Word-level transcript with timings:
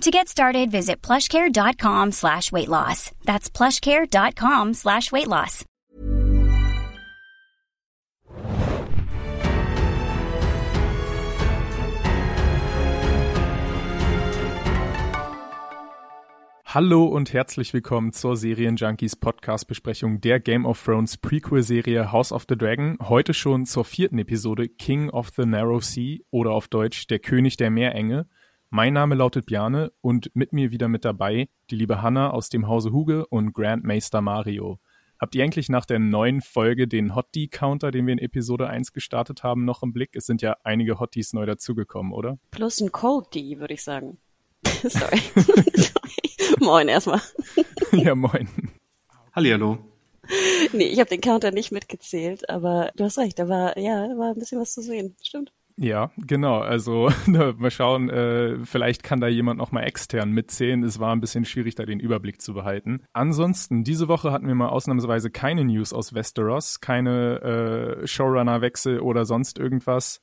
To 0.00 0.10
get 0.10 0.28
started, 0.28 0.70
visit 0.70 1.00
plushcare.com 1.02 2.12
slash 2.12 2.52
weight 2.52 2.68
loss. 2.68 3.10
That's 3.24 3.48
plushcare.com 3.48 4.74
slash 4.74 5.10
weight 5.12 5.28
loss. 5.28 5.64
Hallo 16.66 17.04
und 17.04 17.32
herzlich 17.32 17.72
willkommen 17.72 18.12
zur 18.12 18.36
Serienjunkies 18.36 19.14
Podcast 19.14 19.68
Besprechung 19.68 20.20
der 20.20 20.40
Game 20.40 20.66
of 20.66 20.82
Thrones 20.84 21.16
Prequel 21.16 21.62
Serie 21.62 22.10
House 22.10 22.32
of 22.32 22.46
the 22.48 22.58
Dragon. 22.58 22.98
Heute 23.00 23.32
schon 23.32 23.64
zur 23.64 23.84
vierten 23.84 24.18
Episode 24.18 24.68
King 24.68 25.08
of 25.10 25.30
the 25.36 25.46
Narrow 25.46 25.80
Sea 25.80 26.18
oder 26.32 26.50
auf 26.50 26.66
Deutsch 26.66 27.06
Der 27.06 27.20
König 27.20 27.56
der 27.56 27.70
Meerenge. 27.70 28.26
Mein 28.76 28.94
Name 28.94 29.14
lautet 29.14 29.46
Bjane 29.46 29.92
und 30.00 30.34
mit 30.34 30.52
mir 30.52 30.72
wieder 30.72 30.88
mit 30.88 31.04
dabei 31.04 31.48
die 31.70 31.76
liebe 31.76 32.02
Hanna 32.02 32.32
aus 32.32 32.48
dem 32.48 32.66
Hause 32.66 32.90
Huge 32.90 33.24
und 33.24 33.52
Grandmaster 33.52 34.20
Mario. 34.20 34.80
Habt 35.20 35.36
ihr 35.36 35.44
eigentlich 35.44 35.68
nach 35.68 35.86
der 35.86 36.00
neuen 36.00 36.40
Folge 36.40 36.88
den 36.88 37.14
Hottie-Counter, 37.14 37.92
den 37.92 38.08
wir 38.08 38.14
in 38.14 38.18
Episode 38.18 38.66
1 38.66 38.92
gestartet 38.92 39.44
haben, 39.44 39.64
noch 39.64 39.84
im 39.84 39.92
Blick? 39.92 40.16
Es 40.16 40.26
sind 40.26 40.42
ja 40.42 40.56
einige 40.64 40.98
Hotties 40.98 41.34
neu 41.34 41.46
dazugekommen, 41.46 42.12
oder? 42.12 42.36
Plus 42.50 42.80
ein 42.80 42.90
Cold 42.90 43.32
D, 43.32 43.60
würde 43.60 43.74
ich 43.74 43.84
sagen. 43.84 44.18
Sorry. 44.82 45.20
Sorry. 45.76 46.56
Moin 46.58 46.88
erstmal. 46.88 47.22
ja, 47.92 48.16
moin. 48.16 48.48
Hallihallo. 49.36 49.78
Nee, 50.72 50.88
ich 50.88 50.98
habe 50.98 51.10
den 51.10 51.20
Counter 51.20 51.52
nicht 51.52 51.70
mitgezählt, 51.70 52.50
aber 52.50 52.90
du 52.96 53.04
hast 53.04 53.18
recht, 53.18 53.38
da 53.38 53.48
war, 53.48 53.78
ja, 53.78 54.08
da 54.08 54.18
war 54.18 54.32
ein 54.32 54.38
bisschen 54.40 54.60
was 54.60 54.74
zu 54.74 54.82
sehen. 54.82 55.14
Stimmt. 55.22 55.52
Ja, 55.76 56.12
genau. 56.16 56.60
Also 56.60 57.10
mal 57.26 57.70
schauen, 57.70 58.08
äh, 58.08 58.64
vielleicht 58.64 59.02
kann 59.02 59.20
da 59.20 59.26
jemand 59.26 59.58
noch 59.58 59.72
mal 59.72 59.82
extern 59.82 60.30
mitzählen. 60.30 60.82
Es 60.84 61.00
war 61.00 61.12
ein 61.12 61.20
bisschen 61.20 61.44
schwierig, 61.44 61.74
da 61.74 61.84
den 61.84 61.98
Überblick 62.00 62.40
zu 62.40 62.54
behalten. 62.54 63.02
Ansonsten, 63.12 63.82
diese 63.82 64.06
Woche 64.06 64.30
hatten 64.30 64.46
wir 64.46 64.54
mal 64.54 64.68
ausnahmsweise 64.68 65.30
keine 65.30 65.64
News 65.64 65.92
aus 65.92 66.14
Westeros, 66.14 66.80
keine 66.80 68.02
äh, 68.02 68.06
Showrunner-Wechsel 68.06 69.00
oder 69.00 69.24
sonst 69.24 69.58
irgendwas. 69.58 70.22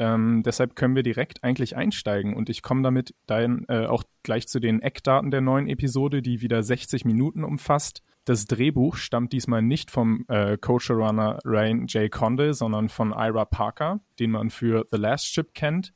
Ähm, 0.00 0.42
deshalb 0.42 0.76
können 0.76 0.96
wir 0.96 1.02
direkt 1.02 1.44
eigentlich 1.44 1.76
einsteigen 1.76 2.32
und 2.32 2.48
ich 2.48 2.62
komme 2.62 2.82
damit 2.82 3.14
dann 3.26 3.66
äh, 3.68 3.84
auch 3.84 4.02
gleich 4.22 4.48
zu 4.48 4.58
den 4.58 4.80
Eckdaten 4.80 5.30
der 5.30 5.42
neuen 5.42 5.68
Episode, 5.68 6.22
die 6.22 6.40
wieder 6.40 6.62
60 6.62 7.04
Minuten 7.04 7.44
umfasst. 7.44 8.02
Das 8.24 8.46
Drehbuch 8.46 8.96
stammt 8.96 9.34
diesmal 9.34 9.60
nicht 9.60 9.90
vom 9.90 10.24
äh, 10.28 10.56
Co-Showrunner 10.56 11.40
Rain 11.44 11.86
J. 11.86 12.10
Condell, 12.10 12.54
sondern 12.54 12.88
von 12.88 13.12
Ira 13.12 13.44
Parker, 13.44 14.00
den 14.18 14.30
man 14.30 14.48
für 14.48 14.86
The 14.90 14.96
Last 14.96 15.26
Ship 15.26 15.52
kennt. 15.52 15.92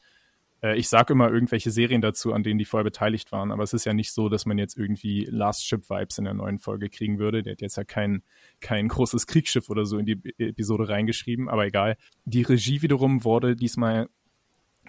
Äh, 0.65 0.77
ich 0.79 0.89
sage 0.89 1.13
immer 1.13 1.31
irgendwelche 1.31 1.71
Serien 1.71 2.01
dazu, 2.01 2.33
an 2.33 2.43
denen 2.43 2.59
die 2.59 2.65
vorher 2.65 2.85
beteiligt 2.85 3.31
waren, 3.31 3.53
aber 3.53 3.63
es 3.63 3.75
ist 3.75 3.85
ja 3.85 3.93
nicht 3.93 4.13
so, 4.13 4.29
dass 4.29 4.47
man 4.47 4.59
jetzt 4.59 4.77
irgendwie 4.77 5.27
Last 5.31 5.67
Ship 5.67 5.89
Vibes 5.89 6.19
in 6.19 6.25
der 6.25 6.35
neuen 6.35 6.59
Folge 6.59 6.89
kriegen 6.89 7.19
würde. 7.19 7.43
Der 7.43 7.53
hat 7.53 7.61
jetzt 7.61 7.77
ja 7.77 7.85
kein, 7.85 8.23
kein 8.61 8.89
großes 8.89 9.27
Kriegsschiff 9.27 9.69
oder 9.69 9.85
so 9.85 9.99
in 9.99 10.07
die 10.07 10.21
Episode 10.39 10.89
reingeschrieben, 10.89 11.49
aber 11.49 11.67
egal. 11.67 11.97
Die 12.25 12.43
Regie 12.43 12.83
wiederum 12.83 13.25
wurde 13.25 13.55
diesmal 13.55 14.09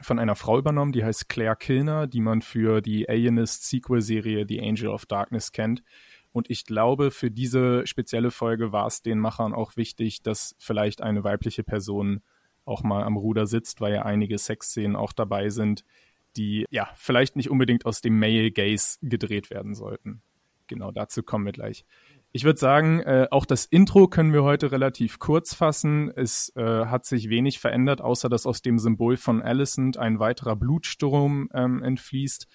von 0.02 0.20
einer 0.20 0.36
Frau 0.36 0.58
übernommen, 0.58 0.92
die 0.92 1.04
heißt 1.04 1.30
Claire 1.30 1.56
Kilner, 1.56 2.08
die 2.08 2.20
man 2.20 2.42
für 2.42 2.82
die 2.82 3.08
Alienist-Sequel-Serie 3.08 4.46
The 4.48 4.62
Angel 4.62 4.88
of 4.88 5.06
Darkness 5.06 5.52
kennt. 5.52 5.84
Und 6.34 6.50
ich 6.50 6.66
glaube, 6.66 7.12
für 7.12 7.32
diese 7.32 7.88
spezielle 7.88 8.30
Folge 8.30 8.74
war 8.74 8.88
es 8.88 9.02
den 9.02 9.20
Machern 9.20 9.54
auch 9.54 9.78
wichtig, 9.78 10.22
dass 10.22 10.54
vielleicht 10.60 11.02
eine 11.02 11.24
weibliche 11.24 11.64
Person 11.64 12.24
auch 12.66 12.84
mal 12.84 13.04
am 13.04 13.18
Ruder 13.18 13.48
sitzt, 13.48 13.82
weil 13.82 13.94
ja 13.94 14.04
einige 14.04 14.38
Sexszenen 14.38 14.96
auch 14.96 15.14
dabei 15.14 15.50
sind, 15.50 15.84
die 16.36 16.66
ja 16.70 16.90
vielleicht 16.96 17.36
nicht 17.36 17.50
unbedingt 17.50 17.86
aus 17.86 18.02
dem 18.02 18.20
Male 18.20 18.52
Gaze 18.52 18.98
gedreht 19.02 19.50
werden 19.50 19.74
sollten. 19.74 20.22
Genau, 20.68 20.92
dazu 20.92 21.24
kommen 21.24 21.46
wir 21.46 21.54
gleich. 21.54 21.86
Ich 22.32 22.44
würde 22.44 22.60
sagen, 22.60 23.00
äh, 23.02 23.28
auch 23.32 23.46
das 23.46 23.66
Intro 23.66 24.08
können 24.08 24.34
wir 24.34 24.44
heute 24.44 24.72
relativ 24.72 25.20
kurz 25.20 25.54
fassen. 25.54 26.12
Es 26.14 26.52
äh, 26.58 26.86
hat 26.86 27.06
sich 27.06 27.30
wenig 27.30 27.60
verändert, 27.60 28.02
außer 28.02 28.28
dass 28.28 28.46
aus 28.46 28.62
dem 28.62 28.78
Symbol 28.78 29.16
von 29.16 29.42
Alicent 29.42 29.98
ein 29.98 30.20
weiterer 30.20 30.58
Blutsturm 30.58 31.50
ähm, 31.54 31.82
entfließt 31.82 32.48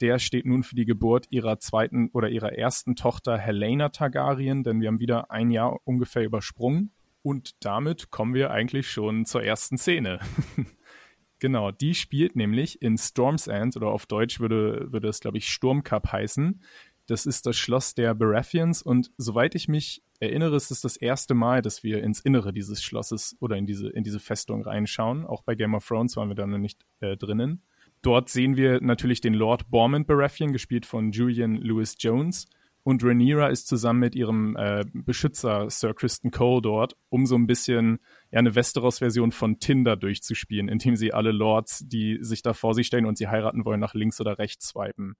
der 0.00 0.18
steht 0.18 0.46
nun 0.46 0.62
für 0.62 0.74
die 0.74 0.84
Geburt 0.84 1.26
ihrer 1.30 1.58
zweiten 1.58 2.10
oder 2.12 2.28
ihrer 2.28 2.52
ersten 2.52 2.96
Tochter 2.96 3.36
Helena 3.36 3.88
Targaryen, 3.88 4.62
denn 4.62 4.80
wir 4.80 4.88
haben 4.88 5.00
wieder 5.00 5.30
ein 5.30 5.50
Jahr 5.50 5.80
ungefähr 5.84 6.24
übersprungen. 6.24 6.92
Und 7.22 7.64
damit 7.64 8.10
kommen 8.10 8.34
wir 8.34 8.50
eigentlich 8.50 8.90
schon 8.90 9.26
zur 9.26 9.42
ersten 9.42 9.76
Szene. 9.78 10.20
genau, 11.38 11.70
die 11.70 11.94
spielt 11.94 12.36
nämlich 12.36 12.80
in 12.80 12.96
Storm's 12.96 13.46
End, 13.46 13.76
oder 13.76 13.88
auf 13.88 14.06
Deutsch 14.06 14.40
würde, 14.40 14.92
würde 14.92 15.08
es, 15.08 15.20
glaube 15.20 15.38
ich, 15.38 15.48
Sturmcup 15.48 16.12
heißen. 16.12 16.62
Das 17.06 17.24
ist 17.26 17.46
das 17.46 17.56
Schloss 17.56 17.94
der 17.94 18.14
Baratheons 18.14 18.82
und 18.82 19.10
soweit 19.16 19.54
ich 19.54 19.66
mich 19.66 20.02
erinnere, 20.20 20.56
ist 20.56 20.70
es 20.70 20.82
das 20.82 20.96
erste 20.96 21.34
Mal, 21.34 21.62
dass 21.62 21.82
wir 21.82 22.02
ins 22.02 22.20
Innere 22.20 22.52
dieses 22.52 22.82
Schlosses 22.82 23.36
oder 23.40 23.56
in 23.56 23.66
diese, 23.66 23.88
in 23.88 24.04
diese 24.04 24.20
Festung 24.20 24.62
reinschauen. 24.62 25.24
Auch 25.24 25.42
bei 25.42 25.54
Game 25.54 25.74
of 25.74 25.86
Thrones 25.86 26.16
waren 26.16 26.28
wir 26.28 26.34
da 26.34 26.46
noch 26.46 26.58
nicht 26.58 26.84
äh, 27.00 27.16
drinnen. 27.16 27.62
Dort 28.02 28.28
sehen 28.28 28.56
wir 28.56 28.80
natürlich 28.80 29.20
den 29.20 29.34
Lord 29.34 29.70
Bormund 29.70 30.06
Baratheon, 30.06 30.52
gespielt 30.52 30.86
von 30.86 31.10
Julian 31.10 31.56
Lewis 31.56 31.96
Jones. 31.98 32.46
Und 32.82 33.04
Rhaenyra 33.04 33.48
ist 33.48 33.66
zusammen 33.68 34.00
mit 34.00 34.14
ihrem 34.14 34.56
äh, 34.56 34.84
Beschützer 34.92 35.68
Sir 35.68 35.94
Kristen 35.94 36.30
Cole 36.30 36.62
dort, 36.62 36.96
um 37.10 37.26
so 37.26 37.34
ein 37.34 37.46
bisschen 37.46 37.98
ja, 38.30 38.38
eine 38.38 38.54
Westeros-Version 38.54 39.32
von 39.32 39.58
Tinder 39.58 39.96
durchzuspielen, 39.96 40.68
indem 40.68 40.96
sie 40.96 41.12
alle 41.12 41.32
Lords, 41.32 41.84
die 41.86 42.18
sich 42.22 42.42
da 42.42 42.54
vor 42.54 42.74
sich 42.74 42.86
stellen 42.86 43.06
und 43.06 43.18
sie 43.18 43.28
heiraten 43.28 43.64
wollen, 43.64 43.80
nach 43.80 43.94
links 43.94 44.20
oder 44.20 44.38
rechts 44.38 44.68
swipen. 44.68 45.16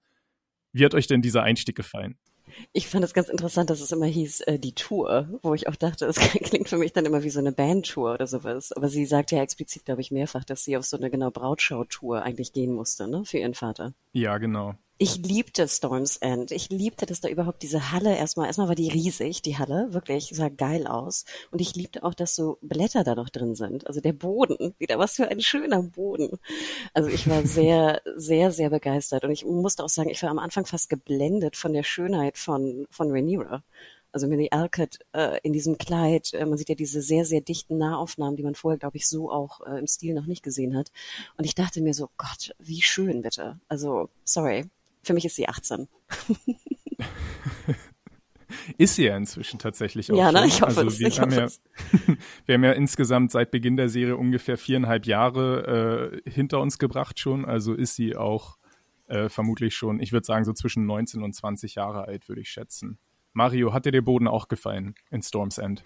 Wie 0.71 0.85
hat 0.85 0.95
euch 0.95 1.07
denn 1.07 1.21
dieser 1.21 1.43
Einstieg 1.43 1.75
gefallen? 1.75 2.17
Ich 2.73 2.87
fand 2.87 3.03
es 3.03 3.13
ganz 3.13 3.29
interessant, 3.29 3.69
dass 3.69 3.81
es 3.81 3.91
immer 3.91 4.07
hieß, 4.07 4.41
äh, 4.41 4.57
die 4.57 4.73
Tour, 4.73 5.39
wo 5.43 5.53
ich 5.53 5.67
auch 5.67 5.75
dachte, 5.75 6.05
es 6.05 6.15
klingt 6.43 6.69
für 6.69 6.77
mich 6.77 6.93
dann 6.93 7.05
immer 7.05 7.23
wie 7.23 7.29
so 7.29 7.39
eine 7.39 7.51
Bandtour 7.51 8.15
oder 8.15 8.27
sowas. 8.27 8.71
Aber 8.71 8.89
sie 8.89 9.05
sagt 9.05 9.31
ja 9.31 9.41
explizit, 9.41 9.85
glaube 9.85 10.01
ich, 10.01 10.11
mehrfach, 10.11 10.43
dass 10.43 10.63
sie 10.63 10.77
auf 10.77 10.85
so 10.85 10.97
eine 10.97 11.11
genau 11.11 11.29
Brautschau-Tour 11.29 12.23
eigentlich 12.23 12.53
gehen 12.53 12.73
musste, 12.73 13.07
ne, 13.07 13.23
für 13.25 13.37
ihren 13.37 13.53
Vater. 13.53 13.93
Ja, 14.13 14.37
genau 14.39 14.75
ich 15.01 15.15
liebte 15.15 15.65
Storm's 15.69 16.17
End. 16.17 16.51
Ich 16.51 16.69
liebte, 16.69 17.05
dass 17.05 17.21
da 17.21 17.29
überhaupt 17.29 17.63
diese 17.63 17.93
Halle 17.93 18.17
erstmal, 18.17 18.47
erstmal 18.47 18.67
war 18.67 18.75
die 18.75 18.89
riesig, 18.89 19.41
die 19.41 19.57
Halle, 19.57 19.93
wirklich, 19.93 20.31
sah 20.33 20.49
geil 20.49 20.87
aus. 20.87 21.23
Und 21.51 21.61
ich 21.61 21.73
liebte 21.73 22.03
auch, 22.03 22.13
dass 22.13 22.35
so 22.35 22.57
Blätter 22.61 23.05
da 23.05 23.15
noch 23.15 23.29
drin 23.29 23.55
sind. 23.55 23.87
Also 23.87 24.01
der 24.01 24.11
Boden, 24.11 24.75
wieder 24.77 24.99
was 24.99 25.15
für 25.15 25.29
ein 25.29 25.39
schöner 25.39 25.81
Boden. 25.81 26.37
Also 26.93 27.07
ich 27.09 27.29
war 27.29 27.45
sehr, 27.45 28.01
sehr, 28.17 28.51
sehr 28.51 28.69
begeistert. 28.69 29.23
Und 29.23 29.31
ich 29.31 29.45
musste 29.45 29.85
auch 29.85 29.89
sagen, 29.89 30.09
ich 30.09 30.21
war 30.21 30.31
am 30.31 30.39
Anfang 30.39 30.65
fast 30.65 30.89
geblendet 30.89 31.55
von 31.55 31.71
der 31.71 31.83
Schönheit 31.83 32.37
von, 32.37 32.85
von 32.91 33.09
Rhaenyra. 33.09 33.63
Also 34.11 34.27
Millie 34.27 34.51
Alcott 34.51 34.99
äh, 35.13 35.39
in 35.43 35.53
diesem 35.53 35.77
Kleid, 35.77 36.33
äh, 36.33 36.45
man 36.45 36.57
sieht 36.57 36.67
ja 36.67 36.75
diese 36.75 37.01
sehr, 37.01 37.23
sehr 37.23 37.39
dichten 37.39 37.77
Nahaufnahmen, 37.77 38.35
die 38.35 38.43
man 38.43 38.55
vorher, 38.55 38.79
glaube 38.79 38.97
ich, 38.97 39.07
so 39.07 39.31
auch 39.31 39.61
äh, 39.65 39.79
im 39.79 39.87
Stil 39.87 40.13
noch 40.13 40.25
nicht 40.25 40.43
gesehen 40.43 40.75
hat. 40.75 40.91
Und 41.37 41.45
ich 41.45 41.55
dachte 41.55 41.79
mir 41.79 41.93
so, 41.93 42.09
Gott, 42.17 42.53
wie 42.59 42.81
schön 42.81 43.21
bitte. 43.21 43.59
Also, 43.69 44.09
sorry, 44.25 44.65
für 45.09 45.15
mich 45.15 45.25
ist 45.25 45.37
sie 45.37 45.49
18. 45.49 45.87
ist 48.77 48.93
sie 48.93 49.05
ja 49.05 49.17
inzwischen 49.17 49.57
tatsächlich 49.57 50.11
auch. 50.11 50.17
Ja, 50.17 50.31
ne? 50.31 50.45
ich 50.45 50.61
hoffe 50.61 50.77
also 50.77 50.85
es. 50.85 50.99
Wir, 50.99 51.07
ich 51.07 51.19
haben 51.19 51.31
hoffe 51.31 51.39
ja, 51.39 51.45
es. 51.45 51.61
wir 52.45 52.53
haben 52.53 52.63
ja 52.63 52.73
insgesamt 52.73 53.31
seit 53.31 53.49
Beginn 53.49 53.75
der 53.75 53.89
Serie 53.89 54.17
ungefähr 54.17 54.55
viereinhalb 54.55 55.07
Jahre 55.07 56.21
äh, 56.23 56.29
hinter 56.29 56.59
uns 56.59 56.77
gebracht 56.77 57.17
schon. 57.17 57.43
Also 57.43 57.73
ist 57.73 57.95
sie 57.95 58.15
auch 58.15 58.59
äh, 59.07 59.29
vermutlich 59.29 59.75
schon, 59.75 59.99
ich 59.99 60.11
würde 60.11 60.27
sagen, 60.27 60.45
so 60.45 60.53
zwischen 60.53 60.85
19 60.85 61.23
und 61.23 61.33
20 61.33 61.73
Jahre 61.73 62.05
alt, 62.05 62.29
würde 62.29 62.41
ich 62.41 62.51
schätzen. 62.51 62.99
Mario, 63.33 63.73
hat 63.73 63.87
dir 63.87 63.91
der 63.91 64.03
Boden 64.03 64.27
auch 64.27 64.47
gefallen 64.47 64.93
in 65.09 65.23
Storm's 65.23 65.57
End? 65.57 65.81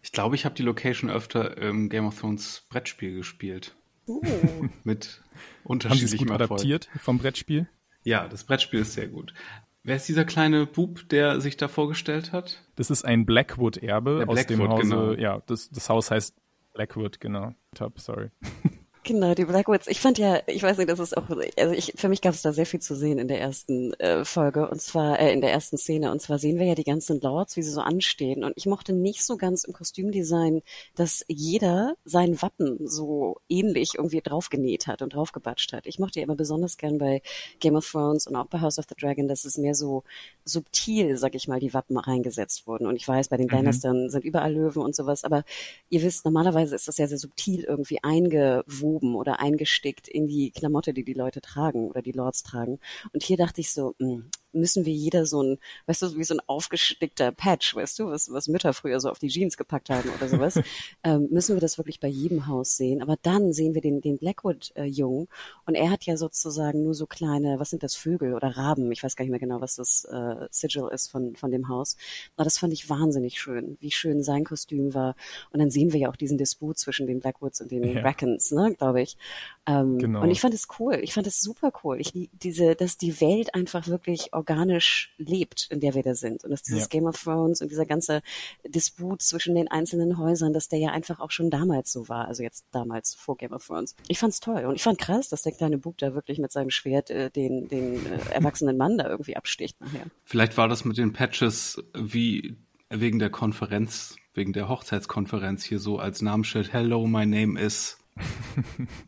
Ich 0.00 0.10
glaube, 0.10 0.36
ich 0.36 0.46
habe 0.46 0.54
die 0.54 0.62
Location 0.62 1.10
öfter 1.10 1.58
im 1.58 1.90
Game 1.90 2.06
of 2.06 2.18
Thrones 2.18 2.64
Brettspiel 2.70 3.14
gespielt. 3.14 3.76
Uh. 4.06 4.22
Mit 4.84 4.84
Haben 4.84 5.02
sie 5.04 5.04
es 5.04 5.20
unterschiedlichem 5.64 6.28
gut 6.28 6.40
Erfolg. 6.40 6.60
adaptiert 6.60 6.88
vom 6.98 7.18
Brettspiel? 7.18 7.68
Ja, 8.08 8.26
das 8.26 8.44
Brettspiel 8.44 8.80
ist 8.80 8.94
sehr 8.94 9.06
gut. 9.06 9.34
Wer 9.82 9.96
ist 9.96 10.08
dieser 10.08 10.24
kleine 10.24 10.64
Bub, 10.64 11.06
der 11.10 11.42
sich 11.42 11.58
da 11.58 11.68
vorgestellt 11.68 12.32
hat? 12.32 12.64
Das 12.76 12.88
ist 12.88 13.04
ein 13.04 13.26
Blackwood-Erbe 13.26 14.20
Der 14.20 14.28
aus 14.30 14.46
dem 14.46 14.60
Blackwood, 14.60 14.78
Hause, 14.78 14.88
genau. 14.88 15.12
ja, 15.12 15.42
das, 15.44 15.68
das 15.68 15.90
Haus 15.90 16.10
heißt 16.10 16.34
Blackwood, 16.72 17.20
genau. 17.20 17.54
Top, 17.74 18.00
sorry. 18.00 18.30
Genau, 19.08 19.32
die 19.32 19.46
Blackwoods. 19.46 19.86
Ich 19.86 20.00
fand 20.00 20.18
ja, 20.18 20.42
ich 20.46 20.62
weiß 20.62 20.76
nicht, 20.76 20.90
das 20.90 20.98
ist 20.98 21.16
auch, 21.16 21.30
also 21.30 21.72
ich, 21.72 21.94
für 21.96 22.10
mich 22.10 22.20
gab 22.20 22.34
es 22.34 22.42
da 22.42 22.52
sehr 22.52 22.66
viel 22.66 22.80
zu 22.80 22.94
sehen 22.94 23.18
in 23.18 23.26
der 23.26 23.40
ersten 23.40 23.94
äh, 23.94 24.22
Folge 24.26 24.68
und 24.68 24.82
zwar 24.82 25.18
äh, 25.18 25.32
in 25.32 25.40
der 25.40 25.50
ersten 25.50 25.78
Szene 25.78 26.12
und 26.12 26.20
zwar 26.20 26.38
sehen 26.38 26.58
wir 26.58 26.66
ja 26.66 26.74
die 26.74 26.84
ganzen 26.84 27.18
Lords, 27.22 27.56
wie 27.56 27.62
sie 27.62 27.70
so 27.70 27.80
anstehen 27.80 28.44
und 28.44 28.52
ich 28.56 28.66
mochte 28.66 28.92
nicht 28.92 29.24
so 29.24 29.38
ganz 29.38 29.64
im 29.64 29.72
Kostümdesign, 29.72 30.60
dass 30.94 31.24
jeder 31.26 31.94
sein 32.04 32.42
Wappen 32.42 32.86
so 32.86 33.38
ähnlich 33.48 33.92
irgendwie 33.94 34.20
draufgenäht 34.20 34.86
hat 34.86 35.00
und 35.00 35.14
draufgebatscht 35.14 35.72
hat. 35.72 35.86
Ich 35.86 35.98
mochte 35.98 36.20
ja 36.20 36.24
immer 36.24 36.36
besonders 36.36 36.76
gern 36.76 36.98
bei 36.98 37.22
Game 37.60 37.76
of 37.76 37.90
Thrones 37.90 38.26
und 38.26 38.36
auch 38.36 38.48
bei 38.48 38.60
House 38.60 38.78
of 38.78 38.84
the 38.90 38.94
Dragon, 38.94 39.26
dass 39.26 39.46
es 39.46 39.56
mehr 39.56 39.74
so 39.74 40.04
subtil, 40.44 41.16
sag 41.16 41.34
ich 41.34 41.48
mal, 41.48 41.60
die 41.60 41.72
Wappen 41.72 41.96
reingesetzt 41.96 42.66
wurden 42.66 42.86
und 42.86 42.96
ich 42.96 43.08
weiß, 43.08 43.28
bei 43.28 43.38
den 43.38 43.46
mhm. 43.46 43.54
Lannistern 43.54 44.10
sind 44.10 44.26
überall 44.26 44.52
Löwen 44.52 44.82
und 44.82 44.94
sowas, 44.94 45.24
aber 45.24 45.44
ihr 45.88 46.02
wisst, 46.02 46.26
normalerweise 46.26 46.74
ist 46.74 46.88
das 46.88 46.98
ja 46.98 47.06
sehr 47.06 47.16
subtil 47.16 47.64
irgendwie 47.64 48.00
eingewoben 48.02 48.97
eingewoben 48.98 49.14
oder 49.14 49.40
eingestickt 49.40 50.08
in 50.08 50.26
die 50.26 50.50
Klamotte, 50.50 50.92
die 50.92 51.04
die 51.04 51.14
Leute 51.14 51.40
tragen 51.40 51.88
oder 51.88 52.02
die 52.02 52.12
Lords 52.12 52.42
tragen. 52.42 52.78
Und 53.12 53.22
hier 53.22 53.36
dachte 53.36 53.60
ich 53.60 53.72
so, 53.72 53.94
mh, 53.98 54.08
hm, 54.08 54.30
müssen 54.52 54.84
wir 54.86 54.92
jeder 54.92 55.26
so 55.26 55.42
ein, 55.42 55.58
weißt 55.86 56.02
du, 56.02 56.16
wie 56.16 56.24
so 56.24 56.34
ein 56.34 56.40
aufgestickter 56.46 57.32
Patch, 57.32 57.74
weißt 57.74 57.98
du, 57.98 58.06
was, 58.06 58.32
was 58.32 58.48
Mütter 58.48 58.72
früher 58.72 59.00
so 59.00 59.10
auf 59.10 59.18
die 59.18 59.28
Jeans 59.28 59.56
gepackt 59.56 59.90
haben 59.90 60.08
oder 60.10 60.28
sowas, 60.28 60.60
ähm, 61.04 61.28
müssen 61.30 61.56
wir 61.56 61.60
das 61.60 61.78
wirklich 61.78 62.00
bei 62.00 62.08
jedem 62.08 62.46
Haus 62.46 62.76
sehen. 62.76 63.02
Aber 63.02 63.16
dann 63.22 63.52
sehen 63.52 63.74
wir 63.74 63.82
den, 63.82 64.00
den 64.00 64.18
Blackwood-Jungen 64.18 65.24
äh, 65.24 65.66
und 65.66 65.74
er 65.74 65.90
hat 65.90 66.04
ja 66.04 66.16
sozusagen 66.16 66.82
nur 66.82 66.94
so 66.94 67.06
kleine, 67.06 67.58
was 67.58 67.70
sind 67.70 67.82
das, 67.82 67.98
Vögel 67.98 68.34
oder 68.34 68.56
Raben, 68.56 68.90
ich 68.92 69.02
weiß 69.02 69.16
gar 69.16 69.24
nicht 69.24 69.30
mehr 69.30 69.40
genau, 69.40 69.60
was 69.60 69.76
das 69.76 70.04
äh, 70.04 70.46
Sigil 70.50 70.88
ist 70.92 71.10
von, 71.10 71.36
von 71.36 71.50
dem 71.50 71.68
Haus. 71.68 71.96
Aber 72.36 72.44
das 72.44 72.58
fand 72.58 72.72
ich 72.72 72.88
wahnsinnig 72.88 73.40
schön, 73.40 73.76
wie 73.80 73.90
schön 73.90 74.22
sein 74.22 74.44
Kostüm 74.44 74.94
war. 74.94 75.16
Und 75.50 75.60
dann 75.60 75.70
sehen 75.70 75.92
wir 75.92 76.00
ja 76.00 76.10
auch 76.10 76.16
diesen 76.16 76.38
Disput 76.38 76.78
zwischen 76.78 77.06
den 77.06 77.20
Blackwoods 77.20 77.60
und 77.60 77.70
den 77.70 77.82
ja. 77.82 78.00
Brackens, 78.00 78.52
ne, 78.52 78.74
glaube 78.74 79.02
ich. 79.02 79.16
Ähm, 79.66 79.98
genau. 79.98 80.22
Und 80.22 80.30
ich 80.30 80.40
fand 80.40 80.54
es 80.54 80.68
cool, 80.78 80.98
ich 81.02 81.12
fand 81.12 81.26
es 81.26 81.40
super 81.40 81.72
cool. 81.82 82.00
Ich, 82.00 82.12
diese, 82.32 82.74
dass 82.74 82.96
die 82.96 83.20
Welt 83.20 83.54
einfach 83.54 83.86
wirklich 83.88 84.32
organisch 84.48 85.14
lebt, 85.18 85.68
in 85.70 85.80
der 85.80 85.94
wir 85.94 86.02
da 86.02 86.14
sind. 86.14 86.44
Und 86.44 86.50
dass 86.50 86.62
dieses 86.62 86.82
ja. 86.82 86.86
Game 86.86 87.04
of 87.04 87.22
Thrones 87.22 87.60
und 87.60 87.70
dieser 87.70 87.86
ganze 87.86 88.22
Disput 88.66 89.22
zwischen 89.22 89.54
den 89.54 89.68
einzelnen 89.68 90.18
Häusern, 90.18 90.52
dass 90.52 90.68
der 90.68 90.78
ja 90.78 90.90
einfach 90.90 91.20
auch 91.20 91.30
schon 91.30 91.50
damals 91.50 91.92
so 91.92 92.08
war. 92.08 92.26
Also 92.26 92.42
jetzt 92.42 92.66
damals 92.70 93.14
vor 93.14 93.36
Game 93.36 93.52
of 93.52 93.66
Thrones. 93.66 93.94
Ich 94.08 94.18
fand's 94.18 94.40
toll. 94.40 94.64
Und 94.64 94.74
ich 94.74 94.82
fand 94.82 94.98
krass, 94.98 95.28
dass 95.28 95.42
der 95.42 95.52
kleine 95.52 95.78
Bub 95.78 95.98
da 95.98 96.14
wirklich 96.14 96.38
mit 96.38 96.52
seinem 96.52 96.70
Schwert 96.70 97.10
äh, 97.10 97.30
den, 97.30 97.68
den 97.68 98.06
äh, 98.06 98.18
erwachsenen 98.32 98.76
Mann 98.76 98.98
da 98.98 99.08
irgendwie 99.08 99.36
absticht 99.36 99.80
nachher. 99.80 100.06
Vielleicht 100.24 100.56
war 100.56 100.68
das 100.68 100.84
mit 100.84 100.96
den 100.96 101.12
Patches 101.12 101.82
wie 101.94 102.56
wegen 102.90 103.18
der 103.18 103.30
Konferenz, 103.30 104.16
wegen 104.32 104.54
der 104.54 104.68
Hochzeitskonferenz 104.68 105.62
hier 105.62 105.78
so 105.78 105.98
als 105.98 106.22
Namensschild 106.22 106.72
Hello, 106.72 107.06
my 107.06 107.26
name 107.26 107.60
is 107.60 107.98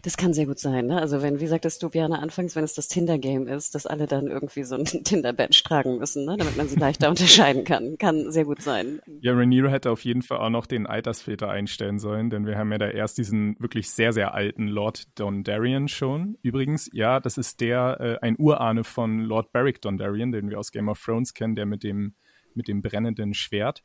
das 0.03 0.17
kann 0.17 0.33
sehr 0.33 0.47
gut 0.47 0.59
sein, 0.59 0.87
ne? 0.87 1.01
Also 1.01 1.23
wenn, 1.23 1.41
wie 1.41 1.47
sagtest 1.47 1.83
du, 1.83 1.91
Björn, 1.91 2.13
anfangs, 2.13 2.57
wenn 2.57 2.65
es 2.65 2.75
das 2.75 2.89
Tinder-Game 2.89 3.49
ist, 3.49 3.75
dass 3.75 3.87
alle 3.87 4.07
dann 4.07 4.27
irgendwie 4.27 4.63
so 4.63 4.77
ein 4.77 4.85
Tinder-Badge 5.05 5.63
tragen 5.65 5.99
müssen, 5.99 6.25
ne? 6.25 6.37
damit 6.37 6.57
man 6.57 6.69
sie 6.69 6.77
leichter 6.77 7.09
unterscheiden 7.11 7.65
kann. 7.65 7.97
Kann 7.99 8.31
sehr 8.31 8.45
gut 8.45 8.63
sein. 8.63 9.01
Ja, 9.21 9.33
Rhaenyra 9.33 9.69
hätte 9.69 9.91
auf 9.91 10.05
jeden 10.05 10.23
Fall 10.23 10.39
auch 10.39 10.51
noch 10.51 10.67
den 10.67 10.87
Altersfilter 10.87 11.49
einstellen 11.49 11.99
sollen, 11.99 12.31
denn 12.31 12.47
wir 12.47 12.57
haben 12.57 12.73
ja 12.73 12.79
da 12.79 12.89
erst 12.89 13.19
diesen 13.19 13.57
wirklich 13.59 13.91
sehr, 13.91 14.13
sehr 14.13 14.35
alten 14.35 14.69
Lord 14.69 15.19
Dondarrion 15.19 15.89
schon. 15.89 16.39
Übrigens, 16.43 16.91
ja, 16.93 17.21
das 17.21 17.39
ist 17.39 17.61
der, 17.61 18.01
äh, 18.01 18.19
ein 18.25 18.37
Urahne 18.39 18.85
von 18.85 19.21
Lord 19.21 19.53
Beric 19.53 19.81
Dondarrion, 19.81 20.33
den 20.33 20.51
wir 20.51 20.59
aus 20.59 20.73
Game 20.73 20.89
of 20.89 21.03
Thrones 21.03 21.35
kennen, 21.35 21.57
der 21.57 21.67
mit 21.67 21.83
dem, 21.83 22.15
mit 22.55 22.69
dem 22.69 22.83
brennenden 22.83 23.35
Schwert. 23.35 23.83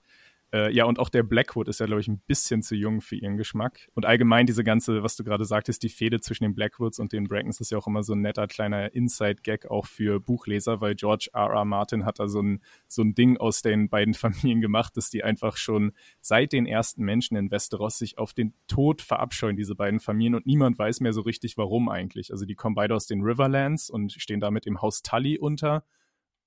Äh, 0.55 0.71
ja, 0.71 0.85
und 0.85 0.99
auch 0.99 1.09
der 1.09 1.23
Blackwood 1.23 1.67
ist 1.67 1.81
ja, 1.81 1.85
glaube 1.85 1.99
ich, 1.99 2.07
ein 2.07 2.19
bisschen 2.27 2.63
zu 2.63 2.75
jung 2.75 3.01
für 3.01 3.17
ihren 3.17 3.35
Geschmack. 3.35 3.89
Und 3.93 4.05
allgemein 4.05 4.45
diese 4.45 4.63
ganze, 4.63 5.03
was 5.03 5.17
du 5.17 5.25
gerade 5.25 5.43
sagtest, 5.43 5.83
die 5.83 5.89
Fehde 5.89 6.21
zwischen 6.21 6.45
den 6.45 6.55
Blackwoods 6.55 6.97
und 6.97 7.11
den 7.11 7.27
Brackens 7.27 7.59
ist 7.59 7.71
ja 7.71 7.77
auch 7.77 7.87
immer 7.87 8.03
so 8.03 8.13
ein 8.13 8.21
netter 8.21 8.47
kleiner 8.47 8.93
Inside-Gag 8.93 9.65
auch 9.65 9.85
für 9.85 10.21
Buchleser, 10.21 10.79
weil 10.79 10.95
George 10.95 11.27
R. 11.33 11.49
R. 11.49 11.65
Martin 11.65 12.05
hat 12.05 12.19
da 12.19 12.29
so 12.29 12.41
ein, 12.41 12.61
so 12.87 13.01
ein 13.01 13.13
Ding 13.15 13.35
aus 13.35 13.63
den 13.63 13.89
beiden 13.89 14.13
Familien 14.13 14.61
gemacht, 14.61 14.95
dass 14.95 15.09
die 15.09 15.25
einfach 15.25 15.57
schon 15.57 15.91
seit 16.21 16.53
den 16.53 16.65
ersten 16.67 17.03
Menschen 17.03 17.35
in 17.35 17.51
Westeros 17.51 17.97
sich 17.97 18.17
auf 18.17 18.33
den 18.33 18.53
Tod 18.67 19.01
verabscheuen, 19.01 19.57
diese 19.57 19.75
beiden 19.75 19.99
Familien. 19.99 20.35
Und 20.35 20.45
niemand 20.45 20.79
weiß 20.79 21.01
mehr 21.01 21.11
so 21.11 21.19
richtig, 21.19 21.57
warum 21.57 21.89
eigentlich. 21.89 22.31
Also 22.31 22.45
die 22.45 22.55
kommen 22.55 22.75
beide 22.75 22.95
aus 22.95 23.07
den 23.07 23.23
Riverlands 23.23 23.89
und 23.89 24.13
stehen 24.13 24.39
da 24.39 24.51
mit 24.51 24.65
dem 24.65 24.81
Haus 24.81 25.01
Tully 25.01 25.37
unter 25.37 25.83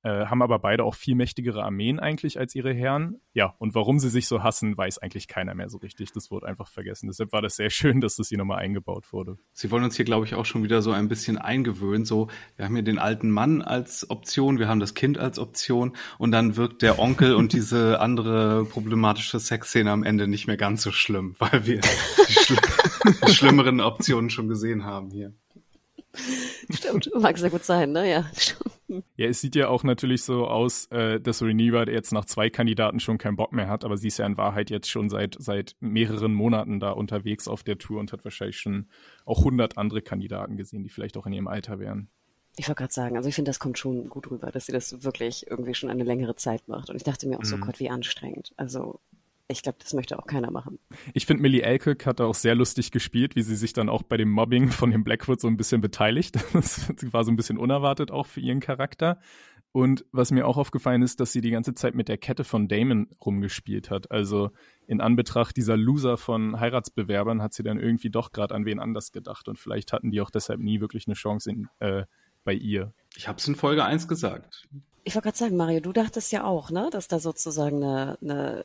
äh, 0.03 0.27
haben 0.27 0.43
aber 0.43 0.59
beide 0.61 0.85
auch 0.85 0.95
viel 0.95 1.17
mächtigere 1.17 1.65
Armeen 1.65 1.99
eigentlich 1.99 2.39
als 2.39 2.55
ihre 2.55 2.73
Herren. 2.73 3.21
Ja, 3.33 3.55
und 3.59 3.75
warum 3.75 3.99
sie 3.99 4.09
sich 4.09 4.29
so 4.29 4.43
hassen, 4.43 4.77
weiß 4.77 4.99
eigentlich 4.99 5.27
keiner 5.27 5.55
mehr 5.55 5.69
so 5.69 5.79
richtig. 5.79 6.12
Das 6.12 6.31
wurde 6.31 6.47
einfach 6.47 6.69
vergessen. 6.69 7.09
Deshalb 7.09 7.33
war 7.33 7.43
das 7.43 7.56
sehr 7.56 7.71
schön, 7.71 8.00
dass 8.00 8.17
das 8.17 8.29
hier 8.29 8.39
nochmal 8.39 8.59
eingebaut 8.59 9.12
wurde. 9.12 9.39
Sie 9.53 9.71
wollen 9.71 9.85
uns 9.85 9.97
hier, 9.97 10.05
glaube 10.05 10.25
ich, 10.25 10.35
auch 10.35 10.45
schon 10.45 10.62
wieder 10.62 10.83
so 10.83 10.93
ein 10.93 11.09
bisschen 11.09 11.37
eingewöhnen. 11.37 12.05
So, 12.05 12.29
wir 12.56 12.65
haben 12.65 12.75
hier 12.75 12.85
den 12.85 12.99
alten 12.99 13.31
Mann 13.31 13.61
als 13.61 14.09
Option, 14.09 14.59
wir 14.59 14.69
haben 14.69 14.81
das 14.81 14.95
Kind 14.95 15.19
als 15.19 15.39
Option 15.39 15.97
und 16.19 16.31
dann 16.31 16.56
wirkt 16.56 16.83
der 16.83 16.99
Onkel 16.99 17.35
und 17.35 17.53
diese 17.53 18.00
andere 18.00 18.65
problematische 18.67 19.41
Sexszene 19.41 19.91
am 19.91 20.05
Ende 20.05 20.29
nicht 20.29 20.47
mehr 20.47 20.56
ganz 20.56 20.83
so 20.83 20.93
schlimm, 20.93 21.35
weil 21.41 21.67
wir 21.67 21.81
die, 21.81 22.33
schl 22.33 22.56
die 23.27 23.35
schlimmeren 23.35 23.81
Optionen 23.81 24.31
schon 24.31 24.49
gesehen 24.49 24.85
haben 24.85 25.11
hier. 25.11 25.33
Stimmt, 26.71 27.11
mag 27.19 27.37
sehr 27.39 27.50
gut 27.50 27.65
sein, 27.65 27.93
ne? 27.93 28.11
Ja, 28.11 28.31
Ja, 28.88 29.26
es 29.26 29.40
sieht 29.40 29.55
ja 29.55 29.69
auch 29.69 29.85
natürlich 29.85 30.23
so 30.23 30.46
aus, 30.46 30.87
äh, 30.87 31.20
dass 31.20 31.43
Reniva 31.43 31.85
jetzt 31.85 32.12
nach 32.12 32.25
zwei 32.25 32.50
Kandidaten 32.50 33.00
schon 33.00 33.19
keinen 33.19 33.37
Bock 33.37 33.52
mehr 33.52 33.69
hat, 33.69 33.85
aber 33.85 33.96
sie 33.96 34.08
ist 34.08 34.19
ja 34.19 34.26
in 34.26 34.37
Wahrheit 34.37 34.70
jetzt 34.70 34.88
schon 34.88 35.11
seit, 35.11 35.37
seit 35.38 35.76
mehreren 35.81 36.35
Monaten 36.35 36.81
da 36.81 36.90
unterwegs 36.90 37.49
auf 37.49 37.62
der 37.62 37.79
Tour 37.79 38.00
und 38.00 38.12
hat 38.12 38.25
wahrscheinlich 38.25 38.58
schon 38.58 38.87
auch 39.25 39.44
hundert 39.44 39.76
andere 39.76 40.02
Kandidaten 40.02 40.56
gesehen, 40.56 40.82
die 40.82 40.88
vielleicht 40.88 41.17
auch 41.17 41.26
in 41.26 41.32
ihrem 41.32 41.49
Alter 41.49 41.79
wären. 41.79 42.08
Ich 42.56 42.67
wollte 42.67 42.81
gerade 42.81 42.93
sagen, 42.93 43.17
also 43.17 43.29
ich 43.29 43.35
finde, 43.35 43.50
das 43.50 43.61
kommt 43.61 43.79
schon 43.79 44.08
gut 44.08 44.31
rüber, 44.31 44.50
dass 44.50 44.67
sie 44.67 44.73
das 44.73 45.05
wirklich 45.05 45.46
irgendwie 45.49 45.75
schon 45.75 45.90
eine 45.90 46.02
längere 46.02 46.35
Zeit 46.35 46.67
macht. 46.67 46.90
Und 46.90 46.96
ich 46.96 47.05
dachte 47.05 47.29
mir 47.29 47.37
auch 47.37 47.43
mhm. 47.43 47.46
so, 47.46 47.56
Gott, 47.58 47.79
wie 47.79 47.88
anstrengend. 47.88 48.52
Also 48.56 49.00
ich 49.49 49.62
glaube, 49.62 49.79
das 49.81 49.95
möchte 49.95 50.19
auch 50.19 50.27
keiner 50.27 50.50
machen. 50.50 50.79
Ich 51.15 51.25
finde, 51.25 51.43
Millie 51.43 51.65
Alcock 51.65 52.05
hat 52.05 52.21
da 52.21 52.27
auch 52.27 52.35
sehr 52.35 52.55
lustig 52.55 52.91
gespielt, 52.91 53.35
wie 53.35 53.43
sie 53.43 53.56
sich 53.56 53.73
dann 53.73 53.89
auch 53.89 54.03
bei 54.03 54.19
dem 54.19 54.31
Mobbing 54.31 54.69
von 54.69 54.91
dem 54.91 55.05
Blackwood 55.05 55.41
so 55.41 55.49
ein 55.49 55.56
bisschen 55.56 55.81
beteiligt. 55.81 56.39
Das 56.53 56.91
war 57.12 57.25
so 57.25 57.31
ein 57.31 57.37
bisschen 57.37 57.56
unerwartet 57.56 58.11
auch 58.11 58.27
für 58.27 58.41
ihren 58.41 58.61
Charakter. 58.61 59.21
Und 59.73 60.05
was 60.12 60.31
mir 60.31 60.47
auch 60.47 60.56
aufgefallen 60.56 61.03
ist, 61.03 61.21
dass 61.21 61.33
sie 61.33 61.41
die 61.41 61.50
ganze 61.50 61.75
Zeit 61.75 61.95
mit 61.95 62.09
der 62.09 62.19
Kette 62.19 62.45
von 62.45 62.69
Damon 62.69 63.09
rumgespielt 63.25 63.91
hat. 63.91 64.11
Also 64.11 64.50
in 64.87 65.00
Anbetracht 65.00 65.56
dieser 65.56 65.77
Loser 65.77 66.17
von 66.17 66.59
Heiratsbewerbern 66.59 67.43
hat 67.43 67.55
sie 67.55 67.62
dann 67.62 67.79
irgendwie 67.79 68.11
doch 68.11 68.33
gerade 68.33 68.55
an 68.55 68.65
wen 68.65 68.81
anders 68.81 69.12
gedacht. 69.12 69.49
Und 69.49 69.59
vielleicht 69.59 69.93
hatten 69.93 70.11
die 70.11 70.21
auch 70.21 70.31
deshalb 70.31 70.61
nie 70.61 70.81
wirklich 70.81 71.06
eine 71.06 71.15
Chance 71.15 71.50
in, 71.50 71.69
äh, 71.79 72.05
bei 72.45 72.55
ihr. 72.55 72.93
Ich 73.17 73.29
habe 73.29 73.39
es 73.39 73.47
in 73.47 73.55
Folge 73.55 73.85
1 73.85 74.09
gesagt. 74.09 74.69
Ich 75.05 75.15
wollte 75.15 75.27
gerade 75.27 75.39
sagen, 75.39 75.56
Mario, 75.56 75.81
du 75.81 75.93
dachtest 75.93 76.33
ja 76.33 76.45
auch, 76.45 76.71
ne, 76.71 76.89
dass 76.91 77.09
da 77.09 77.19
sozusagen 77.19 77.83
eine, 77.83 78.19
eine 78.21 78.65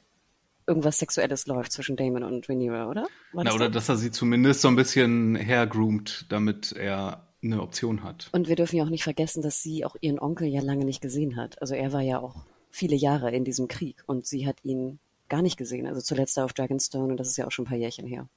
irgendwas 0.68 1.00
Sexuelles 1.00 1.48
läuft 1.48 1.72
zwischen 1.72 1.96
Damon 1.96 2.24
und 2.24 2.48
Rhaenyra, 2.48 2.90
oder? 2.90 3.08
War 3.32 3.44
Na, 3.44 3.54
oder 3.54 3.70
dass 3.70 3.90
er 3.90 3.98
sie 3.98 4.12
zumindest 4.12 4.62
so 4.62 4.68
ein 4.68 4.76
bisschen 4.76 5.36
hergroomt, 5.36 6.26
damit 6.30 6.72
er 6.72 7.28
eine 7.44 7.62
Option 7.62 8.04
hat. 8.04 8.30
Und 8.32 8.48
wir 8.48 8.56
dürfen 8.56 8.78
ja 8.78 8.84
auch 8.84 8.90
nicht 8.90 9.04
vergessen, 9.04 9.42
dass 9.42 9.62
sie 9.62 9.86
auch 9.86 9.96
ihren 10.00 10.20
Onkel 10.20 10.48
ja 10.48 10.62
lange 10.62 10.86
nicht 10.86 11.02
gesehen 11.02 11.36
hat. 11.36 11.62
Also 11.62 11.76
er 11.76 11.92
war 11.92 12.02
ja 12.02 12.20
auch 12.20 12.46
viele 12.72 12.96
Jahre 12.96 13.32
in 13.32 13.44
diesem 13.44 13.68
Krieg 13.68 14.04
und 14.08 14.26
sie 14.26 14.48
hat 14.48 14.64
ihn 14.64 15.00
gar 15.30 15.42
nicht 15.42 15.58
gesehen. 15.58 15.88
Also 15.88 16.02
zuletzt 16.02 16.40
auf 16.40 16.54
Dragonstone 16.54 17.12
und 17.12 17.18
das 17.18 17.28
ist 17.28 17.38
ja 17.38 17.46
auch 17.46 17.52
schon 17.52 17.66
ein 17.66 17.70
paar 17.70 17.78
Jährchen 17.78 18.08
her. 18.08 18.28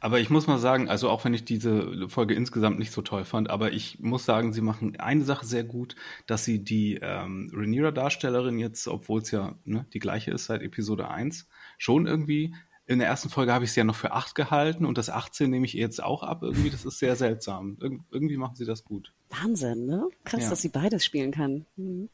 Aber 0.00 0.20
ich 0.20 0.30
muss 0.30 0.46
mal 0.46 0.58
sagen, 0.58 0.88
also 0.88 1.08
auch 1.10 1.24
wenn 1.24 1.34
ich 1.34 1.44
diese 1.44 2.08
Folge 2.08 2.34
insgesamt 2.34 2.78
nicht 2.78 2.92
so 2.92 3.02
toll 3.02 3.24
fand, 3.24 3.50
aber 3.50 3.72
ich 3.72 3.98
muss 4.00 4.24
sagen, 4.24 4.52
sie 4.52 4.60
machen 4.60 4.98
eine 4.98 5.24
Sache 5.24 5.46
sehr 5.46 5.64
gut, 5.64 5.96
dass 6.26 6.44
sie 6.44 6.62
die 6.62 6.98
ähm, 7.00 7.50
Rhaenyra-Darstellerin 7.54 8.58
jetzt, 8.58 8.86
obwohl 8.88 9.20
es 9.22 9.30
ja 9.30 9.58
ne, 9.64 9.86
die 9.92 9.98
gleiche 9.98 10.30
ist 10.30 10.46
seit 10.46 10.62
Episode 10.62 11.08
1, 11.08 11.48
schon 11.78 12.06
irgendwie 12.06 12.54
in 12.88 13.00
der 13.00 13.08
ersten 13.08 13.28
Folge 13.28 13.52
habe 13.52 13.66
ich 13.66 13.72
sie 13.72 13.80
ja 13.80 13.84
noch 13.84 13.94
für 13.94 14.12
8 14.12 14.34
gehalten 14.34 14.86
und 14.86 14.96
das 14.96 15.10
18 15.10 15.50
nehme 15.50 15.66
ich 15.66 15.74
jetzt 15.74 16.02
auch 16.02 16.22
ab. 16.22 16.42
Irgendwie, 16.42 16.70
das 16.70 16.86
ist 16.86 16.98
sehr 16.98 17.16
seltsam. 17.16 17.76
Ir 17.82 17.98
irgendwie 18.10 18.38
machen 18.38 18.56
sie 18.56 18.64
das 18.64 18.82
gut. 18.82 19.12
Wahnsinn, 19.28 19.84
ne? 19.84 20.08
Krass, 20.24 20.44
ja. 20.44 20.50
dass 20.50 20.62
sie 20.62 20.70
beides 20.70 21.04
spielen 21.04 21.30
kann. 21.30 21.66
Mhm. 21.76 22.08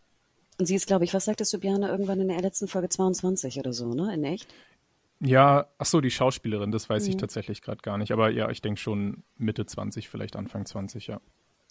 Und 0.58 0.66
sie 0.66 0.74
ist, 0.74 0.88
glaube 0.88 1.04
ich, 1.04 1.14
was 1.14 1.26
sagtest 1.26 1.52
du, 1.52 1.58
Björn, 1.58 1.82
irgendwann 1.82 2.20
in 2.20 2.28
der 2.28 2.40
letzten 2.40 2.66
Folge 2.66 2.88
22 2.88 3.58
oder 3.58 3.72
so, 3.72 3.94
ne? 3.94 4.12
In 4.12 4.24
echt? 4.24 4.52
Ja, 5.20 5.66
ach 5.78 5.86
so, 5.86 6.00
die 6.00 6.10
Schauspielerin, 6.10 6.70
das 6.70 6.88
weiß 6.88 7.04
mhm. 7.04 7.10
ich 7.10 7.16
tatsächlich 7.16 7.62
gerade 7.62 7.82
gar 7.82 7.98
nicht. 7.98 8.12
Aber 8.12 8.30
ja, 8.30 8.50
ich 8.50 8.60
denke 8.60 8.80
schon 8.80 9.24
Mitte 9.36 9.66
20, 9.66 10.08
vielleicht 10.08 10.36
Anfang 10.36 10.66
20, 10.66 11.06
ja. 11.06 11.20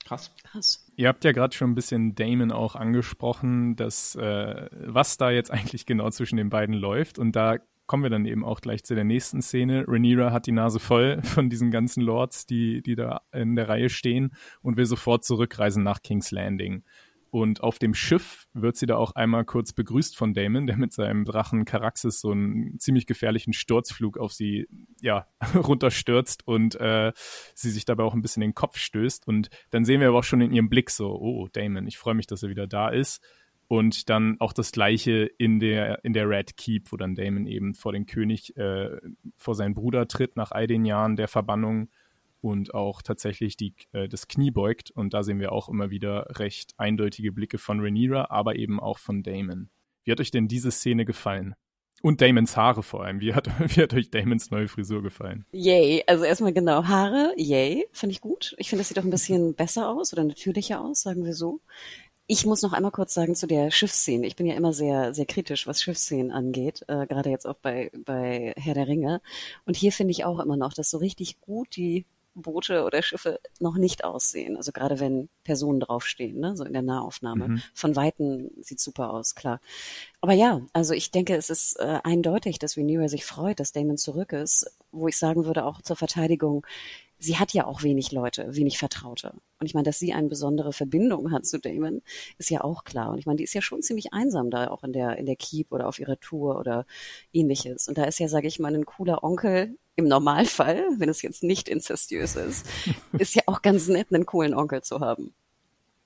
Krass. 0.06 0.36
Krass. 0.44 0.86
Ihr 0.96 1.08
habt 1.08 1.24
ja 1.24 1.32
gerade 1.32 1.56
schon 1.56 1.72
ein 1.72 1.76
bisschen 1.76 2.14
Damon 2.16 2.52
auch 2.52 2.76
angesprochen, 2.76 3.76
dass 3.76 4.16
äh, 4.16 4.70
was 4.72 5.18
da 5.18 5.32
jetzt 5.32 5.52
eigentlich 5.52 5.86
genau 5.86 6.10
zwischen 6.10 6.38
den 6.38 6.50
beiden 6.50 6.76
läuft. 6.76 7.20
Und 7.20 7.36
da 7.36 7.58
kommen 7.86 8.04
wir 8.04 8.10
dann 8.10 8.26
eben 8.26 8.46
auch 8.46 8.62
gleich 8.62 8.84
zu 8.84 8.96
der 8.96 9.04
nächsten 9.04 9.42
Szene. 9.42 9.86
Rhaenyra 9.88 10.32
hat 10.32 10.48
die 10.48 10.52
Nase 10.52 10.80
voll 10.80 11.22
von 11.24 11.50
diesen 11.50 11.72
ganzen 11.72 12.02
Lords, 12.02 12.46
die, 12.46 12.82
die 12.82 12.96
da 12.96 13.22
in 13.32 13.56
der 13.56 13.70
Reihe 13.70 13.90
stehen 13.90 14.34
und 14.62 14.78
will 14.78 14.86
sofort 14.86 15.24
zurückreisen 15.24 15.84
nach 15.84 16.02
King's 16.02 16.32
Landing. 16.32 16.84
Und 17.34 17.64
auf 17.64 17.80
dem 17.80 17.96
Schiff 17.96 18.46
wird 18.54 18.78
sie 18.78 18.86
da 18.86 18.98
auch 18.98 19.16
einmal 19.16 19.44
kurz 19.44 19.74
begrüßt 19.74 20.16
von 20.16 20.36
Damon, 20.36 20.68
der 20.68 20.78
mit 20.78 20.94
seinem 20.94 21.26
Drachen 21.26 21.66
Caraxes 21.66 22.22
so 22.22 22.30
einen 22.30 22.78
ziemlich 22.78 23.08
gefährlichen 23.08 23.54
Sturzflug 23.54 24.20
auf 24.20 24.34
sie 24.34 24.68
ja 25.02 25.26
runterstürzt 25.56 26.48
und 26.48 26.80
äh, 26.80 27.12
sie 27.56 27.72
sich 27.72 27.86
dabei 27.86 28.04
auch 28.04 28.14
ein 28.14 28.22
bisschen 28.22 28.44
in 28.44 28.50
den 28.52 28.56
Kopf 28.56 28.78
stößt. 28.78 29.28
Und 29.28 29.50
dann 29.72 29.84
sehen 29.84 30.00
wir 30.00 30.10
aber 30.10 30.20
auch 30.20 30.24
schon 30.24 30.42
in 30.42 30.54
ihrem 30.54 30.70
Blick 30.70 30.92
so, 30.92 31.08
oh 31.10 31.48
Damon, 31.52 31.88
ich 31.88 31.98
freue 31.98 32.14
mich, 32.14 32.28
dass 32.28 32.44
er 32.44 32.50
wieder 32.50 32.68
da 32.68 32.90
ist. 32.90 33.20
Und 33.68 34.12
dann 34.12 34.36
auch 34.40 34.54
das 34.54 34.72
gleiche 34.72 35.26
in 35.40 35.60
der, 35.60 36.06
in 36.06 36.14
der 36.14 36.30
Red 36.30 36.56
Keep, 36.56 36.92
wo 36.92 36.98
dann 36.98 37.16
Damon 37.16 37.48
eben 37.48 37.74
vor 37.74 37.94
den 37.94 38.06
König, 38.06 38.56
äh, 38.58 38.92
vor 39.38 39.56
seinen 39.56 39.74
Bruder 39.74 40.08
tritt 40.08 40.36
nach 40.36 40.52
all 40.52 40.68
den 40.68 40.86
Jahren 40.86 41.16
der 41.16 41.28
Verbannung 41.28 41.90
und 42.44 42.74
auch 42.74 43.02
tatsächlich 43.02 43.56
die, 43.56 43.74
äh, 43.94 44.10
das 44.10 44.28
Knie 44.28 44.52
beugt. 44.52 44.92
Und 44.92 45.14
da 45.14 45.24
sehen 45.24 45.40
wir 45.40 45.52
auch 45.52 45.70
immer 45.70 45.90
wieder 45.90 46.28
recht 46.38 46.74
eindeutige 46.78 47.32
Blicke 47.32 47.58
von 47.58 47.80
Rhaenyra, 47.80 48.28
aber 48.30 48.56
eben 48.58 48.80
auch 48.80 49.00
von 49.00 49.24
Damon. 49.24 49.70
Wie 50.04 50.12
hat 50.12 50.20
euch 50.20 50.32
denn 50.32 50.50
diese 50.50 50.72
Szene 50.72 51.06
gefallen? 51.06 51.56
Und 52.02 52.20
Damons 52.20 52.58
Haare 52.58 52.84
vor 52.84 53.06
allem. 53.06 53.22
Wie 53.22 53.34
hat, 53.34 53.48
wie 53.60 53.82
hat 53.82 53.94
euch 53.94 54.12
Damons 54.12 54.52
neue 54.52 54.68
Frisur 54.68 55.02
gefallen? 55.02 55.46
Yay. 55.54 56.04
Also 56.06 56.26
erstmal 56.26 56.52
genau, 56.52 56.84
Haare, 56.84 57.34
yay, 57.38 57.88
finde 57.94 58.12
ich 58.12 58.20
gut. 58.20 58.56
Ich 58.58 58.70
finde, 58.70 58.82
das 58.82 58.90
sieht 58.90 58.98
doch 58.98 59.06
ein 59.06 59.10
bisschen 59.10 59.56
besser 59.56 59.90
aus 59.90 60.12
oder 60.12 60.26
natürlicher 60.26 60.82
aus, 60.82 61.02
sagen 61.02 61.24
wir 61.24 61.34
so. 61.34 61.62
Ich 62.28 62.46
muss 62.46 62.62
noch 62.62 62.74
einmal 62.74 62.92
kurz 62.92 63.14
sagen 63.14 63.36
zu 63.36 63.48
der 63.48 63.72
Schiffsszene. 63.72 64.28
Ich 64.28 64.36
bin 64.36 64.46
ja 64.46 64.56
immer 64.56 64.74
sehr, 64.74 65.14
sehr 65.14 65.26
kritisch, 65.26 65.66
was 65.66 65.82
Schiffsszenen 65.82 66.32
angeht, 66.32 66.84
äh, 66.88 67.08
gerade 67.08 67.30
jetzt 67.30 67.46
auch 67.46 67.58
bei, 67.62 67.90
bei 68.06 68.54
Herr 68.58 68.74
der 68.74 68.88
Ringe. 68.88 69.22
Und 69.66 69.78
hier 69.78 69.94
finde 69.94 70.12
ich 70.12 70.26
auch 70.26 70.40
immer 70.40 70.58
noch, 70.58 70.74
dass 70.74 70.90
so 70.90 70.98
richtig 70.98 71.40
gut 71.40 71.76
die 71.78 72.06
Boote 72.36 72.84
oder 72.84 73.02
Schiffe 73.02 73.40
noch 73.60 73.76
nicht 73.76 74.04
aussehen. 74.04 74.58
Also 74.58 74.72
gerade 74.72 75.00
wenn 75.00 75.30
Personen 75.44 75.80
draufstehen, 75.80 76.40
ne? 76.40 76.56
so 76.56 76.64
in 76.64 76.74
der 76.74 76.82
Nahaufnahme. 76.82 77.48
Mhm. 77.48 77.62
Von 77.74 77.96
Weitem 77.96 78.50
sieht 78.60 78.80
super 78.80 79.12
aus, 79.12 79.36
klar. 79.36 79.60
Aber 80.22 80.34
ja, 80.34 80.62
also 80.74 80.94
ich 80.94 81.12
denke, 81.12 81.36
es 81.36 81.50
ist 81.50 81.80
äh, 81.80 82.00
eindeutig, 82.04 82.60
dass 82.60 82.78
Rhaenyra 82.78 83.08
sich 83.08 83.26
freut, 83.26 83.60
dass 83.60 83.72
Damon 83.72 83.98
zurück 83.98 84.34
ist. 84.34 84.78
Wo 84.92 85.08
ich 85.08 85.18
sagen 85.18 85.46
würde, 85.46 85.66
auch 85.66 85.82
zur 85.82 85.96
Verteidigung, 85.96 86.66
sie 87.24 87.38
hat 87.38 87.54
ja 87.54 87.66
auch 87.66 87.84
wenig 87.84 88.12
Leute, 88.12 88.56
wenig 88.56 88.78
Vertraute. 88.78 89.34
Und 89.60 89.66
ich 89.66 89.74
meine, 89.74 89.86
dass 89.86 89.98
sie 89.98 90.14
eine 90.14 90.28
besondere 90.28 90.74
Verbindung 90.74 91.32
hat 91.32 91.46
zu 91.46 91.60
Damon, 91.60 92.02
ist 92.38 92.50
ja 92.50 92.62
auch 92.62 92.84
klar. 92.84 93.12
Und 93.12 93.20
ich 93.20 93.26
meine, 93.26 93.38
die 93.38 93.44
ist 93.44 93.54
ja 93.54 93.62
schon 93.62 93.82
ziemlich 93.82 94.14
einsam 94.14 94.50
da 94.50 94.68
auch 94.68 94.84
in 94.84 94.94
der, 94.94 95.18
in 95.18 95.26
der 95.26 95.36
Keep 95.36 95.72
oder 95.72 95.88
auf 95.88 96.00
ihrer 96.00 96.20
Tour 96.20 96.60
oder 96.60 96.86
ähnliches. 97.32 97.88
Und 97.88 97.98
da 97.98 98.04
ist 98.04 98.20
ja, 98.20 98.28
sage 98.28 98.48
ich 98.48 98.60
mal, 98.60 98.76
ein 98.76 98.86
cooler 98.86 99.24
Onkel 99.24 99.78
im 99.96 100.08
Normalfall, 100.08 100.86
wenn 100.98 101.10
es 101.10 101.22
jetzt 101.22 101.44
nicht 101.44 101.70
inzestiös 101.70 102.36
ist, 102.36 102.66
ist 103.18 103.36
ja 103.36 103.44
auch 103.46 103.62
ganz 103.62 103.88
nett, 103.88 104.08
einen 104.12 104.26
coolen 104.26 104.54
Onkel 104.54 104.82
zu 104.82 105.00
haben. 105.00 105.34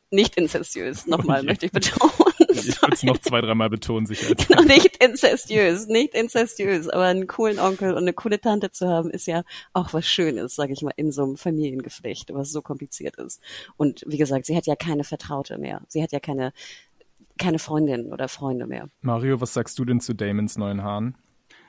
Nicht 0.10 0.36
inzestiös, 0.36 1.06
nochmal 1.08 1.40
okay. 1.40 1.46
möchte 1.48 1.66
ich 1.66 1.72
betonen. 1.72 2.12
Ich 2.50 2.82
würde 2.82 2.94
es 2.94 3.04
noch 3.04 3.18
zwei, 3.20 3.42
dreimal 3.42 3.70
betonen, 3.70 4.06
sicher. 4.06 4.34
Genau, 4.48 4.64
nicht 4.64 5.04
inzestiös, 5.04 5.88
nicht 5.88 6.14
inzestiös, 6.14 6.90
aber 6.90 7.06
einen 7.06 7.28
coolen 7.28 7.60
Onkel 7.60 7.92
und 7.92 8.00
eine 8.00 8.14
coole 8.14 8.40
Tante 8.40 8.72
zu 8.72 8.88
haben, 8.88 9.10
ist 9.10 9.28
ja 9.28 9.44
auch 9.74 9.94
was 9.94 10.06
Schönes, 10.06 10.56
sage 10.56 10.74
ich 10.74 10.82
mal, 10.82 10.94
in 10.96 11.12
so 11.12 11.24
einem 11.24 11.38
Familiengeflecht, 11.38 12.34
was 12.34 12.52
so 12.52 12.62
kompliziert 12.62 13.18
ist. 13.18 13.42
Und 13.76 14.04
wie 14.08 14.18
gesagt, 14.18 14.46
sie 14.46 14.56
hat 14.56 14.66
ja 14.66 14.76
keine 14.76 15.04
Vertraute 15.04 15.58
mehr. 15.58 15.82
Sie 15.88 16.02
hat 16.02 16.12
ja 16.12 16.20
keine, 16.20 16.54
keine 17.38 17.60
Freundin 17.60 18.12
oder 18.12 18.28
Freunde 18.28 18.66
mehr. 18.66 18.90
Mario, 19.02 19.40
was 19.42 19.54
sagst 19.54 19.78
du 19.78 19.86
denn 19.86 20.00
zu 20.00 20.14
Damons 20.14 20.58
neuen 20.58 20.84
Haaren? 20.84 21.18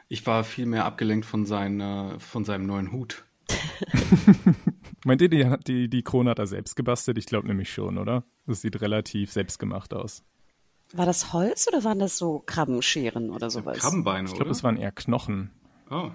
Ich 0.08 0.26
war 0.26 0.42
viel 0.44 0.66
mehr 0.66 0.84
abgelenkt 0.86 1.26
von, 1.26 1.44
seiner, 1.44 2.18
von 2.18 2.44
seinem 2.44 2.66
neuen 2.66 2.92
Hut. 2.92 3.24
Meint 5.04 5.22
ihr, 5.22 5.28
die, 5.28 5.46
die, 5.66 5.88
die 5.88 6.02
Krone 6.02 6.30
hat 6.30 6.38
er 6.38 6.46
selbst 6.46 6.76
gebastelt? 6.76 7.18
Ich 7.18 7.26
glaube 7.26 7.46
nämlich 7.46 7.72
schon, 7.72 7.98
oder? 7.98 8.24
Das 8.46 8.62
sieht 8.62 8.80
relativ 8.80 9.30
selbstgemacht 9.32 9.92
aus. 9.92 10.24
War 10.94 11.04
das 11.04 11.32
Holz 11.34 11.68
oder 11.68 11.84
waren 11.84 11.98
das 11.98 12.16
so 12.16 12.42
Krabbenscheren 12.46 13.30
oder 13.30 13.50
sowas? 13.50 13.78
Krabbenbeine, 13.78 14.28
Ich 14.28 14.34
glaube, 14.34 14.50
es 14.50 14.64
waren 14.64 14.78
eher 14.78 14.92
Knochen. 14.92 15.50
Oh. 15.90 16.10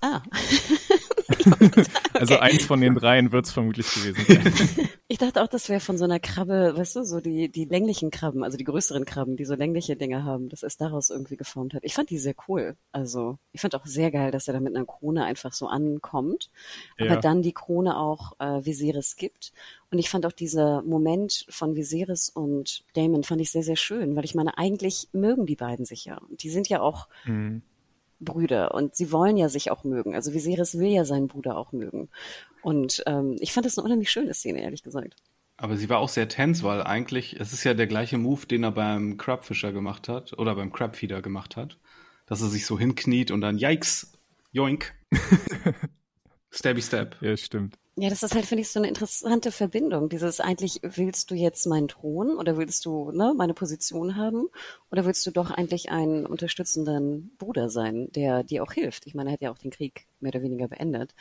Ah. 0.00 0.22
also 2.14 2.38
eins 2.38 2.64
von 2.64 2.80
den 2.80 2.94
dreien 2.94 3.32
wird 3.32 3.46
es 3.46 3.52
vermutlich 3.52 3.92
gewesen 3.92 4.24
sein. 4.26 4.88
Ich 5.12 5.18
dachte 5.18 5.42
auch, 5.42 5.48
das 5.48 5.68
wäre 5.68 5.80
von 5.80 5.98
so 5.98 6.04
einer 6.04 6.20
Krabbe, 6.20 6.74
weißt 6.76 6.94
du, 6.94 7.02
so 7.02 7.20
die, 7.20 7.48
die 7.48 7.64
länglichen 7.64 8.12
Krabben, 8.12 8.44
also 8.44 8.56
die 8.56 8.62
größeren 8.62 9.04
Krabben, 9.04 9.36
die 9.36 9.44
so 9.44 9.56
längliche 9.56 9.96
Dinge 9.96 10.22
haben, 10.22 10.48
dass 10.48 10.62
es 10.62 10.76
daraus 10.76 11.10
irgendwie 11.10 11.36
geformt 11.36 11.74
hat. 11.74 11.82
Ich 11.82 11.94
fand 11.94 12.10
die 12.10 12.18
sehr 12.18 12.36
cool. 12.46 12.76
Also 12.92 13.36
ich 13.50 13.60
fand 13.60 13.74
auch 13.74 13.86
sehr 13.86 14.12
geil, 14.12 14.30
dass 14.30 14.46
er 14.46 14.54
da 14.54 14.60
mit 14.60 14.76
einer 14.76 14.86
Krone 14.86 15.24
einfach 15.24 15.52
so 15.52 15.66
ankommt, 15.66 16.48
aber 16.96 17.08
ja. 17.08 17.16
dann 17.16 17.42
die 17.42 17.52
Krone 17.52 17.98
auch 17.98 18.38
äh, 18.38 18.64
Viserys 18.64 19.16
gibt. 19.16 19.52
Und 19.90 19.98
ich 19.98 20.08
fand 20.08 20.24
auch 20.26 20.32
dieser 20.32 20.82
Moment 20.82 21.44
von 21.48 21.74
Viserys 21.74 22.28
und 22.28 22.84
Damon 22.94 23.24
fand 23.24 23.40
ich 23.40 23.50
sehr, 23.50 23.64
sehr 23.64 23.74
schön, 23.74 24.14
weil 24.14 24.24
ich 24.24 24.36
meine, 24.36 24.58
eigentlich 24.58 25.08
mögen 25.12 25.44
die 25.44 25.56
beiden 25.56 25.84
sich 25.84 26.04
ja. 26.04 26.20
Die 26.30 26.50
sind 26.50 26.68
ja 26.68 26.80
auch 26.82 27.08
mhm. 27.24 27.62
Brüder 28.20 28.74
und 28.74 28.94
sie 28.94 29.10
wollen 29.12 29.36
ja 29.36 29.48
sich 29.48 29.70
auch 29.70 29.84
mögen. 29.84 30.14
Also 30.14 30.32
Viserys 30.32 30.78
will 30.78 30.90
ja 30.90 31.04
seinen 31.04 31.28
Bruder 31.28 31.56
auch 31.56 31.72
mögen. 31.72 32.08
Und 32.62 33.02
ähm, 33.06 33.36
ich 33.40 33.52
fand 33.52 33.66
das 33.66 33.78
eine 33.78 33.84
unheimlich 33.86 34.10
schöne 34.10 34.34
Szene, 34.34 34.62
ehrlich 34.62 34.82
gesagt. 34.82 35.16
Aber 35.56 35.76
sie 35.76 35.88
war 35.88 35.98
auch 35.98 36.08
sehr 36.08 36.28
tense, 36.28 36.62
weil 36.62 36.82
eigentlich, 36.82 37.38
es 37.38 37.52
ist 37.52 37.64
ja 37.64 37.74
der 37.74 37.86
gleiche 37.86 38.18
Move, 38.18 38.46
den 38.46 38.62
er 38.62 38.72
beim 38.72 39.16
Crabfisher 39.16 39.72
gemacht 39.72 40.08
hat 40.08 40.38
oder 40.38 40.54
beim 40.54 40.72
Crabfeeder 40.72 41.20
gemacht 41.20 41.56
hat, 41.56 41.78
dass 42.26 42.40
er 42.40 42.48
sich 42.48 42.66
so 42.66 42.78
hinkniet 42.78 43.30
und 43.30 43.40
dann 43.40 43.58
Yikes, 43.58 44.12
Yoink. 44.52 44.94
Stabby 46.50 46.82
Stab. 46.82 47.16
Ja, 47.20 47.36
stimmt. 47.36 47.79
Ja, 47.96 48.08
das 48.08 48.22
ist 48.22 48.34
halt, 48.34 48.46
finde 48.46 48.62
ich, 48.62 48.68
so 48.70 48.78
eine 48.80 48.88
interessante 48.88 49.52
Verbindung. 49.52 50.08
Dieses 50.08 50.40
eigentlich, 50.40 50.80
willst 50.82 51.30
du 51.30 51.34
jetzt 51.34 51.66
meinen 51.66 51.88
Thron 51.88 52.36
oder 52.38 52.56
willst 52.56 52.86
du 52.86 53.10
ne, 53.10 53.34
meine 53.36 53.52
Position 53.52 54.16
haben 54.16 54.48
oder 54.90 55.04
willst 55.04 55.26
du 55.26 55.30
doch 55.30 55.50
eigentlich 55.50 55.90
einen 55.90 56.24
unterstützenden 56.24 57.32
Bruder 57.36 57.68
sein, 57.68 58.08
der 58.12 58.42
dir 58.44 58.62
auch 58.62 58.72
hilft? 58.72 59.06
Ich 59.06 59.14
meine, 59.14 59.30
er 59.30 59.32
hat 59.34 59.42
ja 59.42 59.50
auch 59.50 59.58
den 59.58 59.70
Krieg 59.70 60.06
mehr 60.20 60.30
oder 60.30 60.42
weniger 60.42 60.68
beendet. 60.68 61.14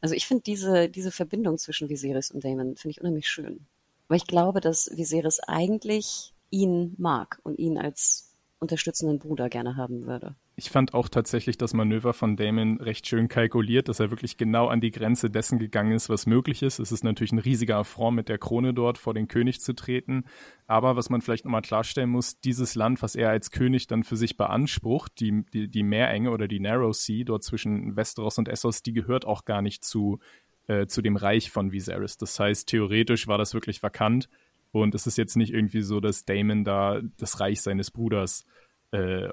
Also 0.00 0.14
ich 0.14 0.26
finde 0.26 0.42
diese, 0.44 0.88
diese 0.88 1.12
Verbindung 1.12 1.58
zwischen 1.58 1.88
Viserys 1.88 2.30
und 2.30 2.42
Damon, 2.42 2.76
finde 2.76 2.90
ich 2.92 3.00
unheimlich 3.00 3.28
schön. 3.28 3.66
Weil 4.08 4.16
ich 4.16 4.26
glaube, 4.26 4.60
dass 4.60 4.90
Viserys 4.96 5.40
eigentlich 5.40 6.32
ihn 6.50 6.94
mag 6.98 7.38
und 7.44 7.58
ihn 7.58 7.78
als 7.78 8.32
unterstützenden 8.60 9.18
Bruder 9.18 9.48
gerne 9.50 9.76
haben 9.76 10.06
würde. 10.06 10.34
Ich 10.56 10.70
fand 10.70 10.94
auch 10.94 11.08
tatsächlich 11.08 11.58
das 11.58 11.74
Manöver 11.74 12.12
von 12.12 12.36
Damon 12.36 12.80
recht 12.80 13.08
schön 13.08 13.26
kalkuliert, 13.26 13.88
dass 13.88 13.98
er 13.98 14.10
wirklich 14.10 14.36
genau 14.36 14.68
an 14.68 14.80
die 14.80 14.92
Grenze 14.92 15.28
dessen 15.28 15.58
gegangen 15.58 15.90
ist, 15.90 16.08
was 16.08 16.26
möglich 16.26 16.62
ist. 16.62 16.78
Es 16.78 16.92
ist 16.92 17.02
natürlich 17.02 17.32
ein 17.32 17.40
riesiger 17.40 17.78
Affront, 17.78 18.14
mit 18.14 18.28
der 18.28 18.38
Krone 18.38 18.72
dort 18.72 18.96
vor 18.96 19.14
den 19.14 19.26
König 19.26 19.60
zu 19.60 19.74
treten. 19.74 20.26
Aber 20.68 20.94
was 20.94 21.10
man 21.10 21.22
vielleicht 21.22 21.44
nochmal 21.44 21.62
klarstellen 21.62 22.10
muss, 22.10 22.38
dieses 22.38 22.76
Land, 22.76 23.02
was 23.02 23.16
er 23.16 23.30
als 23.30 23.50
König 23.50 23.88
dann 23.88 24.04
für 24.04 24.16
sich 24.16 24.36
beansprucht, 24.36 25.18
die, 25.18 25.44
die, 25.52 25.68
die 25.68 25.82
Meerenge 25.82 26.30
oder 26.30 26.46
die 26.46 26.60
Narrow 26.60 26.94
Sea 26.94 27.24
dort 27.24 27.42
zwischen 27.42 27.96
Westeros 27.96 28.38
und 28.38 28.48
Essos, 28.48 28.84
die 28.84 28.92
gehört 28.92 29.24
auch 29.24 29.44
gar 29.44 29.60
nicht 29.60 29.84
zu, 29.84 30.20
äh, 30.68 30.86
zu 30.86 31.02
dem 31.02 31.16
Reich 31.16 31.50
von 31.50 31.72
Viserys. 31.72 32.16
Das 32.16 32.38
heißt, 32.38 32.68
theoretisch 32.68 33.26
war 33.26 33.38
das 33.38 33.54
wirklich 33.54 33.82
vakant. 33.82 34.28
Und 34.70 34.94
es 34.94 35.08
ist 35.08 35.18
jetzt 35.18 35.36
nicht 35.36 35.52
irgendwie 35.52 35.82
so, 35.82 35.98
dass 35.98 36.24
Damon 36.24 36.62
da 36.62 37.00
das 37.16 37.40
Reich 37.40 37.60
seines 37.60 37.90
Bruders 37.90 38.42
äh, 38.42 38.63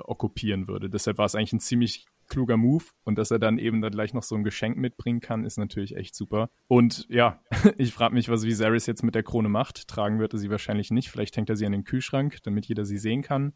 okkupieren 0.04 0.68
würde. 0.68 0.90
Deshalb 0.90 1.18
war 1.18 1.26
es 1.26 1.36
eigentlich 1.36 1.54
ein 1.54 1.60
ziemlich 1.60 2.06
kluger 2.28 2.58
Move 2.58 2.86
und 3.04 3.18
dass 3.18 3.30
er 3.30 3.40
dann 3.40 3.58
eben 3.58 3.82
dann 3.82 3.92
gleich 3.92 4.14
noch 4.14 4.24
so 4.24 4.36
ein 4.36 4.44
Geschenk 4.44 4.78
mitbringen 4.78 5.20
kann, 5.20 5.44
ist 5.44 5.58
natürlich 5.58 5.96
echt 5.98 6.16
super. 6.16 6.50
Und 6.68 7.06
ja, 7.10 7.42
ich 7.78 7.94
frage 7.94 8.16
mich, 8.16 8.30
was 8.30 8.46
Viserys 8.46 8.86
jetzt 8.86 9.04
mit 9.04 9.16
der 9.16 9.24
Krone 9.24 9.50
macht. 9.50 9.88
Tragen 9.88 10.20
wird 10.20 10.34
er 10.34 10.40
sie 10.40 10.50
wahrscheinlich 10.50 10.92
nicht. 10.92 11.10
Vielleicht 11.10 11.36
hängt 11.38 11.50
er 11.50 11.56
sie 11.56 11.66
an 11.66 11.74
den 11.74 11.84
Kühlschrank, 11.84 12.38
damit 12.44 12.66
jeder 12.66 12.86
sie 12.86 12.98
sehen 12.98 13.22
kann. 13.22 13.54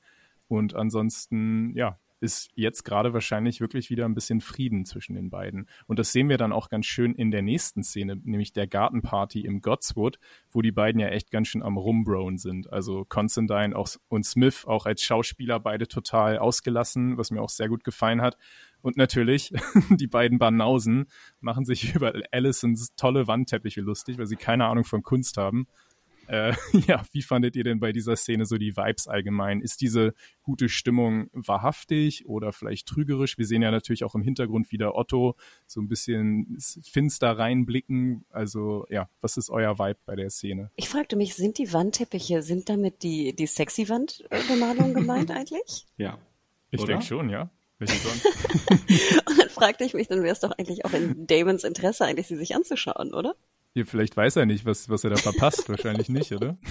Und 0.48 0.76
ansonsten, 0.76 1.76
ja, 1.76 2.00
ist 2.20 2.50
jetzt 2.56 2.84
gerade 2.84 3.14
wahrscheinlich 3.14 3.62
wirklich 3.62 3.90
wieder 3.90 4.06
ein 4.06 4.14
bisschen 4.14 4.42
Frieden 4.42 4.86
zwischen 4.86 5.16
den 5.16 5.30
beiden. 5.30 5.68
Und 5.88 6.00
das 6.00 6.12
sehen 6.12 6.30
wir 6.30 6.38
dann 6.38 6.52
auch 6.52 6.70
ganz 6.70 6.86
schön 6.86 7.14
in 7.14 7.32
der 7.32 7.42
nächsten 7.42 7.84
Szene, 7.84 8.16
nämlich 8.16 8.54
der 8.54 8.68
Gartenparty 8.68 9.42
im 9.42 9.62
Godswood, 9.62 10.20
wo 10.50 10.62
die 10.62 10.72
beiden 10.72 11.00
ja 11.00 11.08
echt 11.08 11.32
ganz 11.32 11.50
schön 11.50 11.64
am 11.64 11.78
Rumbrown 11.78 12.38
sind. 12.38 12.72
Also 12.72 13.06
Constantine 13.06 13.76
auch, 13.76 13.90
und 14.08 14.26
Smith 14.26 14.66
auch 14.66 14.86
als 14.86 15.04
Schauspieler 15.04 15.60
beide 15.60 15.88
total 15.88 16.38
ausgelassen, 16.38 17.18
was 17.18 17.32
mir 17.32 17.42
auch 17.42 17.50
sehr 17.50 17.70
gut 17.70 17.84
gefallen 17.84 18.22
hat. 18.22 18.38
Und 18.82 18.98
natürlich, 18.98 19.52
die 19.90 20.08
beiden 20.08 20.38
Banausen 20.38 21.08
machen 21.40 21.66
sich 21.66 21.96
über 21.96 22.14
Allisons 22.32 22.96
tolle 22.96 23.28
Wandteppiche 23.28 23.82
lustig, 23.82 24.18
weil 24.18 24.28
sie 24.28 24.36
keine 24.36 24.66
Ahnung 24.66 24.84
von 24.84 25.04
Kunst 25.04 25.38
haben. 25.38 25.68
Äh, 26.28 26.54
ja, 26.88 27.04
wie 27.12 27.22
fandet 27.22 27.56
ihr 27.56 27.64
denn 27.64 27.80
bei 27.80 27.92
dieser 27.92 28.16
Szene 28.16 28.46
so 28.46 28.58
die 28.58 28.76
Vibes 28.76 29.08
allgemein? 29.08 29.62
Ist 29.62 29.82
diese 29.82 30.14
gute 30.44 30.70
Stimmung 30.70 31.30
wahrhaftig 31.34 32.26
oder 32.28 32.52
vielleicht 32.52 32.88
trügerisch? 32.88 33.38
Wir 33.38 33.46
sehen 33.46 33.62
ja 33.62 33.72
natürlich 33.72 34.04
auch 34.04 34.16
im 34.16 34.22
Hintergrund 34.22 34.72
wieder 34.72 34.96
Otto 34.96 35.36
so 35.68 35.82
ein 35.82 35.88
bisschen 35.88 36.58
finster 36.84 37.38
reinblicken. 37.38 38.26
Also 38.30 38.86
ja, 38.90 39.10
was 39.22 39.38
ist 39.38 39.50
euer 39.50 39.78
Vibe 39.80 40.00
bei 40.06 40.16
der 40.16 40.30
Szene? 40.30 40.72
Ich 40.76 40.90
fragte 40.90 41.16
mich, 41.16 41.36
sind 41.36 41.58
die 41.58 41.72
Wandteppiche, 41.74 42.42
sind 42.42 42.70
damit 42.70 43.04
die, 43.04 43.36
die 43.36 43.48
sexy 43.48 43.90
Wandbemalung 43.90 44.94
gemeint 44.94 45.32
eigentlich? 45.32 45.86
Ja. 45.98 46.18
Ich 46.72 46.84
denke 46.84 47.06
schon, 47.06 47.30
ja. 47.30 47.50
Und 47.80 49.38
dann 49.38 49.50
fragte 49.50 49.84
ich 49.84 49.94
mich, 49.94 50.08
dann 50.08 50.24
wäre 50.24 50.34
es 50.34 50.40
doch 50.40 50.52
eigentlich 50.52 50.86
auch 50.86 50.94
in 50.94 51.28
Damons 51.28 51.64
Interesse, 51.64 52.06
eigentlich 52.06 52.28
sie 52.28 52.38
sich 52.38 52.56
anzuschauen, 52.56 53.14
oder? 53.14 53.36
Ja, 53.78 53.84
vielleicht 53.84 54.16
weiß 54.16 54.38
er 54.38 54.46
nicht, 54.46 54.66
was, 54.66 54.90
was 54.90 55.04
er 55.04 55.10
da 55.10 55.18
verpasst. 55.18 55.68
Wahrscheinlich 55.68 56.10
nicht, 56.10 56.32
oder? 56.32 56.58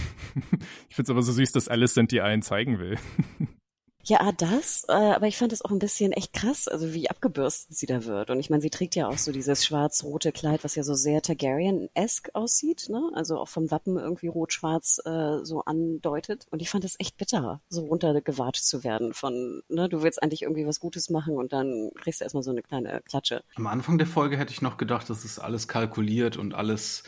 Ich 0.89 0.97
finde 0.97 1.09
es 1.09 1.11
aber 1.11 1.23
so 1.23 1.33
süß, 1.33 1.53
dass 1.53 1.69
alles 1.69 1.95
sind, 1.95 2.13
die 2.13 2.21
einen 2.21 2.43
zeigen 2.43 2.79
will. 2.79 2.99
Ja, 4.07 4.21
ah, 4.21 4.33
das, 4.33 4.85
äh, 4.89 4.93
aber 4.93 5.29
ich 5.29 5.39
fand 5.39 5.53
es 5.55 5.65
auch 5.65 5.71
ein 5.71 5.79
bisschen 5.79 6.13
echt 6.13 6.35
krass, 6.35 6.69
also 6.69 6.93
wie 6.93 7.09
abgebürstet 7.09 7.75
sie 7.75 7.87
da 7.87 8.05
wird. 8.05 8.29
Und 8.29 8.39
ich 8.39 8.51
meine, 8.51 8.61
sie 8.61 8.69
trägt 8.69 8.95
ja 8.97 9.09
auch 9.09 9.17
so 9.17 9.33
dieses 9.33 9.65
schwarz-rote 9.65 10.31
Kleid, 10.31 10.63
was 10.63 10.75
ja 10.75 10.83
so 10.83 10.93
sehr 10.95 11.23
Targaryen-esque 11.23 12.35
aussieht, 12.35 12.89
ne? 12.91 13.11
Also 13.15 13.39
auch 13.39 13.49
vom 13.49 13.71
Wappen 13.71 13.97
irgendwie 13.97 14.27
rot-schwarz 14.27 15.01
äh, 15.07 15.39
so 15.45 15.63
andeutet. 15.65 16.47
Und 16.51 16.61
ich 16.61 16.69
fand 16.69 16.85
es 16.85 16.97
echt 16.99 17.17
bitter, 17.17 17.63
so 17.71 17.87
runtergewatscht 17.87 18.65
zu 18.65 18.85
werden 18.85 19.15
von, 19.15 19.63
ne, 19.69 19.89
du 19.89 20.03
willst 20.03 20.23
eigentlich 20.23 20.43
irgendwie 20.43 20.67
was 20.67 20.81
Gutes 20.81 21.09
machen 21.09 21.37
und 21.37 21.55
dann 21.55 21.91
kriegst 21.95 22.21
du 22.21 22.25
erstmal 22.25 22.43
so 22.43 22.51
eine 22.51 22.63
kleine 22.63 23.01
Klatsche. 23.09 23.43
Am 23.55 23.67
Anfang 23.67 23.97
der 23.97 24.07
Folge 24.07 24.37
hätte 24.37 24.53
ich 24.53 24.61
noch 24.61 24.77
gedacht, 24.77 25.09
das 25.09 25.25
ist 25.25 25.39
alles 25.39 25.67
kalkuliert 25.67 26.37
und 26.37 26.55
alles 26.55 27.05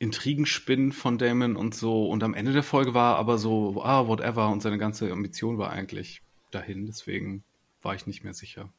Intrigenspinnen 0.00 0.92
von 0.92 1.18
Damon 1.18 1.56
und 1.56 1.74
so. 1.74 2.08
Und 2.08 2.24
am 2.24 2.34
Ende 2.34 2.52
der 2.52 2.62
Folge 2.62 2.94
war 2.94 3.16
aber 3.16 3.38
so, 3.38 3.82
ah, 3.84 4.08
whatever. 4.08 4.48
Und 4.48 4.62
seine 4.62 4.78
ganze 4.78 5.12
Ambition 5.12 5.58
war 5.58 5.70
eigentlich 5.70 6.22
dahin. 6.50 6.86
Deswegen 6.86 7.44
war 7.82 7.94
ich 7.94 8.06
nicht 8.06 8.24
mehr 8.24 8.32
sicher. 8.34 8.72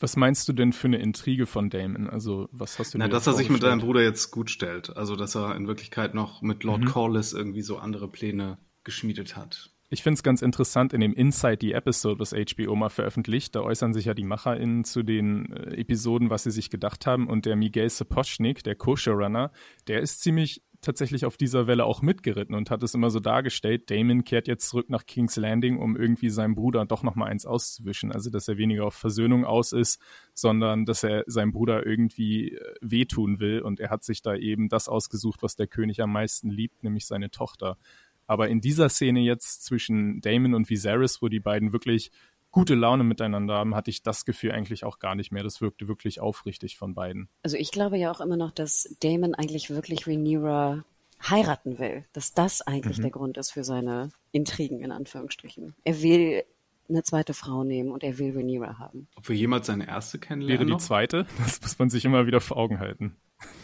Was 0.00 0.16
meinst 0.16 0.48
du 0.48 0.54
denn 0.54 0.72
für 0.72 0.88
eine 0.88 0.98
Intrige 0.98 1.46
von 1.46 1.68
Damon? 1.68 2.08
Also, 2.08 2.48
was 2.50 2.78
hast 2.78 2.94
du 2.94 2.98
Na, 2.98 3.06
dass 3.06 3.26
er 3.26 3.34
sich 3.34 3.50
mit 3.50 3.60
seinem 3.60 3.80
Bruder 3.80 4.02
jetzt 4.02 4.30
gut 4.30 4.50
stellt. 4.50 4.96
Also, 4.96 5.14
dass 5.14 5.36
er 5.36 5.54
in 5.54 5.68
Wirklichkeit 5.68 6.14
noch 6.14 6.40
mit 6.40 6.64
Lord 6.64 6.80
mhm. 6.80 6.86
Corliss 6.86 7.34
irgendwie 7.34 7.62
so 7.62 7.76
andere 7.76 8.08
Pläne 8.08 8.58
geschmiedet 8.82 9.36
hat. 9.36 9.70
Ich 9.92 10.02
finde 10.02 10.14
es 10.14 10.22
ganz 10.22 10.40
interessant, 10.40 10.94
in 10.94 11.02
dem 11.02 11.12
Inside 11.12 11.58
the 11.60 11.72
Episode, 11.72 12.18
was 12.18 12.32
HBO 12.32 12.74
mal 12.74 12.88
veröffentlicht, 12.88 13.54
da 13.54 13.60
äußern 13.60 13.92
sich 13.92 14.06
ja 14.06 14.14
die 14.14 14.24
MacherInnen 14.24 14.84
zu 14.84 15.02
den 15.02 15.52
äh, 15.52 15.76
Episoden, 15.76 16.30
was 16.30 16.44
sie 16.44 16.50
sich 16.50 16.70
gedacht 16.70 17.06
haben. 17.06 17.28
Und 17.28 17.44
der 17.44 17.56
Miguel 17.56 17.90
Sapochnik, 17.90 18.64
der 18.64 18.74
Co-Showrunner, 18.74 19.52
der 19.88 20.00
ist 20.00 20.22
ziemlich 20.22 20.62
tatsächlich 20.80 21.26
auf 21.26 21.36
dieser 21.36 21.66
Welle 21.66 21.84
auch 21.84 22.00
mitgeritten 22.00 22.54
und 22.54 22.70
hat 22.70 22.82
es 22.82 22.94
immer 22.94 23.10
so 23.10 23.20
dargestellt, 23.20 23.90
Damon 23.90 24.24
kehrt 24.24 24.48
jetzt 24.48 24.68
zurück 24.68 24.88
nach 24.88 25.04
King's 25.04 25.36
Landing, 25.36 25.78
um 25.78 25.94
irgendwie 25.94 26.30
seinem 26.30 26.54
Bruder 26.54 26.86
doch 26.86 27.02
noch 27.02 27.14
mal 27.14 27.26
eins 27.26 27.44
auszuwischen. 27.44 28.12
Also, 28.12 28.30
dass 28.30 28.48
er 28.48 28.56
weniger 28.56 28.86
auf 28.86 28.94
Versöhnung 28.94 29.44
aus 29.44 29.72
ist, 29.72 30.00
sondern 30.32 30.86
dass 30.86 31.04
er 31.04 31.24
seinem 31.26 31.52
Bruder 31.52 31.84
irgendwie 31.86 32.54
äh, 32.54 32.74
wehtun 32.80 33.40
will. 33.40 33.60
Und 33.60 33.78
er 33.78 33.90
hat 33.90 34.04
sich 34.04 34.22
da 34.22 34.34
eben 34.34 34.70
das 34.70 34.88
ausgesucht, 34.88 35.42
was 35.42 35.54
der 35.54 35.66
König 35.66 36.00
am 36.00 36.12
meisten 36.12 36.48
liebt, 36.48 36.82
nämlich 36.82 37.06
seine 37.06 37.30
Tochter. 37.30 37.76
Aber 38.26 38.48
in 38.48 38.60
dieser 38.60 38.88
Szene 38.88 39.20
jetzt 39.20 39.64
zwischen 39.64 40.20
Damon 40.20 40.54
und 40.54 40.70
Viserys, 40.70 41.22
wo 41.22 41.28
die 41.28 41.40
beiden 41.40 41.72
wirklich 41.72 42.10
gute 42.50 42.74
Laune 42.74 43.02
miteinander 43.02 43.54
haben, 43.54 43.74
hatte 43.74 43.90
ich 43.90 44.02
das 44.02 44.24
Gefühl 44.24 44.52
eigentlich 44.52 44.84
auch 44.84 44.98
gar 44.98 45.14
nicht 45.14 45.32
mehr. 45.32 45.42
Das 45.42 45.60
wirkte 45.60 45.88
wirklich 45.88 46.20
aufrichtig 46.20 46.76
von 46.76 46.94
beiden. 46.94 47.28
Also 47.42 47.56
ich 47.56 47.72
glaube 47.72 47.98
ja 47.98 48.12
auch 48.12 48.20
immer 48.20 48.36
noch, 48.36 48.52
dass 48.52 48.96
Damon 49.00 49.34
eigentlich 49.34 49.70
wirklich 49.70 50.06
Rhaenyra 50.06 50.84
heiraten 51.28 51.78
will. 51.78 52.04
Dass 52.12 52.34
das 52.34 52.62
eigentlich 52.62 52.98
mhm. 52.98 53.02
der 53.02 53.10
Grund 53.10 53.38
ist 53.38 53.50
für 53.50 53.64
seine 53.64 54.10
Intrigen, 54.32 54.80
in 54.80 54.92
Anführungsstrichen. 54.92 55.74
Er 55.84 56.02
will 56.02 56.44
eine 56.88 57.02
zweite 57.02 57.32
Frau 57.32 57.64
nehmen 57.64 57.90
und 57.90 58.02
er 58.02 58.18
will 58.18 58.36
Rhaenyra 58.36 58.78
haben. 58.78 59.08
Ob 59.16 59.28
wir 59.28 59.36
jemals 59.36 59.66
seine 59.66 59.86
erste 59.88 60.18
kennenlernen? 60.18 60.68
Wäre 60.68 60.78
die 60.78 60.84
zweite? 60.84 61.26
Das 61.38 61.60
muss 61.62 61.78
man 61.78 61.90
sich 61.90 62.04
immer 62.04 62.26
wieder 62.26 62.40
vor 62.40 62.56
Augen 62.56 62.78
halten. 62.78 63.16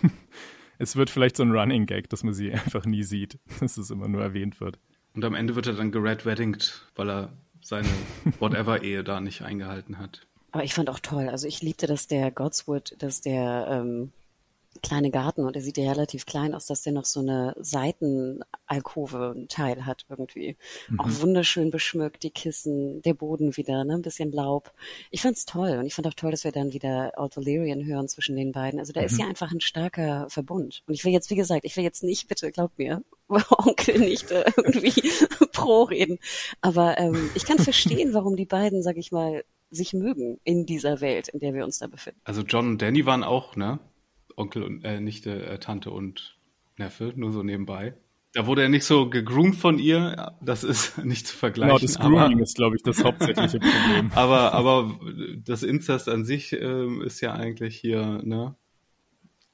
es 0.78 0.96
wird 0.96 1.10
vielleicht 1.10 1.36
so 1.36 1.42
ein 1.42 1.52
Running 1.52 1.86
Gag, 1.86 2.08
dass 2.08 2.24
man 2.24 2.34
sie 2.34 2.52
einfach 2.52 2.84
nie 2.84 3.02
sieht, 3.02 3.38
dass 3.60 3.76
es 3.76 3.90
immer 3.90 4.08
nur 4.08 4.22
erwähnt 4.22 4.60
wird. 4.60 4.78
Und 5.14 5.24
am 5.24 5.34
Ende 5.34 5.54
wird 5.56 5.66
er 5.66 5.74
dann 5.74 5.92
gered 5.92 6.24
weddinged, 6.24 6.86
weil 6.94 7.10
er 7.10 7.32
seine 7.60 7.88
Whatever-Ehe 8.38 9.04
da 9.04 9.20
nicht 9.20 9.42
eingehalten 9.42 9.98
hat. 9.98 10.26
Aber 10.52 10.64
ich 10.64 10.74
fand 10.74 10.88
auch 10.88 11.00
toll, 11.00 11.28
also 11.28 11.46
ich 11.46 11.60
liebte, 11.60 11.86
dass 11.86 12.06
der 12.06 12.30
Godswood, 12.30 12.94
dass 12.98 13.20
der 13.20 13.68
ähm, 13.70 14.12
kleine 14.82 15.10
Garten 15.10 15.44
und 15.44 15.56
er 15.56 15.62
sieht 15.62 15.78
ja 15.78 15.90
relativ 15.92 16.26
klein 16.26 16.54
aus, 16.54 16.66
dass 16.66 16.82
der 16.82 16.92
noch 16.92 17.04
so 17.04 17.20
eine 17.20 17.54
Seitenalkove 17.58 19.46
Teil 19.48 19.86
hat 19.86 20.04
irgendwie. 20.08 20.56
Mhm. 20.88 21.00
Auch 21.00 21.08
wunderschön 21.20 21.70
beschmückt, 21.70 22.22
die 22.22 22.30
Kissen, 22.30 23.02
der 23.02 23.14
Boden 23.14 23.56
wieder, 23.56 23.84
ne, 23.84 23.94
ein 23.94 24.02
bisschen 24.02 24.32
Laub. 24.32 24.72
Ich 25.10 25.22
fand's 25.22 25.46
toll 25.46 25.78
und 25.78 25.86
ich 25.86 25.94
fand 25.94 26.06
auch 26.06 26.14
toll, 26.14 26.30
dass 26.30 26.44
wir 26.44 26.52
dann 26.52 26.72
wieder 26.72 27.12
Old 27.16 27.36
hören 27.36 28.08
zwischen 28.08 28.36
den 28.36 28.52
beiden. 28.52 28.78
Also 28.78 28.92
da 28.92 29.00
mhm. 29.00 29.06
ist 29.06 29.18
ja 29.18 29.26
einfach 29.26 29.52
ein 29.52 29.60
starker 29.60 30.26
Verbund. 30.28 30.82
Und 30.86 30.94
ich 30.94 31.04
will 31.04 31.12
jetzt, 31.12 31.30
wie 31.30 31.36
gesagt, 31.36 31.64
ich 31.64 31.76
will 31.76 31.84
jetzt 31.84 32.02
nicht, 32.02 32.28
bitte, 32.28 32.50
glaub 32.50 32.72
mir, 32.78 33.02
Onkel 33.50 33.98
nicht 33.98 34.30
äh, 34.30 34.50
irgendwie 34.56 34.92
pro 35.52 35.84
reden. 35.84 36.18
Aber 36.60 36.98
ähm, 36.98 37.30
ich 37.34 37.44
kann 37.44 37.58
verstehen, 37.58 38.14
warum 38.14 38.36
die 38.36 38.46
beiden, 38.46 38.82
sag 38.82 38.96
ich 38.96 39.12
mal, 39.12 39.44
sich 39.70 39.92
mögen 39.92 40.40
in 40.44 40.66
dieser 40.66 41.00
Welt, 41.00 41.28
in 41.28 41.40
der 41.40 41.54
wir 41.54 41.64
uns 41.64 41.78
da 41.78 41.86
befinden. 41.86 42.20
Also 42.24 42.42
John 42.42 42.68
und 42.68 42.82
Danny 42.82 43.04
waren 43.06 43.22
auch, 43.22 43.56
ne? 43.56 43.78
Onkel 44.38 44.62
und 44.62 44.84
äh, 44.84 45.00
Nichte, 45.00 45.46
äh, 45.46 45.58
Tante 45.58 45.90
und 45.90 46.38
Neffe, 46.76 47.12
nur 47.16 47.32
so 47.32 47.42
nebenbei. 47.42 47.94
Da 48.34 48.46
wurde 48.46 48.62
er 48.62 48.68
nicht 48.68 48.84
so 48.84 49.08
gegroomt 49.08 49.56
von 49.56 49.78
ihr, 49.78 50.32
das 50.40 50.62
ist 50.62 50.98
nicht 51.04 51.26
zu 51.26 51.36
vergleichen. 51.36 51.76
Genau, 51.76 51.82
das 51.82 51.98
Grooming 51.98 52.34
aber, 52.34 52.42
ist, 52.42 52.56
glaube 52.56 52.76
ich, 52.76 52.82
das 52.82 53.02
hauptsächliche 53.02 53.58
Problem. 53.58 54.12
aber, 54.14 54.52
aber 54.52 54.98
das 55.44 55.62
Inzest 55.62 56.08
an 56.08 56.24
sich 56.24 56.52
äh, 56.52 57.04
ist 57.04 57.20
ja 57.20 57.34
eigentlich 57.34 57.76
hier 57.76 58.20
ne, 58.22 58.54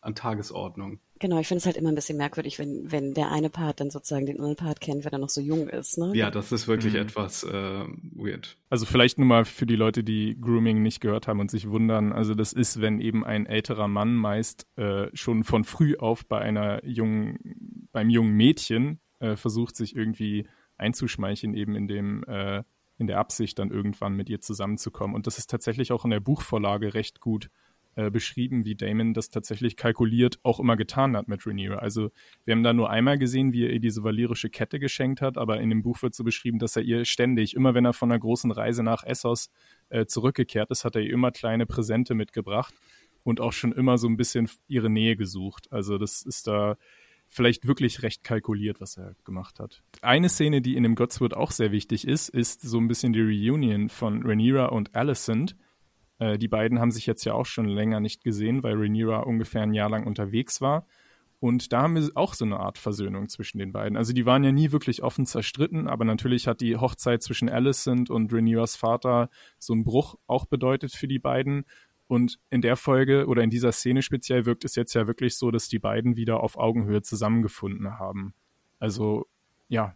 an 0.01 0.15
Tagesordnung. 0.15 1.01
Genau, 1.25 1.39
ich 1.39 1.49
finde 1.49 1.61
es 1.61 1.65
halt 1.65 1.79
immer 1.79 1.89
ein 1.89 1.95
bisschen 1.95 2.19
merkwürdig, 2.19 2.59
wenn, 2.59 2.93
wenn 2.93 3.15
der 3.15 3.33
eine 3.33 3.49
Part 3.49 3.81
dann 3.81 3.89
sozusagen 3.89 4.27
den 4.27 4.37
anderen 4.37 4.57
Part 4.57 4.83
kennt, 4.83 5.07
wenn 5.07 5.13
er 5.15 5.19
noch 5.19 5.31
so 5.31 5.41
jung 5.41 5.71
ist. 5.71 5.97
Ne? 5.97 6.13
Ja, 6.15 6.31
das 6.31 6.53
ist 6.53 6.69
wirklich 6.69 6.93
mhm. 6.93 6.99
etwas 6.99 7.45
äh, 7.45 7.85
weird. 8.15 8.59
Also 8.69 8.85
vielleicht 8.85 9.17
nur 9.17 9.27
mal 9.27 9.47
für 9.47 9.65
die 9.65 9.75
Leute, 9.75 10.05
die 10.05 10.39
Grooming 10.39 10.83
nicht 10.83 11.01
gehört 11.01 11.27
haben 11.27 11.41
und 11.41 11.51
sich 11.51 11.71
wundern. 11.71 12.13
Also 12.13 12.35
das 12.35 12.53
ist, 12.53 12.83
wenn 12.83 13.01
eben 13.01 13.25
ein 13.25 13.47
älterer 13.47 13.89
Mann 13.89 14.15
meist 14.15 14.67
äh, 14.77 15.07
schon 15.15 15.45
von 15.45 15.65
früh 15.65 15.97
auf 15.97 16.27
bei 16.27 16.41
einer 16.41 16.85
jungen, 16.85 17.89
beim 17.91 18.11
jungen 18.11 18.33
Mädchen 18.33 19.01
äh, 19.19 19.35
versucht, 19.37 19.77
sich 19.77 19.97
irgendwie 19.97 20.47
einzuschmeicheln, 20.77 21.55
eben 21.55 21.75
in 21.75 21.89
dem 21.89 22.23
äh, 22.25 22.65
in 22.99 23.07
der 23.07 23.19
Absicht, 23.19 23.59
dann 23.59 23.71
irgendwann 23.71 24.15
mit 24.15 24.29
ihr 24.29 24.43
zusammenzukommen. 24.43 25.17
Und 25.17 25.27
das 25.27 25.39
ist 25.39 25.49
tatsächlich 25.49 25.91
auch 25.91 26.05
in 26.05 26.11
der 26.11 26.21
Buchvorlage 26.21 26.93
recht 26.93 27.19
gut 27.19 27.49
äh, 27.97 28.11
beschrieben, 28.11 28.65
wie 28.65 28.75
Damon 28.75 29.15
das 29.15 29.29
tatsächlich 29.29 29.77
kalkuliert 29.77 30.39
auch 30.43 30.61
immer 30.61 30.77
getan 30.77 31.17
hat 31.17 31.29
mit 31.29 31.47
Rhaenyra. 31.47 31.77
Also 31.77 32.11
wir 32.45 32.53
haben 32.53 32.63
da 32.63 32.73
nur 32.73 32.91
einmal 32.91 33.19
gesehen, 33.19 33.53
wie 33.53 33.65
er 33.65 33.73
ihr 33.73 33.81
diese 33.81 34.03
valyrische 34.03 34.51
Kette 34.51 34.79
geschenkt 34.79 35.21
hat, 35.21 35.39
aber 35.39 35.61
in 35.61 35.71
dem 35.71 35.83
Buch 35.83 36.03
wird 36.03 36.15
so 36.15 36.25
beschrieben, 36.25 36.59
dass 36.59 36.77
er 36.77 36.83
ihr 36.83 37.05
ständig, 37.05 37.55
immer 37.55 37.75
wenn 37.75 37.85
er 37.85 37.93
von 37.93 38.11
einer 38.11 38.19
großen 38.19 38.51
Reise 38.51 38.83
nach 38.83 39.05
Essos 39.05 39.51
äh, 39.91 40.07
zurückgekehrt 40.07 40.71
ist, 40.71 40.85
hat 40.85 40.97
er 40.97 41.03
ihr 41.03 41.13
immer 41.13 41.31
kleine 41.31 41.67
Präsente 41.67 42.15
mitgebracht 42.15 42.75
und 43.23 43.41
auch 43.41 43.53
schon 43.53 43.73
immer 43.73 43.99
so 43.99 44.09
ein 44.09 44.17
bisschen 44.17 44.49
ihre 44.69 44.91
Nähe 44.91 45.17
gesucht. 45.17 45.73
Also 45.73 45.99
das 45.99 46.23
ist 46.23 46.47
da 46.47 46.77
vielleicht 47.29 47.67
wirklich 47.67 48.03
recht 48.03 48.23
kalkuliert, 48.23 48.81
was 48.81 48.97
er 48.97 49.17
gemacht 49.25 49.59
hat. 49.59 49.83
Eine 50.03 50.29
Szene, 50.29 50.61
die 50.63 50.77
in 50.77 50.83
dem 50.83 50.95
Godswood 50.95 51.35
auch 51.35 51.51
sehr 51.51 51.73
wichtig 51.73 52.07
ist, 52.07 52.29
ist 52.29 52.61
so 52.61 52.79
ein 52.79 52.89
bisschen 52.89 53.13
die 53.13 53.23
Reunion 53.23 53.89
von 53.89 54.23
Rhaenyra 54.23 54.67
und 54.67 54.95
Alicent. 54.95 55.57
Äh, 56.19 56.39
die 56.39 56.49
beiden 56.49 56.81
haben 56.81 56.91
sich 56.91 57.07
jetzt 57.07 57.25
ja 57.25 57.35
auch 57.35 57.47
schon 57.47 57.67
länger 57.67 58.01
nicht 58.01 58.25
gesehen, 58.25 58.63
weil 58.63 58.75
Rhaenyra 58.75 59.21
ungefähr 59.21 59.63
ein 59.63 59.75
Jahr 59.75 59.91
lang 59.91 60.07
unterwegs 60.07 60.61
war. 60.61 60.87
Und 61.41 61.75
da 61.75 61.83
haben 61.83 61.95
wir 61.95 62.11
auch 62.15 62.33
so 62.33 62.47
eine 62.47 62.59
Art 62.59 62.79
Versöhnung 62.79 63.29
zwischen 63.29 63.59
den 63.59 63.71
beiden. 63.71 63.99
Also 63.99 64.15
die 64.15 64.25
waren 64.25 64.45
ja 64.45 64.53
nie 64.53 64.73
wirklich 64.73 65.03
offen 65.03 65.27
zerstritten, 65.27 65.89
aber 65.89 66.07
natürlich 66.07 66.47
hat 66.47 66.63
die 66.63 66.77
Hochzeit 66.77 67.23
zwischen 67.23 67.51
Alicent 67.51 68.09
und 68.09 68.33
Rhaenyras 68.33 68.77
Vater 68.77 69.29
so 69.59 69.75
einen 69.75 69.85
Bruch 69.85 70.15
auch 70.27 70.47
bedeutet 70.47 70.93
für 70.93 71.07
die 71.07 71.19
beiden. 71.19 71.67
Und 72.07 72.39
in 72.49 72.63
der 72.63 72.77
Folge 72.77 73.27
oder 73.27 73.43
in 73.43 73.51
dieser 73.51 73.73
Szene 73.73 74.01
speziell 74.03 74.47
wirkt 74.47 74.65
es 74.65 74.75
jetzt 74.75 74.95
ja 74.95 75.07
wirklich 75.07 75.37
so, 75.37 75.51
dass 75.51 75.69
die 75.69 75.79
beiden 75.79 76.17
wieder 76.17 76.41
auf 76.41 76.57
Augenhöhe 76.57 77.03
zusammengefunden 77.03 77.99
haben. 77.99 78.35
Also 78.79 79.27
ja, 79.69 79.95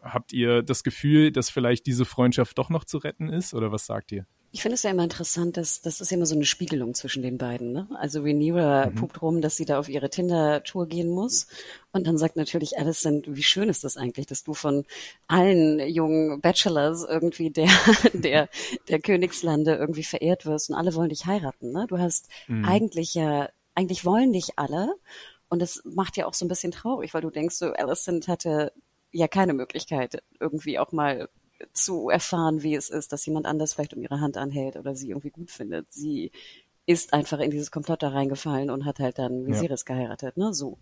habt 0.00 0.32
ihr 0.32 0.62
das 0.62 0.82
Gefühl, 0.82 1.30
dass 1.32 1.50
vielleicht 1.50 1.86
diese 1.86 2.04
Freundschaft 2.04 2.58
doch 2.58 2.70
noch 2.70 2.84
zu 2.84 2.98
retten 2.98 3.28
ist 3.28 3.54
oder 3.54 3.70
was 3.72 3.86
sagt 3.86 4.12
ihr? 4.12 4.26
Ich 4.52 4.62
finde 4.62 4.74
es 4.74 4.82
ja 4.82 4.90
immer 4.90 5.04
interessant, 5.04 5.56
dass 5.56 5.80
das 5.80 6.00
ist 6.00 6.10
ja 6.10 6.16
immer 6.16 6.26
so 6.26 6.34
eine 6.34 6.44
Spiegelung 6.44 6.94
zwischen 6.94 7.22
den 7.22 7.38
beiden. 7.38 7.72
Ne? 7.72 7.88
Also 7.94 8.22
Rhaenyra 8.22 8.86
mhm. 8.86 8.94
pupt 8.96 9.22
rum, 9.22 9.40
dass 9.40 9.56
sie 9.56 9.64
da 9.64 9.78
auf 9.78 9.88
ihre 9.88 10.10
Tinder-Tour 10.10 10.88
gehen 10.88 11.08
muss. 11.08 11.46
Und 11.92 12.06
dann 12.06 12.18
sagt 12.18 12.36
natürlich 12.36 12.76
Alison, 12.76 13.22
wie 13.26 13.44
schön 13.44 13.68
ist 13.68 13.84
das 13.84 13.96
eigentlich, 13.96 14.26
dass 14.26 14.42
du 14.42 14.54
von 14.54 14.84
allen 15.28 15.78
jungen 15.88 16.40
Bachelors 16.40 17.04
irgendwie 17.04 17.50
der, 17.50 17.70
der, 18.12 18.48
der 18.88 19.00
Königslande 19.00 19.76
irgendwie 19.76 20.04
verehrt 20.04 20.46
wirst 20.46 20.70
und 20.70 20.76
alle 20.76 20.94
wollen 20.94 21.10
dich 21.10 21.26
heiraten. 21.26 21.70
Ne? 21.70 21.86
Du 21.88 21.98
hast 21.98 22.28
mhm. 22.48 22.64
eigentlich 22.64 23.14
ja, 23.14 23.48
eigentlich 23.74 24.04
wollen 24.04 24.32
dich 24.32 24.58
alle. 24.58 24.94
Und 25.48 25.62
das 25.62 25.82
macht 25.84 26.16
ja 26.16 26.26
auch 26.26 26.34
so 26.34 26.44
ein 26.44 26.48
bisschen 26.48 26.72
traurig, 26.72 27.14
weil 27.14 27.22
du 27.22 27.30
denkst, 27.30 27.56
so 27.56 27.72
Alison 27.72 28.20
hatte 28.26 28.72
ja 29.12 29.28
keine 29.28 29.52
Möglichkeit, 29.52 30.22
irgendwie 30.38 30.78
auch 30.78 30.92
mal 30.92 31.28
zu 31.72 32.08
erfahren, 32.08 32.62
wie 32.62 32.74
es 32.74 32.90
ist, 32.90 33.12
dass 33.12 33.26
jemand 33.26 33.46
anders 33.46 33.74
vielleicht 33.74 33.94
um 33.94 34.02
ihre 34.02 34.20
Hand 34.20 34.36
anhält 34.36 34.76
oder 34.76 34.94
sie 34.94 35.10
irgendwie 35.10 35.30
gut 35.30 35.50
findet. 35.50 35.92
Sie 35.92 36.32
ist 36.86 37.12
einfach 37.12 37.38
in 37.38 37.50
dieses 37.50 37.70
Komplott 37.70 38.02
da 38.02 38.08
reingefallen 38.08 38.70
und 38.70 38.84
hat 38.84 38.98
halt 38.98 39.18
dann 39.18 39.46
Viserys 39.46 39.84
ja. 39.86 39.94
geheiratet, 39.94 40.36
ne, 40.36 40.52
so. 40.52 40.78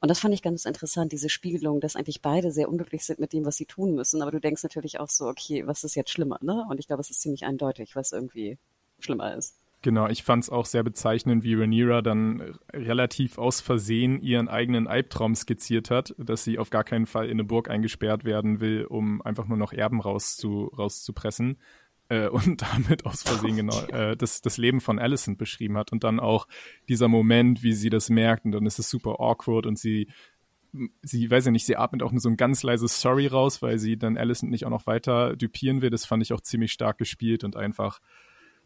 Und 0.00 0.08
das 0.08 0.18
fand 0.18 0.34
ich 0.34 0.42
ganz 0.42 0.64
interessant, 0.64 1.12
diese 1.12 1.28
Spiegelung, 1.28 1.80
dass 1.80 1.94
eigentlich 1.94 2.22
beide 2.22 2.50
sehr 2.52 2.68
unglücklich 2.68 3.04
sind 3.04 3.18
mit 3.20 3.32
dem, 3.32 3.44
was 3.44 3.56
sie 3.56 3.66
tun 3.66 3.94
müssen. 3.94 4.22
Aber 4.22 4.30
du 4.30 4.40
denkst 4.40 4.62
natürlich 4.62 4.98
auch 4.98 5.10
so, 5.10 5.26
okay, 5.26 5.66
was 5.66 5.84
ist 5.84 5.94
jetzt 5.94 6.10
schlimmer, 6.10 6.38
ne? 6.40 6.64
Und 6.70 6.80
ich 6.80 6.86
glaube, 6.86 7.02
es 7.02 7.10
ist 7.10 7.20
ziemlich 7.20 7.44
eindeutig, 7.44 7.94
was 7.94 8.12
irgendwie 8.12 8.58
schlimmer 8.98 9.36
ist. 9.36 9.61
Genau, 9.82 10.06
ich 10.06 10.22
fand 10.22 10.44
es 10.44 10.50
auch 10.50 10.64
sehr 10.64 10.84
bezeichnend, 10.84 11.42
wie 11.42 11.54
Rhaenyra 11.54 12.02
dann 12.02 12.56
relativ 12.72 13.36
aus 13.36 13.60
Versehen 13.60 14.22
ihren 14.22 14.48
eigenen 14.48 14.86
Albtraum 14.86 15.34
skizziert 15.34 15.90
hat, 15.90 16.14
dass 16.18 16.44
sie 16.44 16.60
auf 16.60 16.70
gar 16.70 16.84
keinen 16.84 17.06
Fall 17.06 17.26
in 17.26 17.32
eine 17.32 17.44
Burg 17.44 17.68
eingesperrt 17.68 18.24
werden 18.24 18.60
will, 18.60 18.84
um 18.84 19.20
einfach 19.22 19.48
nur 19.48 19.58
noch 19.58 19.72
Erben 19.72 20.00
rauszu, 20.00 20.70
rauszupressen 20.78 21.58
äh, 22.08 22.28
und 22.28 22.62
damit 22.62 23.04
aus 23.06 23.24
Versehen 23.24 23.56
genau 23.56 23.80
äh, 23.86 24.16
das, 24.16 24.40
das 24.40 24.56
Leben 24.56 24.80
von 24.80 25.00
Alicent 25.00 25.36
beschrieben 25.36 25.76
hat 25.76 25.90
und 25.90 26.04
dann 26.04 26.20
auch 26.20 26.46
dieser 26.88 27.08
Moment, 27.08 27.64
wie 27.64 27.72
sie 27.72 27.90
das 27.90 28.08
merkt 28.08 28.44
und 28.44 28.52
dann 28.52 28.66
ist 28.66 28.78
es 28.78 28.88
super 28.88 29.16
awkward 29.18 29.66
und 29.66 29.80
sie 29.80 30.08
sie, 31.02 31.30
weiß 31.30 31.44
ja 31.46 31.50
nicht, 31.50 31.66
sie 31.66 31.76
atmet 31.76 32.02
auch 32.02 32.12
nur 32.12 32.20
so 32.20 32.30
ein 32.30 32.38
ganz 32.38 32.62
leises 32.62 33.00
Sorry 33.00 33.26
raus, 33.26 33.60
weil 33.60 33.78
sie 33.78 33.98
dann 33.98 34.16
Alicent 34.16 34.50
nicht 34.50 34.64
auch 34.64 34.70
noch 34.70 34.86
weiter 34.86 35.36
dupieren 35.36 35.82
will. 35.82 35.90
Das 35.90 36.06
fand 36.06 36.22
ich 36.22 36.32
auch 36.32 36.40
ziemlich 36.40 36.72
stark 36.72 36.96
gespielt 36.96 37.44
und 37.44 37.56
einfach 37.56 38.00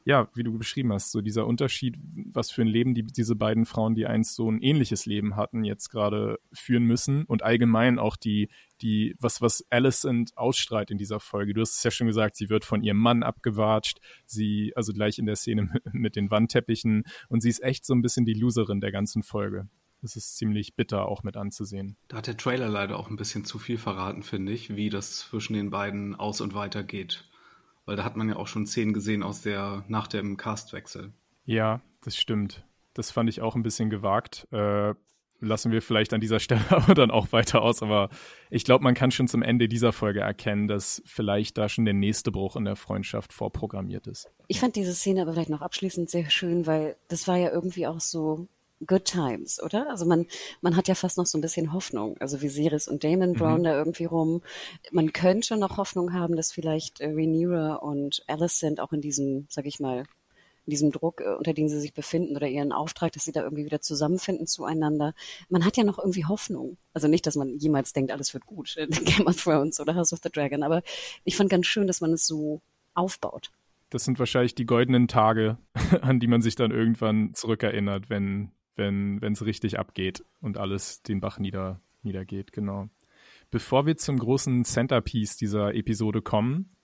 ja, 0.07 0.31
wie 0.35 0.45
du 0.45 0.57
beschrieben 0.57 0.93
hast, 0.93 1.11
so 1.11 1.21
dieser 1.21 1.49
Unterschied, 1.49 1.97
was 2.33 2.53
für 2.53 2.63
ein 2.63 2.69
Leben 2.69 2.95
die, 2.95 3.03
diese 3.03 3.35
beiden 3.35 3.67
Frauen, 3.67 3.97
die 3.97 4.07
einst 4.07 4.37
so 4.37 4.49
ein 4.49 4.63
ähnliches 4.63 5.05
Leben 5.05 5.35
hatten, 5.35 5.65
jetzt 5.65 5.89
gerade 5.89 6.39
führen 6.53 6.85
müssen 6.85 7.25
und 7.25 7.43
allgemein 7.43 7.99
auch 7.99 8.15
die, 8.15 8.49
die, 8.81 9.17
was, 9.19 9.43
was 9.43 9.67
Alicent 9.69 10.39
ausstrahlt 10.39 10.93
in 10.93 10.99
dieser 10.99 11.19
Folge. 11.19 11.55
Du 11.55 11.61
hast 11.61 11.79
es 11.79 11.83
ja 11.83 11.91
schon 11.91 12.07
gesagt, 12.07 12.37
sie 12.37 12.49
wird 12.49 12.65
von 12.65 12.85
ihrem 12.85 12.99
Mann 12.99 13.25
abgewatscht, 13.25 13.99
sie, 14.27 14.73
also 14.77 14.93
gleich 14.93 15.19
in 15.19 15.27
der 15.27 15.35
Szene 15.35 15.73
mit 15.93 16.15
den 16.15 16.31
Wandteppichen 16.31 17.03
und 17.29 17.41
sie 17.41 17.51
ist 17.51 17.65
echt 17.65 17.85
so 17.85 17.93
ein 17.93 18.03
bisschen 18.03 18.25
die 18.25 18.35
Loserin 18.35 18.81
der 18.81 18.93
ganzen 18.93 19.25
Folge. 19.25 19.69
Das 20.03 20.15
ist 20.15 20.37
ziemlich 20.37 20.77
bitter 20.77 21.09
auch 21.09 21.25
mit 21.25 21.37
anzusehen. 21.37 21.97
Da 22.07 22.19
hat 22.19 22.29
der 22.29 22.37
Trailer 22.37 22.69
leider 22.69 22.97
auch 22.97 23.11
ein 23.11 23.17
bisschen 23.17 23.45
zu 23.45 23.59
viel 23.59 23.77
verraten, 23.77 24.23
finde 24.23 24.53
ich, 24.53 24.77
wie 24.77 24.89
das 24.89 25.17
zwischen 25.17 25.55
den 25.55 25.71
beiden 25.71 26.15
aus 26.15 26.41
und 26.41 26.55
weiter 26.55 26.85
geht. 26.85 27.25
Weil 27.87 27.97
da 27.97 28.05
hat 28.05 28.17
man 28.17 28.29
ja 28.29 28.37
auch 28.37 28.49
schon 28.49 28.67
Szenen 28.67 28.93
gesehen 28.93 29.23
aus 29.23 29.43
der, 29.43 29.85
nach 29.89 30.09
dem 30.09 30.37
Castwechsel. 30.37 31.13
Ja, 31.45 31.81
das 32.03 32.17
stimmt. 32.17 32.67
Das 32.95 33.11
fand 33.11 33.31
ich 33.31 33.41
auch 33.41 33.55
ein 33.55 33.63
bisschen 33.63 33.91
gewagt. 33.91 34.49
Äh, 34.51 34.95
lassen 35.41 35.71
wir 35.71 35.83
vielleicht 35.83 36.13
an 36.13 36.21
dieser 36.21 36.41
Stelle 36.41 36.65
aber 36.71 36.95
dann 36.95 37.11
auch 37.11 37.33
weiter 37.33 37.63
aus. 37.63 37.83
Aber 37.83 38.11
ich 38.51 38.65
glaube, 38.65 38.85
man 38.85 38.95
kann 38.95 39.11
schon 39.11 39.29
zum 39.29 39.43
Ende 39.43 39.69
dieser 39.69 39.93
Folge 39.93 40.21
erkennen, 40.21 40.67
dass 40.67 41.03
vielleicht 41.07 41.59
da 41.59 41.69
schon 41.69 41.85
der 41.85 41.95
nächste 41.95 42.33
Bruch 42.33 42.57
in 42.57 42.65
der 42.65 42.77
Freundschaft 42.77 43.33
vorprogrammiert 43.33 44.07
ist. 44.07 44.31
Ich 44.49 44.61
fand 44.61 44.77
diese 44.77 44.95
Szene 44.95 45.23
aber 45.23 45.33
vielleicht 45.33 45.51
noch 45.51 45.63
abschließend 45.63 46.11
sehr 46.11 46.29
schön, 46.31 46.67
weil 46.67 46.97
das 47.09 47.29
war 47.29 47.37
ja 47.37 47.51
irgendwie 47.51 47.87
auch 47.87 48.01
so 48.01 48.49
Good 48.85 49.07
Times, 49.07 49.63
oder? 49.63 49.89
Also 49.89 50.05
man, 50.05 50.27
man 50.61 50.77
hat 50.77 50.89
ja 50.89 50.95
fast 50.95 51.17
noch 51.17 51.27
so 51.27 51.39
ein 51.39 51.41
bisschen 51.41 51.73
Hoffnung. 51.73 52.17
Also 52.19 52.43
Viserys 52.43 52.89
und 52.89 53.05
Damon 53.05 53.33
Brown 53.33 53.61
mhm. 53.61 53.65
da 53.65 53.79
irgendwie 53.79 54.05
rum. 54.05 54.43
Man 54.91 55.13
könnte 55.13 55.57
noch 55.57 55.77
Hoffnung 55.79 56.13
haben, 56.13 56.37
dass 56.37 56.53
vielleicht 56.53 57.01
äh, 57.01 57.07
Rhaenyra 57.07 57.77
und 57.77 58.23
Alicent 58.27 58.81
auch 58.81 58.93
in 58.93 59.01
diesem, 59.01 59.47
sag 59.49 59.67
ich 59.67 59.81
mal, 59.81 60.05
in 60.67 60.71
diesem 60.71 60.93
Druck, 60.93 61.21
äh, 61.21 61.35
unter 61.35 61.55
dem 61.55 61.69
sie 61.69 61.81
sich 61.81 61.95
befinden 61.95 62.37
oder 62.37 62.49
ihren 62.49 62.73
Auftrag, 62.73 63.13
dass 63.13 63.25
sie 63.25 63.33
da 63.33 63.43
irgendwie 63.43 63.65
wieder 63.65 63.81
zusammenfinden 63.81 64.47
zueinander. 64.47 65.15
Man 65.49 65.65
hat 65.65 65.77
ja 65.77 65.85
noch 65.85 65.99
irgendwie 65.99 66.27
Hoffnung. 66.27 66.77
Also 66.93 67.09
nicht, 67.09 67.27
dass 67.27 67.37
man 67.37 67.57
jemals 67.59 67.93
denkt, 67.93 68.13
alles 68.13 68.35
wird 68.35 68.47
gut 68.47 68.77
in 68.77 68.91
Game 69.05 69.27
of 69.27 69.43
Thrones 69.43 69.81
oder 69.81 69.95
House 69.95 70.13
of 70.13 70.21
the 70.23 70.31
Dragon, 70.31 70.63
aber 70.63 70.83
ich 71.25 71.37
fand 71.37 71.51
ganz 71.51 71.67
schön, 71.67 71.87
dass 71.87 72.01
man 72.01 72.13
es 72.13 72.27
so 72.27 72.61
aufbaut. 72.95 73.51
Das 73.91 74.05
sind 74.05 74.19
wahrscheinlich 74.19 74.55
die 74.55 74.67
goldenen 74.67 75.07
Tage, 75.07 75.59
an 76.03 76.19
die 76.21 76.27
man 76.27 76.43
sich 76.43 76.57
dann 76.57 76.73
irgendwann 76.73 77.33
zurückerinnert, 77.35 78.11
wenn 78.11 78.51
wenn 78.77 79.33
es 79.33 79.45
richtig 79.45 79.79
abgeht 79.79 80.25
und 80.41 80.59
alles 80.59 81.03
den 81.03 81.21
Bach 81.21 81.39
nieder, 81.39 81.81
niedergeht, 82.03 82.53
genau. 82.53 82.89
Bevor 83.51 83.87
wir 83.87 83.97
zum 83.97 84.19
großen 84.19 84.65
Centerpiece 84.65 85.37
dieser 85.37 85.75
Episode 85.75 86.21
kommen, 86.21 86.77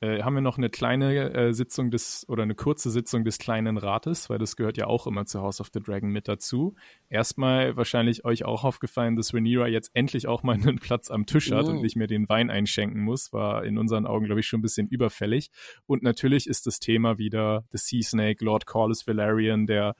äh, 0.00 0.22
haben 0.22 0.34
wir 0.34 0.40
noch 0.40 0.58
eine 0.58 0.70
kleine 0.70 1.34
äh, 1.34 1.52
Sitzung 1.52 1.90
des 1.90 2.24
oder 2.28 2.44
eine 2.44 2.54
kurze 2.54 2.90
Sitzung 2.90 3.24
des 3.24 3.38
kleinen 3.38 3.78
Rates, 3.78 4.30
weil 4.30 4.38
das 4.38 4.54
gehört 4.54 4.76
ja 4.76 4.86
auch 4.86 5.08
immer 5.08 5.26
zu 5.26 5.40
House 5.40 5.60
of 5.60 5.70
the 5.74 5.80
Dragon 5.80 6.10
mit 6.10 6.28
dazu. 6.28 6.76
Erstmal 7.08 7.76
wahrscheinlich 7.76 8.24
euch 8.24 8.44
auch 8.44 8.62
aufgefallen, 8.62 9.16
dass 9.16 9.34
Rhaenyra 9.34 9.66
jetzt 9.66 9.90
endlich 9.94 10.28
auch 10.28 10.44
mal 10.44 10.54
einen 10.54 10.78
Platz 10.78 11.10
am 11.10 11.26
Tisch 11.26 11.50
hat 11.50 11.66
oh. 11.66 11.70
und 11.70 11.82
nicht 11.82 11.96
mehr 11.96 12.06
den 12.06 12.28
Wein 12.28 12.48
einschenken 12.48 13.02
muss, 13.02 13.32
war 13.32 13.64
in 13.64 13.76
unseren 13.76 14.06
Augen, 14.06 14.26
glaube 14.26 14.40
ich, 14.40 14.46
schon 14.46 14.60
ein 14.60 14.62
bisschen 14.62 14.86
überfällig. 14.86 15.50
Und 15.86 16.04
natürlich 16.04 16.46
ist 16.46 16.66
das 16.66 16.78
Thema 16.78 17.18
wieder 17.18 17.64
The 17.72 17.78
Sea 17.78 18.02
Snake, 18.02 18.44
Lord 18.44 18.66
Corlys 18.66 19.04
Valerian, 19.06 19.66
der 19.66 19.96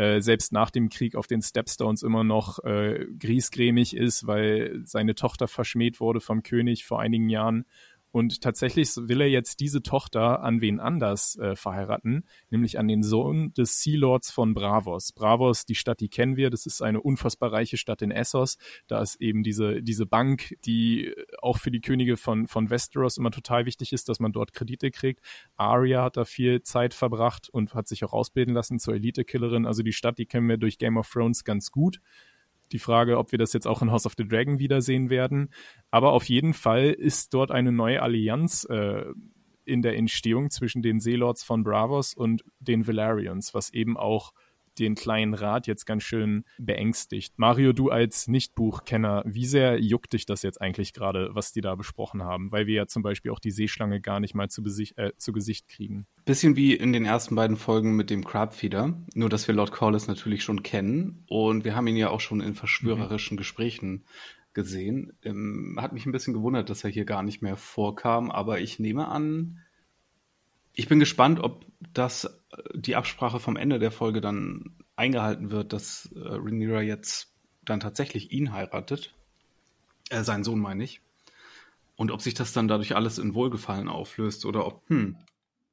äh, 0.00 0.22
selbst 0.22 0.50
nach 0.50 0.70
dem 0.70 0.88
Krieg 0.88 1.14
auf 1.14 1.26
den 1.26 1.42
Stepstones 1.42 2.02
immer 2.02 2.24
noch 2.24 2.58
äh, 2.64 3.06
griesgrämig 3.18 3.94
ist, 3.94 4.26
weil 4.26 4.80
seine 4.84 5.14
Tochter 5.14 5.46
verschmäht 5.46 6.00
wurde 6.00 6.20
vom 6.20 6.42
König 6.42 6.86
vor 6.86 7.00
einigen 7.00 7.28
Jahren 7.28 7.66
und 8.12 8.40
tatsächlich 8.40 8.90
will 8.96 9.20
er 9.20 9.28
jetzt 9.28 9.60
diese 9.60 9.82
Tochter 9.82 10.42
an 10.42 10.60
wen 10.60 10.80
anders 10.80 11.36
äh, 11.36 11.54
verheiraten, 11.54 12.24
nämlich 12.50 12.78
an 12.78 12.88
den 12.88 13.02
Sohn 13.02 13.52
des 13.54 13.80
Sea 13.80 13.98
Lords 13.98 14.30
von 14.30 14.54
Bravos. 14.54 15.12
Bravos, 15.12 15.64
die 15.64 15.74
Stadt, 15.74 16.00
die 16.00 16.08
kennen 16.08 16.36
wir, 16.36 16.50
das 16.50 16.66
ist 16.66 16.82
eine 16.82 17.00
unfassbar 17.00 17.52
reiche 17.52 17.76
Stadt 17.76 18.02
in 18.02 18.10
Essos. 18.10 18.58
Da 18.88 19.00
ist 19.00 19.20
eben 19.20 19.42
diese, 19.42 19.82
diese 19.82 20.06
Bank, 20.06 20.56
die 20.64 21.14
auch 21.40 21.58
für 21.58 21.70
die 21.70 21.80
Könige 21.80 22.16
von, 22.16 22.48
von 22.48 22.70
Westeros 22.70 23.18
immer 23.18 23.30
total 23.30 23.64
wichtig 23.66 23.92
ist, 23.92 24.08
dass 24.08 24.18
man 24.18 24.32
dort 24.32 24.52
Kredite 24.52 24.90
kriegt. 24.90 25.24
Arya 25.56 26.04
hat 26.04 26.16
da 26.16 26.24
viel 26.24 26.62
Zeit 26.62 26.94
verbracht 26.94 27.48
und 27.48 27.74
hat 27.74 27.86
sich 27.86 28.04
auch 28.04 28.12
ausbilden 28.12 28.54
lassen 28.54 28.78
zur 28.78 28.94
Elite-Killerin. 28.94 29.66
Also 29.66 29.82
die 29.82 29.92
Stadt, 29.92 30.18
die 30.18 30.26
kennen 30.26 30.48
wir 30.48 30.56
durch 30.56 30.78
Game 30.78 30.96
of 30.96 31.08
Thrones 31.08 31.44
ganz 31.44 31.70
gut 31.70 32.00
die 32.72 32.78
Frage, 32.78 33.18
ob 33.18 33.32
wir 33.32 33.38
das 33.38 33.52
jetzt 33.52 33.66
auch 33.66 33.82
in 33.82 33.90
House 33.90 34.06
of 34.06 34.14
the 34.16 34.26
Dragon 34.26 34.58
wiedersehen 34.58 35.10
werden. 35.10 35.50
Aber 35.90 36.12
auf 36.12 36.28
jeden 36.28 36.54
Fall 36.54 36.90
ist 36.90 37.34
dort 37.34 37.50
eine 37.50 37.72
neue 37.72 38.02
Allianz 38.02 38.66
äh, 38.70 39.04
in 39.64 39.82
der 39.82 39.96
Entstehung 39.96 40.50
zwischen 40.50 40.82
den 40.82 41.00
Seelords 41.00 41.44
von 41.44 41.62
Bravos 41.62 42.14
und 42.14 42.44
den 42.58 42.86
Valerians, 42.86 43.54
was 43.54 43.72
eben 43.72 43.96
auch 43.96 44.32
den 44.80 44.94
kleinen 44.94 45.34
Rat 45.34 45.66
jetzt 45.66 45.84
ganz 45.84 46.02
schön 46.02 46.44
beängstigt. 46.58 47.38
Mario, 47.38 47.72
du 47.72 47.90
als 47.90 48.28
Nichtbuchkenner, 48.28 49.22
wie 49.26 49.46
sehr 49.46 49.80
juckt 49.80 50.12
dich 50.12 50.26
das 50.26 50.42
jetzt 50.42 50.60
eigentlich 50.60 50.92
gerade, 50.92 51.30
was 51.32 51.52
die 51.52 51.60
da 51.60 51.74
besprochen 51.74 52.22
haben? 52.22 52.50
Weil 52.52 52.66
wir 52.66 52.74
ja 52.74 52.86
zum 52.86 53.02
Beispiel 53.02 53.30
auch 53.30 53.38
die 53.38 53.50
Seeschlange 53.50 54.00
gar 54.00 54.20
nicht 54.20 54.34
mal 54.34 54.48
zu, 54.48 54.62
äh, 54.96 55.12
zu 55.16 55.32
Gesicht 55.32 55.68
kriegen. 55.68 56.06
Bisschen 56.24 56.56
wie 56.56 56.74
in 56.74 56.92
den 56.92 57.04
ersten 57.04 57.34
beiden 57.34 57.56
Folgen 57.56 57.96
mit 57.96 58.10
dem 58.10 58.24
Crabfeeder, 58.24 58.94
nur 59.14 59.28
dass 59.28 59.46
wir 59.46 59.54
Lord 59.54 59.72
Corliss 59.72 60.08
natürlich 60.08 60.42
schon 60.42 60.62
kennen 60.62 61.24
und 61.28 61.64
wir 61.64 61.76
haben 61.76 61.86
ihn 61.86 61.96
ja 61.96 62.10
auch 62.10 62.20
schon 62.20 62.40
in 62.40 62.54
verschwörerischen 62.54 63.34
mhm. 63.34 63.38
Gesprächen 63.38 64.04
gesehen. 64.52 65.12
Ähm, 65.22 65.78
hat 65.80 65.92
mich 65.92 66.06
ein 66.06 66.12
bisschen 66.12 66.34
gewundert, 66.34 66.70
dass 66.70 66.84
er 66.84 66.90
hier 66.90 67.04
gar 67.04 67.22
nicht 67.22 67.42
mehr 67.42 67.56
vorkam, 67.56 68.30
aber 68.30 68.60
ich 68.60 68.78
nehme 68.78 69.08
an, 69.08 69.58
ich 70.74 70.88
bin 70.88 70.98
gespannt, 70.98 71.40
ob 71.40 71.64
das 71.92 72.24
äh, 72.24 72.30
die 72.74 72.96
Absprache 72.96 73.40
vom 73.40 73.56
Ende 73.56 73.78
der 73.78 73.90
Folge 73.90 74.20
dann 74.20 74.76
eingehalten 74.96 75.50
wird, 75.50 75.72
dass 75.72 76.10
äh, 76.14 76.18
Rhaenyra 76.20 76.82
jetzt 76.82 77.32
dann 77.64 77.80
tatsächlich 77.80 78.32
ihn 78.32 78.52
heiratet. 78.52 79.14
Äh, 80.10 80.22
seinen 80.22 80.44
Sohn 80.44 80.60
meine 80.60 80.84
ich. 80.84 81.00
Und 81.96 82.10
ob 82.10 82.22
sich 82.22 82.34
das 82.34 82.52
dann 82.52 82.68
dadurch 82.68 82.96
alles 82.96 83.18
in 83.18 83.34
Wohlgefallen 83.34 83.88
auflöst 83.88 84.46
oder 84.46 84.66
ob, 84.66 84.88
hm, 84.88 85.16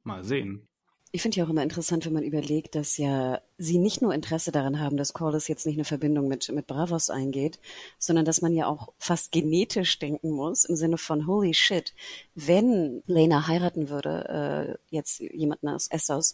mal 0.03 0.23
sehen. 0.23 0.67
Ich 1.11 1.21
finde 1.21 1.37
ja 1.37 1.45
auch 1.45 1.49
immer 1.49 1.63
interessant, 1.63 2.05
wenn 2.05 2.13
man 2.13 2.23
überlegt, 2.23 2.75
dass 2.75 2.97
ja 2.97 3.41
sie 3.57 3.79
nicht 3.79 4.01
nur 4.01 4.13
Interesse 4.13 4.51
daran 4.51 4.79
haben, 4.79 4.97
dass 4.97 5.13
Corlys 5.13 5.47
jetzt 5.47 5.65
nicht 5.65 5.77
eine 5.77 5.85
Verbindung 5.85 6.27
mit, 6.27 6.49
mit 6.49 6.67
Bravos 6.67 7.09
eingeht, 7.09 7.59
sondern 7.97 8.25
dass 8.25 8.41
man 8.41 8.53
ja 8.53 8.67
auch 8.67 8.93
fast 8.97 9.31
genetisch 9.31 9.97
denken 9.99 10.31
muss, 10.31 10.65
im 10.65 10.75
Sinne 10.75 10.97
von 10.97 11.27
holy 11.27 11.53
shit, 11.53 11.93
wenn 12.35 13.01
Lena 13.07 13.47
heiraten 13.47 13.89
würde, 13.89 14.77
äh, 14.89 14.95
jetzt 14.95 15.19
jemanden 15.19 15.69
aus 15.69 15.87
Essos, 15.87 16.33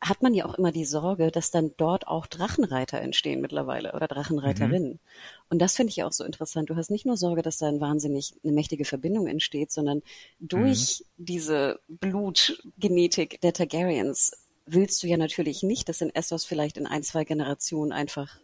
hat 0.00 0.22
man 0.22 0.34
ja 0.34 0.44
auch 0.44 0.54
immer 0.54 0.70
die 0.70 0.84
Sorge, 0.84 1.30
dass 1.30 1.50
dann 1.50 1.72
dort 1.78 2.06
auch 2.06 2.26
Drachenreiter 2.26 3.00
entstehen 3.00 3.40
mittlerweile 3.40 3.94
oder 3.94 4.06
Drachenreiterinnen. 4.06 4.92
Mhm. 4.92 4.98
Und 5.48 5.60
das 5.60 5.76
finde 5.76 5.90
ich 5.90 5.96
ja 5.96 6.06
auch 6.06 6.12
so 6.12 6.24
interessant. 6.24 6.68
Du 6.68 6.76
hast 6.76 6.90
nicht 6.90 7.06
nur 7.06 7.16
Sorge, 7.16 7.40
dass 7.40 7.56
da 7.56 7.68
ein 7.68 7.80
wahnsinnig 7.80 8.34
eine 8.44 8.52
mächtige 8.52 8.84
Verbindung 8.84 9.26
entsteht, 9.26 9.72
sondern 9.72 10.02
durch 10.40 11.00
mhm. 11.00 11.24
diese 11.24 11.80
Blutgenetik 11.88 13.40
der 13.40 13.54
Targaryens 13.54 14.43
willst 14.66 15.02
du 15.02 15.06
ja 15.06 15.16
natürlich 15.16 15.62
nicht, 15.62 15.88
dass 15.88 16.00
in 16.00 16.14
Essos 16.14 16.44
vielleicht 16.44 16.76
in 16.76 16.86
ein, 16.86 17.02
zwei 17.02 17.24
Generationen 17.24 17.92
einfach 17.92 18.38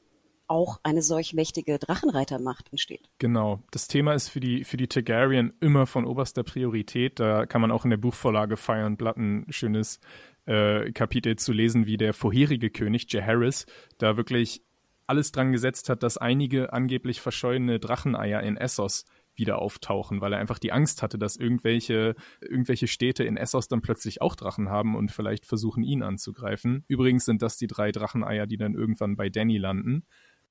auch 0.51 0.81
eine 0.83 1.01
solch 1.01 1.33
mächtige 1.33 1.79
Drachenreitermacht 1.79 2.71
entsteht. 2.73 3.09
Genau. 3.19 3.63
Das 3.71 3.87
Thema 3.87 4.15
ist 4.15 4.29
für 4.29 4.41
die, 4.41 4.65
für 4.65 4.77
die 4.77 4.89
Targaryen 4.89 5.53
immer 5.61 5.87
von 5.87 6.05
oberster 6.05 6.43
Priorität. 6.43 7.21
Da 7.21 7.47
kann 7.47 7.61
man 7.61 7.71
auch 7.71 7.85
in 7.85 7.91
der 7.91 7.99
Buchvorlage 7.99 8.57
Fire 8.57 8.85
and 8.85 8.99
Blood 8.99 9.17
ein 9.17 9.47
schönes 9.51 10.01
äh, 10.47 10.91
Kapitel 10.91 11.37
zu 11.37 11.53
lesen, 11.53 11.87
wie 11.87 11.97
der 11.97 12.13
vorherige 12.13 12.71
König, 12.71 13.13
Jaehaerys, 13.13 13.67
da 13.99 14.17
wirklich 14.17 14.63
alles 15.07 15.31
dran 15.31 15.53
gesetzt 15.53 15.89
hat, 15.89 16.03
dass 16.03 16.19
einige 16.19 16.73
angeblich 16.73 17.21
verschollene 17.21 17.79
Dracheneier 17.79 18.43
in 18.43 18.57
Essos 18.57 19.05
wieder 19.41 19.59
auftauchen, 19.59 20.21
weil 20.21 20.33
er 20.33 20.39
einfach 20.39 20.61
die 20.61 20.71
Angst 20.71 21.03
hatte, 21.03 21.19
dass 21.19 21.37
irgendwelche, 21.37 22.15
irgendwelche 22.41 22.87
Städte 22.87 23.25
in 23.25 23.37
Essos 23.37 23.67
dann 23.67 23.83
plötzlich 23.83 24.23
auch 24.23 24.37
Drachen 24.37 24.69
haben 24.69 24.95
und 24.95 25.11
vielleicht 25.11 25.47
versuchen, 25.47 25.83
ihn 25.83 26.05
anzugreifen. 26.05 26.85
Übrigens 26.87 27.25
sind 27.25 27.43
das 27.43 27.57
die 27.57 27.67
drei 27.67 27.91
Dracheneier, 27.91 28.47
die 28.47 28.57
dann 28.59 28.75
irgendwann 28.75 29.17
bei 29.17 29.29
Danny 29.29 29.59
landen. 29.59 30.05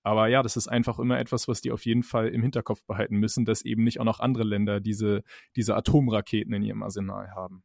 Aber 0.04 0.28
ja, 0.28 0.44
das 0.44 0.58
ist 0.58 0.68
einfach 0.68 1.00
immer 1.00 1.20
etwas, 1.20 1.48
was 1.48 1.62
die 1.62 1.72
auf 1.72 1.86
jeden 1.86 2.04
Fall 2.04 2.30
im 2.30 2.42
Hinterkopf 2.42 2.86
behalten 2.86 3.18
müssen, 3.18 3.46
dass 3.46 3.64
eben 3.64 3.84
nicht 3.84 4.00
auch 4.00 4.06
noch 4.06 4.20
andere 4.20 4.44
Länder 4.44 4.80
diese, 4.80 5.24
diese 5.56 5.76
Atomraketen 5.76 6.54
in 6.54 6.64
ihrem 6.64 6.84
Arsenal 6.84 7.32
haben. 7.32 7.64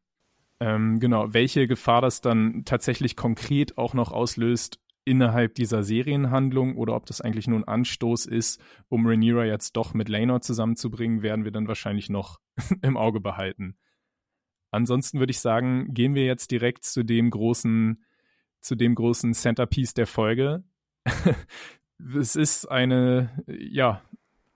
Ähm, 0.61 1.01
genau, 1.01 1.33
welche 1.33 1.67
Gefahr 1.67 2.01
das 2.01 2.21
dann 2.21 2.63
tatsächlich 2.65 3.17
konkret 3.17 3.77
auch 3.77 3.95
noch 3.95 4.13
auslöst 4.13 4.81
innerhalb 5.05 5.55
dieser 5.55 5.83
Serienhandlung 5.83 6.77
oder 6.77 6.95
ob 6.95 7.07
das 7.07 7.21
eigentlich 7.21 7.47
nur 7.47 7.59
ein 7.59 7.69
Anstoß 7.69 8.27
ist, 8.27 8.61
um 8.89 9.07
Rhaenyra 9.07 9.45
jetzt 9.45 9.77
doch 9.77 9.95
mit 9.95 10.09
Laenor 10.09 10.41
zusammenzubringen, 10.41 11.23
werden 11.23 11.45
wir 11.45 11.53
dann 11.53 11.69
wahrscheinlich 11.69 12.09
noch 12.09 12.41
im 12.83 12.97
Auge 12.97 13.21
behalten. 13.21 13.77
Ansonsten 14.71 15.21
würde 15.21 15.31
ich 15.31 15.41
sagen, 15.41 15.95
gehen 15.95 16.15
wir 16.15 16.25
jetzt 16.25 16.51
direkt 16.51 16.85
zu 16.85 17.05
dem 17.05 17.31
großen, 17.31 18.05
zu 18.61 18.75
dem 18.75 18.95
großen 18.95 19.33
Centerpiece 19.35 19.95
der 19.95 20.07
Folge. 20.07 20.65
es 22.19 22.35
ist 22.35 22.67
eine, 22.67 23.45
ja, 23.47 24.03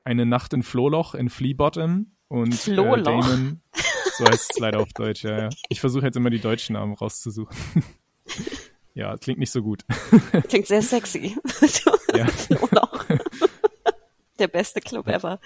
eine 0.05 0.27
Nacht 0.27 0.55
in 0.55 0.63
Flohloch 0.63 1.15
in 1.15 1.29
Flea 1.29 1.55
Bottom 1.55 2.17
und 2.27 2.55
Flohloch? 2.55 2.97
Äh, 2.97 3.03
Damon, 3.03 3.61
so 4.17 4.25
heißt 4.25 4.53
es 4.55 4.59
leider 4.59 4.81
auf 4.81 4.93
Deutsch, 4.93 5.23
ja, 5.23 5.43
ja. 5.43 5.49
Ich 5.69 5.81
versuche 5.81 6.07
jetzt 6.07 6.17
immer 6.17 6.31
die 6.31 6.41
deutschen 6.41 6.73
Namen 6.73 6.95
rauszusuchen. 6.95 7.57
Ja, 8.99 9.17
klingt 9.17 9.39
nicht 9.39 9.53
so 9.53 9.63
gut. 9.63 9.85
Klingt 10.49 10.67
sehr 10.67 10.83
sexy. 10.83 11.37
Ja. 12.17 12.27
Flohloch. 12.27 13.05
Der 14.41 14.49
beste 14.49 14.81
Club 14.81 15.07
ever. 15.07 15.39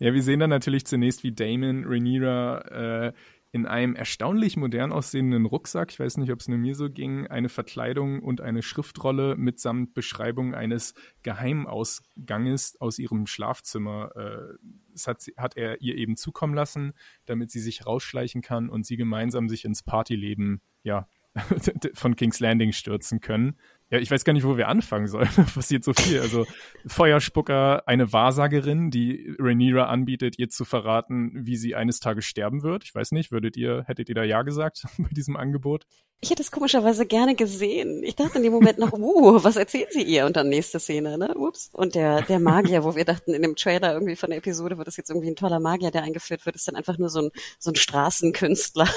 Ja, 0.00 0.12
wir 0.12 0.22
sehen 0.22 0.40
dann 0.40 0.50
natürlich 0.50 0.86
zunächst, 0.86 1.22
wie 1.22 1.30
Damon 1.30 1.84
Rhaenyra 1.84 2.58
äh, 3.06 3.12
in 3.52 3.66
einem 3.66 3.94
erstaunlich 3.94 4.56
modern 4.56 4.90
aussehenden 4.90 5.46
Rucksack, 5.46 5.92
ich 5.92 6.00
weiß 6.00 6.16
nicht, 6.16 6.32
ob 6.32 6.40
es 6.40 6.48
nur 6.48 6.58
mir 6.58 6.74
so 6.74 6.90
ging, 6.90 7.28
eine 7.28 7.48
Verkleidung 7.48 8.20
und 8.20 8.40
eine 8.40 8.62
Schriftrolle 8.62 9.36
mitsamt 9.36 9.94
Beschreibung 9.94 10.56
eines 10.56 10.94
Geheimausganges 11.22 12.80
aus 12.80 12.98
ihrem 12.98 13.28
Schlafzimmer. 13.28 14.10
Äh, 14.16 14.54
das 14.90 15.06
hat, 15.06 15.22
sie, 15.22 15.34
hat 15.36 15.56
er 15.56 15.80
ihr 15.80 15.94
eben 15.94 16.16
zukommen 16.16 16.54
lassen, 16.54 16.92
damit 17.24 17.52
sie 17.52 17.60
sich 17.60 17.86
rausschleichen 17.86 18.42
kann 18.42 18.68
und 18.68 18.84
sie 18.84 18.96
gemeinsam 18.96 19.48
sich 19.48 19.64
ins 19.64 19.84
Partyleben, 19.84 20.60
ja, 20.84 21.08
von 21.94 22.16
King's 22.16 22.40
Landing 22.40 22.72
stürzen 22.72 23.20
können. 23.20 23.58
Ja, 23.90 23.98
ich 23.98 24.10
weiß 24.10 24.24
gar 24.24 24.32
nicht, 24.32 24.44
wo 24.44 24.56
wir 24.56 24.68
anfangen 24.68 25.06
sollen. 25.06 25.28
Passiert 25.54 25.84
so 25.84 25.92
viel. 25.92 26.20
Also 26.20 26.46
Feuerspucker, 26.86 27.86
eine 27.86 28.12
Wahrsagerin, 28.12 28.90
die 28.90 29.36
Rhaenyra 29.38 29.86
anbietet, 29.86 30.38
ihr 30.38 30.48
zu 30.48 30.64
verraten, 30.64 31.32
wie 31.34 31.56
sie 31.56 31.74
eines 31.74 32.00
Tages 32.00 32.24
sterben 32.24 32.62
wird. 32.62 32.84
Ich 32.84 32.94
weiß 32.94 33.12
nicht, 33.12 33.30
würdet 33.30 33.56
ihr, 33.56 33.84
hättet 33.86 34.08
ihr 34.08 34.14
da 34.14 34.24
Ja 34.24 34.42
gesagt 34.42 34.84
bei 34.98 35.08
diesem 35.10 35.36
Angebot? 35.36 35.84
Ich 36.20 36.30
hätte 36.30 36.42
es 36.42 36.50
komischerweise 36.50 37.04
gerne 37.04 37.34
gesehen. 37.34 38.02
Ich 38.02 38.16
dachte 38.16 38.38
in 38.38 38.44
dem 38.44 38.52
Moment 38.52 38.78
noch, 38.78 38.92
uh, 38.94 39.44
was 39.44 39.56
erzählt 39.56 39.92
sie 39.92 40.02
ihr? 40.02 40.24
Und 40.24 40.36
dann 40.36 40.48
nächste 40.48 40.80
Szene, 40.80 41.18
ne? 41.18 41.34
Ups. 41.34 41.68
Und 41.72 41.94
der, 41.94 42.22
der 42.22 42.40
Magier, 42.40 42.82
wo 42.82 42.96
wir 42.96 43.04
dachten, 43.04 43.34
in 43.34 43.42
dem 43.42 43.56
Trailer 43.56 43.92
irgendwie 43.92 44.16
von 44.16 44.30
der 44.30 44.38
Episode 44.38 44.78
wird 44.78 44.86
das 44.86 44.96
jetzt 44.96 45.10
irgendwie 45.10 45.30
ein 45.30 45.36
toller 45.36 45.60
Magier, 45.60 45.90
der 45.90 46.02
eingeführt 46.02 46.46
wird, 46.46 46.56
ist 46.56 46.66
dann 46.66 46.76
einfach 46.76 46.96
nur 46.96 47.10
so 47.10 47.20
ein, 47.20 47.30
so 47.58 47.70
ein 47.70 47.76
Straßenkünstler. 47.76 48.88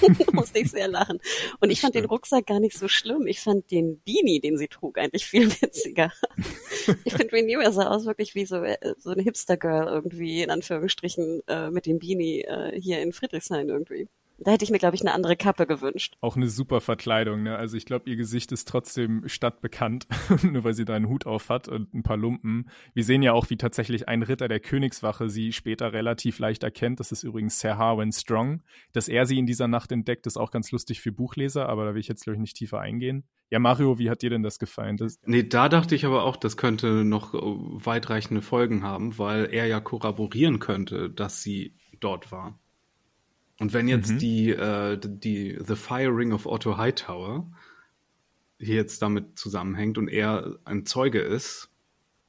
da 0.18 0.32
musste 0.32 0.58
ich 0.58 0.70
sehr 0.70 0.88
lachen. 0.88 1.20
Und 1.60 1.70
ich 1.70 1.80
fand 1.80 1.94
den 1.94 2.04
Rucksack 2.04 2.46
gar 2.46 2.60
nicht 2.60 2.76
so 2.76 2.88
schlimm. 2.88 3.26
Ich 3.26 3.40
fand 3.40 3.70
den 3.70 4.00
Beanie, 4.04 4.40
den 4.40 4.56
sie 4.56 4.68
trug, 4.68 4.98
eigentlich 4.98 5.26
viel 5.26 5.50
witziger. 5.60 6.12
ich 7.04 7.14
finde, 7.14 7.32
Rhaenyra 7.32 7.72
sah 7.72 7.88
aus 7.88 8.06
wirklich 8.06 8.34
wie 8.34 8.46
so, 8.46 8.56
äh, 8.56 8.78
so 8.98 9.10
eine 9.10 9.22
Hipster-Girl 9.22 9.86
irgendwie, 9.88 10.42
in 10.42 10.50
Anführungsstrichen, 10.50 11.42
äh, 11.46 11.70
mit 11.70 11.86
dem 11.86 11.98
Beanie 11.98 12.42
äh, 12.42 12.80
hier 12.80 13.00
in 13.00 13.12
Friedrichshain 13.12 13.68
irgendwie. 13.68 14.08
Da 14.44 14.50
hätte 14.50 14.64
ich 14.64 14.70
mir, 14.70 14.78
glaube 14.78 14.94
ich, 14.94 15.00
eine 15.00 15.12
andere 15.12 15.36
Kappe 15.36 15.66
gewünscht. 15.66 16.16
Auch 16.20 16.36
eine 16.36 16.48
super 16.48 16.82
Verkleidung, 16.82 17.42
ne? 17.42 17.56
Also 17.56 17.78
ich 17.78 17.86
glaube, 17.86 18.10
ihr 18.10 18.16
Gesicht 18.16 18.52
ist 18.52 18.68
trotzdem 18.68 19.26
stadtbekannt, 19.26 20.06
nur 20.42 20.64
weil 20.64 20.74
sie 20.74 20.84
da 20.84 20.94
einen 20.94 21.08
Hut 21.08 21.26
auf 21.26 21.48
hat 21.48 21.66
und 21.66 21.94
ein 21.94 22.02
paar 22.02 22.18
Lumpen. 22.18 22.68
Wir 22.92 23.04
sehen 23.04 23.22
ja 23.22 23.32
auch, 23.32 23.48
wie 23.48 23.56
tatsächlich 23.56 24.06
ein 24.06 24.22
Ritter 24.22 24.46
der 24.46 24.60
Königswache 24.60 25.30
sie 25.30 25.52
später 25.52 25.94
relativ 25.94 26.38
leicht 26.38 26.62
erkennt. 26.62 27.00
Das 27.00 27.10
ist 27.10 27.22
übrigens 27.22 27.58
Sir 27.58 27.78
Harwin 27.78 28.12
Strong. 28.12 28.62
Dass 28.92 29.08
er 29.08 29.24
sie 29.24 29.38
in 29.38 29.46
dieser 29.46 29.66
Nacht 29.66 29.90
entdeckt, 29.92 30.26
ist 30.26 30.36
auch 30.36 30.50
ganz 30.50 30.70
lustig 30.70 31.00
für 31.00 31.10
Buchleser, 31.10 31.68
aber 31.68 31.86
da 31.86 31.94
will 31.94 32.00
ich 32.00 32.08
jetzt, 32.08 32.24
glaube 32.24 32.36
ich, 32.36 32.40
nicht 32.40 32.56
tiefer 32.56 32.80
eingehen. 32.80 33.24
Ja, 33.50 33.58
Mario, 33.60 33.98
wie 33.98 34.10
hat 34.10 34.22
dir 34.22 34.30
denn 34.30 34.42
das 34.42 34.58
gefallen? 34.58 34.96
Das 34.96 35.18
Nee, 35.24 35.44
da 35.44 35.68
dachte 35.68 35.94
ich 35.94 36.04
aber 36.04 36.24
auch, 36.24 36.36
das 36.36 36.56
könnte 36.56 37.04
noch 37.04 37.34
äh, 37.34 37.38
weitreichende 37.40 38.42
Folgen 38.42 38.82
haben, 38.82 39.16
weil 39.18 39.46
er 39.46 39.66
ja 39.66 39.80
korroborieren 39.80 40.58
könnte, 40.58 41.08
dass 41.08 41.40
sie 41.42 41.76
dort 42.00 42.32
war. 42.32 42.58
Und 43.60 43.72
wenn 43.72 43.86
jetzt 43.88 44.12
Mhm. 44.12 44.18
die, 44.18 44.50
äh, 44.50 44.98
die 45.00 45.58
The 45.64 45.76
Fire 45.76 46.14
Ring 46.16 46.32
of 46.32 46.46
Otto 46.46 46.76
Hightower 46.76 47.46
hier 48.58 48.74
jetzt 48.76 49.00
damit 49.02 49.38
zusammenhängt 49.38 49.98
und 49.98 50.08
er 50.08 50.58
ein 50.64 50.86
Zeuge 50.86 51.20
ist, 51.20 51.70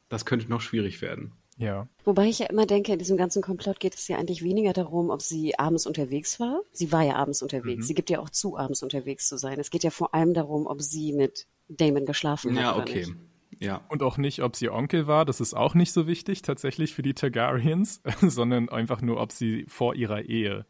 das 0.09 0.25
könnte 0.25 0.47
noch 0.49 0.61
schwierig 0.61 1.01
werden. 1.01 1.33
ja. 1.57 1.87
Wobei 2.03 2.27
ich 2.27 2.39
ja 2.39 2.47
immer 2.47 2.65
denke, 2.67 2.93
in 2.93 2.99
diesem 2.99 3.17
ganzen 3.17 3.41
Komplott 3.41 3.79
geht 3.79 3.95
es 3.95 4.07
ja 4.07 4.17
eigentlich 4.17 4.43
weniger 4.43 4.73
darum, 4.73 5.09
ob 5.09 5.21
sie 5.21 5.57
abends 5.57 5.87
unterwegs 5.87 6.39
war. 6.39 6.61
Sie 6.73 6.91
war 6.91 7.01
ja 7.03 7.15
abends 7.15 7.41
unterwegs. 7.41 7.87
Sie 7.87 7.93
gibt 7.95 8.09
ja 8.11 8.19
auch 8.19 8.29
zu, 8.29 8.57
abends 8.57 8.83
unterwegs 8.83 9.27
zu 9.27 9.37
sein. 9.37 9.59
Es 9.59 9.71
geht 9.71 9.83
ja 9.83 9.89
vor 9.89 10.13
allem 10.13 10.33
darum, 10.35 10.67
ob 10.67 10.81
sie 10.81 11.13
mit 11.13 11.47
Damon 11.69 12.05
geschlafen 12.05 12.55
hat. 12.55 12.61
Ja, 12.61 12.73
oder 12.75 12.81
okay. 12.83 13.05
Nicht. 13.07 13.15
Ja. 13.61 13.85
Und 13.89 14.03
auch 14.03 14.17
nicht, 14.17 14.43
ob 14.43 14.55
sie 14.55 14.69
Onkel 14.69 15.07
war, 15.07 15.23
das 15.25 15.39
ist 15.41 15.53
auch 15.55 15.73
nicht 15.75 15.93
so 15.93 16.05
wichtig 16.07 16.41
tatsächlich 16.43 16.93
für 16.93 17.01
die 17.01 17.13
Targaryens, 17.13 18.01
sondern 18.21 18.67
einfach 18.69 19.01
nur, 19.01 19.19
ob 19.19 19.31
sie 19.31 19.65
vor 19.69 19.95
ihrer 19.95 20.23
Ehe 20.23 20.65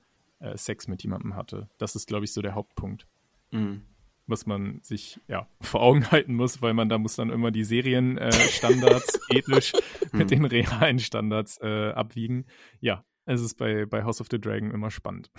äh, 0.46 0.58
Sex 0.58 0.88
mit 0.88 1.04
jemandem 1.04 1.36
hatte. 1.36 1.70
Das 1.78 1.96
ist, 1.96 2.08
glaube 2.08 2.26
ich, 2.26 2.34
so 2.34 2.42
der 2.42 2.56
Hauptpunkt. 2.56 3.08
Mhm. 3.52 3.84
was 4.28 4.48
man 4.48 4.80
sich 4.82 5.20
ja 5.28 5.48
vor 5.62 5.82
Augen 5.82 6.10
halten 6.12 6.34
muss, 6.34 6.62
weil 6.62 6.74
man 6.74 6.90
da 6.90 6.98
muss 6.98 7.16
dann 7.16 7.30
immer 7.30 7.52
die 7.52 7.64
Serienstandards 7.64 9.20
äh, 9.30 9.38
ethisch 9.38 9.74
mit 10.12 10.32
den 10.32 10.46
realen 10.46 10.98
Standards 10.98 11.60
äh, 11.62 11.92
abwiegen. 11.92 12.46
Ja, 12.80 13.06
es 13.26 13.42
ist 13.42 13.56
bei, 13.56 13.86
bei 13.86 14.04
House 14.04 14.22
of 14.22 14.28
the 14.32 14.42
Dragon 14.42 14.72
immer 14.72 14.90
spannend. 14.90 15.32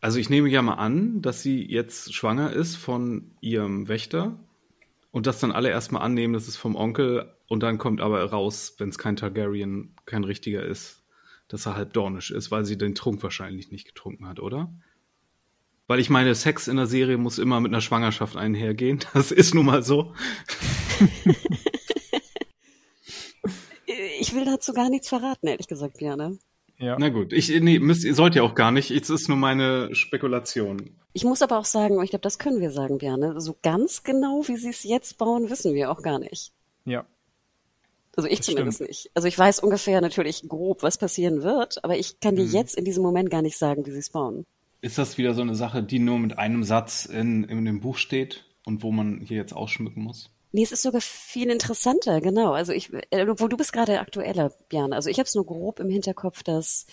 Also 0.00 0.18
ich 0.18 0.30
nehme 0.30 0.48
ja 0.48 0.62
mal 0.62 0.74
an, 0.74 1.22
dass 1.22 1.42
sie 1.42 1.68
jetzt 1.68 2.14
schwanger 2.14 2.52
ist 2.52 2.76
von 2.76 3.32
ihrem 3.40 3.88
Wächter 3.88 4.38
und 5.10 5.26
das 5.26 5.40
dann 5.40 5.52
alle 5.52 5.70
erstmal 5.70 6.02
annehmen, 6.02 6.32
das 6.32 6.48
ist 6.48 6.56
vom 6.56 6.76
Onkel 6.76 7.34
und 7.48 7.62
dann 7.62 7.78
kommt 7.78 8.00
aber 8.00 8.24
raus, 8.24 8.76
wenn 8.78 8.88
es 8.88 8.98
kein 8.98 9.16
Targaryen, 9.16 9.94
kein 10.06 10.24
richtiger 10.24 10.62
ist, 10.62 10.99
dass 11.52 11.66
er 11.66 11.76
halb 11.76 11.92
dornisch 11.92 12.30
ist, 12.30 12.50
weil 12.50 12.64
sie 12.64 12.78
den 12.78 12.94
Trunk 12.94 13.22
wahrscheinlich 13.22 13.70
nicht 13.70 13.86
getrunken 13.86 14.26
hat, 14.28 14.40
oder? 14.40 14.72
Weil 15.86 15.98
ich 15.98 16.08
meine, 16.10 16.34
Sex 16.34 16.68
in 16.68 16.76
der 16.76 16.86
Serie 16.86 17.18
muss 17.18 17.38
immer 17.38 17.60
mit 17.60 17.72
einer 17.72 17.80
Schwangerschaft 17.80 18.36
einhergehen. 18.36 19.00
Das 19.12 19.32
ist 19.32 19.54
nun 19.54 19.66
mal 19.66 19.82
so. 19.82 20.14
Ich 24.20 24.34
will 24.34 24.44
dazu 24.44 24.72
gar 24.72 24.88
nichts 24.88 25.08
verraten, 25.08 25.48
ehrlich 25.48 25.66
gesagt, 25.66 25.98
Björn. 25.98 26.38
Ja, 26.78 26.96
Na 26.98 27.08
gut, 27.08 27.32
ich 27.32 27.48
nee, 27.60 27.78
müsst, 27.78 28.04
ihr 28.04 28.14
sollt 28.14 28.34
ja 28.34 28.42
auch 28.42 28.54
gar 28.54 28.70
nicht. 28.70 28.90
Es 28.90 29.10
ist 29.10 29.28
nur 29.28 29.36
meine 29.36 29.94
Spekulation. 29.94 30.96
Ich 31.12 31.24
muss 31.24 31.42
aber 31.42 31.58
auch 31.58 31.64
sagen, 31.64 32.00
ich 32.02 32.10
glaube, 32.10 32.22
das 32.22 32.38
können 32.38 32.60
wir 32.60 32.70
sagen, 32.70 32.98
Björn, 32.98 33.40
so 33.40 33.56
ganz 33.62 34.02
genau, 34.02 34.42
wie 34.46 34.56
sie 34.56 34.70
es 34.70 34.84
jetzt 34.84 35.18
bauen, 35.18 35.50
wissen 35.50 35.74
wir 35.74 35.90
auch 35.90 36.02
gar 36.02 36.18
nicht. 36.18 36.52
ja. 36.84 37.04
Also 38.20 38.28
ich 38.32 38.38
Das 38.38 38.46
zumindest 38.46 38.76
stimmt. 38.76 38.88
nicht. 38.90 39.10
Also 39.14 39.28
ich 39.28 39.38
weiß 39.38 39.60
ungefähr 39.60 40.00
natürlich 40.00 40.46
grob, 40.48 40.82
was 40.82 40.98
passieren 40.98 41.42
wird, 41.42 41.82
aber 41.84 41.96
ich 41.98 42.20
kann 42.20 42.36
dir 42.36 42.44
Mhm. 42.44 42.52
jetzt 42.52 42.76
in 42.76 42.84
diesem 42.84 43.02
Moment 43.02 43.30
gar 43.30 43.42
nicht 43.42 43.56
sagen, 43.58 43.86
wie 43.86 43.90
sie 43.90 43.98
es 43.98 44.10
bauen. 44.10 44.44
Ist 44.82 44.98
das 44.98 45.18
wieder 45.18 45.34
so 45.34 45.42
eine 45.42 45.54
Sache, 45.54 45.82
die 45.82 45.98
nur 45.98 46.18
mit 46.18 46.38
einem 46.38 46.64
Satz 46.64 47.04
in, 47.06 47.44
in 47.44 47.64
dem 47.64 47.80
Buch 47.80 47.96
steht 47.96 48.44
und 48.66 48.82
wo 48.82 48.92
man 48.92 49.20
hier 49.20 49.36
jetzt 49.38 49.52
ausschmücken 49.52 50.02
muss? 50.02 50.30
Nee, 50.52 50.62
es 50.64 50.72
ist 50.72 50.82
sogar 50.82 51.00
viel 51.00 51.48
interessanter, 51.50 52.20
genau. 52.20 52.52
Also 52.52 52.72
ich, 52.72 52.92
äh, 53.10 53.26
wo 53.38 53.46
du 53.46 53.56
bist 53.56 53.72
gerade 53.72 54.00
aktueller, 54.00 54.52
Björn. 54.68 54.92
Also 54.92 55.08
ich 55.08 55.18
habe 55.18 55.26
es 55.26 55.34
nur 55.34 55.46
grob 55.46 55.78
im 55.80 55.88
Hinterkopf, 55.88 56.42
dass 56.42 56.86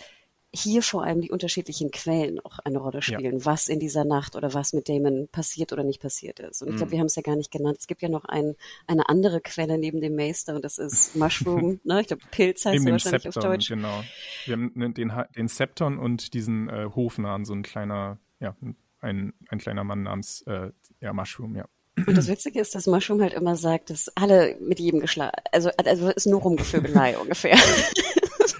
hier 0.58 0.82
vor 0.82 1.04
allem 1.04 1.22
die 1.22 1.32
unterschiedlichen 1.32 1.92
Quellen 1.92 2.40
auch 2.40 2.60
eine 2.60 2.80
Rolle 2.80 3.02
spielen, 3.02 3.46
was 3.46 3.68
in 3.70 3.80
dieser 3.80 4.04
Nacht 4.06 4.36
oder 4.36 4.54
was 4.54 4.74
mit 4.74 4.90
Damon 4.90 5.28
passiert 5.32 5.74
oder 5.74 5.84
nicht 5.84 6.02
passiert 6.02 6.40
ist. 6.40 6.62
Und 6.62 6.70
ich 6.70 6.76
glaube, 6.78 6.92
wir 6.92 7.00
haben 7.00 7.08
es 7.08 7.16
ja 7.16 7.22
gar 7.22 7.36
nicht 7.36 7.52
genannt. 7.52 7.78
Es 7.80 7.88
gibt 7.88 8.02
ja 8.02 8.10
noch 8.10 8.26
ein, 8.26 8.56
eine 8.88 9.08
andere 9.10 9.42
Quelle 9.42 9.78
neben 9.78 10.02
dem 10.02 10.16
Meister 10.16 10.56
und 10.56 10.66
das 10.66 10.78
ist 10.78 11.16
Mushroom, 11.16 11.80
ne? 11.84 12.02
Ich 12.02 12.08
glaube, 12.08 12.24
Pilz 12.32 12.66
heißt 12.66 12.86
wahrscheinlich 12.86 13.28
auf 13.28 13.34
Septon, 13.34 13.52
Deutsch. 13.52 13.70
genau. 13.70 14.04
Wir 14.46 14.54
haben 14.54 14.72
ne- 14.76 14.92
den, 14.92 15.12
den 15.36 15.48
Septon 15.48 15.98
und 15.98 16.34
diesen 16.34 16.70
äh, 16.70 16.90
Hofnarren, 16.96 17.46
so 17.46 17.54
ein 17.54 17.64
kleiner, 17.64 18.20
ja, 18.40 18.56
ein, 19.00 19.34
ein 19.50 19.60
kleiner 19.60 19.84
Mann 19.84 20.04
namens 20.04 20.42
äh, 20.44 20.72
ja, 21.02 21.14
Mushroom, 21.14 21.56
ja. 21.56 21.66
Und 22.06 22.16
das 22.16 22.28
Witzige 22.28 22.60
ist, 22.60 22.76
dass 22.76 22.86
Mushroom 22.86 23.22
halt 23.22 23.34
immer 23.34 23.56
sagt, 23.56 23.90
dass 23.90 24.10
alle 24.16 24.56
mit 24.62 24.80
jedem 24.80 25.00
geschlagen, 25.00 25.36
also, 25.52 25.72
also 25.78 26.10
ist 26.10 26.28
nur 26.28 26.42
Rumgevögelei 26.42 27.18
ungefähr. 27.22 27.58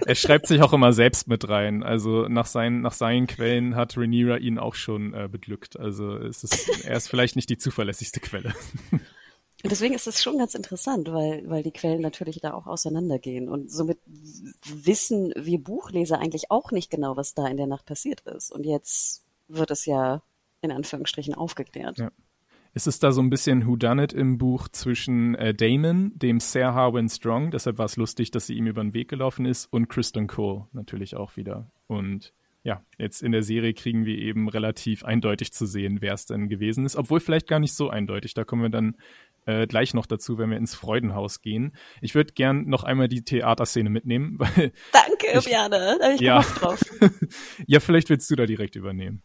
Er 0.06 0.16
schreibt 0.16 0.48
sich 0.48 0.62
auch 0.62 0.74
immer 0.74 0.94
selbst 0.94 1.28
mit 1.28 1.48
rein. 1.50 1.84
Also 1.84 2.28
nach 2.28 2.46
seinen, 2.46 2.82
nach 2.82 2.94
seinen 2.94 3.28
Quellen 3.28 3.76
hat 3.76 3.98
Rhaenyra 3.98 4.38
ihn 4.38 4.60
auch 4.60 4.76
schon 4.76 5.14
äh, 5.14 5.28
beglückt. 5.32 5.80
Also 5.80 6.16
es 6.18 6.44
ist, 6.44 6.86
er 6.86 6.98
ist 6.98 7.08
vielleicht 7.10 7.36
nicht 7.36 7.50
die 7.50 7.58
zuverlässigste 7.58 8.20
Quelle. 8.20 8.54
Und 9.64 9.72
deswegen 9.72 9.96
ist 9.96 10.08
es 10.08 10.22
schon 10.22 10.38
ganz 10.38 10.54
interessant, 10.54 11.12
weil, 11.12 11.50
weil 11.50 11.64
die 11.64 11.72
Quellen 11.72 12.02
natürlich 12.02 12.40
da 12.40 12.54
auch 12.54 12.68
auseinandergehen. 12.68 13.50
Und 13.50 13.72
somit 13.72 13.98
wissen 14.06 15.34
wir 15.36 15.62
Buchleser 15.62 16.20
eigentlich 16.20 16.52
auch 16.52 16.72
nicht 16.72 16.92
genau, 16.92 17.18
was 17.18 17.34
da 17.34 17.48
in 17.48 17.58
der 17.58 17.68
Nacht 17.68 17.86
passiert 17.86 18.22
ist. 18.22 18.52
Und 18.52 18.66
jetzt 18.66 19.24
wird 19.48 19.72
es 19.72 19.86
ja 19.86 20.22
in 20.62 20.72
Anführungsstrichen 20.72 21.34
aufgeklärt. 21.34 21.98
Ja. 21.98 22.12
Es 22.78 22.86
ist 22.86 23.02
da 23.02 23.12
so 23.12 23.22
ein 23.22 23.32
bisschen 23.32 23.66
Whodunit 23.66 24.14
im 24.14 24.38
Buch 24.38 24.68
zwischen 24.68 25.34
äh, 25.34 25.52
Damon, 25.52 26.12
dem 26.14 26.40
Sir 26.40 26.76
Harwin 26.76 27.10
Strong, 27.10 27.50
deshalb 27.50 27.80
war 27.80 27.86
es 27.86 27.98
lustig, 27.98 28.30
dass 28.30 28.46
sie 28.46 28.54
ihm 28.54 28.68
über 28.68 28.84
den 28.84 28.94
Weg 28.94 29.08
gelaufen 29.08 29.48
ist, 29.48 29.66
und 29.74 29.88
Kristen 29.88 30.28
Cole 30.28 30.68
natürlich 30.74 31.16
auch 31.16 31.38
wieder. 31.38 31.72
Und 31.88 32.36
ja, 32.62 32.84
jetzt 33.00 33.24
in 33.24 33.32
der 33.32 33.42
Serie 33.42 33.74
kriegen 33.74 34.06
wir 34.06 34.20
eben 34.20 34.48
relativ 34.48 35.04
eindeutig 35.04 35.54
zu 35.54 35.66
sehen, 35.66 36.02
wer 36.02 36.14
es 36.14 36.28
denn 36.28 36.50
gewesen 36.50 36.86
ist, 36.86 36.96
obwohl 36.98 37.20
vielleicht 37.20 37.48
gar 37.48 37.60
nicht 37.60 37.74
so 37.74 37.90
eindeutig. 37.90 38.36
Da 38.36 38.44
kommen 38.44 38.62
wir 38.62 38.70
dann 38.70 38.96
äh, 39.48 39.66
gleich 39.66 39.96
noch 39.96 40.06
dazu, 40.06 40.38
wenn 40.38 40.52
wir 40.52 40.58
ins 40.58 40.76
Freudenhaus 40.76 41.42
gehen. 41.42 41.74
Ich 42.02 42.14
würde 42.14 42.34
gern 42.34 42.68
noch 42.68 42.84
einmal 42.84 43.08
die 43.08 43.24
Theaterszene 43.24 43.90
mitnehmen. 43.90 44.36
Weil 44.38 44.72
Danke, 44.94 45.42
Björne. 45.44 45.98
Da 46.00 46.06
hab 46.10 46.14
ich 46.14 46.22
ja. 46.22 46.42
drauf. 46.42 46.80
ja, 47.66 47.80
vielleicht 47.80 48.12
willst 48.12 48.30
du 48.30 48.36
da 48.36 48.46
direkt 48.46 48.76
übernehmen. 48.76 49.24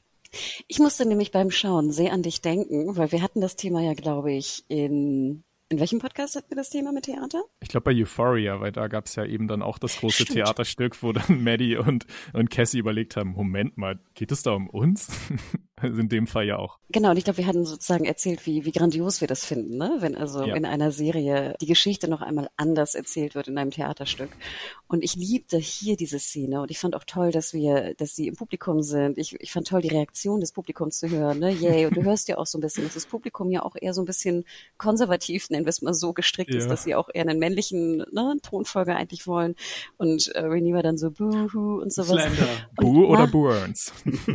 Ich 0.69 0.79
musste 0.79 1.07
nämlich 1.07 1.31
beim 1.31 1.51
Schauen 1.51 1.91
sehr 1.91 2.13
an 2.13 2.23
dich 2.23 2.41
denken, 2.41 2.97
weil 2.97 3.13
wir 3.13 3.23
hatten 3.23 3.41
das 3.41 3.57
Thema 3.57 3.83
ja, 3.83 3.95
glaube 3.95 4.33
ich, 4.33 4.65
in 4.69 5.45
in 5.73 5.81
welchem 5.81 6.01
Podcast 6.01 6.37
hatten 6.37 6.51
wir 6.51 6.57
das 6.59 6.69
Thema 6.69 6.93
mit 6.93 7.05
Theater? 7.05 7.45
Ich 7.61 7.71
glaube 7.71 7.85
bei 7.85 7.95
Euphoria, 7.99 8.61
weil 8.61 8.73
da 8.73 8.89
gab 8.89 9.07
es 9.07 9.17
ja 9.17 9.25
eben 9.25 9.49
dann 9.49 9.63
auch 9.63 9.79
das 9.79 9.97
große 9.97 10.25
Stimmt. 10.25 10.37
Theaterstück, 10.37 11.03
wo 11.03 11.13
dann 11.13 11.25
Maddie 11.43 11.79
und, 11.79 12.07
und 12.35 12.51
Cassie 12.51 12.79
überlegt 12.79 13.17
haben, 13.17 13.31
Moment 13.31 13.79
mal, 13.79 13.99
geht 14.13 14.33
es 14.33 14.43
da 14.43 14.53
um 14.53 14.69
uns? 14.69 15.09
also 15.83 15.97
in 16.01 16.09
dem 16.09 16.27
Fall 16.27 16.47
ja 16.47 16.57
auch. 16.59 16.79
Genau, 16.91 17.11
und 17.11 17.17
ich 17.17 17.25
glaube, 17.25 17.39
wir 17.39 17.47
hatten 17.47 17.65
sozusagen 17.65 18.05
erzählt, 18.05 18.45
wie, 18.47 18.65
wie 18.65 18.73
grandios 18.73 19.21
wir 19.21 19.29
das 19.29 19.45
finden, 19.45 19.77
ne? 19.79 19.97
wenn 20.01 20.15
also 20.17 20.45
Ja. 20.45 20.55
in 20.55 20.65
einer 20.67 20.91
Serie 20.93 21.55
die 21.61 21.67
Geschichte 21.67 22.09
noch 22.09 22.21
einmal 22.23 22.49
anders 22.57 22.95
erzählt 22.95 23.35
wird 23.35 23.49
in 23.49 23.57
einem 23.59 23.71
Theaterstück. 23.71 24.31
Und 24.89 25.03
ich 25.03 25.15
liebte 25.15 25.57
hier 25.59 25.97
diese 25.97 26.19
Szene 26.19 26.61
und 26.61 26.71
ich 26.71 26.79
fand 26.79 26.95
auch 26.95 27.05
toll, 27.05 27.31
dass 27.33 27.55
wir, 27.55 27.95
dass 27.95 28.15
sie 28.15 28.29
im 28.29 28.37
Publikum 28.37 28.83
sind. 28.83 29.17
Ich, 29.17 29.35
ich 29.41 29.51
fand 29.53 29.67
toll, 29.69 29.81
die 29.81 29.89
Reaktion 29.89 30.41
des 30.41 30.53
Publikums 30.53 30.99
zu 30.99 31.09
hören. 31.09 31.39
Ne? 31.39 31.51
Yay. 31.53 31.87
Und 31.87 31.97
du 31.97 32.03
hörst 32.05 32.29
ja 32.29 32.37
auch 32.37 32.47
so 32.47 32.59
ein 32.59 32.61
bisschen, 32.61 32.85
dass 32.85 32.95
das 32.95 33.07
Publikum 33.07 33.51
ja 33.51 33.63
auch 33.63 33.75
eher 33.81 33.95
so 33.95 34.03
ein 34.03 34.07
bisschen 34.07 34.45
konservativ, 34.77 35.49
nennen 35.49 35.65
wir 35.65 35.71
es 35.71 35.81
mal 35.81 35.95
so, 35.95 36.13
gestrickt 36.13 36.55
ist, 36.55 36.65
Ja. 36.65 36.69
dass 36.71 36.85
sie 36.85 36.95
auch 36.95 37.09
eher 37.13 37.23
einen 37.23 37.39
männlichen 37.39 38.05
ne, 38.13 38.37
Tonfolger 38.43 38.97
eigentlich 38.97 39.27
wollen. 39.27 39.55
Und 39.97 40.29
äh, 40.35 40.41
Renee 40.41 40.75
war 40.75 40.83
dann 40.83 40.99
so 40.99 41.11
Boohoo 41.11 41.81
und 41.81 41.91
sowas. 41.93 42.21
Slender. 42.23 42.49
Und 42.77 42.85
Boo 42.93 43.07
oder 43.07 43.21
Ma- 43.21 43.27
Burns? 43.27 43.93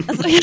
also, 0.08 0.24
ja. 0.28 0.40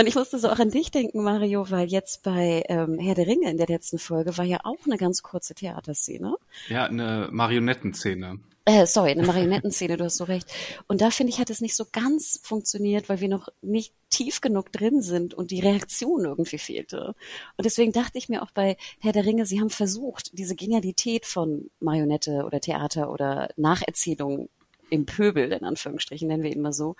Und 0.00 0.06
ich 0.06 0.14
musste 0.14 0.38
so 0.38 0.48
auch 0.48 0.58
an 0.58 0.70
dich 0.70 0.90
denken, 0.90 1.22
Mario, 1.22 1.70
weil 1.70 1.86
jetzt 1.86 2.22
bei 2.22 2.64
ähm, 2.70 2.98
Herr 2.98 3.14
der 3.14 3.26
Ringe 3.26 3.50
in 3.50 3.58
der 3.58 3.66
letzten 3.66 3.98
Folge 3.98 4.38
war 4.38 4.46
ja 4.46 4.60
auch 4.64 4.86
eine 4.86 4.96
ganz 4.96 5.22
kurze 5.22 5.54
Theaterszene. 5.54 6.36
Ja, 6.70 6.86
eine 6.86 7.28
Marionettenszene. 7.30 8.40
Äh, 8.64 8.86
sorry, 8.86 9.10
eine 9.10 9.26
Marionettenszene, 9.26 9.98
du 9.98 10.04
hast 10.04 10.16
so 10.16 10.24
recht. 10.24 10.50
Und 10.86 11.02
da 11.02 11.10
finde 11.10 11.34
ich, 11.34 11.38
hat 11.38 11.50
es 11.50 11.60
nicht 11.60 11.76
so 11.76 11.84
ganz 11.92 12.40
funktioniert, 12.42 13.10
weil 13.10 13.20
wir 13.20 13.28
noch 13.28 13.50
nicht 13.60 13.92
tief 14.08 14.40
genug 14.40 14.72
drin 14.72 15.02
sind 15.02 15.34
und 15.34 15.50
die 15.50 15.60
Reaktion 15.60 16.24
irgendwie 16.24 16.56
fehlte. 16.56 17.14
Und 17.58 17.66
deswegen 17.66 17.92
dachte 17.92 18.16
ich 18.16 18.30
mir 18.30 18.42
auch 18.42 18.52
bei 18.52 18.78
Herr 19.00 19.12
der 19.12 19.26
Ringe, 19.26 19.44
sie 19.44 19.60
haben 19.60 19.68
versucht, 19.68 20.30
diese 20.38 20.56
Genialität 20.56 21.26
von 21.26 21.68
Marionette 21.78 22.44
oder 22.46 22.58
Theater 22.58 23.12
oder 23.12 23.50
Nacherzählung 23.58 24.48
im 24.90 25.06
Pöbel, 25.06 25.52
in 25.52 25.64
Anführungsstrichen, 25.64 26.28
nennen 26.28 26.42
wir 26.42 26.52
ihn 26.52 26.62
mal 26.62 26.72
so. 26.72 26.96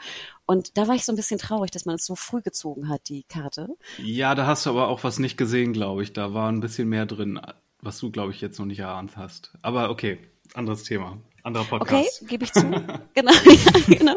Und 0.46 0.76
da 0.78 0.88
war 0.88 0.94
ich 0.94 1.04
so 1.04 1.12
ein 1.12 1.16
bisschen 1.16 1.38
traurig, 1.38 1.70
dass 1.70 1.84
man 1.84 1.96
es 1.96 2.06
so 2.06 2.14
früh 2.14 2.40
gezogen 2.42 2.88
hat, 2.88 3.08
die 3.08 3.24
Karte. 3.24 3.68
Ja, 3.98 4.34
da 4.34 4.46
hast 4.46 4.66
du 4.66 4.70
aber 4.70 4.88
auch 4.88 5.04
was 5.04 5.18
nicht 5.18 5.36
gesehen, 5.36 5.72
glaube 5.72 6.02
ich. 6.02 6.12
Da 6.12 6.32
war 6.34 6.50
ein 6.50 6.60
bisschen 6.60 6.88
mehr 6.88 7.06
drin, 7.06 7.40
was 7.80 7.98
du, 7.98 8.10
glaube 8.10 8.32
ich, 8.32 8.40
jetzt 8.40 8.58
noch 8.58 8.66
nicht 8.66 8.80
erahnt 8.80 9.16
hast. 9.16 9.52
Aber 9.62 9.90
okay, 9.90 10.18
anderes 10.54 10.84
Thema. 10.84 11.18
Anderer 11.42 11.62
Okay, 11.70 11.78
Podcast. 11.78 12.28
gebe 12.28 12.44
ich 12.44 12.52
zu. 12.52 12.62
genau, 13.14 13.32
ja, 13.44 13.96
genau. 13.98 14.16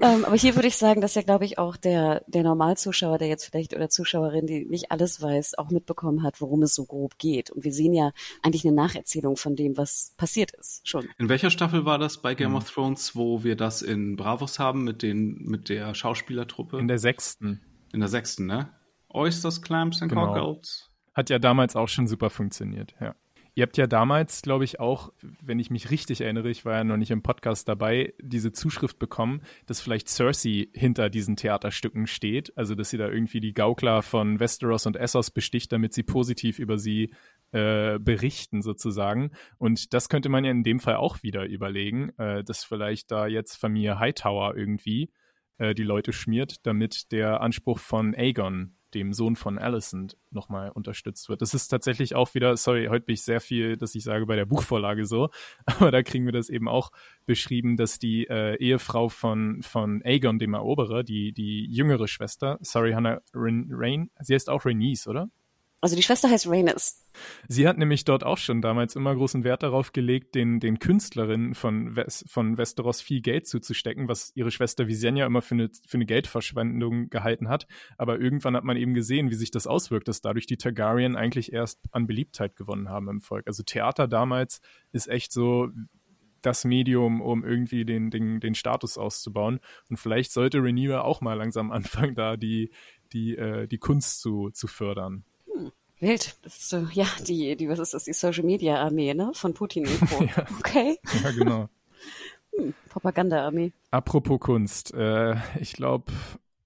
Ähm, 0.00 0.24
aber 0.24 0.36
hier 0.36 0.54
würde 0.54 0.68
ich 0.68 0.76
sagen, 0.76 1.00
dass 1.00 1.14
ja, 1.14 1.22
glaube 1.22 1.44
ich, 1.44 1.58
auch 1.58 1.76
der, 1.76 2.22
der 2.26 2.42
Normalzuschauer, 2.42 3.18
der 3.18 3.28
jetzt 3.28 3.44
vielleicht 3.46 3.74
oder 3.74 3.88
Zuschauerin, 3.88 4.46
die 4.46 4.64
nicht 4.66 4.90
alles 4.90 5.20
weiß, 5.22 5.56
auch 5.58 5.70
mitbekommen 5.70 6.22
hat, 6.22 6.40
worum 6.40 6.62
es 6.62 6.74
so 6.74 6.84
grob 6.84 7.18
geht. 7.18 7.50
Und 7.50 7.64
wir 7.64 7.72
sehen 7.72 7.92
ja 7.94 8.12
eigentlich 8.42 8.64
eine 8.64 8.74
Nacherzählung 8.74 9.36
von 9.36 9.56
dem, 9.56 9.76
was 9.76 10.14
passiert 10.16 10.52
ist, 10.52 10.86
schon. 10.88 11.08
In 11.18 11.28
welcher 11.28 11.50
Staffel 11.50 11.84
war 11.84 11.98
das 11.98 12.18
bei 12.22 12.34
Game 12.34 12.54
of 12.54 12.70
Thrones, 12.70 13.14
wo 13.16 13.44
wir 13.44 13.56
das 13.56 13.82
in 13.82 14.16
Bravos 14.16 14.58
haben 14.58 14.84
mit 14.84 15.02
den 15.02 15.38
mit 15.44 15.68
der 15.68 15.94
Schauspielertruppe? 15.94 16.78
In 16.78 16.88
der 16.88 16.98
sechsten. 16.98 17.60
In 17.92 18.00
der 18.00 18.08
sechsten, 18.08 18.46
ne? 18.46 18.70
Oysters, 19.08 19.62
Clams 19.62 20.02
and 20.02 20.10
Genau. 20.12 20.26
Cockles. 20.34 20.90
Hat 21.14 21.30
ja 21.30 21.38
damals 21.38 21.74
auch 21.74 21.88
schon 21.88 22.06
super 22.06 22.30
funktioniert, 22.30 22.94
ja. 23.00 23.14
Ihr 23.58 23.62
habt 23.62 23.76
ja 23.76 23.88
damals, 23.88 24.42
glaube 24.42 24.62
ich, 24.62 24.78
auch, 24.78 25.12
wenn 25.42 25.58
ich 25.58 25.68
mich 25.68 25.90
richtig 25.90 26.20
erinnere, 26.20 26.48
ich 26.48 26.64
war 26.64 26.74
ja 26.74 26.84
noch 26.84 26.96
nicht 26.96 27.10
im 27.10 27.24
Podcast 27.24 27.68
dabei, 27.68 28.14
diese 28.22 28.52
Zuschrift 28.52 29.00
bekommen, 29.00 29.42
dass 29.66 29.80
vielleicht 29.80 30.08
Cersei 30.08 30.68
hinter 30.74 31.10
diesen 31.10 31.34
Theaterstücken 31.34 32.06
steht. 32.06 32.56
Also, 32.56 32.76
dass 32.76 32.90
sie 32.90 32.98
da 32.98 33.08
irgendwie 33.08 33.40
die 33.40 33.54
Gaukler 33.54 34.02
von 34.02 34.38
Westeros 34.38 34.86
und 34.86 34.94
Essos 34.94 35.32
besticht, 35.32 35.72
damit 35.72 35.92
sie 35.92 36.04
positiv 36.04 36.60
über 36.60 36.78
sie 36.78 37.12
äh, 37.50 37.98
berichten, 37.98 38.62
sozusagen. 38.62 39.32
Und 39.58 39.92
das 39.92 40.08
könnte 40.08 40.28
man 40.28 40.44
ja 40.44 40.52
in 40.52 40.62
dem 40.62 40.78
Fall 40.78 40.94
auch 40.94 41.24
wieder 41.24 41.44
überlegen, 41.44 42.10
äh, 42.16 42.44
dass 42.44 42.62
vielleicht 42.62 43.10
da 43.10 43.26
jetzt 43.26 43.56
Familie 43.56 43.98
Hightower 43.98 44.56
irgendwie 44.56 45.10
äh, 45.56 45.74
die 45.74 45.82
Leute 45.82 46.12
schmiert, 46.12 46.64
damit 46.64 47.10
der 47.10 47.40
Anspruch 47.40 47.80
von 47.80 48.14
Aegon, 48.14 48.76
dem 48.94 49.12
Sohn 49.12 49.36
von 49.36 49.58
Alicent, 49.58 50.16
nochmal 50.30 50.70
unterstützt 50.70 51.28
wird. 51.28 51.42
Das 51.42 51.54
ist 51.54 51.68
tatsächlich 51.68 52.14
auch 52.14 52.34
wieder, 52.34 52.56
sorry, 52.56 52.86
heute 52.90 53.06
bin 53.06 53.14
ich 53.14 53.22
sehr 53.22 53.40
viel, 53.40 53.76
dass 53.76 53.94
ich 53.94 54.04
sage, 54.04 54.26
bei 54.26 54.36
der 54.36 54.46
Buchvorlage 54.46 55.04
so, 55.04 55.30
aber 55.66 55.90
da 55.90 56.02
kriegen 56.02 56.24
wir 56.24 56.32
das 56.32 56.48
eben 56.48 56.68
auch 56.68 56.90
beschrieben, 57.26 57.76
dass 57.76 57.98
die 57.98 58.26
äh, 58.26 58.56
Ehefrau 58.56 59.08
von, 59.08 59.62
von 59.62 60.02
Aegon, 60.04 60.38
dem 60.38 60.54
Eroberer, 60.54 61.02
die, 61.02 61.32
die 61.32 61.66
jüngere 61.66 62.08
Schwester, 62.08 62.58
sorry, 62.60 62.92
Hannah 62.92 63.20
Rain, 63.34 63.68
Rain 63.70 64.10
sie 64.20 64.34
heißt 64.34 64.50
auch 64.50 64.64
Rhaenys, 64.64 65.06
oder? 65.06 65.28
Also 65.80 65.94
die 65.94 66.02
Schwester 66.02 66.28
heißt 66.28 66.48
Rhaenys. 66.48 67.06
Sie 67.46 67.68
hat 67.68 67.78
nämlich 67.78 68.04
dort 68.04 68.24
auch 68.24 68.38
schon 68.38 68.60
damals 68.60 68.96
immer 68.96 69.14
großen 69.14 69.44
Wert 69.44 69.62
darauf 69.62 69.92
gelegt, 69.92 70.34
den, 70.34 70.58
den 70.58 70.80
Künstlerinnen 70.80 71.54
von, 71.54 71.94
Wes, 71.94 72.24
von 72.28 72.58
Westeros 72.58 73.00
viel 73.00 73.20
Geld 73.20 73.46
zuzustecken, 73.46 74.08
was 74.08 74.32
ihre 74.34 74.50
Schwester 74.50 74.88
Visenya 74.88 75.24
immer 75.24 75.40
für 75.40 75.54
eine, 75.54 75.70
für 75.86 75.96
eine 75.96 76.06
Geldverschwendung 76.06 77.10
gehalten 77.10 77.48
hat. 77.48 77.68
Aber 77.96 78.18
irgendwann 78.18 78.56
hat 78.56 78.64
man 78.64 78.76
eben 78.76 78.92
gesehen, 78.92 79.30
wie 79.30 79.36
sich 79.36 79.52
das 79.52 79.68
auswirkt, 79.68 80.08
dass 80.08 80.20
dadurch 80.20 80.46
die 80.46 80.56
Targaryen 80.56 81.14
eigentlich 81.14 81.52
erst 81.52 81.78
an 81.92 82.08
Beliebtheit 82.08 82.56
gewonnen 82.56 82.88
haben 82.88 83.08
im 83.08 83.20
Volk. 83.20 83.46
Also 83.46 83.62
Theater 83.62 84.08
damals 84.08 84.60
ist 84.90 85.08
echt 85.08 85.32
so 85.32 85.68
das 86.42 86.64
Medium, 86.64 87.20
um 87.20 87.44
irgendwie 87.44 87.84
den, 87.84 88.10
den, 88.10 88.40
den 88.40 88.54
Status 88.56 88.98
auszubauen. 88.98 89.60
Und 89.90 89.98
vielleicht 89.98 90.32
sollte 90.32 90.58
Rhaenyra 90.58 91.02
auch 91.02 91.20
mal 91.20 91.34
langsam 91.34 91.70
anfangen, 91.72 92.16
da 92.16 92.36
die, 92.36 92.72
die, 93.12 93.36
äh, 93.36 93.68
die 93.68 93.78
Kunst 93.78 94.20
zu, 94.20 94.50
zu 94.50 94.66
fördern. 94.66 95.24
Wild. 96.00 96.36
Das 96.42 96.56
ist 96.56 96.68
so, 96.68 96.86
ja, 96.92 97.06
die, 97.26 97.56
die, 97.56 97.68
was 97.68 97.78
ist 97.78 97.94
das, 97.94 98.04
die 98.04 98.12
Social 98.12 98.44
Media 98.44 98.76
Armee, 98.76 99.14
ne? 99.14 99.32
Von 99.34 99.54
Putin 99.54 99.86
und 99.86 100.00
Co. 100.08 100.24
Ja. 100.36 100.46
Okay. 100.58 100.98
Ja, 101.22 101.30
genau. 101.32 101.68
Propaganda-Armee. 102.88 103.72
Apropos 103.90 104.40
Kunst, 104.40 104.92
äh, 104.94 105.36
ich 105.60 105.72
glaube, 105.72 106.12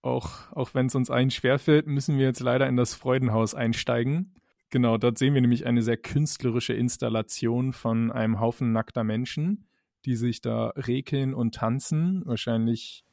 auch, 0.01 0.51
auch 0.53 0.75
wenn 0.75 0.87
es 0.87 0.95
uns 0.95 1.11
allen 1.11 1.31
schwerfällt, 1.31 1.87
müssen 1.87 2.19
wir 2.19 2.27
jetzt 2.27 2.41
leider 2.41 2.67
in 2.67 2.77
das 2.77 2.95
Freudenhaus 2.95 3.55
einsteigen. 3.55 4.35
Genau, 4.71 4.97
dort 4.97 5.19
sehen 5.19 5.35
wir 5.35 5.41
nämlich 5.41 5.67
eine 5.67 5.83
sehr 5.83 5.99
künstlerische 5.99 6.73
Installation 6.73 7.73
von 7.73 8.11
einem 8.11 8.41
Haufen 8.41 8.73
nackter 8.73 9.05
Menschen, 9.05 9.67
die 10.07 10.17
sich 10.17 10.41
da 10.41 10.69
rekeln 10.77 11.35
und 11.35 11.55
tanzen. 11.55 12.23
Wahrscheinlich 12.25 13.05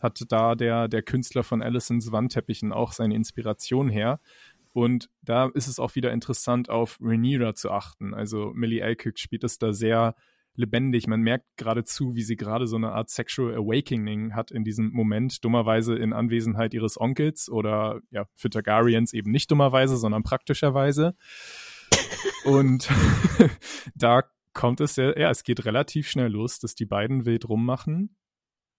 hat 0.00 0.24
da 0.28 0.54
der, 0.54 0.88
der 0.88 1.02
Künstler 1.02 1.42
von 1.42 1.62
Allisons 1.62 2.10
Wandteppichen 2.10 2.72
auch 2.72 2.92
seine 2.92 3.14
Inspiration 3.14 3.90
her. 3.90 4.20
Und 4.72 5.10
da 5.22 5.50
ist 5.54 5.66
es 5.66 5.80
auch 5.80 5.94
wieder 5.94 6.12
interessant, 6.12 6.70
auf 6.70 6.98
Rhaenyra 7.00 7.54
zu 7.54 7.70
achten. 7.70 8.14
Also 8.14 8.52
Millie 8.54 8.84
Alcock 8.84 9.18
spielt 9.18 9.44
es 9.44 9.58
da 9.58 9.72
sehr 9.72 10.14
lebendig. 10.54 11.06
Man 11.06 11.20
merkt 11.22 11.46
geradezu, 11.56 12.14
wie 12.14 12.22
sie 12.22 12.36
gerade 12.36 12.66
so 12.66 12.76
eine 12.76 12.92
Art 12.92 13.10
Sexual 13.10 13.54
Awakening 13.54 14.34
hat 14.34 14.50
in 14.50 14.64
diesem 14.64 14.90
Moment, 14.90 15.44
dummerweise 15.44 15.96
in 15.96 16.12
Anwesenheit 16.12 16.74
ihres 16.74 17.00
Onkels 17.00 17.48
oder 17.48 18.00
ja, 18.10 18.26
für 18.34 18.50
Targaryens 18.50 19.12
eben 19.12 19.30
nicht 19.30 19.50
dummerweise, 19.50 19.96
sondern 19.96 20.22
praktischerweise. 20.22 21.14
Und 22.44 22.88
da 23.94 24.24
kommt 24.52 24.80
es 24.80 24.94
sehr, 24.94 25.18
ja, 25.18 25.30
es 25.30 25.44
geht 25.44 25.64
relativ 25.64 26.08
schnell 26.08 26.30
los, 26.30 26.58
dass 26.58 26.74
die 26.74 26.86
beiden 26.86 27.24
wild 27.24 27.48
rummachen. 27.48 28.16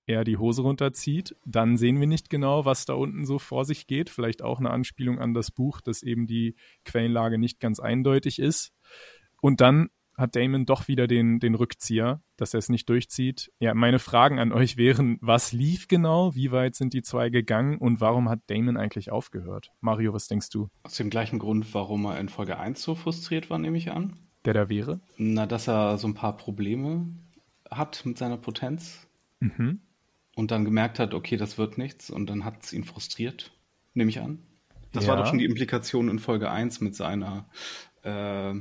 Er 0.05 0.23
die 0.23 0.37
Hose 0.37 0.63
runterzieht, 0.63 1.35
dann 1.45 1.77
sehen 1.77 1.99
wir 1.99 2.07
nicht 2.07 2.29
genau, 2.29 2.65
was 2.65 2.85
da 2.85 2.93
unten 2.93 3.25
so 3.25 3.39
vor 3.39 3.65
sich 3.65 3.87
geht. 3.87 4.09
Vielleicht 4.09 4.41
auch 4.41 4.59
eine 4.59 4.71
Anspielung 4.71 5.19
an 5.19 5.33
das 5.33 5.51
Buch, 5.51 5.81
dass 5.81 6.03
eben 6.03 6.25
die 6.25 6.55
Quellenlage 6.85 7.37
nicht 7.37 7.59
ganz 7.59 7.79
eindeutig 7.79 8.39
ist. 8.39 8.73
Und 9.41 9.61
dann 9.61 9.89
hat 10.17 10.35
Damon 10.35 10.65
doch 10.65 10.87
wieder 10.87 11.07
den, 11.07 11.39
den 11.39 11.55
Rückzieher, 11.55 12.21
dass 12.35 12.53
er 12.53 12.59
es 12.59 12.69
nicht 12.69 12.89
durchzieht. 12.89 13.51
Ja, 13.59 13.73
meine 13.73 13.97
Fragen 13.97 14.39
an 14.39 14.51
euch 14.51 14.77
wären, 14.77 15.17
was 15.21 15.51
lief 15.51 15.87
genau, 15.87 16.35
wie 16.35 16.51
weit 16.51 16.75
sind 16.75 16.93
die 16.93 17.01
zwei 17.01 17.29
gegangen 17.29 17.77
und 17.77 18.01
warum 18.01 18.29
hat 18.29 18.41
Damon 18.47 18.77
eigentlich 18.77 19.11
aufgehört? 19.11 19.71
Mario, 19.79 20.13
was 20.13 20.27
denkst 20.27 20.49
du? 20.49 20.67
Aus 20.83 20.97
dem 20.97 21.09
gleichen 21.09 21.39
Grund, 21.39 21.73
warum 21.73 22.05
er 22.05 22.19
in 22.19 22.29
Folge 22.29 22.59
1 22.59 22.81
so 22.81 22.93
frustriert 22.95 23.49
war, 23.49 23.57
nehme 23.57 23.77
ich 23.77 23.91
an. 23.91 24.17
Der 24.45 24.53
da 24.53 24.69
wäre? 24.69 24.99
Na, 25.17 25.45
dass 25.45 25.67
er 25.67 25.97
so 25.97 26.07
ein 26.07 26.15
paar 26.15 26.35
Probleme 26.35 27.07
hat 27.69 28.05
mit 28.05 28.17
seiner 28.17 28.37
Potenz 28.37 29.07
Mhm. 29.41 29.81
Und 30.35 30.51
dann 30.51 30.65
gemerkt 30.65 30.99
hat, 30.99 31.13
okay, 31.13 31.37
das 31.37 31.57
wird 31.57 31.77
nichts 31.77 32.09
und 32.09 32.27
dann 32.29 32.45
hat 32.45 32.63
es 32.63 32.73
ihn 32.73 32.83
frustriert, 32.83 33.51
nehme 33.93 34.09
ich 34.09 34.19
an. 34.19 34.39
Das 34.93 35.05
Ja. 35.05 35.11
war 35.11 35.17
doch 35.17 35.25
schon 35.27 35.39
die 35.39 35.45
Implikation 35.45 36.09
in 36.09 36.19
Folge 36.19 36.49
1 36.51 36.81
mit 36.81 36.95
seiner, 36.95 37.49
äh, 38.03 38.53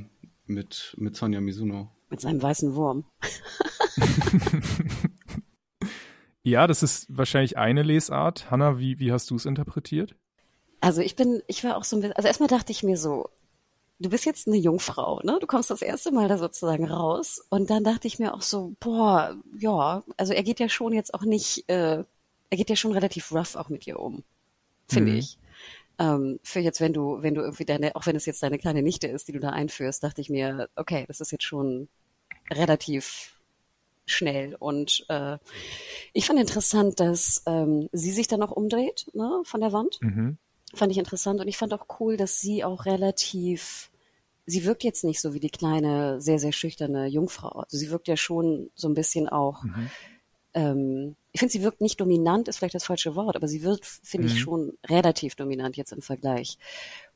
mit, 0.45 0.95
mit 0.97 1.15
Sonja 1.15 1.41
Mizuno. 1.41 1.91
Mit 2.09 2.21
seinem 2.21 2.41
weißen 2.41 2.75
Wurm. 2.75 3.05
Ja, 6.43 6.65
das 6.65 6.81
ist 6.81 7.05
wahrscheinlich 7.15 7.57
eine 7.57 7.83
Lesart. 7.83 8.49
Hanna, 8.49 8.79
wie, 8.79 8.97
wie 8.99 9.11
hast 9.11 9.29
du 9.29 9.35
es 9.35 9.45
interpretiert? 9.45 10.15
Also 10.79 11.01
ich 11.01 11.15
bin, 11.15 11.43
ich 11.45 11.63
war 11.63 11.77
auch 11.77 11.83
so 11.83 11.95
ein 11.95 12.01
bisschen, 12.01 12.15
also 12.15 12.27
erstmal 12.27 12.49
dachte 12.49 12.71
ich 12.71 12.81
mir 12.81 12.97
so, 12.97 13.29
du 14.01 14.09
bist 14.09 14.25
jetzt 14.25 14.47
eine 14.47 14.57
Jungfrau, 14.57 15.21
ne? 15.23 15.37
Du 15.39 15.47
kommst 15.47 15.69
das 15.69 15.81
erste 15.81 16.11
Mal 16.11 16.27
da 16.27 16.37
sozusagen 16.37 16.85
raus. 16.85 17.45
Und 17.49 17.69
dann 17.69 17.83
dachte 17.83 18.07
ich 18.07 18.19
mir 18.19 18.33
auch 18.33 18.41
so, 18.41 18.73
boah, 18.79 19.35
ja, 19.57 20.03
also 20.17 20.33
er 20.33 20.43
geht 20.43 20.59
ja 20.59 20.69
schon 20.69 20.93
jetzt 20.93 21.13
auch 21.13 21.23
nicht, 21.23 21.69
äh, 21.69 22.03
er 22.49 22.57
geht 22.57 22.69
ja 22.69 22.75
schon 22.75 22.91
relativ 22.91 23.31
rough 23.31 23.55
auch 23.55 23.69
mit 23.69 23.87
ihr 23.87 23.99
um, 23.99 24.23
finde 24.87 25.11
mhm. 25.11 25.17
ich. 25.19 25.37
Ähm, 25.99 26.39
für 26.43 26.59
jetzt, 26.59 26.81
wenn 26.81 26.93
du, 26.93 27.21
wenn 27.21 27.35
du 27.35 27.41
irgendwie 27.41 27.65
deine, 27.65 27.95
auch 27.95 28.05
wenn 28.05 28.15
es 28.15 28.25
jetzt 28.25 28.41
deine 28.41 28.57
kleine 28.57 28.81
Nichte 28.81 29.07
ist, 29.07 29.27
die 29.27 29.33
du 29.33 29.39
da 29.39 29.49
einführst, 29.49 30.03
dachte 30.03 30.21
ich 30.21 30.29
mir, 30.29 30.67
okay, 30.75 31.05
das 31.07 31.21
ist 31.21 31.31
jetzt 31.31 31.43
schon 31.43 31.87
relativ 32.49 33.39
schnell. 34.05 34.55
Und 34.55 35.05
äh, 35.09 35.37
ich 36.13 36.25
fand 36.25 36.39
interessant, 36.39 36.99
dass 36.99 37.43
ähm, 37.45 37.87
sie 37.91 38.11
sich 38.11 38.27
dann 38.27 38.41
auch 38.41 38.51
umdreht 38.51 39.07
ne, 39.13 39.41
von 39.43 39.61
der 39.61 39.73
Wand. 39.73 39.99
Mhm. 40.01 40.37
Fand 40.73 40.91
ich 40.91 40.97
interessant. 40.97 41.39
Und 41.39 41.47
ich 41.47 41.57
fand 41.57 41.73
auch 41.73 41.99
cool, 41.99 42.17
dass 42.17 42.41
sie 42.41 42.63
auch 42.63 42.85
relativ, 42.85 43.90
sie 44.45 44.65
wirkt 44.65 44.83
jetzt 44.83 45.03
nicht 45.03 45.21
so 45.21 45.33
wie 45.33 45.39
die 45.39 45.49
kleine, 45.49 46.21
sehr, 46.21 46.39
sehr 46.39 46.51
schüchterne 46.51 47.07
Jungfrau. 47.07 47.59
Also 47.59 47.77
sie 47.77 47.89
wirkt 47.91 48.07
ja 48.07 48.17
schon 48.17 48.69
so 48.75 48.87
ein 48.87 48.93
bisschen 48.93 49.29
auch, 49.29 49.63
mhm. 49.63 49.89
ähm, 50.53 51.15
ich 51.31 51.39
finde, 51.39 51.53
sie 51.53 51.63
wirkt 51.63 51.81
nicht 51.81 52.01
dominant, 52.01 52.47
ist 52.47 52.57
vielleicht 52.57 52.75
das 52.75 52.85
falsche 52.85 53.15
Wort, 53.15 53.35
aber 53.35 53.47
sie 53.47 53.63
wirkt, 53.63 53.85
finde 53.85 54.27
mhm. 54.27 54.33
ich, 54.33 54.39
schon 54.39 54.73
relativ 54.87 55.35
dominant 55.35 55.77
jetzt 55.77 55.93
im 55.93 56.01
Vergleich. 56.01 56.57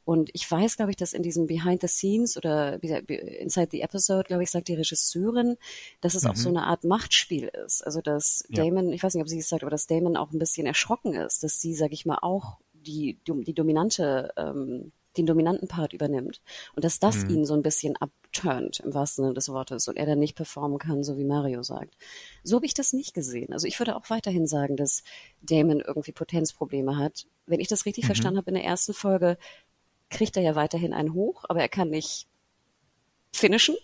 Und 0.06 0.30
ich 0.34 0.50
weiß, 0.50 0.78
glaube 0.78 0.92
ich, 0.92 0.98
dass 0.98 1.14
in 1.14 1.24
diesem 1.24 1.48
Behind 1.48 1.82
the 1.82 1.88
Scenes 1.88 2.38
oder 2.38 2.82
Inside 2.84 3.70
the 3.72 3.82
Episode, 3.82 4.24
glaube 4.28 4.44
ich, 4.44 4.52
sagt 4.52 4.68
die 4.68 4.76
Regisseurin, 4.76 5.58
dass 6.00 6.14
es 6.14 6.24
mhm. 6.24 6.30
auch 6.30 6.36
so 6.36 6.50
eine 6.50 6.64
Art 6.64 6.84
Machtspiel 6.84 7.50
ist. 7.66 7.82
Also 7.82 8.02
dass 8.02 8.44
Damon, 8.50 8.90
ja. 8.90 8.94
ich 8.94 9.04
weiß 9.04 9.16
nicht, 9.16 9.24
ob 9.24 9.30
sie 9.30 9.40
es 9.40 9.50
sagt, 9.50 9.64
aber 9.64 9.72
dass 9.72 9.88
Damon 9.88 10.16
auch 10.16 10.32
ein 10.32 10.38
bisschen 10.38 10.68
erschrocken 10.68 11.16
ist, 11.16 11.44
dass 11.44 11.60
sie, 11.60 11.74
sag 11.74 11.92
ich 11.92 12.06
mal, 12.06 12.20
auch 12.22 12.60
die, 12.74 13.18
die 13.26 13.54
dominante, 13.56 14.32
ähm, 14.38 14.92
den 15.18 15.26
dominanten 15.26 15.68
Part 15.68 15.94
übernimmt. 15.94 16.42
Und 16.76 16.84
dass 16.84 17.00
das 17.00 17.24
mhm. 17.24 17.30
ihn 17.30 17.46
so 17.46 17.54
ein 17.54 17.62
bisschen 17.62 17.96
abturnt, 17.98 18.80
im 18.82 18.94
wahrsten 18.94 19.24
Sinne 19.24 19.34
des 19.34 19.50
Wortes, 19.50 19.88
und 19.88 19.98
er 19.98 20.06
dann 20.06 20.20
nicht 20.20 20.36
performen 20.36 20.78
kann, 20.78 21.04
so 21.04 21.18
wie 21.18 21.24
Mario 21.24 21.64
sagt. 21.64 21.96
So 22.44 22.58
habe 22.58 22.66
ich 22.66 22.74
das 22.74 22.94
nicht 22.94 23.14
gesehen. 23.14 23.54
Also 23.54 23.68
ich 23.68 23.80
würde 23.80 23.96
auch 23.96 24.10
weiterhin 24.10 24.48
sagen, 24.48 24.76
dass 24.76 25.04
Damon 25.42 25.82
irgendwie 25.82 26.12
Potenzprobleme 26.12 26.98
hat. 26.98 27.26
Wenn 27.46 27.60
ich 27.60 27.68
das 27.68 27.86
richtig 27.86 28.04
mhm. 28.06 28.08
verstanden 28.08 28.38
habe 28.38 28.52
in 28.52 28.56
der 28.56 28.66
ersten 28.66 28.94
Folge, 28.94 29.38
kriegt 30.10 30.38
er 30.38 30.44
ja 30.44 30.56
weiterhin 30.56 30.94
einen 30.94 31.14
hoch, 31.14 31.46
aber 31.48 31.62
er 31.62 31.70
kann 31.70 31.90
nicht 31.90 32.28
finishen. 33.32 33.76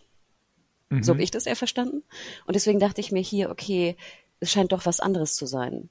Mhm. 0.89 1.03
So 1.03 1.13
habe 1.13 1.23
ich 1.23 1.31
das 1.31 1.45
eher 1.45 1.55
verstanden. 1.55 2.03
Und 2.45 2.55
deswegen 2.55 2.79
dachte 2.79 3.01
ich 3.01 3.11
mir 3.11 3.21
hier, 3.21 3.49
okay, 3.49 3.95
es 4.39 4.51
scheint 4.51 4.71
doch 4.71 4.85
was 4.85 4.99
anderes 4.99 5.35
zu 5.35 5.45
sein. 5.45 5.89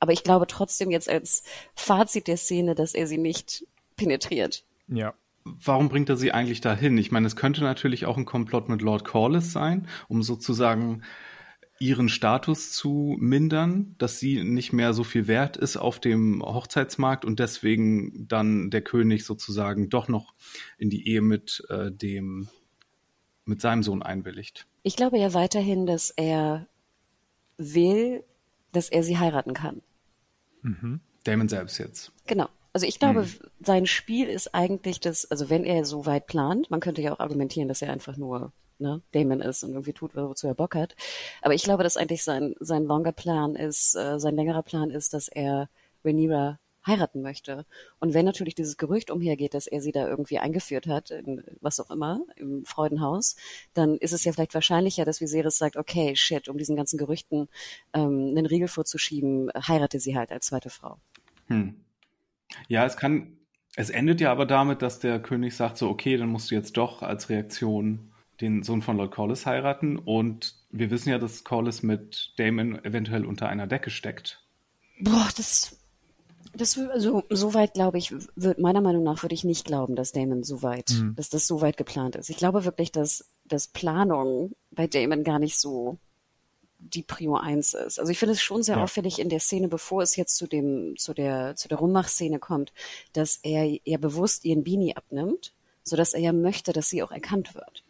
Aber 0.00 0.12
ich 0.12 0.22
glaube 0.22 0.46
trotzdem 0.46 0.90
jetzt 0.90 1.08
als 1.08 1.42
Fazit 1.74 2.28
der 2.28 2.36
Szene, 2.36 2.74
dass 2.74 2.94
er 2.94 3.06
sie 3.06 3.18
nicht 3.18 3.66
penetriert. 3.98 4.64
Ja. 4.88 5.12
Warum 5.44 5.88
bringt 5.88 6.08
er 6.08 6.16
sie 6.16 6.32
eigentlich 6.32 6.60
dahin? 6.60 6.96
Ich 6.98 7.10
meine, 7.10 7.26
es 7.26 7.36
könnte 7.36 7.62
natürlich 7.62 8.06
auch 8.06 8.16
ein 8.16 8.24
Komplott 8.24 8.68
mit 8.68 8.82
Lord 8.82 9.04
Corliss 9.04 9.52
sein, 9.52 9.88
um 10.08 10.22
sozusagen 10.22 11.02
ihren 11.80 12.08
Status 12.08 12.72
zu 12.72 13.16
mindern, 13.20 13.94
dass 13.98 14.18
sie 14.18 14.42
nicht 14.42 14.72
mehr 14.72 14.92
so 14.92 15.04
viel 15.04 15.28
wert 15.28 15.56
ist 15.56 15.76
auf 15.76 16.00
dem 16.00 16.42
Hochzeitsmarkt 16.42 17.24
und 17.24 17.38
deswegen 17.38 18.26
dann 18.26 18.70
der 18.70 18.82
König 18.82 19.24
sozusagen 19.24 19.88
doch 19.88 20.08
noch 20.08 20.34
in 20.76 20.90
die 20.90 21.08
Ehe 21.08 21.22
mit 21.22 21.64
äh, 21.68 21.90
dem 21.92 22.48
mit 23.44 23.62
seinem 23.62 23.82
Sohn 23.82 24.02
einwilligt. 24.02 24.66
Ich 24.82 24.96
glaube 24.96 25.18
ja 25.18 25.32
weiterhin, 25.32 25.86
dass 25.86 26.10
er 26.10 26.66
will, 27.56 28.22
dass 28.72 28.90
er 28.90 29.02
sie 29.02 29.18
heiraten 29.18 29.54
kann. 29.54 29.80
Mhm. 30.62 31.00
Damon 31.24 31.48
selbst 31.48 31.78
jetzt. 31.78 32.12
Genau. 32.26 32.48
Also 32.78 32.86
ich 32.86 33.00
glaube, 33.00 33.22
mhm. 33.22 33.30
sein 33.58 33.86
Spiel 33.86 34.28
ist 34.28 34.54
eigentlich 34.54 35.00
das, 35.00 35.28
also 35.32 35.50
wenn 35.50 35.64
er 35.64 35.84
so 35.84 36.06
weit 36.06 36.28
plant, 36.28 36.70
man 36.70 36.78
könnte 36.78 37.02
ja 37.02 37.12
auch 37.12 37.18
argumentieren, 37.18 37.66
dass 37.66 37.82
er 37.82 37.92
einfach 37.92 38.16
nur 38.16 38.52
ne, 38.78 39.02
Damon 39.10 39.40
ist 39.40 39.64
und 39.64 39.70
irgendwie 39.70 39.92
tut, 39.92 40.14
wozu 40.14 40.46
er 40.46 40.54
Bock 40.54 40.76
hat. 40.76 40.94
Aber 41.42 41.54
ich 41.54 41.64
glaube, 41.64 41.82
dass 41.82 41.96
eigentlich 41.96 42.22
sein, 42.22 42.54
sein 42.60 42.84
longer 42.84 43.10
Plan 43.10 43.56
ist, 43.56 43.96
äh, 43.96 44.20
sein 44.20 44.36
längerer 44.36 44.62
Plan 44.62 44.92
ist, 44.92 45.12
dass 45.12 45.26
er 45.26 45.68
Rhaenyra 46.04 46.60
heiraten 46.86 47.20
möchte. 47.20 47.66
Und 47.98 48.14
wenn 48.14 48.24
natürlich 48.24 48.54
dieses 48.54 48.76
Gerücht 48.76 49.10
umhergeht, 49.10 49.54
dass 49.54 49.66
er 49.66 49.80
sie 49.80 49.90
da 49.90 50.06
irgendwie 50.06 50.38
eingeführt 50.38 50.86
hat, 50.86 51.10
in 51.10 51.42
was 51.60 51.80
auch 51.80 51.90
immer, 51.90 52.20
im 52.36 52.64
Freudenhaus, 52.64 53.34
dann 53.74 53.96
ist 53.96 54.12
es 54.12 54.22
ja 54.22 54.30
vielleicht 54.30 54.54
wahrscheinlicher, 54.54 55.04
dass 55.04 55.20
Viserys 55.20 55.58
sagt, 55.58 55.76
okay, 55.76 56.14
shit, 56.14 56.48
um 56.48 56.58
diesen 56.58 56.76
ganzen 56.76 56.96
Gerüchten 56.96 57.48
ähm, 57.92 58.34
einen 58.36 58.46
Riegel 58.46 58.68
vorzuschieben, 58.68 59.50
heirate 59.66 59.98
sie 59.98 60.16
halt 60.16 60.30
als 60.30 60.46
zweite 60.46 60.70
Frau. 60.70 60.98
Hm. 61.48 61.74
Ja, 62.68 62.84
es 62.84 62.96
kann, 62.96 63.38
es 63.76 63.90
endet 63.90 64.20
ja 64.20 64.32
aber 64.32 64.46
damit, 64.46 64.82
dass 64.82 64.98
der 64.98 65.20
König 65.20 65.54
sagt 65.54 65.78
so, 65.78 65.88
okay, 65.88 66.16
dann 66.16 66.28
musst 66.28 66.50
du 66.50 66.54
jetzt 66.54 66.76
doch 66.76 67.02
als 67.02 67.28
Reaktion 67.28 68.12
den 68.40 68.62
Sohn 68.62 68.82
von 68.82 68.96
Lord 68.96 69.12
Corliss 69.12 69.46
heiraten. 69.46 69.96
Und 69.96 70.54
wir 70.70 70.90
wissen 70.90 71.10
ja, 71.10 71.18
dass 71.18 71.44
Corliss 71.44 71.82
mit 71.82 72.32
Damon 72.36 72.84
eventuell 72.84 73.24
unter 73.24 73.48
einer 73.48 73.66
Decke 73.66 73.90
steckt. 73.90 74.44
Boah, 75.00 75.28
das, 75.36 75.78
das 76.54 76.78
also 76.78 77.24
so 77.30 77.54
weit 77.54 77.74
glaube 77.74 77.98
ich, 77.98 78.12
wird 78.36 78.58
meiner 78.58 78.80
Meinung 78.80 79.02
nach 79.02 79.22
würde 79.22 79.34
ich 79.34 79.44
nicht 79.44 79.64
glauben, 79.64 79.96
dass 79.96 80.12
Damon 80.12 80.44
so 80.44 80.62
weit, 80.62 80.90
mhm. 80.90 81.14
dass 81.16 81.28
das 81.28 81.46
so 81.46 81.60
weit 81.60 81.76
geplant 81.76 82.16
ist. 82.16 82.30
Ich 82.30 82.36
glaube 82.36 82.64
wirklich, 82.64 82.92
dass, 82.92 83.30
dass 83.44 83.68
Planung 83.68 84.52
bei 84.70 84.86
Damon 84.86 85.24
gar 85.24 85.38
nicht 85.38 85.58
so 85.58 85.98
die 86.78 87.02
Prio 87.02 87.36
1 87.36 87.74
ist. 87.74 87.98
Also 87.98 88.10
ich 88.10 88.18
finde 88.18 88.32
es 88.32 88.42
schon 88.42 88.62
sehr 88.62 88.76
ja. 88.76 88.82
auffällig 88.82 89.18
in 89.18 89.28
der 89.28 89.40
Szene, 89.40 89.68
bevor 89.68 90.02
es 90.02 90.16
jetzt 90.16 90.36
zu 90.36 90.46
dem, 90.46 90.96
zu 90.96 91.14
der, 91.14 91.56
zu 91.56 91.68
der 91.68 91.78
Rummach-Szene 91.78 92.38
kommt, 92.38 92.72
dass 93.12 93.40
er 93.42 93.66
ihr 93.84 93.98
bewusst 93.98 94.44
ihren 94.44 94.64
Beanie 94.64 94.96
abnimmt, 94.96 95.52
sodass 95.82 96.14
er 96.14 96.20
ja 96.20 96.32
möchte, 96.32 96.72
dass 96.72 96.88
sie 96.88 97.02
auch 97.02 97.10
erkannt 97.10 97.54
wird 97.54 97.82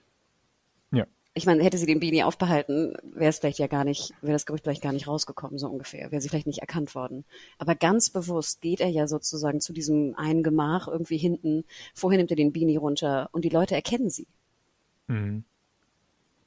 ich 1.39 1.47
meine, 1.47 1.63
hätte 1.63 1.79
sie 1.79 1.87
den 1.87 2.01
Beanie 2.01 2.25
aufbehalten, 2.25 2.95
wäre 3.05 3.31
es 3.31 3.39
vielleicht 3.39 3.61
ja 3.61 3.69
gar 3.69 3.85
nicht, 3.85 4.13
wäre 4.21 4.33
das 4.33 4.45
Gerücht 4.45 4.65
vielleicht 4.65 4.83
gar 4.83 4.93
nicht 4.93 5.07
rausgekommen, 5.07 5.59
so 5.59 5.69
ungefähr, 5.69 6.11
wäre 6.11 6.21
sie 6.21 6.29
vielleicht 6.29 6.49
nicht 6.49 6.59
erkannt 6.59 6.95
worden. 6.95 7.25
Aber 7.59 7.75
ganz 7.77 8.11
bewusst 8.11 8.61
geht 8.61 8.81
er 8.81 8.89
ja 8.89 9.07
sozusagen 9.07 9.61
zu 9.61 9.73
diesem 9.73 10.15
einen 10.17 10.43
Gemach 10.43 10.89
irgendwie 10.89 11.17
hinten, 11.17 11.65
vorher 11.95 12.19
nimmt 12.19 12.31
er 12.31 12.37
den 12.37 12.53
Beanie 12.53 12.77
runter 12.77 13.29
und 13.33 13.45
die 13.45 13.51
Leute 13.51 13.75
erkennen 13.75 14.11
sie. 14.11 14.27
Mhm. 15.07 15.45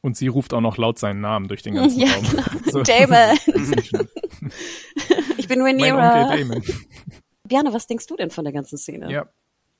Und 0.01 0.17
sie 0.17 0.27
ruft 0.27 0.53
auch 0.53 0.61
noch 0.61 0.77
laut 0.77 0.97
seinen 0.97 1.21
Namen 1.21 1.47
durch 1.47 1.61
den 1.61 1.75
ganzen 1.75 2.01
ja, 2.01 2.13
Raum. 2.13 2.23
Genau. 2.29 2.43
So. 2.71 2.83
Damon. 2.83 3.37
ich 5.37 5.47
bin 5.47 5.61
Rhaenyra. 5.61 5.95
Mein 5.95 6.23
Onkel 6.23 6.37
Damon. 6.37 6.63
Biane, 7.47 7.73
was 7.73 7.85
denkst 7.85 8.07
du 8.07 8.15
denn 8.15 8.31
von 8.31 8.45
der 8.45 8.53
ganzen 8.53 8.77
Szene? 8.77 9.11
Ja, 9.11 9.27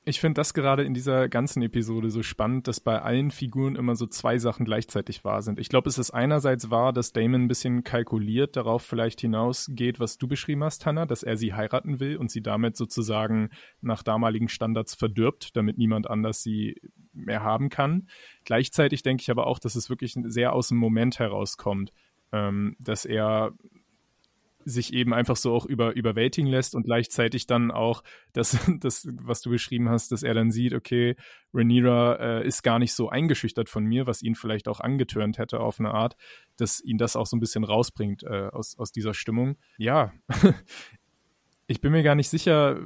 ich 0.04 0.18
finde 0.18 0.40
das 0.40 0.52
gerade 0.52 0.82
in 0.82 0.94
dieser 0.94 1.28
ganzen 1.28 1.62
Episode 1.62 2.10
so 2.10 2.24
spannend, 2.24 2.66
dass 2.66 2.80
bei 2.80 3.00
allen 3.00 3.30
Figuren 3.30 3.76
immer 3.76 3.94
so 3.94 4.06
zwei 4.06 4.36
Sachen 4.38 4.64
gleichzeitig 4.64 5.24
wahr 5.24 5.42
sind. 5.42 5.60
Ich 5.60 5.68
glaube, 5.68 5.88
es 5.88 5.96
ist 5.96 6.10
einerseits 6.10 6.70
wahr, 6.70 6.92
dass 6.92 7.12
Damon 7.12 7.44
ein 7.44 7.48
bisschen 7.48 7.84
kalkuliert 7.84 8.56
darauf 8.56 8.82
vielleicht 8.82 9.20
hinausgeht, 9.20 10.00
was 10.00 10.18
du 10.18 10.26
beschrieben 10.26 10.64
hast, 10.64 10.86
Hannah, 10.86 11.06
dass 11.06 11.22
er 11.22 11.36
sie 11.36 11.54
heiraten 11.54 12.00
will 12.00 12.16
und 12.16 12.32
sie 12.32 12.42
damit 12.42 12.76
sozusagen 12.76 13.50
nach 13.80 14.02
damaligen 14.02 14.48
Standards 14.48 14.96
verdirbt, 14.96 15.56
damit 15.56 15.78
niemand 15.78 16.10
anders 16.10 16.42
sie 16.42 16.80
mehr 17.12 17.44
haben 17.44 17.68
kann. 17.68 18.08
Gleichzeitig 18.44 19.04
denke 19.04 19.20
ich 19.20 19.30
aber 19.30 19.46
auch, 19.46 19.60
dass 19.60 19.76
es 19.76 19.88
wirklich 19.88 20.16
sehr 20.24 20.52
aus 20.52 20.68
dem 20.68 20.78
Moment 20.78 21.20
herauskommt, 21.20 21.92
ähm, 22.32 22.74
dass 22.80 23.04
er 23.04 23.52
sich 24.64 24.92
eben 24.92 25.14
einfach 25.14 25.36
so 25.36 25.54
auch 25.54 25.66
über, 25.66 25.94
überwältigen 25.94 26.48
lässt 26.48 26.74
und 26.74 26.84
gleichzeitig 26.84 27.46
dann 27.46 27.70
auch 27.70 28.02
das, 28.32 28.58
das, 28.80 29.08
was 29.10 29.42
du 29.42 29.50
beschrieben 29.50 29.88
hast, 29.88 30.12
dass 30.12 30.22
er 30.22 30.34
dann 30.34 30.50
sieht, 30.50 30.74
okay, 30.74 31.16
Rhaenyra 31.54 32.40
äh, 32.40 32.46
ist 32.46 32.62
gar 32.62 32.78
nicht 32.78 32.92
so 32.92 33.08
eingeschüchtert 33.08 33.68
von 33.68 33.84
mir, 33.84 34.06
was 34.06 34.22
ihn 34.22 34.34
vielleicht 34.34 34.68
auch 34.68 34.80
angetörnt 34.80 35.38
hätte 35.38 35.60
auf 35.60 35.80
eine 35.80 35.92
Art, 35.92 36.16
dass 36.56 36.80
ihn 36.80 36.98
das 36.98 37.16
auch 37.16 37.26
so 37.26 37.36
ein 37.36 37.40
bisschen 37.40 37.64
rausbringt 37.64 38.22
äh, 38.22 38.48
aus, 38.52 38.78
aus 38.78 38.92
dieser 38.92 39.14
Stimmung. 39.14 39.56
Ja, 39.78 40.12
ich 41.66 41.80
bin 41.80 41.92
mir 41.92 42.02
gar 42.02 42.14
nicht 42.14 42.28
sicher, 42.28 42.78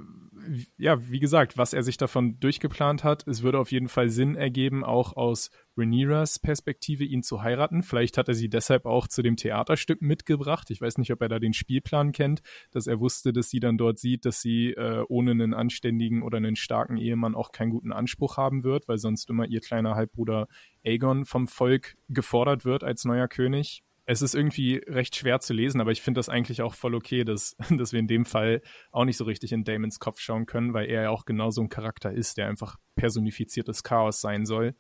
ja, 0.77 1.11
wie 1.11 1.21
gesagt, 1.21 1.59
was 1.59 1.73
er 1.73 1.83
sich 1.83 1.97
davon 1.97 2.39
durchgeplant 2.41 3.05
hat, 3.05 3.27
es 3.27 3.43
würde 3.43 3.59
auf 3.59 3.73
jeden 3.73 3.89
Fall 3.89 4.11
Sinn 4.11 4.37
ergeben, 4.37 4.85
auch 4.85 5.17
aus 5.17 5.51
Rhaenyras 5.77 6.39
Perspektive 6.39 7.05
ihn 7.05 7.23
zu 7.23 7.43
heiraten. 7.43 7.83
Vielleicht 7.83 8.19
hat 8.19 8.29
er 8.29 8.35
sie 8.35 8.49
deshalb 8.49 8.87
auch 8.87 9.09
zu 9.09 9.23
dem 9.23 9.37
Theaterstück 9.37 10.03
mitgebracht. 10.03 10.71
Ich 10.71 10.81
weiß 10.81 10.99
nicht, 10.99 11.13
ob 11.13 11.21
er 11.21 11.29
da 11.29 11.39
den 11.39 11.53
Spielplan 11.53 12.13
kennt, 12.13 12.43
dass 12.71 12.87
er 12.87 13.01
wusste, 13.01 13.33
dass 13.33 13.51
sie 13.51 13.61
dann 13.61 13.79
dort 13.79 13.99
sieht, 13.99 14.25
dass 14.25 14.41
sie 14.41 14.71
äh, 14.71 15.05
ohne 15.09 15.33
einen 15.33 15.55
anständigen 15.55 16.23
oder 16.23 16.39
einen 16.39 16.57
starken 16.57 16.97
Ehemann 16.97 17.35
auch 17.35 17.53
keinen 17.53 17.71
guten 17.71 17.93
Anspruch 17.93 18.37
haben 18.37 18.65
wird, 18.65 18.89
weil 18.89 18.99
sonst 18.99 19.29
immer 19.31 19.47
ihr 19.47 19.61
kleiner 19.61 19.95
Halbbruder 19.95 20.49
Aegon 20.85 21.25
vom 21.25 21.49
Volk 21.49 21.97
gefordert 22.09 22.65
wird 22.65 22.85
als 22.85 23.05
neuer 23.05 23.29
König 23.29 23.83
es 24.07 24.23
ist 24.23 24.37
irgendwie 24.37 24.77
recht 24.87 25.17
schwer 25.17 25.41
zu 25.41 25.53
lesen, 25.53 25.81
aber 25.81 25.91
ich 25.91 26.01
finde 26.01 26.21
das 26.21 26.29
eigentlich 26.29 26.63
auch 26.63 26.75
voll 26.75 26.95
okay, 26.95 27.25
dass, 27.25 27.57
dass 27.77 27.93
wir 27.93 27.99
in 27.99 28.07
dem 28.07 28.25
Fall 28.25 28.63
auch 28.93 29.05
nicht 29.05 29.17
so 29.17 29.25
richtig 29.25 29.53
in 29.53 29.65
Damons 29.65 29.99
Kopf 29.99 30.21
schauen 30.21 30.47
können, 30.47 30.73
weil 30.73 30.89
er 30.89 31.03
ja 31.03 31.11
auch 31.11 31.25
genau 31.25 31.51
so 31.51 31.61
ein 31.61 31.69
Charakter 31.69 32.13
ist, 32.13 32.39
der 32.39 32.47
einfach 32.49 32.77
personifiziertes 32.95 33.83
Chaos 33.83 34.21
sein 34.21 34.47
soll. 34.47 34.77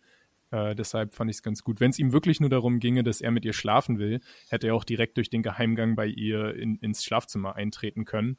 Äh, 0.51 0.75
deshalb 0.75 1.15
fand 1.15 1.31
ich 1.31 1.39
es 1.39 1.43
ganz 1.43 1.63
gut. 1.63 1.81
Wenn 1.81 1.91
es 1.91 1.99
ihm 1.99 2.13
wirklich 2.13 2.41
nur 2.41 2.51
darum 2.51 2.79
ginge, 2.79 3.03
dass 3.03 3.21
er 3.21 3.31
mit 3.31 3.45
ihr 3.45 3.53
schlafen 3.53 3.99
will, 3.99 4.21
hätte 4.49 4.69
er 4.69 4.75
auch 4.75 4.85
direkt 4.85 5.17
durch 5.17 5.31
den 5.31 5.43
Geheimgang 5.43 5.97
bei 5.97 6.07
ihr 6.07 6.55
in, 6.55 6.77
ins 6.77 7.05
Schlafzimmer 7.05 7.57
eintreten 7.57 8.05
können. 8.05 8.39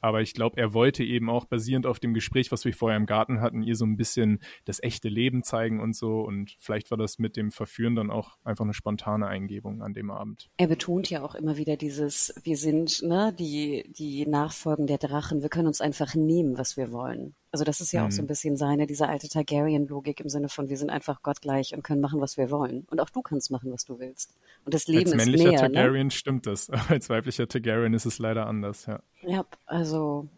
Aber 0.00 0.20
ich 0.20 0.32
glaube, 0.32 0.56
er 0.58 0.74
wollte 0.74 1.02
eben 1.02 1.28
auch 1.28 1.44
basierend 1.44 1.86
auf 1.86 1.98
dem 1.98 2.14
Gespräch, 2.14 2.52
was 2.52 2.64
wir 2.64 2.72
vorher 2.72 2.96
im 2.96 3.06
Garten 3.06 3.40
hatten, 3.40 3.62
ihr 3.62 3.74
so 3.74 3.84
ein 3.84 3.96
bisschen 3.96 4.40
das 4.64 4.82
echte 4.82 5.08
Leben 5.08 5.42
zeigen 5.42 5.80
und 5.80 5.96
so. 5.96 6.20
Und 6.20 6.54
vielleicht 6.58 6.90
war 6.90 6.98
das 6.98 7.18
mit 7.18 7.36
dem 7.36 7.50
Verführen 7.50 7.96
dann 7.96 8.10
auch 8.10 8.36
einfach 8.44 8.64
eine 8.64 8.74
spontane 8.74 9.26
Eingebung 9.26 9.82
an 9.82 9.94
dem 9.94 10.10
Abend. 10.10 10.48
Er 10.56 10.68
betont 10.68 11.10
ja 11.10 11.22
auch 11.22 11.34
immer 11.34 11.56
wieder 11.56 11.76
dieses, 11.76 12.34
wir 12.42 12.56
sind 12.56 13.02
ne, 13.02 13.34
die, 13.36 13.92
die 13.98 14.26
Nachfolgen 14.26 14.86
der 14.86 14.98
Drachen, 14.98 15.42
wir 15.42 15.48
können 15.48 15.66
uns 15.66 15.80
einfach 15.80 16.14
nehmen, 16.14 16.56
was 16.58 16.76
wir 16.76 16.92
wollen. 16.92 17.34
Also 17.58 17.64
das 17.64 17.80
ist 17.80 17.90
ja 17.90 18.02
mhm. 18.02 18.06
auch 18.06 18.12
so 18.12 18.22
ein 18.22 18.26
mhm. 18.26 18.28
bisschen 18.28 18.56
seine, 18.56 18.86
diese 18.86 19.08
alte 19.08 19.28
Targaryen-Logik 19.28 20.20
im 20.20 20.28
Sinne 20.28 20.48
von, 20.48 20.68
wir 20.68 20.76
sind 20.76 20.90
einfach 20.90 21.22
gottgleich 21.22 21.74
und 21.74 21.82
können 21.82 22.00
machen, 22.00 22.20
was 22.20 22.36
wir 22.36 22.52
wollen. 22.52 22.86
Und 22.88 23.00
auch 23.00 23.10
du 23.10 23.20
kannst 23.20 23.50
machen, 23.50 23.72
was 23.72 23.84
du 23.84 23.98
willst. 23.98 24.32
Und 24.64 24.74
das 24.74 24.86
Leben 24.86 25.10
Als 25.10 25.10
ist 25.10 25.16
männlicher 25.16 25.50
näher, 25.50 25.62
ne? 25.62 25.74
Targaryen 25.74 26.06
ne? 26.06 26.10
stimmt 26.12 26.46
das. 26.46 26.70
Als 26.88 27.10
weiblicher 27.10 27.48
Targaryen 27.48 27.94
ist 27.94 28.06
es 28.06 28.20
leider 28.20 28.46
anders, 28.46 28.86
ja. 28.86 29.00
Ja, 29.22 29.44
also 29.66 30.28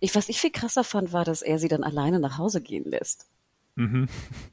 ich, 0.00 0.14
was 0.14 0.28
ich 0.28 0.38
viel 0.38 0.50
krasser 0.50 0.84
fand, 0.84 1.14
war, 1.14 1.24
dass 1.24 1.40
er 1.40 1.58
sie 1.58 1.68
dann 1.68 1.82
alleine 1.82 2.20
nach 2.20 2.36
Hause 2.36 2.60
gehen 2.60 2.84
lässt. 2.84 3.26
Mhm. 3.76 4.06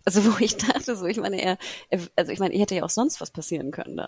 Also 0.05 0.23
wo 0.23 0.37
ich 0.39 0.55
dachte, 0.55 0.95
so, 0.95 1.05
ich 1.05 1.17
meine, 1.17 1.41
er, 1.41 1.57
er 1.89 1.99
also 2.15 2.31
ich 2.31 2.39
meine, 2.39 2.53
er 2.53 2.61
hätte 2.61 2.75
ja 2.75 2.83
auch 2.83 2.89
sonst 2.89 3.19
was 3.19 3.31
passieren 3.31 3.71
können 3.71 3.97
da. 3.97 4.07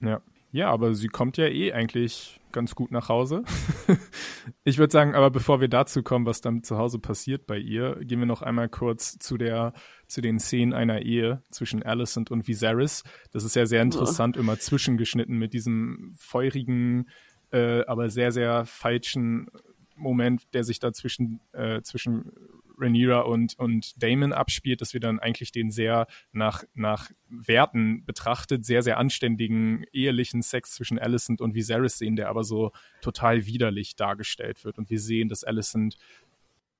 Ja. 0.00 0.22
Ja, 0.50 0.70
aber 0.70 0.94
sie 0.94 1.08
kommt 1.08 1.36
ja 1.36 1.46
eh 1.46 1.72
eigentlich 1.72 2.40
ganz 2.52 2.74
gut 2.74 2.90
nach 2.90 3.10
Hause. 3.10 3.42
ich 4.64 4.78
würde 4.78 4.92
sagen, 4.92 5.14
aber 5.14 5.30
bevor 5.30 5.60
wir 5.60 5.68
dazu 5.68 6.02
kommen, 6.02 6.24
was 6.24 6.40
dann 6.40 6.62
zu 6.62 6.78
Hause 6.78 6.98
passiert 6.98 7.46
bei 7.46 7.58
ihr, 7.58 7.96
gehen 8.00 8.18
wir 8.18 8.26
noch 8.26 8.40
einmal 8.40 8.70
kurz 8.70 9.18
zu 9.18 9.36
der, 9.36 9.74
zu 10.06 10.22
den 10.22 10.38
Szenen 10.38 10.72
einer 10.72 11.02
Ehe 11.02 11.42
zwischen 11.50 11.82
Alicent 11.82 12.30
und 12.30 12.48
Viserys. 12.48 13.04
Das 13.30 13.44
ist 13.44 13.56
ja 13.56 13.66
sehr 13.66 13.82
interessant, 13.82 14.36
oh. 14.36 14.40
immer 14.40 14.58
zwischengeschnitten 14.58 15.36
mit 15.36 15.52
diesem 15.52 16.14
feurigen, 16.16 17.10
äh, 17.50 17.84
aber 17.84 18.08
sehr, 18.08 18.32
sehr 18.32 18.64
falschen 18.64 19.48
Moment, 19.96 20.54
der 20.54 20.64
sich 20.64 20.78
da 20.78 20.92
zwischen, 20.92 21.40
äh, 21.52 21.82
zwischen 21.82 22.32
Rhaenyra 22.78 23.20
und, 23.20 23.58
und 23.58 24.02
Damon 24.02 24.32
abspielt, 24.32 24.80
dass 24.80 24.92
wir 24.92 25.00
dann 25.00 25.18
eigentlich 25.18 25.52
den 25.52 25.70
sehr 25.70 26.06
nach, 26.32 26.64
nach 26.74 27.10
Werten 27.28 28.04
betrachtet, 28.04 28.64
sehr, 28.64 28.82
sehr 28.82 28.98
anständigen 28.98 29.84
ehelichen 29.92 30.42
Sex 30.42 30.74
zwischen 30.74 30.98
Alicent 30.98 31.40
und 31.40 31.54
Viserys 31.54 31.98
sehen, 31.98 32.16
der 32.16 32.28
aber 32.28 32.44
so 32.44 32.72
total 33.00 33.46
widerlich 33.46 33.96
dargestellt 33.96 34.64
wird. 34.64 34.78
Und 34.78 34.90
wir 34.90 35.00
sehen, 35.00 35.28
dass 35.28 35.44
Alicent 35.44 35.96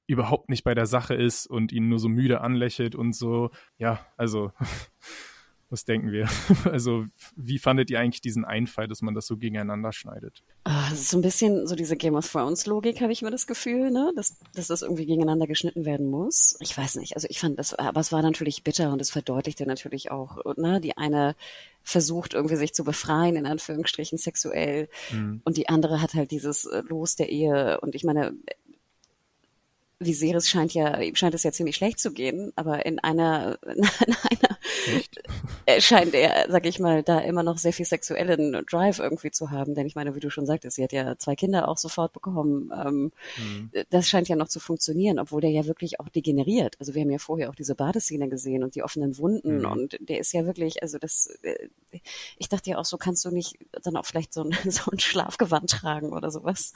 überhaupt 0.07 0.49
nicht 0.49 0.65
bei 0.65 0.75
der 0.75 0.87
Sache 0.87 1.15
ist 1.15 1.47
und 1.47 1.71
ihn 1.71 1.89
nur 1.89 1.99
so 1.99 2.09
müde 2.09 2.41
anlächelt 2.41 2.95
und 2.95 3.13
so. 3.15 3.51
Ja, 3.77 4.07
also 4.17 4.53
Was 5.71 5.85
denken 5.85 6.13
wir? 6.13 6.29
Also, 6.65 7.05
wie 7.37 7.59
fandet 7.59 7.91
ihr 7.91 8.01
eigentlich 8.01 8.21
diesen 8.21 8.45
Einfall, 8.45 8.89
dass 8.89 9.03
man 9.03 9.15
das 9.15 9.27
so 9.27 9.37
gegeneinander 9.37 9.93
schneidet? 9.93 10.43
Ah, 10.65 10.91
ist 10.93 11.11
so 11.11 11.19
ein 11.19 11.23
bisschen 11.23 11.67
so 11.67 11.75
diese 11.75 11.97
Game 11.97 12.15
of 12.15 12.31
Thrones 12.31 12.67
Logik, 12.67 13.01
habe 13.01 13.13
ich 13.13 13.23
immer 13.23 13.31
das 13.31 13.47
Gefühl, 13.47 13.91
ne? 13.91 14.13
dass, 14.17 14.39
dass 14.55 14.69
das 14.69 14.83
irgendwie 14.83 15.07
gegeneinander 15.07 15.47
geschnitten 15.47 15.85
werden 15.85 16.11
muss. 16.11 16.57
Ich 16.61 16.77
weiß 16.77 16.97
nicht, 16.97 17.17
also 17.17 17.27
ich 17.31 17.41
fand 17.41 17.59
das, 17.59 17.75
aber 17.75 18.01
es 18.01 18.13
war 18.13 18.23
natürlich 18.23 18.65
bitter 18.65 18.93
und 18.93 19.01
es 19.01 19.11
verdeutlichte 19.11 19.67
natürlich 19.67 20.11
auch, 20.11 20.57
ne? 20.57 20.81
Die 20.81 20.97
eine 20.97 21.35
versucht 21.83 22.35
irgendwie 22.35 22.57
sich 22.57 22.75
zu 22.75 22.85
befreien, 22.85 23.37
in 23.37 23.47
Anführungsstrichen 23.47 24.19
sexuell. 24.19 24.89
Mhm. 25.11 25.41
Und 25.45 25.57
die 25.57 25.69
andere 25.69 26.03
hat 26.03 26.15
halt 26.15 26.31
dieses 26.31 26.67
äh, 26.67 26.83
Los 26.87 27.17
der 27.17 27.31
Ehe. 27.31 27.81
Und 27.81 27.95
ich 27.95 28.05
meine, 28.05 28.35
Viserys 30.01 30.49
scheint 30.49 30.75
ja, 30.75 31.01
ihm 31.01 31.17
scheint 31.17 31.35
es 31.35 31.43
ja 31.43 31.51
ziemlich 31.51 31.77
schlecht 31.77 31.99
zu 31.99 32.13
gehen, 32.13 32.53
aber 32.55 32.87
in 32.87 32.99
einer, 33.01 33.59
in 33.67 33.85
einer 33.85 34.59
Echt? 34.87 35.21
scheint 35.81 36.15
er, 36.15 36.47
sag 36.49 36.67
ich 36.67 36.79
mal, 36.79 37.03
da 37.03 37.21
immer 37.21 37.43
noch 37.43 37.59
sehr 37.59 37.73
viel 37.73 37.85
sexuellen 37.85 38.65
Drive 38.71 38.99
irgendwie 39.01 39.31
zu 39.31 39.51
haben. 39.51 39.75
Denn 39.75 39.87
ich 39.87 39.97
meine, 39.97 40.15
wie 40.15 40.21
du 40.21 40.31
schon 40.31 40.47
sagtest, 40.47 40.77
sie 40.77 40.85
hat 40.85 40.93
ja 40.93 41.19
zwei 41.19 41.35
Kinder 41.35 41.69
auch 41.69 41.79
sofort 41.79 42.13
bekommen. 42.13 42.73
Ähm, 42.75 43.13
mhm. 43.37 43.71
Das 43.91 44.09
scheint 44.09 44.29
ja 44.29 44.37
noch 44.37 44.49
zu 44.49 44.61
funktionieren, 44.61 45.19
obwohl 45.19 45.41
der 45.41 45.51
ja 45.51 45.67
wirklich 45.67 46.01
auch 46.01 46.09
degeneriert. 46.09 46.77
Also 46.79 46.95
wir 46.95 47.03
haben 47.03 47.11
ja 47.11 47.19
vorher 47.19 47.51
auch 47.51 47.55
diese 47.55 47.75
Badeszene 47.75 48.29
gesehen 48.29 48.63
und 48.63 48.75
die 48.75 48.83
offenen 48.83 49.19
Wunden 49.19 49.59
mhm. 49.59 49.67
und 49.67 49.99
der 50.01 50.21
ist 50.21 50.33
ja 50.33 50.47
wirklich, 50.47 50.83
also 50.83 50.99
das, 50.99 51.27
äh, 51.43 51.69
ich 52.39 52.49
dachte 52.49 52.71
ja 52.71 52.79
auch, 52.79 52.85
so 52.85 52.97
kannst 52.97 53.25
du 53.25 53.31
nicht 53.31 53.57
dann 53.83 53.97
auch 53.97 54.07
vielleicht 54.07 54.33
so 54.33 54.43
ein, 54.43 54.53
so 54.71 54.91
ein 54.91 54.99
Schlafgewand 54.99 55.71
tragen 55.71 56.13
oder 56.13 56.31
sowas. 56.31 56.73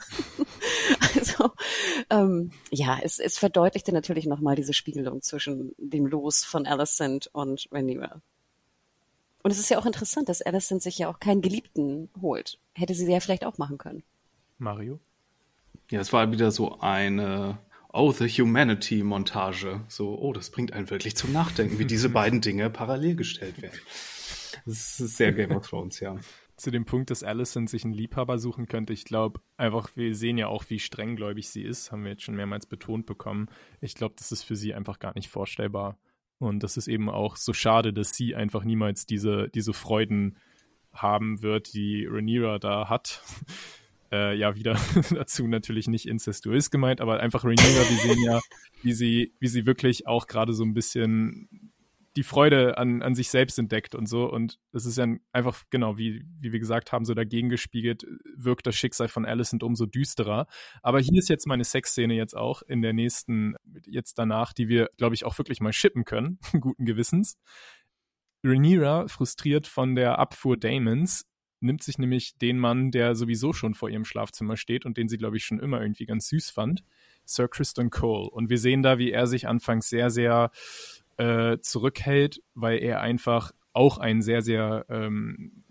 also 1.15 1.51
ähm, 2.09 2.51
ja, 2.69 2.99
es, 3.01 3.12
es 3.19 3.37
verdeutlichte 3.37 3.91
natürlich 3.91 4.25
nochmal 4.25 4.55
diese 4.55 4.73
Spiegelung 4.73 5.21
zwischen 5.21 5.73
dem 5.77 6.05
Los 6.05 6.43
von 6.43 6.65
Alicent 6.65 7.29
und 7.33 7.67
Rhaenyra. 7.71 8.21
Und 9.43 9.51
es 9.51 9.59
ist 9.59 9.69
ja 9.69 9.77
auch 9.77 9.85
interessant, 9.85 10.29
dass 10.29 10.41
Alicent 10.41 10.81
sich 10.81 10.97
ja 10.97 11.09
auch 11.09 11.19
keinen 11.19 11.41
Geliebten 11.41 12.09
holt. 12.21 12.59
Hätte 12.73 12.93
sie 12.93 13.11
ja 13.11 13.19
vielleicht 13.19 13.45
auch 13.45 13.57
machen 13.57 13.77
können. 13.77 14.03
Mario? 14.57 14.99
Ja, 15.91 15.99
es 15.99 16.13
war 16.13 16.31
wieder 16.31 16.51
so 16.51 16.79
eine 16.79 17.57
Oh, 17.95 18.11
the 18.11 18.27
Humanity 18.27 19.03
Montage. 19.03 19.81
So, 19.87 20.17
oh, 20.17 20.33
das 20.33 20.49
bringt 20.49 20.73
einen 20.73 20.89
wirklich 20.89 21.15
zum 21.15 21.31
Nachdenken, 21.31 21.77
wie 21.77 21.85
diese 21.85 22.09
beiden 22.09 22.41
Dinge 22.41 22.69
parallel 22.69 23.15
gestellt 23.15 23.61
werden. 23.61 23.79
Das 24.65 24.99
ist 24.99 25.17
sehr 25.17 25.33
Game 25.33 25.51
of 25.51 25.67
Thrones, 25.67 25.99
ja 25.99 26.17
zu 26.63 26.71
dem 26.71 26.85
Punkt, 26.85 27.11
dass 27.11 27.23
Allison 27.23 27.67
sich 27.67 27.83
einen 27.83 27.93
Liebhaber 27.93 28.39
suchen 28.39 28.67
könnte. 28.67 28.93
Ich 28.93 29.03
glaube 29.03 29.41
einfach, 29.57 29.89
wir 29.95 30.15
sehen 30.15 30.37
ja 30.37 30.47
auch, 30.47 30.63
wie 30.69 30.79
strenggläubig 30.79 31.49
sie 31.49 31.61
ist, 31.61 31.91
haben 31.91 32.03
wir 32.03 32.11
jetzt 32.11 32.23
schon 32.23 32.35
mehrmals 32.35 32.65
betont 32.65 33.05
bekommen. 33.05 33.49
Ich 33.81 33.95
glaube, 33.95 34.15
das 34.17 34.31
ist 34.31 34.43
für 34.43 34.55
sie 34.55 34.73
einfach 34.73 34.99
gar 34.99 35.13
nicht 35.13 35.27
vorstellbar. 35.27 35.97
Und 36.39 36.63
das 36.63 36.77
ist 36.77 36.87
eben 36.87 37.09
auch 37.09 37.35
so 37.35 37.53
schade, 37.53 37.91
dass 37.91 38.15
sie 38.15 38.33
einfach 38.33 38.63
niemals 38.63 39.05
diese, 39.05 39.49
diese 39.49 39.73
Freuden 39.73 40.37
haben 40.93 41.41
wird, 41.41 41.73
die 41.73 42.05
Rhaenyra 42.09 42.59
da 42.59 42.89
hat. 42.89 43.21
äh, 44.11 44.33
ja, 44.37 44.55
wieder 44.55 44.79
dazu 45.11 45.47
natürlich 45.47 45.87
nicht 45.87 46.07
incestuös 46.07 46.71
gemeint, 46.71 47.01
aber 47.01 47.19
einfach 47.19 47.43
Rhaenyra, 47.43 47.89
wir 47.89 47.97
sehen 47.97 48.23
ja, 48.23 48.39
wie 48.83 48.93
sie, 48.93 49.33
wie 49.39 49.47
sie 49.47 49.65
wirklich 49.65 50.07
auch 50.07 50.27
gerade 50.27 50.53
so 50.53 50.63
ein 50.63 50.73
bisschen 50.73 51.72
die 52.15 52.23
Freude 52.23 52.77
an, 52.77 53.01
an 53.01 53.15
sich 53.15 53.29
selbst 53.29 53.57
entdeckt 53.57 53.95
und 53.95 54.07
so. 54.07 54.31
Und 54.31 54.59
das 54.71 54.85
ist 54.85 54.97
ja 54.97 55.07
einfach, 55.31 55.63
genau, 55.69 55.97
wie, 55.97 56.23
wie 56.39 56.51
wir 56.51 56.59
gesagt 56.59 56.91
haben, 56.91 57.05
so 57.05 57.13
dagegen 57.13 57.49
gespiegelt, 57.49 58.05
wirkt 58.35 58.67
das 58.67 58.75
Schicksal 58.75 59.07
von 59.07 59.25
Alicent 59.25 59.63
umso 59.63 59.85
düsterer. 59.85 60.47
Aber 60.81 60.99
hier 60.99 61.19
ist 61.19 61.29
jetzt 61.29 61.47
meine 61.47 61.63
Sexszene 61.63 62.13
jetzt 62.13 62.35
auch 62.35 62.61
in 62.61 62.81
der 62.81 62.93
nächsten, 62.93 63.55
jetzt 63.85 64.19
danach, 64.19 64.53
die 64.53 64.67
wir, 64.67 64.89
glaube 64.97 65.15
ich, 65.15 65.25
auch 65.25 65.37
wirklich 65.37 65.59
mal 65.59 65.73
shippen 65.73 66.05
können, 66.05 66.39
guten 66.59 66.85
Gewissens. 66.85 67.37
Rhaenyra, 68.43 69.07
frustriert 69.07 69.67
von 69.67 69.95
der 69.95 70.19
Abfuhr 70.19 70.57
Damons, 70.57 71.25
nimmt 71.61 71.81
sich 71.81 71.97
nämlich 71.97 72.37
den 72.37 72.59
Mann, 72.59 72.91
der 72.91 73.15
sowieso 73.15 73.53
schon 73.53 73.73
vor 73.73 73.89
ihrem 73.89 74.05
Schlafzimmer 74.05 74.57
steht 74.57 74.85
und 74.85 74.97
den 74.97 75.07
sie, 75.07 75.17
glaube 75.17 75.37
ich, 75.37 75.45
schon 75.45 75.59
immer 75.59 75.81
irgendwie 75.81 76.05
ganz 76.05 76.27
süß 76.27 76.51
fand, 76.51 76.83
Sir 77.25 77.47
Kristen 77.47 77.89
Cole. 77.89 78.29
Und 78.29 78.49
wir 78.49 78.59
sehen 78.59 78.83
da, 78.83 78.97
wie 78.97 79.11
er 79.11 79.27
sich 79.27 79.47
anfangs 79.47 79.87
sehr, 79.87 80.09
sehr 80.09 80.51
äh, 81.17 81.57
zurückhält, 81.59 82.41
weil 82.53 82.79
er 82.79 83.01
einfach 83.01 83.51
auch 83.73 83.97
ein 83.97 84.21
sehr, 84.21 84.41
sehr 84.41 84.85
ähm, 84.89 85.63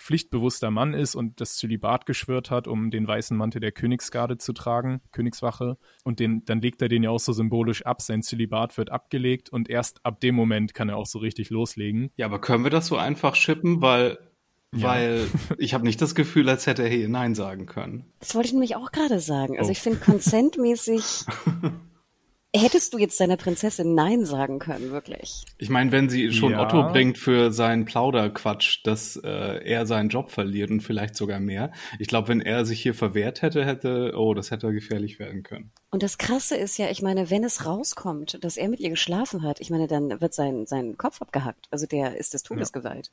pflichtbewusster 0.00 0.70
Mann 0.70 0.94
ist 0.94 1.14
und 1.14 1.40
das 1.40 1.56
Zölibat 1.56 2.06
geschwört 2.06 2.50
hat, 2.50 2.66
um 2.66 2.90
den 2.90 3.06
weißen 3.06 3.36
Mantel 3.36 3.60
der 3.60 3.72
Königsgarde 3.72 4.38
zu 4.38 4.52
tragen, 4.52 5.02
Königswache. 5.12 5.76
Und 6.04 6.20
den, 6.20 6.44
dann 6.46 6.60
legt 6.60 6.80
er 6.80 6.88
den 6.88 7.02
ja 7.02 7.10
auch 7.10 7.20
so 7.20 7.32
symbolisch 7.32 7.84
ab. 7.84 8.00
Sein 8.00 8.22
Zölibat 8.22 8.78
wird 8.78 8.90
abgelegt 8.90 9.50
und 9.50 9.68
erst 9.68 10.04
ab 10.04 10.20
dem 10.20 10.34
Moment 10.34 10.72
kann 10.72 10.88
er 10.88 10.96
auch 10.96 11.06
so 11.06 11.18
richtig 11.18 11.50
loslegen. 11.50 12.10
Ja, 12.16 12.26
aber 12.26 12.40
können 12.40 12.64
wir 12.64 12.70
das 12.70 12.86
so 12.86 12.96
einfach 12.96 13.34
schippen, 13.34 13.82
weil 13.82 14.18
ja. 14.72 14.86
Weil 14.86 15.26
ich 15.58 15.74
habe 15.74 15.84
nicht 15.84 16.00
das 16.00 16.14
Gefühl, 16.14 16.48
als 16.48 16.66
hätte 16.68 16.84
er 16.84 16.88
hier 16.88 17.08
Nein 17.08 17.34
sagen 17.34 17.66
können. 17.66 18.04
Das 18.20 18.36
wollte 18.36 18.46
ich 18.46 18.52
nämlich 18.52 18.76
auch 18.76 18.92
gerade 18.92 19.18
sagen. 19.18 19.58
Also 19.58 19.70
oh. 19.70 19.72
ich 19.72 19.80
finde 19.80 19.98
konsentmäßig 19.98 21.02
Hättest 22.54 22.92
du 22.92 22.98
jetzt 22.98 23.20
deiner 23.20 23.36
Prinzessin 23.36 23.94
Nein 23.94 24.24
sagen 24.24 24.58
können, 24.58 24.90
wirklich? 24.90 25.44
Ich 25.58 25.70
meine, 25.70 25.92
wenn 25.92 26.08
sie 26.08 26.32
schon 26.32 26.52
ja. 26.52 26.62
Otto 26.62 26.90
bringt 26.90 27.16
für 27.16 27.52
seinen 27.52 27.84
Plauderquatsch, 27.84 28.80
dass 28.82 29.14
äh, 29.16 29.64
er 29.64 29.86
seinen 29.86 30.08
Job 30.08 30.32
verliert 30.32 30.70
und 30.70 30.80
vielleicht 30.80 31.14
sogar 31.14 31.38
mehr. 31.38 31.70
Ich 32.00 32.08
glaube, 32.08 32.26
wenn 32.26 32.40
er 32.40 32.64
sich 32.64 32.82
hier 32.82 32.94
verwehrt 32.94 33.42
hätte, 33.42 33.64
hätte, 33.64 34.14
oh, 34.16 34.34
das 34.34 34.50
hätte 34.50 34.72
gefährlich 34.72 35.20
werden 35.20 35.44
können. 35.44 35.70
Und 35.90 36.02
das 36.02 36.18
Krasse 36.18 36.56
ist 36.56 36.76
ja, 36.76 36.90
ich 36.90 37.02
meine, 37.02 37.30
wenn 37.30 37.44
es 37.44 37.66
rauskommt, 37.66 38.42
dass 38.42 38.56
er 38.56 38.68
mit 38.68 38.80
ihr 38.80 38.90
geschlafen 38.90 39.44
hat, 39.44 39.60
ich 39.60 39.70
meine, 39.70 39.86
dann 39.86 40.20
wird 40.20 40.34
sein, 40.34 40.66
sein 40.66 40.96
Kopf 40.96 41.22
abgehackt. 41.22 41.68
Also 41.70 41.86
der 41.86 42.16
ist 42.16 42.34
des 42.34 42.42
Todes 42.42 42.72
ja. 42.74 42.80
geweiht. 42.80 43.12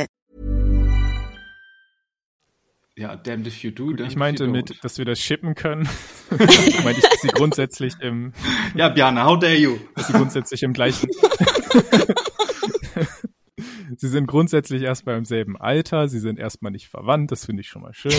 Ja, 3.01 3.15
damned 3.15 3.47
if 3.47 3.63
you 3.63 3.71
do. 3.71 3.95
Ich 4.03 4.15
meinte 4.15 4.45
mit, 4.45 4.83
dass 4.83 4.99
wir 4.99 5.05
das 5.05 5.19
shippen 5.19 5.55
können. 5.55 5.89
meinte 6.29 6.51
ich, 6.99 7.09
dass 7.09 7.21
sie 7.21 7.29
grundsätzlich 7.29 7.95
im. 7.99 8.31
Ja, 8.75 8.89
Bjana, 8.89 9.25
how 9.25 9.39
dare 9.39 9.55
you? 9.55 9.79
Dass 9.95 10.05
sie 10.05 10.13
grundsätzlich 10.13 10.61
im 10.61 10.73
gleichen. 10.73 11.09
sie 13.97 14.07
sind 14.07 14.27
grundsätzlich 14.27 14.83
erstmal 14.83 15.17
im 15.17 15.25
selben 15.25 15.57
Alter, 15.57 16.09
sie 16.09 16.19
sind 16.19 16.37
erstmal 16.37 16.71
nicht 16.71 16.89
verwandt, 16.89 17.31
das 17.31 17.47
finde 17.47 17.61
ich 17.61 17.69
schon 17.69 17.81
mal 17.81 17.95
schön. 17.95 18.13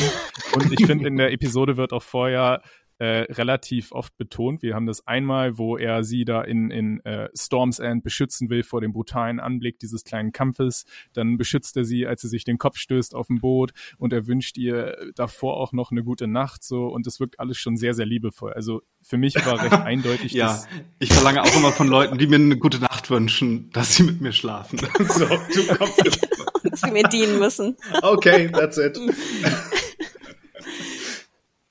Und 0.56 0.72
ich 0.72 0.84
finde, 0.84 1.06
in 1.06 1.16
der 1.16 1.30
Episode 1.30 1.76
wird 1.76 1.92
auch 1.92 2.02
vorher 2.02 2.60
äh, 3.02 3.26
relativ 3.32 3.90
oft 3.90 4.16
betont. 4.16 4.62
Wir 4.62 4.76
haben 4.76 4.86
das 4.86 5.08
einmal, 5.08 5.58
wo 5.58 5.76
er 5.76 6.04
sie 6.04 6.24
da 6.24 6.40
in, 6.40 6.70
in 6.70 7.04
äh, 7.04 7.30
Storm's 7.36 7.80
End 7.80 8.04
beschützen 8.04 8.48
will 8.48 8.62
vor 8.62 8.80
dem 8.80 8.92
brutalen 8.92 9.40
Anblick 9.40 9.80
dieses 9.80 10.04
kleinen 10.04 10.30
Kampfes. 10.30 10.84
Dann 11.12 11.36
beschützt 11.36 11.76
er 11.76 11.84
sie, 11.84 12.06
als 12.06 12.22
sie 12.22 12.28
sich 12.28 12.44
den 12.44 12.58
Kopf 12.58 12.76
stößt 12.76 13.16
auf 13.16 13.26
dem 13.26 13.40
Boot 13.40 13.72
und 13.98 14.12
er 14.12 14.28
wünscht 14.28 14.56
ihr 14.56 14.96
davor 15.16 15.56
auch 15.56 15.72
noch 15.72 15.90
eine 15.90 16.04
gute 16.04 16.28
Nacht 16.28 16.62
so 16.62 16.86
und 16.86 17.04
es 17.08 17.18
wirkt 17.18 17.40
alles 17.40 17.58
schon 17.58 17.76
sehr, 17.76 17.94
sehr 17.94 18.06
liebevoll. 18.06 18.52
Also 18.52 18.82
für 19.02 19.16
mich 19.16 19.34
war 19.34 19.60
recht 19.60 19.72
eindeutig, 19.84 20.30
ja, 20.30 20.46
dass 20.46 20.68
ich 21.00 21.12
verlange 21.12 21.42
auch 21.42 21.56
immer 21.56 21.72
von 21.72 21.88
Leuten, 21.88 22.18
die 22.18 22.28
mir 22.28 22.36
eine 22.36 22.56
gute 22.56 22.78
Nacht 22.78 23.10
wünschen, 23.10 23.68
dass 23.72 23.96
sie 23.96 24.04
mit 24.04 24.20
mir 24.20 24.32
schlafen. 24.32 24.78
so, 25.00 25.26
du 25.26 25.76
kommst. 25.76 26.28
dass 26.70 26.80
sie 26.82 26.92
mir 26.92 27.08
dienen 27.08 27.40
müssen. 27.40 27.76
Okay, 28.00 28.48
that's 28.52 28.78
it. 28.78 28.96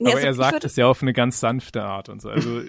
Aber 0.02 0.16
also 0.16 0.28
er 0.28 0.34
sagt 0.34 0.64
es 0.64 0.76
ja 0.76 0.88
auf 0.88 1.02
eine 1.02 1.14
ganz 1.14 1.40
sanfte 1.40 1.84
Art 1.84 2.10
und 2.10 2.22
so. 2.22 2.30
Also 2.30 2.62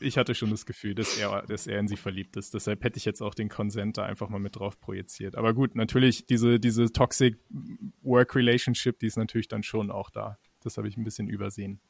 ich 0.00 0.18
hatte 0.18 0.34
schon 0.34 0.50
das 0.50 0.66
Gefühl, 0.66 0.94
dass 0.94 1.16
er, 1.18 1.42
dass 1.42 1.66
er 1.66 1.78
in 1.78 1.88
sie 1.88 1.96
verliebt 1.96 2.36
ist. 2.36 2.54
Deshalb 2.54 2.84
hätte 2.84 2.98
ich 2.98 3.04
jetzt 3.04 3.22
auch 3.22 3.34
den 3.34 3.48
Consent 3.48 3.98
da 3.98 4.04
einfach 4.04 4.28
mal 4.28 4.38
mit 4.38 4.56
drauf 4.56 4.78
projiziert. 4.78 5.36
Aber 5.36 5.54
gut, 5.54 5.74
natürlich, 5.74 6.26
diese, 6.26 6.60
diese 6.60 6.92
Toxic 6.92 7.38
Work 8.02 8.34
Relationship, 8.34 8.98
die 8.98 9.06
ist 9.06 9.16
natürlich 9.16 9.48
dann 9.48 9.62
schon 9.62 9.90
auch 9.90 10.10
da. 10.10 10.38
Das 10.62 10.76
habe 10.76 10.88
ich 10.88 10.96
ein 10.96 11.04
bisschen 11.04 11.28
übersehen. 11.28 11.80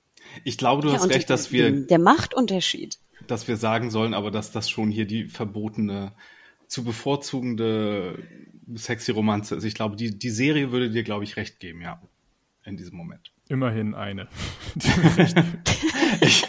Ich 0.44 0.58
glaube, 0.58 0.82
du 0.82 0.88
ja, 0.88 0.94
hast 0.94 1.08
recht, 1.08 1.30
dass 1.30 1.52
wir. 1.52 1.86
Der 1.86 1.98
Machtunterschied. 1.98 2.98
Dass 3.26 3.48
wir 3.48 3.56
sagen 3.56 3.90
sollen, 3.90 4.14
aber 4.14 4.30
dass 4.30 4.52
das 4.52 4.70
schon 4.70 4.90
hier 4.90 5.06
die 5.06 5.26
verbotene, 5.28 6.12
zu 6.68 6.84
bevorzugende 6.84 8.22
sexy 8.74 9.12
Romanze 9.12 9.56
ist. 9.56 9.64
Ich 9.64 9.74
glaube, 9.74 9.96
die, 9.96 10.18
die 10.18 10.30
Serie 10.30 10.72
würde 10.72 10.90
dir, 10.90 11.04
glaube 11.04 11.24
ich, 11.24 11.36
recht 11.36 11.60
geben, 11.60 11.80
ja. 11.80 12.02
In 12.64 12.76
diesem 12.76 12.96
Moment. 12.96 13.32
Immerhin 13.48 13.94
eine. 13.94 14.28
ich, 16.20 16.46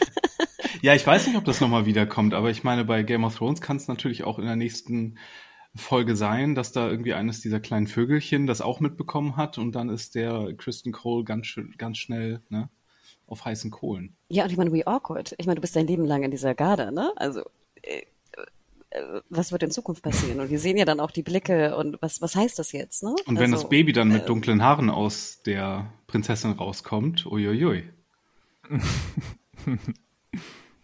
ja, 0.82 0.96
ich 0.96 1.06
weiß 1.06 1.28
nicht, 1.28 1.38
ob 1.38 1.46
das 1.46 1.62
nochmal 1.62 1.86
wiederkommt, 1.86 2.34
aber 2.34 2.50
ich 2.50 2.64
meine, 2.64 2.86
bei 2.86 3.04
Game 3.04 3.24
of 3.24 3.36
Thrones 3.36 3.62
kann 3.62 3.78
es 3.78 3.88
natürlich 3.88 4.24
auch 4.24 4.40
in 4.40 4.46
der 4.46 4.56
nächsten 4.56 5.18
Folge 5.76 6.16
sein, 6.16 6.56
dass 6.56 6.72
da 6.72 6.90
irgendwie 6.90 7.14
eines 7.14 7.42
dieser 7.42 7.60
kleinen 7.60 7.88
Vögelchen 7.88 8.48
das 8.48 8.62
auch 8.62 8.80
mitbekommen 8.80 9.38
hat 9.38 9.58
und 9.58 9.74
dann 9.74 9.90
ist 9.90 10.16
der 10.16 10.54
Kristen 10.58 10.92
Cole 10.92 11.24
ganz, 11.24 11.48
ganz 11.78 11.98
schnell 11.98 12.42
ne, 12.50 12.70
auf 13.28 13.46
heißen 13.46 13.72
Kohlen. 13.72 14.16
Ja, 14.30 14.44
und 14.44 14.52
ich 14.52 14.58
meine, 14.58 14.72
we 14.72 14.86
awkward. 14.88 15.36
Ich 15.38 15.46
meine, 15.46 15.56
du 15.56 15.62
bist 15.62 15.76
dein 15.76 15.88
Leben 15.88 16.06
lang 16.06 16.24
in 16.24 16.32
dieser 16.32 16.56
Garde, 16.56 16.92
ne? 16.92 17.12
Also 17.16 17.42
äh, 17.82 18.00
äh, 18.00 18.06
was 19.30 19.52
wird 19.52 19.64
in 19.64 19.72
Zukunft 19.72 20.04
passieren? 20.04 20.40
Und 20.40 20.50
wir 20.50 20.60
sehen 20.60 20.78
ja 20.78 20.86
dann 20.86 21.00
auch 21.00 21.12
die 21.12 21.24
Blicke 21.24 21.76
und 21.76 22.02
was, 22.02 22.22
was 22.22 22.36
heißt 22.36 22.58
das 22.58 22.72
jetzt? 22.72 23.04
Ne? 23.04 23.16
Und 23.26 23.38
wenn 23.38 23.52
also, 23.52 23.64
das 23.64 23.70
Baby 23.70 23.94
dann 23.94 24.10
mit 24.10 24.24
äh, 24.24 24.26
dunklen 24.26 24.64
Haaren 24.64 24.90
aus 24.90 25.42
der 25.46 25.92
Prinzessin 26.08 26.52
rauskommt, 26.54 27.26
uiuiui. 27.26 27.84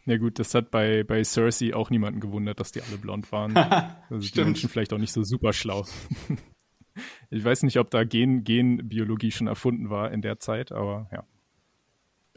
Ja 0.05 0.17
gut, 0.17 0.37
das 0.37 0.53
hat 0.53 0.69
bei, 0.69 1.05
bei 1.05 1.23
Cersei 1.23 1.73
auch 1.73 1.89
niemanden 1.89 2.19
gewundert, 2.19 2.59
dass 2.59 2.73
die 2.73 2.81
alle 2.81 2.97
blond 2.97 3.31
waren. 3.31 3.55
also 4.09 4.29
die 4.29 4.43
Menschen 4.43 4.67
vielleicht 4.67 4.91
auch 4.91 4.97
nicht 4.97 5.13
so 5.13 5.23
super 5.23 5.53
schlau. 5.53 5.85
ich 7.29 7.41
weiß 7.41 7.63
nicht, 7.63 7.79
ob 7.79 7.89
da 7.89 8.03
Gen, 8.03 8.43
Genbiologie 8.43 9.31
schon 9.31 9.47
erfunden 9.47 9.89
war 9.89 10.11
in 10.11 10.21
der 10.21 10.39
Zeit, 10.39 10.73
aber 10.73 11.07
ja 11.13 11.23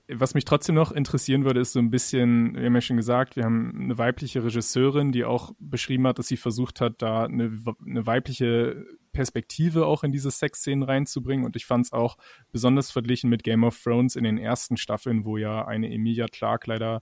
was 0.08 0.34
mich 0.34 0.44
trotzdem 0.44 0.76
noch 0.76 0.92
interessieren 0.92 1.44
würde, 1.44 1.60
ist 1.60 1.72
so 1.72 1.80
ein 1.80 1.90
bisschen, 1.90 2.54
wir 2.54 2.66
haben 2.66 2.74
ja 2.74 2.80
schon 2.80 2.96
gesagt, 2.96 3.34
wir 3.34 3.44
haben 3.44 3.72
eine 3.76 3.98
weibliche 3.98 4.44
Regisseurin, 4.44 5.10
die 5.10 5.24
auch 5.24 5.52
beschrieben 5.58 6.06
hat, 6.06 6.18
dass 6.18 6.28
sie 6.28 6.36
versucht 6.36 6.80
hat, 6.80 7.02
da 7.02 7.24
eine, 7.24 7.60
eine 7.84 8.06
weibliche 8.06 8.86
Perspektive 9.12 9.86
auch 9.86 10.04
in 10.04 10.12
diese 10.12 10.30
Sexszenen 10.30 10.84
reinzubringen. 10.84 11.44
Und 11.44 11.56
ich 11.56 11.66
fand 11.66 11.86
es 11.86 11.92
auch 11.92 12.18
besonders 12.52 12.90
verglichen 12.90 13.30
mit 13.30 13.42
Game 13.42 13.64
of 13.64 13.82
Thrones 13.82 14.14
in 14.14 14.22
den 14.22 14.38
ersten 14.38 14.76
Staffeln, 14.76 15.24
wo 15.24 15.38
ja 15.38 15.66
eine 15.66 15.92
Emilia 15.92 16.26
Clarke 16.26 16.70
leider, 16.70 17.00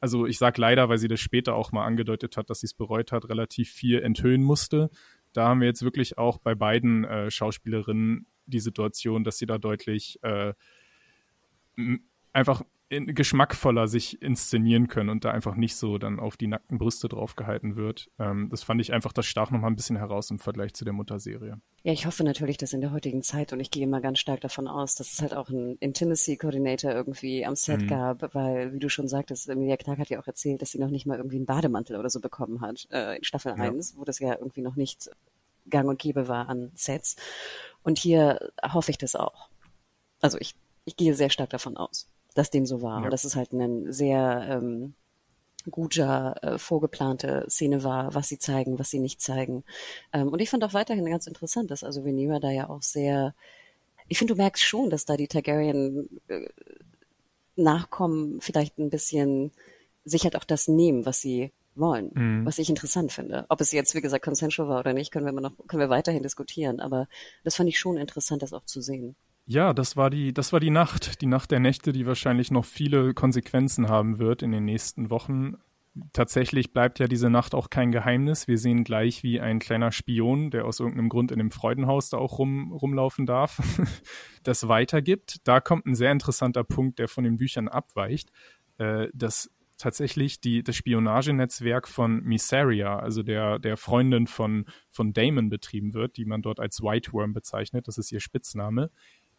also 0.00 0.26
ich 0.26 0.38
sag 0.38 0.58
leider, 0.58 0.88
weil 0.88 0.98
sie 0.98 1.08
das 1.08 1.20
später 1.20 1.54
auch 1.54 1.70
mal 1.70 1.84
angedeutet 1.84 2.36
hat, 2.36 2.50
dass 2.50 2.60
sie 2.60 2.66
es 2.66 2.74
bereut 2.74 3.12
hat, 3.12 3.28
relativ 3.28 3.70
viel 3.70 4.00
enthüllen 4.00 4.42
musste. 4.42 4.90
Da 5.32 5.48
haben 5.48 5.60
wir 5.60 5.68
jetzt 5.68 5.82
wirklich 5.82 6.18
auch 6.18 6.38
bei 6.38 6.56
beiden 6.56 7.04
äh, 7.04 7.30
Schauspielerinnen 7.30 8.26
die 8.46 8.60
Situation, 8.60 9.22
dass 9.22 9.38
sie 9.38 9.46
da 9.46 9.58
deutlich 9.58 10.18
äh, 10.22 10.54
einfach 12.32 12.62
in, 12.90 13.06
geschmackvoller 13.14 13.86
sich 13.86 14.20
inszenieren 14.20 14.88
können 14.88 15.10
und 15.10 15.24
da 15.24 15.30
einfach 15.30 15.54
nicht 15.54 15.76
so 15.76 15.96
dann 15.96 16.18
auf 16.18 16.36
die 16.36 16.48
nackten 16.48 16.76
Brüste 16.76 17.08
draufgehalten 17.08 17.76
wird. 17.76 18.10
Ähm, 18.18 18.48
das 18.50 18.64
fand 18.64 18.80
ich 18.80 18.92
einfach, 18.92 19.12
das 19.12 19.26
stach 19.26 19.52
noch 19.52 19.60
mal 19.60 19.68
ein 19.68 19.76
bisschen 19.76 19.96
heraus 19.96 20.30
im 20.32 20.40
Vergleich 20.40 20.74
zu 20.74 20.84
der 20.84 20.92
Mutterserie. 20.92 21.60
Ja, 21.84 21.92
ich 21.92 22.04
hoffe 22.06 22.24
natürlich, 22.24 22.56
dass 22.58 22.72
in 22.72 22.80
der 22.80 22.90
heutigen 22.90 23.22
Zeit, 23.22 23.52
und 23.52 23.60
ich 23.60 23.70
gehe 23.70 23.86
mal 23.86 24.00
ganz 24.00 24.18
stark 24.18 24.40
davon 24.40 24.66
aus, 24.66 24.96
dass 24.96 25.12
es 25.12 25.22
halt 25.22 25.34
auch 25.34 25.48
einen 25.48 25.76
Intimacy 25.76 26.36
Coordinator 26.36 26.90
irgendwie 26.90 27.46
am 27.46 27.54
Set 27.54 27.82
mhm. 27.82 27.86
gab, 27.86 28.34
weil, 28.34 28.72
wie 28.72 28.80
du 28.80 28.90
schon 28.90 29.06
sagtest, 29.06 29.48
Emilia 29.48 29.76
Clark 29.76 30.00
hat 30.00 30.10
ja 30.10 30.20
auch 30.20 30.26
erzählt, 30.26 30.60
dass 30.60 30.72
sie 30.72 30.80
noch 30.80 30.90
nicht 30.90 31.06
mal 31.06 31.16
irgendwie 31.16 31.36
einen 31.36 31.46
Bademantel 31.46 31.96
oder 31.96 32.10
so 32.10 32.18
bekommen 32.18 32.60
hat 32.60 32.88
äh, 32.90 33.18
in 33.18 33.24
Staffel 33.24 33.54
ja. 33.56 33.62
1, 33.62 33.98
wo 33.98 34.04
das 34.04 34.18
ja 34.18 34.34
irgendwie 34.34 34.62
noch 34.62 34.74
nicht 34.74 35.10
gang 35.68 35.88
und 35.88 36.00
gäbe 36.00 36.26
war 36.26 36.48
an 36.48 36.72
Sets. 36.74 37.14
Und 37.84 37.98
hier 37.98 38.50
hoffe 38.64 38.90
ich 38.90 38.98
das 38.98 39.14
auch. 39.14 39.48
Also 40.20 40.38
ich, 40.38 40.56
ich 40.86 40.96
gehe 40.96 41.14
sehr 41.14 41.30
stark 41.30 41.50
davon 41.50 41.76
aus 41.76 42.08
dass 42.40 42.50
dem 42.50 42.64
so 42.64 42.80
war. 42.80 43.00
Ja. 43.00 43.04
Und 43.04 43.12
dass 43.12 43.24
es 43.24 43.36
halt 43.36 43.52
eine 43.52 43.92
sehr 43.92 44.46
ähm, 44.48 44.94
guter, 45.70 46.36
äh, 46.42 46.58
vorgeplante 46.58 47.44
Szene 47.50 47.84
war, 47.84 48.14
was 48.14 48.28
sie 48.28 48.38
zeigen, 48.38 48.78
was 48.78 48.88
sie 48.88 48.98
nicht 48.98 49.20
zeigen. 49.20 49.62
Ähm, 50.14 50.28
und 50.28 50.40
ich 50.40 50.48
fand 50.48 50.64
auch 50.64 50.72
weiterhin 50.72 51.04
ganz 51.04 51.26
interessant, 51.26 51.70
dass 51.70 51.84
also 51.84 52.02
Venera 52.02 52.40
da 52.40 52.50
ja 52.50 52.70
auch 52.70 52.80
sehr, 52.80 53.34
ich 54.08 54.16
finde, 54.16 54.32
du 54.32 54.38
merkst 54.38 54.64
schon, 54.64 54.88
dass 54.88 55.04
da 55.04 55.18
die 55.18 55.28
Targaryen 55.28 56.08
äh, 56.28 56.48
Nachkommen 57.56 58.40
vielleicht 58.40 58.78
ein 58.78 58.88
bisschen 58.88 59.52
sich 60.06 60.24
halt 60.24 60.34
auch 60.34 60.44
das 60.44 60.66
nehmen, 60.66 61.04
was 61.04 61.20
sie 61.20 61.52
wollen, 61.74 62.10
mhm. 62.14 62.46
was 62.46 62.58
ich 62.58 62.70
interessant 62.70 63.12
finde. 63.12 63.44
Ob 63.50 63.60
es 63.60 63.70
jetzt, 63.70 63.94
wie 63.94 64.00
gesagt, 64.00 64.24
consensual 64.24 64.68
war 64.68 64.80
oder 64.80 64.94
nicht, 64.94 65.10
können 65.10 65.26
wir 65.26 65.30
immer 65.30 65.42
noch, 65.42 65.52
können 65.66 65.80
wir 65.80 65.90
weiterhin 65.90 66.22
diskutieren, 66.22 66.80
aber 66.80 67.06
das 67.44 67.56
fand 67.56 67.68
ich 67.68 67.78
schon 67.78 67.98
interessant, 67.98 68.40
das 68.40 68.54
auch 68.54 68.64
zu 68.64 68.80
sehen. 68.80 69.14
Ja, 69.52 69.74
das 69.74 69.96
war 69.96 70.10
die, 70.10 70.32
das 70.32 70.52
war 70.52 70.60
die 70.60 70.70
Nacht, 70.70 71.20
die 71.20 71.26
Nacht 71.26 71.50
der 71.50 71.58
Nächte, 71.58 71.90
die 71.90 72.06
wahrscheinlich 72.06 72.52
noch 72.52 72.64
viele 72.64 73.14
Konsequenzen 73.14 73.88
haben 73.88 74.20
wird 74.20 74.42
in 74.42 74.52
den 74.52 74.64
nächsten 74.64 75.10
Wochen. 75.10 75.56
Tatsächlich 76.12 76.72
bleibt 76.72 77.00
ja 77.00 77.08
diese 77.08 77.30
Nacht 77.30 77.56
auch 77.56 77.68
kein 77.68 77.90
Geheimnis. 77.90 78.46
Wir 78.46 78.58
sehen 78.58 78.84
gleich, 78.84 79.24
wie 79.24 79.40
ein 79.40 79.58
kleiner 79.58 79.90
Spion, 79.90 80.52
der 80.52 80.66
aus 80.66 80.78
irgendeinem 80.78 81.08
Grund 81.08 81.32
in 81.32 81.38
dem 81.40 81.50
Freudenhaus 81.50 82.10
da 82.10 82.18
auch 82.18 82.38
rum, 82.38 82.70
rumlaufen 82.70 83.26
darf, 83.26 83.60
das 84.44 84.68
weitergibt. 84.68 85.38
Da 85.42 85.58
kommt 85.58 85.84
ein 85.84 85.96
sehr 85.96 86.12
interessanter 86.12 86.62
Punkt, 86.62 87.00
der 87.00 87.08
von 87.08 87.24
den 87.24 87.36
Büchern 87.36 87.66
abweicht, 87.66 88.30
äh, 88.78 89.08
dass 89.12 89.50
tatsächlich 89.78 90.40
die, 90.40 90.62
das 90.62 90.76
Spionagenetzwerk 90.76 91.88
von 91.88 92.22
Miseria, 92.22 93.00
also 93.00 93.24
der, 93.24 93.58
der 93.58 93.76
Freundin 93.76 94.28
von, 94.28 94.66
von 94.90 95.12
Damon 95.12 95.48
betrieben 95.48 95.92
wird, 95.92 96.18
die 96.18 96.24
man 96.24 96.40
dort 96.40 96.60
als 96.60 96.82
White 96.82 97.12
Worm 97.12 97.32
bezeichnet, 97.32 97.88
das 97.88 97.98
ist 97.98 98.12
ihr 98.12 98.20
Spitzname 98.20 98.90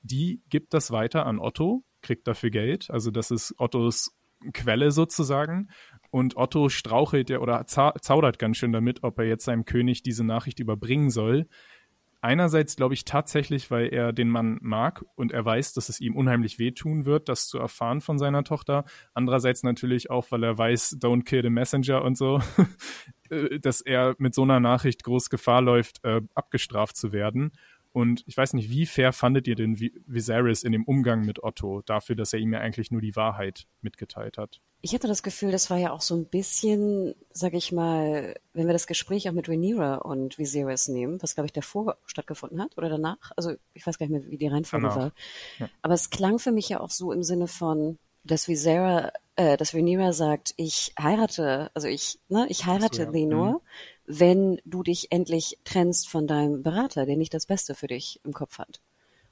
die 0.02 0.42
gibt 0.50 0.74
das 0.74 0.92
weiter 0.92 1.26
an 1.26 1.40
Otto, 1.40 1.84
kriegt 2.02 2.28
dafür 2.28 2.50
Geld. 2.50 2.90
Also 2.90 3.12
das 3.12 3.32
ist 3.32 3.56
Ottos 3.58 4.18
Quelle 4.54 4.92
sozusagen. 4.92 5.70
Und 6.10 6.36
Otto 6.36 6.70
strauchelt 6.70 7.30
ja 7.30 7.40
oder 7.40 7.66
zaudert 7.68 8.40
ganz 8.40 8.58
schön 8.58 8.74
damit, 8.74 9.04
ob 9.04 9.20
er 9.20 9.26
jetzt 9.26 9.46
seinem 9.46 9.66
König 9.66 10.04
diese 10.04 10.24
Nachricht 10.24 10.60
überbringen 10.60 11.10
soll. 11.10 11.48
Einerseits 12.24 12.76
glaube 12.76 12.94
ich 12.94 13.04
tatsächlich, 13.04 13.72
weil 13.72 13.88
er 13.88 14.14
den 14.14 14.30
Mann 14.30 14.60
mag 14.62 15.04
und 15.16 15.32
er 15.32 15.44
weiß, 15.44 15.74
dass 15.74 15.90
es 15.90 16.00
ihm 16.00 16.16
unheimlich 16.16 16.60
wehtun 16.60 17.06
wird, 17.06 17.30
das 17.30 17.48
zu 17.48 17.58
erfahren 17.58 18.00
von 18.00 18.20
seiner 18.20 18.44
Tochter. 18.44 18.86
Andererseits 19.16 19.64
natürlich 19.64 20.12
auch, 20.12 20.30
weil 20.30 20.44
er 20.44 20.56
weiß, 20.56 21.00
don't 21.02 21.24
kill 21.24 21.42
the 21.42 21.50
messenger 21.50 22.04
und 22.04 22.16
so, 22.16 22.40
äh, 23.32 23.60
dass 23.60 23.82
er 23.82 24.14
mit 24.20 24.36
so 24.36 24.44
einer 24.44 24.60
Nachricht 24.60 25.04
groß 25.04 25.32
Gefahr 25.32 25.64
läuft, 25.64 26.04
äh, 26.04 26.22
abgestraft 26.36 26.96
zu 26.96 27.12
werden. 27.12 27.54
Und 27.94 28.24
ich 28.26 28.38
weiß 28.38 28.54
nicht, 28.54 28.70
wie 28.70 28.86
fair 28.86 29.12
fandet 29.12 29.48
ihr 29.48 29.56
denn 29.56 29.78
Viserys 29.78 30.64
in 30.64 30.72
dem 30.72 30.86
Umgang 30.86 31.26
mit 31.26 31.44
Otto 31.44 31.82
dafür, 31.86 32.16
dass 32.16 32.32
er 32.32 32.40
ihm 32.40 32.54
ja 32.54 32.60
eigentlich 32.60 32.90
nur 32.90 33.02
die 33.02 33.16
Wahrheit 33.16 33.68
mitgeteilt 33.82 34.38
hat? 34.38 34.62
Ich 34.82 34.94
hatte 34.94 35.08
das 35.08 35.24
Gefühl, 35.24 35.52
das 35.52 35.70
war 35.70 35.78
ja 35.78 35.92
auch 35.92 36.02
so 36.02 36.16
ein 36.16 36.26
bisschen, 36.26 37.14
sag 37.32 37.54
ich 37.54 37.72
mal, 37.72 38.36
wenn 38.54 38.66
wir 38.66 38.74
das 38.74 38.88
Gespräch 38.88 39.30
auch 39.30 39.34
mit 39.34 39.48
Rhaenyra 39.48 39.96
und 39.96 40.40
Viserys 40.40 40.88
nehmen, 40.88 41.22
was 41.22 41.36
glaube 41.36 41.48
ich 41.48 41.54
davor 41.54 41.98
stattgefunden 42.06 42.62
hat 42.62 42.78
oder 42.78 42.90
danach, 42.90 43.32
also 43.36 43.54
ich 43.74 43.86
weiß 43.86 44.00
gar 44.00 44.08
nicht 44.08 44.14
mehr, 44.14 44.32
wie 44.32 44.38
die 44.38 44.48
Reihenfolge 44.48 44.88
danach. 44.88 44.98
war. 44.98 45.12
Ja. 45.60 45.70
Aber 45.82 45.94
es 45.94 46.10
klang 46.10 46.40
für 46.40 46.52
mich 46.52 46.70
ja 46.70 46.80
auch 46.80 46.90
so 46.90 47.12
im 47.12 47.24
Sinne 47.24 47.48
von, 47.48 48.00
dass 48.24 48.48
Visera, 48.48 49.12
äh, 49.36 49.58
dass 49.58 49.76
Rhaenyra 49.76 50.14
sagt, 50.14 50.54
ich 50.58 50.94
heirate, 51.00 51.70
also 51.74 51.88
ich, 51.88 52.20
ne, 52.30 52.48
ich 52.50 52.66
heirate 52.66 52.96
so, 52.96 53.04
ja. 53.04 53.10
Lenor, 53.10 53.52
mhm 53.52 53.60
wenn 54.14 54.60
du 54.66 54.84
dich 54.84 55.12
endlich 55.12 55.58
trennst 55.64 56.10
von 56.10 56.28
deinem 56.28 56.64
Berater, 56.64 57.06
der 57.06 57.16
nicht 57.16 57.34
das 57.34 57.46
Beste 57.46 57.76
für 57.76 57.88
dich 57.88 58.20
im 58.26 58.34
Kopf 58.34 58.58
hat. 58.58 58.82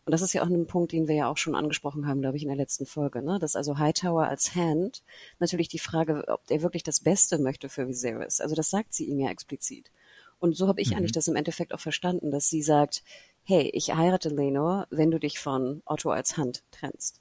Und 0.06 0.12
das 0.12 0.22
ist 0.22 0.32
ja 0.32 0.42
auch 0.42 0.48
ein 0.48 0.68
Punkt, 0.68 0.94
den 0.94 1.10
wir 1.10 1.16
ja 1.16 1.30
auch 1.30 1.38
schon 1.38 1.54
angesprochen 1.54 2.08
haben, 2.08 2.22
glaube 2.22 2.38
ich, 2.38 2.44
in 2.44 2.48
der 2.50 2.58
letzten 2.58 2.86
Folge, 2.86 3.22
ne? 3.22 3.40
Dass 3.40 3.58
also 3.58 3.78
Hightower 3.78 4.28
als 4.28 4.56
Hand 4.56 5.04
natürlich 5.40 5.68
die 5.68 5.80
Frage, 5.80 6.24
ob 6.30 6.42
er 6.50 6.62
wirklich 6.62 6.84
das 6.84 7.02
Beste 7.02 7.40
möchte 7.40 7.68
für 7.68 7.90
Viserys. 7.90 8.40
Also 8.40 8.56
das 8.56 8.70
sagt 8.70 8.94
sie 8.94 9.06
ihm 9.06 9.20
ja 9.20 9.30
explizit. 9.30 9.92
Und 10.40 10.56
so 10.56 10.70
habe 10.70 10.82
ich 10.82 10.92
mhm. 10.92 10.98
eigentlich 10.98 11.12
das 11.12 11.28
im 11.28 11.36
Endeffekt 11.36 11.74
auch 11.74 11.82
verstanden, 11.82 12.32
dass 12.32 12.50
sie 12.50 12.62
sagt, 12.62 13.04
hey, 13.44 13.70
ich 13.74 13.94
heirate 13.94 14.30
Lenor, 14.30 14.88
wenn 14.90 15.12
du 15.12 15.20
dich 15.20 15.40
von 15.40 15.82
Otto 15.86 16.10
als 16.10 16.38
Hand 16.38 16.64
trennst. 16.72 17.20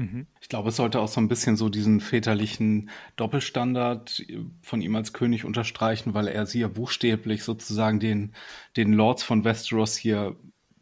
Mhm. 0.00 0.26
Ich 0.40 0.48
glaube, 0.48 0.70
es 0.70 0.76
sollte 0.76 0.98
auch 0.98 1.08
so 1.08 1.20
ein 1.20 1.28
bisschen 1.28 1.56
so 1.56 1.68
diesen 1.68 2.00
väterlichen 2.00 2.88
Doppelstandard 3.16 4.24
von 4.62 4.80
ihm 4.80 4.96
als 4.96 5.12
König 5.12 5.44
unterstreichen, 5.44 6.14
weil 6.14 6.26
er 6.26 6.46
sie 6.46 6.60
ja 6.60 6.68
buchstäblich 6.68 7.44
sozusagen 7.44 8.00
den, 8.00 8.34
den 8.78 8.94
Lords 8.94 9.22
von 9.22 9.44
Westeros 9.44 9.96
hier 9.96 10.36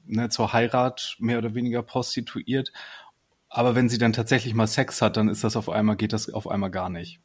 ne, 0.07 0.29
zur 0.29 0.53
Heirat 0.53 1.17
mehr 1.19 1.39
oder 1.39 1.55
weniger 1.55 1.83
prostituiert. 1.83 2.73
Aber 3.49 3.75
wenn 3.75 3.89
sie 3.89 3.99
dann 3.99 4.13
tatsächlich 4.13 4.55
mal 4.55 4.69
Sex 4.69 5.03
hat, 5.03 5.17
dann 5.17 5.29
ist 5.29 5.43
das 5.43 5.57
auf 5.57 5.69
einmal, 5.69 5.97
geht 5.97 6.13
das 6.13 6.33
auf 6.33 6.49
einmal 6.49 6.71
gar 6.71 6.89
nicht. 6.89 7.21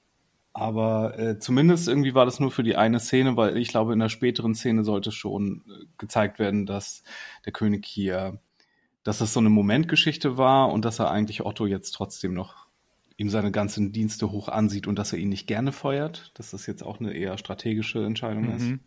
Aber 0.52 1.20
äh, 1.20 1.38
zumindest 1.38 1.88
irgendwie 1.88 2.16
war 2.16 2.26
das 2.26 2.40
nur 2.40 2.50
für 2.50 2.64
die 2.64 2.76
eine 2.76 3.00
Szene, 3.00 3.38
weil 3.38 3.56
ich 3.58 3.68
glaube, 3.68 3.94
in 3.94 4.00
der 4.00 4.10
späteren 4.10 4.56
Szene 4.56 4.84
sollte 4.84 5.12
schon 5.12 5.64
äh, 5.68 5.86
gezeigt 6.00 6.40
werden, 6.40 6.66
dass 6.66 7.04
der 7.46 7.54
König 7.54 7.86
hier 7.86 8.40
dass 9.04 9.22
es 9.22 9.34
so 9.34 9.40
eine 9.40 9.50
Momentgeschichte 9.50 10.38
war 10.38 10.72
und 10.72 10.86
dass 10.86 11.00
er 11.00 11.12
eigentlich 11.12 11.46
Otto 11.46 11.66
jetzt 11.66 11.92
trotzdem 11.92 12.34
noch 12.34 12.68
ihm 13.18 13.30
seine 13.30 13.52
ganzen 13.52 13.92
Dienste 13.92 14.32
hoch 14.32 14.50
ansieht 14.50 14.88
und 14.88 14.98
dass 14.98 15.14
er 15.14 15.20
ihn 15.20 15.30
nicht 15.30 15.48
gerne 15.48 15.72
feuert, 15.72 16.32
dass 16.36 16.52
das 16.52 16.66
jetzt 16.66 16.84
auch 16.84 17.00
eine 17.00 17.14
eher 17.14 17.38
strategische 17.38 18.04
Entscheidung 18.04 18.48
mhm. 18.48 18.56
ist. 18.56 18.80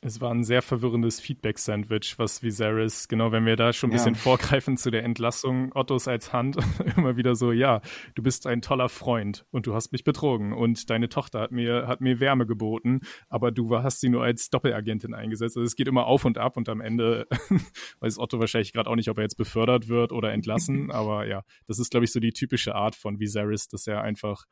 Es 0.00 0.20
war 0.20 0.30
ein 0.30 0.44
sehr 0.44 0.62
verwirrendes 0.62 1.18
Feedback-Sandwich, 1.18 2.20
was 2.20 2.40
Viserys, 2.40 3.08
genau, 3.08 3.32
wenn 3.32 3.44
wir 3.46 3.56
da 3.56 3.72
schon 3.72 3.90
ein 3.90 3.94
bisschen 3.94 4.14
ja. 4.14 4.20
vorgreifen 4.20 4.76
zu 4.76 4.92
der 4.92 5.02
Entlassung 5.02 5.72
Ottos 5.74 6.06
als 6.06 6.32
Hand, 6.32 6.56
immer 6.96 7.16
wieder 7.16 7.34
so, 7.34 7.50
ja, 7.50 7.80
du 8.14 8.22
bist 8.22 8.46
ein 8.46 8.62
toller 8.62 8.88
Freund 8.88 9.44
und 9.50 9.66
du 9.66 9.74
hast 9.74 9.90
mich 9.90 10.04
betrogen 10.04 10.52
und 10.52 10.88
deine 10.88 11.08
Tochter 11.08 11.40
hat 11.40 11.50
mir, 11.50 11.88
hat 11.88 12.00
mir 12.00 12.20
Wärme 12.20 12.46
geboten, 12.46 13.00
aber 13.28 13.50
du 13.50 13.76
hast 13.76 13.98
sie 13.98 14.08
nur 14.08 14.22
als 14.22 14.50
Doppelagentin 14.50 15.14
eingesetzt. 15.14 15.56
Also 15.56 15.66
es 15.66 15.74
geht 15.74 15.88
immer 15.88 16.06
auf 16.06 16.24
und 16.24 16.38
ab 16.38 16.56
und 16.56 16.68
am 16.68 16.80
Ende 16.80 17.26
weiß 17.98 18.20
Otto 18.20 18.38
wahrscheinlich 18.38 18.72
gerade 18.72 18.88
auch 18.88 18.96
nicht, 18.96 19.10
ob 19.10 19.18
er 19.18 19.24
jetzt 19.24 19.36
befördert 19.36 19.88
wird 19.88 20.12
oder 20.12 20.32
entlassen, 20.32 20.90
aber 20.92 21.26
ja, 21.26 21.42
das 21.66 21.80
ist, 21.80 21.90
glaube 21.90 22.04
ich, 22.04 22.12
so 22.12 22.20
die 22.20 22.32
typische 22.32 22.76
Art 22.76 22.94
von 22.94 23.18
Viserys, 23.18 23.66
dass 23.66 23.88
er 23.88 24.02
einfach 24.02 24.44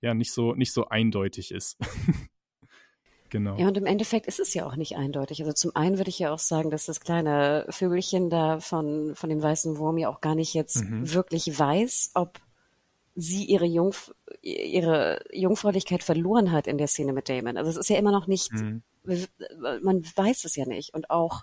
ja 0.00 0.14
nicht 0.14 0.32
so, 0.32 0.54
nicht 0.54 0.72
so 0.72 0.88
eindeutig 0.88 1.50
ist. 1.50 1.76
Genau. 3.34 3.56
Ja, 3.56 3.66
und 3.66 3.76
im 3.76 3.86
Endeffekt 3.86 4.28
ist 4.28 4.38
es 4.38 4.54
ja 4.54 4.64
auch 4.64 4.76
nicht 4.76 4.96
eindeutig. 4.96 5.40
Also 5.40 5.52
zum 5.52 5.74
einen 5.74 5.98
würde 5.98 6.08
ich 6.08 6.20
ja 6.20 6.32
auch 6.32 6.38
sagen, 6.38 6.70
dass 6.70 6.86
das 6.86 7.00
kleine 7.00 7.66
Vögelchen 7.68 8.30
da 8.30 8.60
von, 8.60 9.16
von 9.16 9.28
dem 9.28 9.42
weißen 9.42 9.76
Wurm 9.76 9.98
ja 9.98 10.08
auch 10.08 10.20
gar 10.20 10.36
nicht 10.36 10.54
jetzt 10.54 10.84
mhm. 10.84 11.12
wirklich 11.12 11.58
weiß, 11.58 12.12
ob 12.14 12.38
sie 13.16 13.42
ihre, 13.42 13.64
Jungf 13.64 14.14
ihre 14.40 15.20
Jungfräulichkeit 15.32 16.04
verloren 16.04 16.52
hat 16.52 16.68
in 16.68 16.78
der 16.78 16.86
Szene 16.86 17.12
mit 17.12 17.28
Damon. 17.28 17.56
Also 17.56 17.70
es 17.70 17.76
ist 17.76 17.88
ja 17.88 17.98
immer 17.98 18.12
noch 18.12 18.28
nicht, 18.28 18.52
mhm. 18.52 18.84
man 19.82 20.04
weiß 20.14 20.44
es 20.44 20.54
ja 20.54 20.64
nicht. 20.64 20.94
Und 20.94 21.10
auch 21.10 21.42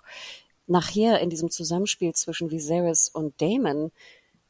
nachher 0.66 1.20
in 1.20 1.28
diesem 1.28 1.50
Zusammenspiel 1.50 2.14
zwischen 2.14 2.50
Viserys 2.50 3.10
und 3.10 3.42
Damon 3.42 3.92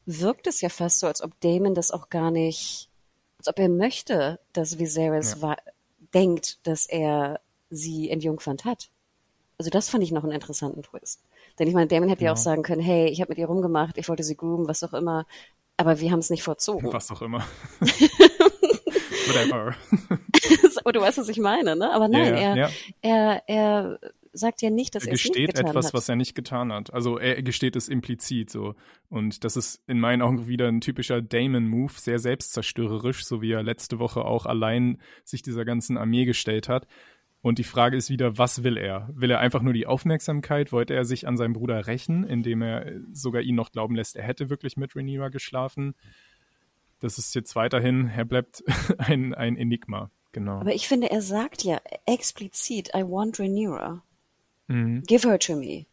wirkt 0.05 0.47
es 0.47 0.61
ja 0.61 0.69
fast 0.69 0.99
so, 0.99 1.07
als 1.07 1.21
ob 1.21 1.37
Damon 1.41 1.75
das 1.75 1.91
auch 1.91 2.07
gar 2.07 2.31
nicht, 2.31 2.89
als 3.37 3.49
ob 3.49 3.59
er 3.59 3.67
möchte, 3.67 4.39
dass 4.53 4.79
Viserys 4.79 5.35
ja 5.41 5.57
denkt, 6.13 6.65
dass 6.67 6.85
er 6.85 7.39
sie 7.69 8.09
entjungfernt 8.09 8.65
hat. 8.65 8.89
Also 9.57 9.69
das 9.69 9.89
fand 9.89 10.03
ich 10.03 10.11
noch 10.11 10.23
einen 10.23 10.33
interessanten 10.33 10.83
Twist. 10.83 11.21
Denn 11.59 11.67
ich 11.67 11.73
meine, 11.73 11.87
Damon 11.87 12.09
hätte 12.09 12.23
ja, 12.23 12.29
ja 12.29 12.33
auch 12.33 12.37
sagen 12.37 12.63
können, 12.63 12.81
hey, 12.81 13.07
ich 13.07 13.21
habe 13.21 13.29
mit 13.29 13.37
ihr 13.37 13.45
rumgemacht, 13.47 13.97
ich 13.97 14.09
wollte 14.09 14.23
sie 14.23 14.35
groomen, 14.35 14.67
was 14.67 14.83
auch 14.83 14.93
immer, 14.93 15.25
aber 15.77 15.99
wir 15.99 16.11
haben 16.11 16.19
es 16.19 16.29
nicht 16.29 16.43
vorzogen. 16.43 16.91
Was 16.91 17.11
auch 17.11 17.21
immer. 17.21 17.45
Whatever. 19.27 19.75
du 20.93 21.01
weißt, 21.01 21.17
was 21.17 21.29
ich 21.29 21.39
meine, 21.39 21.75
ne? 21.75 21.91
Aber 21.93 22.07
nein, 22.07 22.35
ja. 22.35 22.55
er, 22.55 22.69
er, 23.01 23.43
er 23.47 23.99
sagt 24.33 24.61
ja 24.61 24.69
nicht, 24.69 24.95
dass 24.95 25.03
er, 25.03 25.09
er 25.09 25.13
es 25.13 25.23
nicht 25.25 25.35
getan 25.35 25.67
etwas, 25.67 25.87
hat. 25.87 25.93
was 25.93 26.09
er 26.09 26.15
nicht 26.15 26.35
getan 26.35 26.73
hat. 26.73 26.93
Also 26.93 27.17
er 27.17 27.41
gesteht 27.43 27.75
es 27.75 27.87
implizit 27.87 28.49
so. 28.49 28.75
Und 29.09 29.43
das 29.43 29.55
ist 29.55 29.81
in 29.87 29.99
meinen 29.99 30.21
Augen 30.21 30.47
wieder 30.47 30.67
ein 30.67 30.81
typischer 30.81 31.21
Damon-Move, 31.21 31.93
sehr 31.95 32.19
selbstzerstörerisch, 32.19 33.25
so 33.25 33.41
wie 33.41 33.51
er 33.51 33.63
letzte 33.63 33.99
Woche 33.99 34.25
auch 34.25 34.45
allein 34.45 34.99
sich 35.23 35.41
dieser 35.41 35.65
ganzen 35.65 35.97
Armee 35.97 36.25
gestellt 36.25 36.67
hat. 36.67 36.87
Und 37.41 37.59
die 37.59 37.65
Frage 37.65 37.97
ist 37.97 38.09
wieder, 38.09 38.37
was 38.37 38.63
will 38.63 38.77
er? 38.77 39.09
Will 39.13 39.29
er 39.29 39.39
einfach 39.39 39.61
nur 39.61 39.73
die 39.73 39.85
Aufmerksamkeit? 39.85 40.71
Wollte 40.71 40.93
er 40.93 41.03
sich 41.03 41.27
an 41.27 41.35
seinem 41.35 41.51
Bruder 41.51 41.87
rächen, 41.87 42.23
indem 42.23 42.61
er 42.61 42.93
sogar 43.11 43.41
ihn 43.41 43.55
noch 43.55 43.73
glauben 43.73 43.95
lässt, 43.95 44.15
er 44.15 44.23
hätte 44.23 44.49
wirklich 44.49 44.77
mit 44.77 44.95
Rhaenyra 44.95 45.27
geschlafen? 45.27 45.93
Das 47.01 47.17
ist 47.17 47.35
jetzt 47.35 47.57
weiterhin, 47.57 48.07
er 48.07 48.23
bleibt 48.23 48.63
ein, 48.97 49.33
ein 49.33 49.57
Enigma. 49.57 50.09
Genau. 50.31 50.61
Aber 50.61 50.73
ich 50.73 50.87
finde, 50.87 51.11
er 51.11 51.21
sagt 51.21 51.63
ja 51.63 51.81
explizit, 52.05 52.91
I 52.95 53.03
want 53.03 53.39
Rhaenyra. 53.39 54.01
Mhm. 54.67 55.03
Give 55.03 55.27
her 55.27 55.39
to 55.39 55.55
me. 55.55 55.85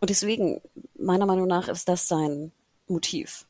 Und 0.00 0.10
deswegen, 0.10 0.60
meiner 0.98 1.26
Meinung 1.26 1.46
nach, 1.46 1.68
ist 1.68 1.88
das 1.88 2.08
sein 2.08 2.52
Motiv. 2.88 3.46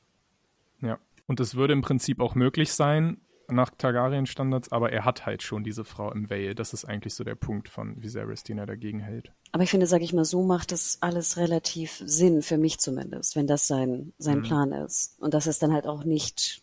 Ja. 0.80 0.98
Und 1.26 1.40
es 1.40 1.54
würde 1.54 1.72
im 1.72 1.82
Prinzip 1.82 2.20
auch 2.20 2.34
möglich 2.34 2.72
sein, 2.72 3.18
nach 3.48 3.70
Targaryen-Standards, 3.70 4.72
aber 4.72 4.92
er 4.92 5.04
hat 5.04 5.26
halt 5.26 5.42
schon 5.42 5.64
diese 5.64 5.84
Frau 5.84 6.10
im 6.12 6.30
Vale. 6.30 6.54
Das 6.54 6.72
ist 6.72 6.84
eigentlich 6.84 7.14
so 7.14 7.24
der 7.24 7.34
Punkt 7.34 7.68
von 7.68 8.02
Viserys, 8.02 8.42
den 8.42 8.58
er 8.58 8.66
dagegen 8.66 9.00
hält. 9.00 9.32
Aber 9.52 9.62
ich 9.62 9.70
finde, 9.70 9.86
sag 9.86 10.02
ich 10.02 10.12
mal, 10.12 10.24
so 10.24 10.42
macht 10.42 10.72
das 10.72 10.98
alles 11.00 11.36
relativ 11.36 12.02
Sinn, 12.04 12.42
für 12.42 12.58
mich 12.58 12.78
zumindest, 12.78 13.36
wenn 13.36 13.46
das 13.46 13.66
sein, 13.66 14.12
sein 14.18 14.38
mhm. 14.38 14.42
Plan 14.42 14.72
ist. 14.72 15.20
Und 15.20 15.34
dass 15.34 15.46
es 15.46 15.58
dann 15.58 15.72
halt 15.72 15.86
auch 15.86 16.04
nicht, 16.04 16.62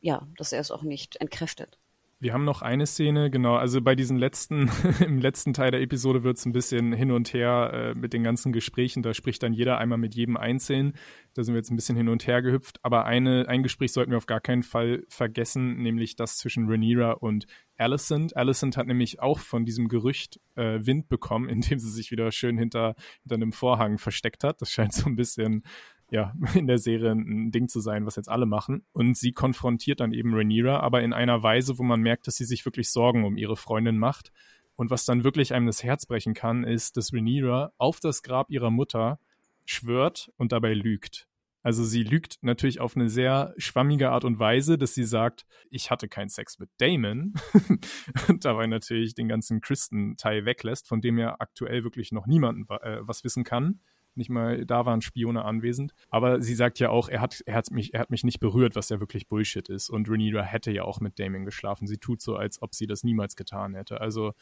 ja, 0.00 0.26
dass 0.36 0.52
er 0.52 0.60
es 0.60 0.70
auch 0.70 0.82
nicht 0.82 1.16
entkräftet. 1.16 1.78
Wir 2.22 2.34
haben 2.34 2.44
noch 2.44 2.62
eine 2.62 2.86
Szene, 2.86 3.32
genau, 3.32 3.56
also 3.56 3.82
bei 3.82 3.96
diesen 3.96 4.16
letzten, 4.16 4.70
im 5.04 5.18
letzten 5.18 5.54
Teil 5.54 5.72
der 5.72 5.80
Episode 5.80 6.22
wird 6.22 6.36
es 6.36 6.46
ein 6.46 6.52
bisschen 6.52 6.92
hin 6.92 7.10
und 7.10 7.34
her 7.34 7.72
äh, 7.74 7.94
mit 7.98 8.12
den 8.12 8.22
ganzen 8.22 8.52
Gesprächen, 8.52 9.02
da 9.02 9.12
spricht 9.12 9.42
dann 9.42 9.52
jeder 9.52 9.78
einmal 9.78 9.98
mit 9.98 10.14
jedem 10.14 10.36
einzeln. 10.36 10.92
Da 11.34 11.42
sind 11.42 11.54
wir 11.54 11.58
jetzt 11.58 11.72
ein 11.72 11.76
bisschen 11.76 11.96
hin 11.96 12.08
und 12.08 12.24
her 12.28 12.40
gehüpft, 12.40 12.78
aber 12.84 13.06
eine, 13.06 13.48
ein 13.48 13.64
Gespräch 13.64 13.90
sollten 13.90 14.12
wir 14.12 14.18
auf 14.18 14.26
gar 14.26 14.40
keinen 14.40 14.62
Fall 14.62 15.02
vergessen, 15.08 15.82
nämlich 15.82 16.14
das 16.14 16.36
zwischen 16.36 16.68
Rhaenyra 16.68 17.10
und 17.10 17.46
Alicent. 17.76 18.36
Alicent 18.36 18.76
hat 18.76 18.86
nämlich 18.86 19.18
auch 19.18 19.40
von 19.40 19.64
diesem 19.64 19.88
Gerücht 19.88 20.38
äh, 20.54 20.78
Wind 20.86 21.08
bekommen, 21.08 21.48
indem 21.48 21.80
sie 21.80 21.90
sich 21.90 22.12
wieder 22.12 22.30
schön 22.30 22.56
hinter, 22.56 22.94
hinter 23.24 23.34
einem 23.34 23.50
Vorhang 23.50 23.98
versteckt 23.98 24.44
hat. 24.44 24.62
Das 24.62 24.70
scheint 24.70 24.92
so 24.92 25.06
ein 25.06 25.16
bisschen 25.16 25.64
ja, 26.12 26.34
in 26.54 26.66
der 26.66 26.78
Serie 26.78 27.10
ein 27.10 27.50
Ding 27.50 27.68
zu 27.68 27.80
sein, 27.80 28.06
was 28.06 28.16
jetzt 28.16 28.28
alle 28.28 28.46
machen. 28.46 28.84
Und 28.92 29.16
sie 29.16 29.32
konfrontiert 29.32 30.00
dann 30.00 30.12
eben 30.12 30.34
Rhaenyra, 30.34 30.78
aber 30.80 31.02
in 31.02 31.12
einer 31.12 31.42
Weise, 31.42 31.78
wo 31.78 31.82
man 31.82 32.00
merkt, 32.00 32.26
dass 32.26 32.36
sie 32.36 32.44
sich 32.44 32.64
wirklich 32.64 32.90
Sorgen 32.90 33.24
um 33.24 33.36
ihre 33.36 33.56
Freundin 33.56 33.98
macht. 33.98 34.30
Und 34.76 34.90
was 34.90 35.04
dann 35.04 35.24
wirklich 35.24 35.54
einem 35.54 35.66
das 35.66 35.82
Herz 35.82 36.06
brechen 36.06 36.34
kann, 36.34 36.64
ist, 36.64 36.96
dass 36.96 37.12
Rhaenyra 37.12 37.72
auf 37.78 37.98
das 37.98 38.22
Grab 38.22 38.50
ihrer 38.50 38.70
Mutter 38.70 39.18
schwört 39.64 40.30
und 40.36 40.52
dabei 40.52 40.74
lügt. 40.74 41.28
Also 41.64 41.84
sie 41.84 42.02
lügt 42.02 42.38
natürlich 42.42 42.80
auf 42.80 42.96
eine 42.96 43.08
sehr 43.08 43.54
schwammige 43.56 44.10
Art 44.10 44.24
und 44.24 44.40
Weise, 44.40 44.76
dass 44.76 44.94
sie 44.94 45.04
sagt, 45.04 45.46
ich 45.70 45.92
hatte 45.92 46.08
keinen 46.08 46.28
Sex 46.28 46.58
mit 46.58 46.68
Damon 46.78 47.34
und 48.28 48.44
dabei 48.44 48.66
natürlich 48.66 49.14
den 49.14 49.28
ganzen 49.28 49.60
Christen-Teil 49.60 50.44
weglässt, 50.44 50.88
von 50.88 51.00
dem 51.00 51.18
ja 51.18 51.36
aktuell 51.38 51.84
wirklich 51.84 52.10
noch 52.10 52.26
niemand 52.26 52.68
äh, 52.68 52.98
was 53.02 53.22
wissen 53.22 53.44
kann 53.44 53.80
nicht 54.16 54.30
mal 54.30 54.64
da 54.66 54.86
waren 54.86 55.02
Spione 55.02 55.44
anwesend. 55.44 55.94
Aber 56.10 56.40
sie 56.40 56.54
sagt 56.54 56.78
ja 56.78 56.90
auch, 56.90 57.08
er 57.08 57.20
hat, 57.20 57.42
er 57.46 57.54
hat 57.54 57.70
mich, 57.70 57.94
er 57.94 58.00
hat 58.00 58.10
mich 58.10 58.24
nicht 58.24 58.40
berührt, 58.40 58.76
was 58.76 58.88
ja 58.88 59.00
wirklich 59.00 59.28
Bullshit 59.28 59.68
ist. 59.68 59.90
Und 59.90 60.08
Rhaenyra 60.08 60.42
hätte 60.42 60.70
ja 60.70 60.84
auch 60.84 61.00
mit 61.00 61.18
Damien 61.18 61.44
geschlafen. 61.44 61.86
Sie 61.86 61.98
tut 61.98 62.20
so, 62.20 62.36
als 62.36 62.60
ob 62.62 62.74
sie 62.74 62.86
das 62.86 63.04
niemals 63.04 63.36
getan 63.36 63.74
hätte. 63.74 64.00
Also 64.00 64.32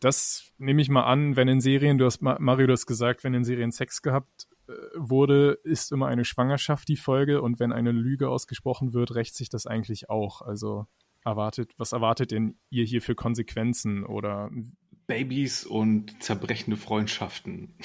das 0.00 0.52
nehme 0.58 0.80
ich 0.82 0.88
mal 0.88 1.04
an, 1.04 1.36
wenn 1.36 1.48
in 1.48 1.60
Serien, 1.60 1.98
du 1.98 2.06
hast 2.06 2.22
Mario 2.22 2.66
das 2.66 2.86
gesagt, 2.86 3.22
wenn 3.22 3.34
in 3.34 3.44
Serien 3.44 3.70
Sex 3.70 4.02
gehabt 4.02 4.48
äh, 4.66 4.72
wurde, 4.96 5.58
ist 5.62 5.92
immer 5.92 6.06
eine 6.06 6.24
Schwangerschaft 6.24 6.88
die 6.88 6.96
Folge 6.96 7.42
und 7.42 7.60
wenn 7.60 7.72
eine 7.72 7.92
Lüge 7.92 8.30
ausgesprochen 8.30 8.94
wird, 8.94 9.14
rächt 9.14 9.34
sich 9.36 9.50
das 9.50 9.66
eigentlich 9.66 10.08
auch. 10.08 10.40
Also 10.40 10.86
erwartet, 11.24 11.72
was 11.76 11.92
erwartet 11.92 12.30
denn 12.30 12.56
ihr 12.70 12.84
hier 12.84 13.02
für 13.02 13.14
Konsequenzen 13.14 14.04
oder 14.04 14.50
Babys 15.06 15.66
und 15.66 16.22
zerbrechende 16.22 16.76
Freundschaften. 16.76 17.74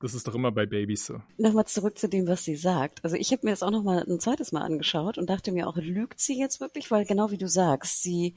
Das 0.06 0.14
ist 0.14 0.28
doch 0.28 0.36
immer 0.36 0.52
bei 0.52 0.68
Babys 0.68 1.08
so. 1.08 1.22
Nochmal 1.38 1.66
zurück 1.66 1.98
zu 1.98 2.08
dem, 2.08 2.28
was 2.28 2.44
sie 2.44 2.56
sagt. 2.56 3.04
Also 3.04 3.16
ich 3.16 3.32
habe 3.32 3.42
mir 3.44 3.50
das 3.50 3.64
auch 3.64 3.72
nochmal 3.72 4.06
ein 4.08 4.20
zweites 4.20 4.52
Mal 4.52 4.62
angeschaut 4.62 5.18
und 5.18 5.30
dachte 5.32 5.52
mir 5.52 5.68
auch, 5.68 5.78
lügt 5.78 6.20
sie 6.20 6.38
jetzt 6.38 6.60
wirklich? 6.60 6.92
Weil 6.92 7.06
genau 7.06 7.32
wie 7.32 7.40
du 7.40 7.48
sagst, 7.48 8.04
sie, 8.04 8.36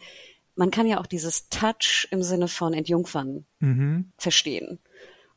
man 0.54 0.70
kann 0.70 0.86
ja 0.86 0.98
auch 0.98 1.06
dieses 1.06 1.50
Touch 1.50 2.08
im 2.10 2.22
Sinne 2.22 2.48
von 2.48 2.72
Entjungfern 2.72 3.44
mhm. 3.58 4.12
verstehen. 4.16 4.78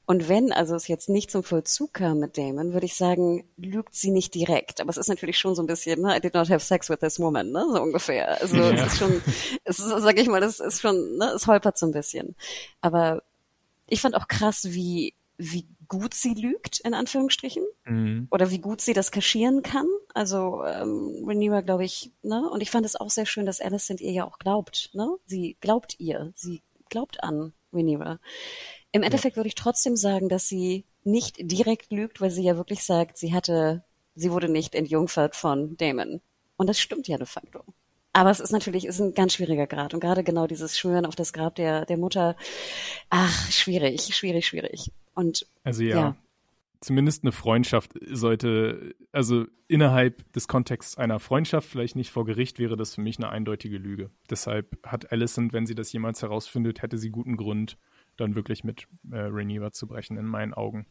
Und 0.05 0.29
wenn 0.29 0.51
also 0.51 0.75
es 0.75 0.87
jetzt 0.87 1.09
nicht 1.09 1.31
zum 1.31 1.43
Vollzug 1.43 1.93
kam 1.93 2.19
mit 2.19 2.37
Damon, 2.37 2.73
würde 2.73 2.85
ich 2.85 2.95
sagen, 2.95 3.43
lügt 3.57 3.93
sie 3.93 4.11
nicht 4.11 4.33
direkt. 4.33 4.81
Aber 4.81 4.89
es 4.89 4.97
ist 4.97 5.09
natürlich 5.09 5.37
schon 5.37 5.55
so 5.55 5.61
ein 5.61 5.67
bisschen, 5.67 6.01
ne, 6.01 6.15
I 6.15 6.19
did 6.19 6.33
not 6.33 6.49
have 6.49 6.63
sex 6.63 6.89
with 6.89 6.99
this 6.99 7.19
woman, 7.19 7.51
ne, 7.51 7.65
so 7.73 7.81
ungefähr. 7.81 8.41
Also 8.41 8.55
ja. 8.55 8.71
es 8.71 8.93
ist 8.93 8.99
schon, 8.99 9.21
es 9.63 9.79
ist, 9.79 9.89
sag 9.89 10.17
ich 10.17 10.27
mal, 10.27 10.41
das 10.41 10.59
ist 10.59 10.81
schon, 10.81 11.17
ne, 11.17 11.31
es 11.35 11.47
holpert 11.47 11.77
so 11.77 11.85
ein 11.85 11.91
bisschen. 11.91 12.35
Aber 12.81 13.23
ich 13.91 14.01
fand 14.01 14.15
auch 14.15 14.27
krass, 14.27 14.71
wie 14.71 15.13
wie 15.37 15.67
gut 15.87 16.13
sie 16.13 16.35
lügt, 16.35 16.79
in 16.81 16.93
Anführungsstrichen, 16.93 17.63
mhm. 17.85 18.27
oder 18.29 18.51
wie 18.51 18.59
gut 18.59 18.79
sie 18.79 18.93
das 18.93 19.11
kaschieren 19.11 19.63
kann. 19.63 19.87
Also 20.13 20.63
ähm, 20.63 21.23
Rhaenyra, 21.25 21.61
glaube 21.61 21.83
ich, 21.83 22.11
ne? 22.21 22.47
Und 22.49 22.61
ich 22.61 22.69
fand 22.69 22.85
es 22.85 22.95
auch 22.95 23.09
sehr 23.09 23.25
schön, 23.25 23.47
dass 23.47 23.59
Alicent 23.59 24.01
ihr 24.01 24.11
ja 24.11 24.25
auch 24.25 24.37
glaubt, 24.37 24.91
ne? 24.93 25.17
Sie 25.25 25.57
glaubt 25.59 25.95
ihr, 25.99 26.31
sie 26.35 26.61
glaubt 26.89 27.23
an 27.23 27.53
Rhaenyra. 27.73 28.19
Im 28.91 29.03
Endeffekt 29.03 29.35
ja. 29.35 29.37
würde 29.37 29.47
ich 29.47 29.55
trotzdem 29.55 29.95
sagen, 29.95 30.29
dass 30.29 30.47
sie 30.47 30.85
nicht 31.03 31.37
direkt 31.39 31.91
lügt, 31.91 32.21
weil 32.21 32.29
sie 32.29 32.43
ja 32.43 32.55
wirklich 32.55 32.83
sagt, 32.83 33.17
sie 33.17 33.33
hatte, 33.33 33.83
sie 34.15 34.31
wurde 34.31 34.47
nicht 34.47 34.75
entjungfert 34.75 35.35
von 35.35 35.75
Damon. 35.77 36.21
Und 36.55 36.67
das 36.67 36.79
stimmt 36.79 37.07
ja 37.07 37.17
de 37.17 37.25
facto. 37.25 37.63
Aber 38.13 38.29
es 38.29 38.39
ist 38.39 38.51
natürlich, 38.51 38.85
ist 38.85 38.99
ein 38.99 39.13
ganz 39.13 39.33
schwieriger 39.33 39.67
Grad. 39.67 39.93
Und 39.93 39.99
gerade 40.01 40.23
genau 40.23 40.47
dieses 40.47 40.77
Schwören 40.77 41.05
auf 41.05 41.15
das 41.15 41.33
Grab 41.33 41.55
der, 41.55 41.85
der 41.85 41.97
Mutter, 41.97 42.35
ach, 43.09 43.49
schwierig, 43.49 44.15
schwierig, 44.15 44.47
schwierig. 44.47 44.91
Und 45.13 45.47
also 45.63 45.83
ja, 45.83 45.95
ja, 45.95 46.15
zumindest 46.81 47.23
eine 47.23 47.31
Freundschaft 47.31 47.93
sollte, 48.11 48.95
also 49.11 49.45
innerhalb 49.67 50.31
des 50.33 50.47
Kontexts 50.47 50.97
einer 50.97 51.19
Freundschaft, 51.19 51.69
vielleicht 51.69 51.95
nicht 51.95 52.11
vor 52.11 52.25
Gericht, 52.25 52.59
wäre 52.59 52.75
das 52.75 52.95
für 52.95 53.01
mich 53.01 53.17
eine 53.17 53.29
eindeutige 53.29 53.77
Lüge. 53.77 54.09
Deshalb 54.29 54.77
hat 54.85 55.11
Alicent, 55.11 55.53
wenn 55.53 55.65
sie 55.65 55.75
das 55.75 55.93
jemals 55.93 56.21
herausfindet, 56.21 56.81
hätte 56.81 56.97
sie 56.97 57.11
guten 57.11 57.37
Grund, 57.37 57.77
dann 58.17 58.35
wirklich 58.35 58.63
mit 58.63 58.87
äh, 59.11 59.19
Rhaenyra 59.19 59.71
zu 59.71 59.87
brechen, 59.87 60.17
in 60.17 60.25
meinen 60.25 60.53
Augen. 60.53 60.85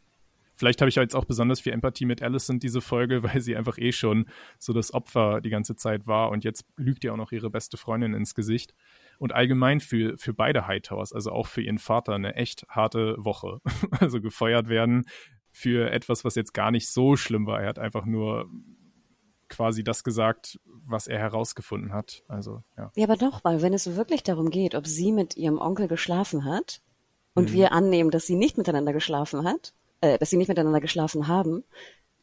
Vielleicht 0.61 0.82
habe 0.82 0.90
ich 0.90 0.96
jetzt 0.96 1.16
auch 1.16 1.24
besonders 1.24 1.61
viel 1.61 1.72
Empathie 1.72 2.04
mit 2.04 2.20
Alicent 2.20 2.62
diese 2.62 2.82
Folge, 2.82 3.22
weil 3.22 3.40
sie 3.40 3.56
einfach 3.56 3.78
eh 3.78 3.92
schon 3.92 4.26
so 4.58 4.74
das 4.74 4.92
Opfer 4.92 5.40
die 5.40 5.48
ganze 5.48 5.74
Zeit 5.74 6.06
war 6.06 6.28
und 6.28 6.44
jetzt 6.44 6.66
lügt 6.76 7.02
ihr 7.02 7.14
auch 7.14 7.16
noch 7.16 7.32
ihre 7.32 7.48
beste 7.48 7.78
Freundin 7.78 8.12
ins 8.12 8.34
Gesicht 8.34 8.74
und 9.18 9.32
allgemein 9.32 9.80
für, 9.80 10.18
für 10.18 10.34
beide 10.34 10.66
Hightowers, 10.66 11.14
also 11.14 11.32
auch 11.32 11.46
für 11.46 11.62
ihren 11.62 11.78
Vater, 11.78 12.12
eine 12.12 12.34
echt 12.34 12.66
harte 12.68 13.16
Woche. 13.16 13.62
also 14.00 14.20
gefeuert 14.20 14.68
werden 14.68 15.06
für 15.50 15.90
etwas, 15.90 16.26
was 16.26 16.34
jetzt 16.34 16.52
gar 16.52 16.70
nicht 16.70 16.90
so 16.90 17.16
schlimm 17.16 17.46
war. 17.46 17.62
Er 17.62 17.68
hat 17.70 17.78
einfach 17.78 18.04
nur 18.04 18.50
quasi 19.48 19.82
das 19.82 20.04
gesagt, 20.04 20.61
was 20.66 21.06
er 21.06 21.18
herausgefunden 21.18 21.94
hat. 21.94 22.22
Also, 22.28 22.62
ja. 22.76 22.92
Ja, 22.96 23.04
aber 23.04 23.16
doch, 23.16 23.44
weil 23.44 23.62
wenn 23.62 23.72
es 23.72 23.96
wirklich 23.96 24.22
darum 24.22 24.50
geht, 24.50 24.74
ob 24.74 24.86
sie 24.86 25.11
mit 25.11 25.38
ihrem 25.38 25.58
Onkel 25.58 25.88
geschlafen 25.88 26.44
hat 26.44 26.82
und 27.32 27.48
mhm. 27.48 27.54
wir 27.54 27.72
annehmen, 27.72 28.11
dass 28.11 28.26
sie 28.26 28.36
nicht 28.36 28.58
miteinander 28.58 28.92
geschlafen 28.92 29.44
hat, 29.44 29.72
äh, 30.01 30.18
dass 30.18 30.30
sie 30.30 30.36
nicht 30.36 30.48
miteinander 30.48 30.80
geschlafen 30.80 31.28
haben, 31.28 31.64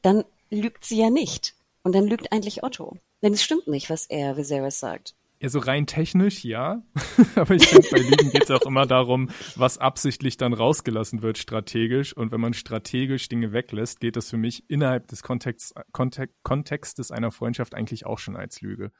dann 0.01 0.23
lügt 0.49 0.85
sie 0.85 0.99
ja 0.99 1.09
nicht. 1.09 1.55
Und 1.83 1.93
dann 1.93 2.07
lügt 2.07 2.31
eigentlich 2.31 2.63
Otto. 2.63 2.97
Denn 3.21 3.33
es 3.33 3.43
stimmt 3.43 3.67
nicht, 3.67 3.89
was 3.89 4.05
er 4.05 4.37
Viserys 4.37 4.79
sagt. 4.79 5.15
Ja, 5.39 5.49
so 5.49 5.59
rein 5.59 5.85
technisch 5.85 6.43
ja. 6.43 6.81
Aber 7.35 7.53
ich 7.53 7.67
finde, 7.67 7.87
bei 7.91 7.99
Lügen 7.99 8.31
geht 8.31 8.43
es 8.43 8.51
auch 8.51 8.65
immer 8.65 8.87
darum, 8.87 9.29
was 9.55 9.77
absichtlich 9.77 10.37
dann 10.37 10.53
rausgelassen 10.53 11.21
wird 11.21 11.37
strategisch. 11.37 12.15
Und 12.15 12.31
wenn 12.31 12.41
man 12.41 12.53
strategisch 12.53 13.29
Dinge 13.29 13.53
weglässt, 13.53 13.99
geht 13.99 14.15
das 14.15 14.31
für 14.31 14.37
mich 14.37 14.67
innerhalb 14.69 15.07
des 15.07 15.21
Kontexts, 15.21 15.73
Kontek 15.91 16.31
Kontextes 16.41 17.11
einer 17.11 17.31
Freundschaft 17.31 17.75
eigentlich 17.75 18.05
auch 18.05 18.17
schon 18.17 18.35
als 18.35 18.61
Lüge. 18.61 18.91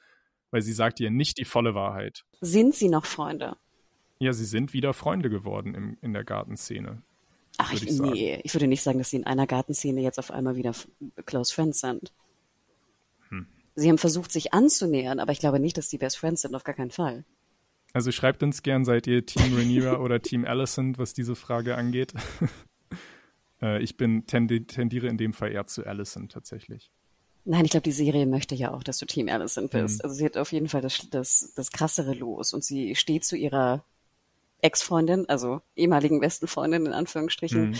Weil 0.51 0.61
sie 0.61 0.73
sagt 0.73 0.99
ihr 0.99 1.09
nicht 1.09 1.39
die 1.39 1.45
volle 1.45 1.73
Wahrheit. 1.73 2.23
Sind 2.39 2.75
sie 2.75 2.87
noch 2.87 3.05
Freunde? 3.05 3.57
Ja, 4.19 4.31
sie 4.31 4.45
sind 4.45 4.73
wieder 4.73 4.93
Freunde 4.93 5.29
geworden 5.29 5.73
im, 5.73 5.97
in 6.01 6.13
der 6.13 6.23
Gartenszene. 6.23 7.01
Ach, 7.57 7.73
ich, 7.73 7.87
ich 7.87 7.99
nee, 7.99 8.39
ich 8.43 8.53
würde 8.53 8.67
nicht 8.67 8.83
sagen, 8.83 8.99
dass 8.99 9.09
sie 9.09 9.17
in 9.17 9.25
einer 9.25 9.47
Gartenszene 9.47 10.01
jetzt 10.01 10.19
auf 10.19 10.31
einmal 10.31 10.55
wieder 10.55 10.73
Close 11.25 11.53
Friends 11.53 11.79
sind. 11.79 12.11
Sie 13.79 13.89
haben 13.89 13.99
versucht, 13.99 14.31
sich 14.31 14.55
anzunähern, 14.55 15.19
aber 15.19 15.31
ich 15.31 15.39
glaube 15.39 15.59
nicht, 15.59 15.77
dass 15.77 15.87
die 15.87 15.99
Best 15.99 16.17
Friends 16.17 16.41
sind, 16.41 16.55
auf 16.55 16.63
gar 16.63 16.73
keinen 16.73 16.89
Fall. 16.89 17.23
Also 17.93 18.11
schreibt 18.11 18.41
uns 18.41 18.63
gern, 18.63 18.85
seid 18.85 19.05
ihr 19.05 19.23
Team 19.23 19.55
Rhaenyra 19.55 19.97
oder 19.99 20.19
Team 20.19 20.45
Alicent, 20.45 20.97
was 20.97 21.13
diese 21.13 21.35
Frage 21.35 21.75
angeht. 21.75 22.11
äh, 23.61 23.79
ich 23.83 23.95
bin 23.95 24.25
tendi 24.25 24.65
tendiere 24.65 25.07
in 25.07 25.17
dem 25.19 25.31
Fall 25.31 25.51
eher 25.51 25.67
zu 25.67 25.85
Alicent 25.85 26.31
tatsächlich. 26.31 26.89
Nein, 27.45 27.65
ich 27.65 27.71
glaube, 27.71 27.83
die 27.83 27.91
Serie 27.91 28.25
möchte 28.25 28.55
ja 28.55 28.73
auch, 28.73 28.81
dass 28.81 28.97
du 28.97 29.05
Team 29.05 29.29
Alicent 29.29 29.69
bist. 29.69 29.99
Mhm. 29.99 30.05
Also 30.05 30.15
sie 30.15 30.25
hat 30.25 30.37
auf 30.37 30.51
jeden 30.51 30.69
Fall 30.69 30.81
das, 30.81 31.07
das, 31.11 31.53
das 31.55 31.71
krassere 31.71 32.15
Los 32.15 32.55
und 32.55 32.63
sie 32.63 32.95
steht 32.95 33.25
zu 33.25 33.37
ihrer 33.37 33.85
Ex-Freundin, 34.61 35.29
also 35.29 35.61
ehemaligen 35.75 36.19
besten 36.19 36.47
Freundin 36.47 36.85
in 36.85 36.93
Anführungsstrichen, 36.93 37.69
mhm. 37.69 37.75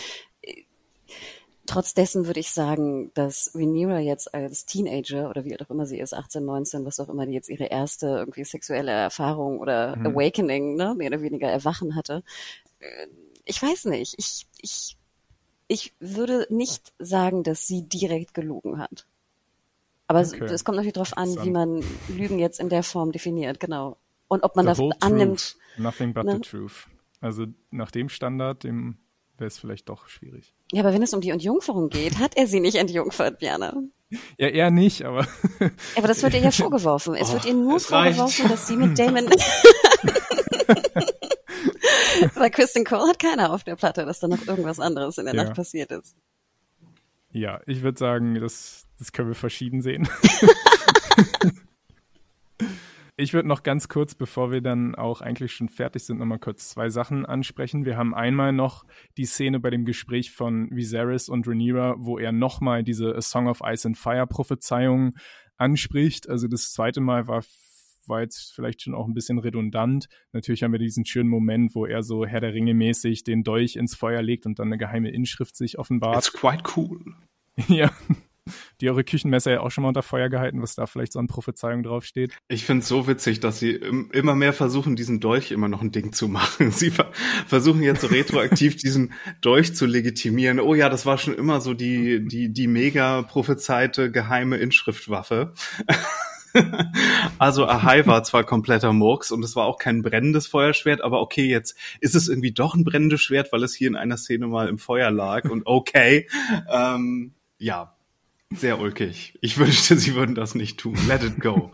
Trotz 1.67 1.93
dessen 1.93 2.27
würde 2.27 2.39
ich 2.39 2.51
sagen, 2.51 3.11
dass 3.13 3.51
Rhaenyra 3.53 3.99
jetzt 3.99 4.33
als 4.33 4.65
Teenager 4.65 5.29
oder 5.29 5.43
wie 5.43 5.59
auch 5.59 5.69
immer 5.69 5.85
sie 5.85 5.99
ist, 5.99 6.13
18, 6.13 6.43
19, 6.43 6.85
was 6.85 6.99
auch 7.01 7.09
immer, 7.09 7.25
die 7.25 7.33
jetzt 7.33 7.49
ihre 7.49 7.65
erste 7.65 8.07
irgendwie 8.07 8.45
sexuelle 8.45 8.91
Erfahrung 8.91 9.59
oder 9.59 9.97
mhm. 9.97 10.07
Awakening, 10.07 10.75
ne, 10.77 10.95
mehr 10.95 11.09
oder 11.09 11.21
weniger 11.21 11.49
Erwachen 11.49 11.97
hatte. 11.97 12.23
Äh, 12.79 13.07
ich 13.43 13.61
weiß 13.61 13.85
nicht. 13.85 14.15
Ich, 14.17 14.47
ich, 14.61 14.97
ich 15.67 15.93
würde 15.99 16.47
nicht 16.49 16.93
sagen, 16.99 17.43
dass 17.43 17.67
sie 17.67 17.81
direkt 17.81 18.33
gelogen 18.33 18.79
hat. 18.79 19.05
Aber 20.07 20.21
okay. 20.21 20.45
es, 20.45 20.51
es 20.51 20.63
kommt 20.63 20.77
natürlich 20.77 20.93
darauf 20.93 21.17
an, 21.17 21.35
wie 21.43 21.51
man 21.51 21.83
Lügen 22.07 22.39
jetzt 22.39 22.61
in 22.61 22.69
der 22.69 22.83
Form 22.83 23.11
definiert, 23.11 23.59
genau. 23.59 23.97
Und 24.27 24.43
ob 24.43 24.55
man 24.55 24.65
the 24.65 24.89
das 24.89 25.01
annimmt. 25.01 25.39
Truth. 25.39 25.57
Nothing 25.77 26.13
but 26.13 26.25
ne? 26.25 26.33
the 26.33 26.39
truth. 26.41 26.87
Also 27.21 27.45
nach 27.71 27.91
dem 27.91 28.09
Standard, 28.09 28.63
dem 28.63 28.97
wäre 29.37 29.47
es 29.47 29.57
vielleicht 29.57 29.89
doch 29.89 30.07
schwierig. 30.07 30.55
Ja, 30.71 30.81
aber 30.81 30.93
wenn 30.93 31.03
es 31.03 31.13
um 31.13 31.21
die 31.21 31.29
Entjungferung 31.29 31.89
geht, 31.89 32.19
hat 32.19 32.35
er 32.35 32.47
sie 32.47 32.59
nicht 32.59 32.75
entjungfert, 32.75 33.39
Björn. 33.39 33.91
Ja, 34.37 34.47
er 34.47 34.71
nicht, 34.71 35.03
aber. 35.03 35.27
aber 35.95 36.07
das 36.07 36.23
wird 36.23 36.33
ihr 36.33 36.39
ja 36.39 36.51
vorgeworfen. 36.51 37.15
Es 37.15 37.29
oh, 37.29 37.33
wird 37.33 37.45
ihr 37.45 37.53
nur 37.53 37.79
vorgeworfen, 37.79 38.45
reicht. 38.47 38.53
dass 38.53 38.67
sie 38.67 38.77
mit 38.77 38.97
Damon. 38.97 39.29
Bei 42.35 42.49
Kristen 42.49 42.83
Cole 42.83 43.07
hat 43.09 43.19
keiner 43.19 43.53
auf 43.53 43.63
der 43.63 43.75
Platte, 43.75 44.05
dass 44.05 44.19
da 44.19 44.27
noch 44.27 44.45
irgendwas 44.47 44.79
anderes 44.79 45.17
in 45.17 45.25
der 45.25 45.35
ja. 45.35 45.43
Nacht 45.43 45.55
passiert 45.55 45.91
ist. 45.91 46.15
Ja, 47.31 47.61
ich 47.65 47.81
würde 47.81 47.99
sagen, 47.99 48.35
das, 48.35 48.87
das 48.97 49.11
können 49.11 49.27
wir 49.29 49.35
verschieden 49.35 49.81
sehen. 49.81 50.07
Ich 53.19 53.33
würde 53.33 53.47
noch 53.47 53.63
ganz 53.63 53.89
kurz, 53.89 54.13
bevor 54.13 54.51
wir 54.51 54.61
dann 54.61 54.93
auch 54.93 55.21
eigentlich 55.21 55.51
schon 55.51 55.69
fertig 55.69 56.03
sind, 56.03 56.19
nochmal 56.19 56.37
kurz 56.37 56.69
zwei 56.69 56.89
Sachen 56.89 57.25
ansprechen. 57.25 57.83
Wir 57.83 57.97
haben 57.97 58.13
einmal 58.13 58.53
noch 58.53 58.85
die 59.17 59.25
Szene 59.25 59.59
bei 59.59 59.71
dem 59.71 59.85
Gespräch 59.85 60.31
von 60.31 60.69
Viserys 60.69 61.27
und 61.27 61.47
Rhaenyra, 61.47 61.95
wo 61.97 62.19
er 62.19 62.31
nochmal 62.31 62.83
diese 62.83 63.15
A 63.15 63.21
Song 63.21 63.47
of 63.47 63.61
Ice 63.65 63.87
and 63.87 63.97
Fire 63.97 64.27
Prophezeiung 64.27 65.15
anspricht. 65.57 66.29
Also 66.29 66.47
das 66.47 66.71
zweite 66.71 67.01
Mal 67.01 67.27
war 67.27 67.43
war 68.05 68.21
jetzt 68.21 68.53
vielleicht 68.53 68.83
schon 68.83 68.95
auch 68.95 69.05
ein 69.05 69.13
bisschen 69.13 69.37
redundant. 69.37 70.07
Natürlich 70.31 70.63
haben 70.63 70.71
wir 70.71 70.79
diesen 70.79 71.05
schönen 71.05 71.29
Moment, 71.29 71.75
wo 71.75 71.85
er 71.85 72.03
so 72.03 72.25
Herr 72.25 72.39
der 72.39 72.53
Ringe 72.53 72.73
mäßig 72.73 73.25
den 73.25 73.43
Dolch 73.43 73.75
ins 73.75 73.95
Feuer 73.95 74.21
legt 74.21 74.45
und 74.45 74.59
dann 74.59 74.67
eine 74.67 74.77
geheime 74.77 75.09
Inschrift 75.09 75.57
sich 75.57 75.77
offenbart. 75.77 76.15
It's 76.15 76.31
quite 76.31 76.63
cool. 76.77 77.01
ja 77.67 77.91
die 78.81 78.89
eure 78.89 79.03
Küchenmesser 79.03 79.51
ja 79.51 79.59
auch 79.61 79.71
schon 79.71 79.83
mal 79.83 79.89
unter 79.89 80.03
Feuer 80.03 80.29
gehalten, 80.29 80.61
was 80.61 80.75
da 80.75 80.85
vielleicht 80.85 81.13
so 81.13 81.19
an 81.19 81.27
Prophezeiung 81.27 81.83
draufsteht. 81.83 82.33
Ich 82.47 82.65
finde 82.65 82.81
es 82.81 82.87
so 82.87 83.07
witzig, 83.07 83.39
dass 83.39 83.59
sie 83.59 83.71
immer 83.71 84.35
mehr 84.35 84.53
versuchen, 84.53 84.95
diesen 84.95 85.19
Dolch 85.19 85.51
immer 85.51 85.67
noch 85.67 85.81
ein 85.81 85.91
Ding 85.91 86.13
zu 86.13 86.27
machen. 86.27 86.71
Sie 86.77 86.91
ver 86.91 87.11
versuchen 87.47 87.81
jetzt 87.81 88.01
so 88.01 88.07
retroaktiv 88.07 88.75
diesen 88.77 89.13
Dolch 89.41 89.75
zu 89.75 89.85
legitimieren. 89.85 90.59
Oh 90.59 90.75
ja, 90.75 90.89
das 90.89 91.05
war 91.05 91.17
schon 91.17 91.33
immer 91.33 91.61
so 91.61 91.73
die, 91.73 92.25
die, 92.27 92.51
die 92.51 92.67
mega 92.67 93.23
prophezeite 93.23 94.11
geheime 94.11 94.57
Inschriftwaffe. 94.57 95.53
also 97.39 97.65
Ahai 97.65 98.05
war 98.05 98.23
zwar 98.23 98.43
kompletter 98.43 98.93
Murks 98.93 99.31
und 99.31 99.43
es 99.43 99.55
war 99.55 99.65
auch 99.65 99.77
kein 99.77 100.01
brennendes 100.01 100.47
Feuerschwert, 100.47 101.01
aber 101.01 101.21
okay, 101.21 101.47
jetzt 101.47 101.77
ist 101.99 102.15
es 102.15 102.27
irgendwie 102.27 102.51
doch 102.51 102.75
ein 102.75 102.83
brennendes 102.83 103.21
Schwert, 103.21 103.51
weil 103.51 103.63
es 103.63 103.75
hier 103.75 103.87
in 103.87 103.95
einer 103.95 104.17
Szene 104.17 104.47
mal 104.47 104.67
im 104.67 104.77
Feuer 104.77 105.11
lag 105.11 105.49
und 105.49 105.63
okay, 105.65 106.27
ähm, 106.69 107.33
ja, 107.57 107.96
sehr 108.53 108.79
ulkig. 108.79 109.37
Ich 109.41 109.57
wünschte, 109.57 109.97
sie 109.97 110.15
würden 110.15 110.35
das 110.35 110.55
nicht 110.55 110.79
tun. 110.79 110.97
Let 111.07 111.23
it 111.23 111.39
go. 111.39 111.71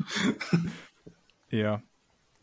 ja. 1.50 1.82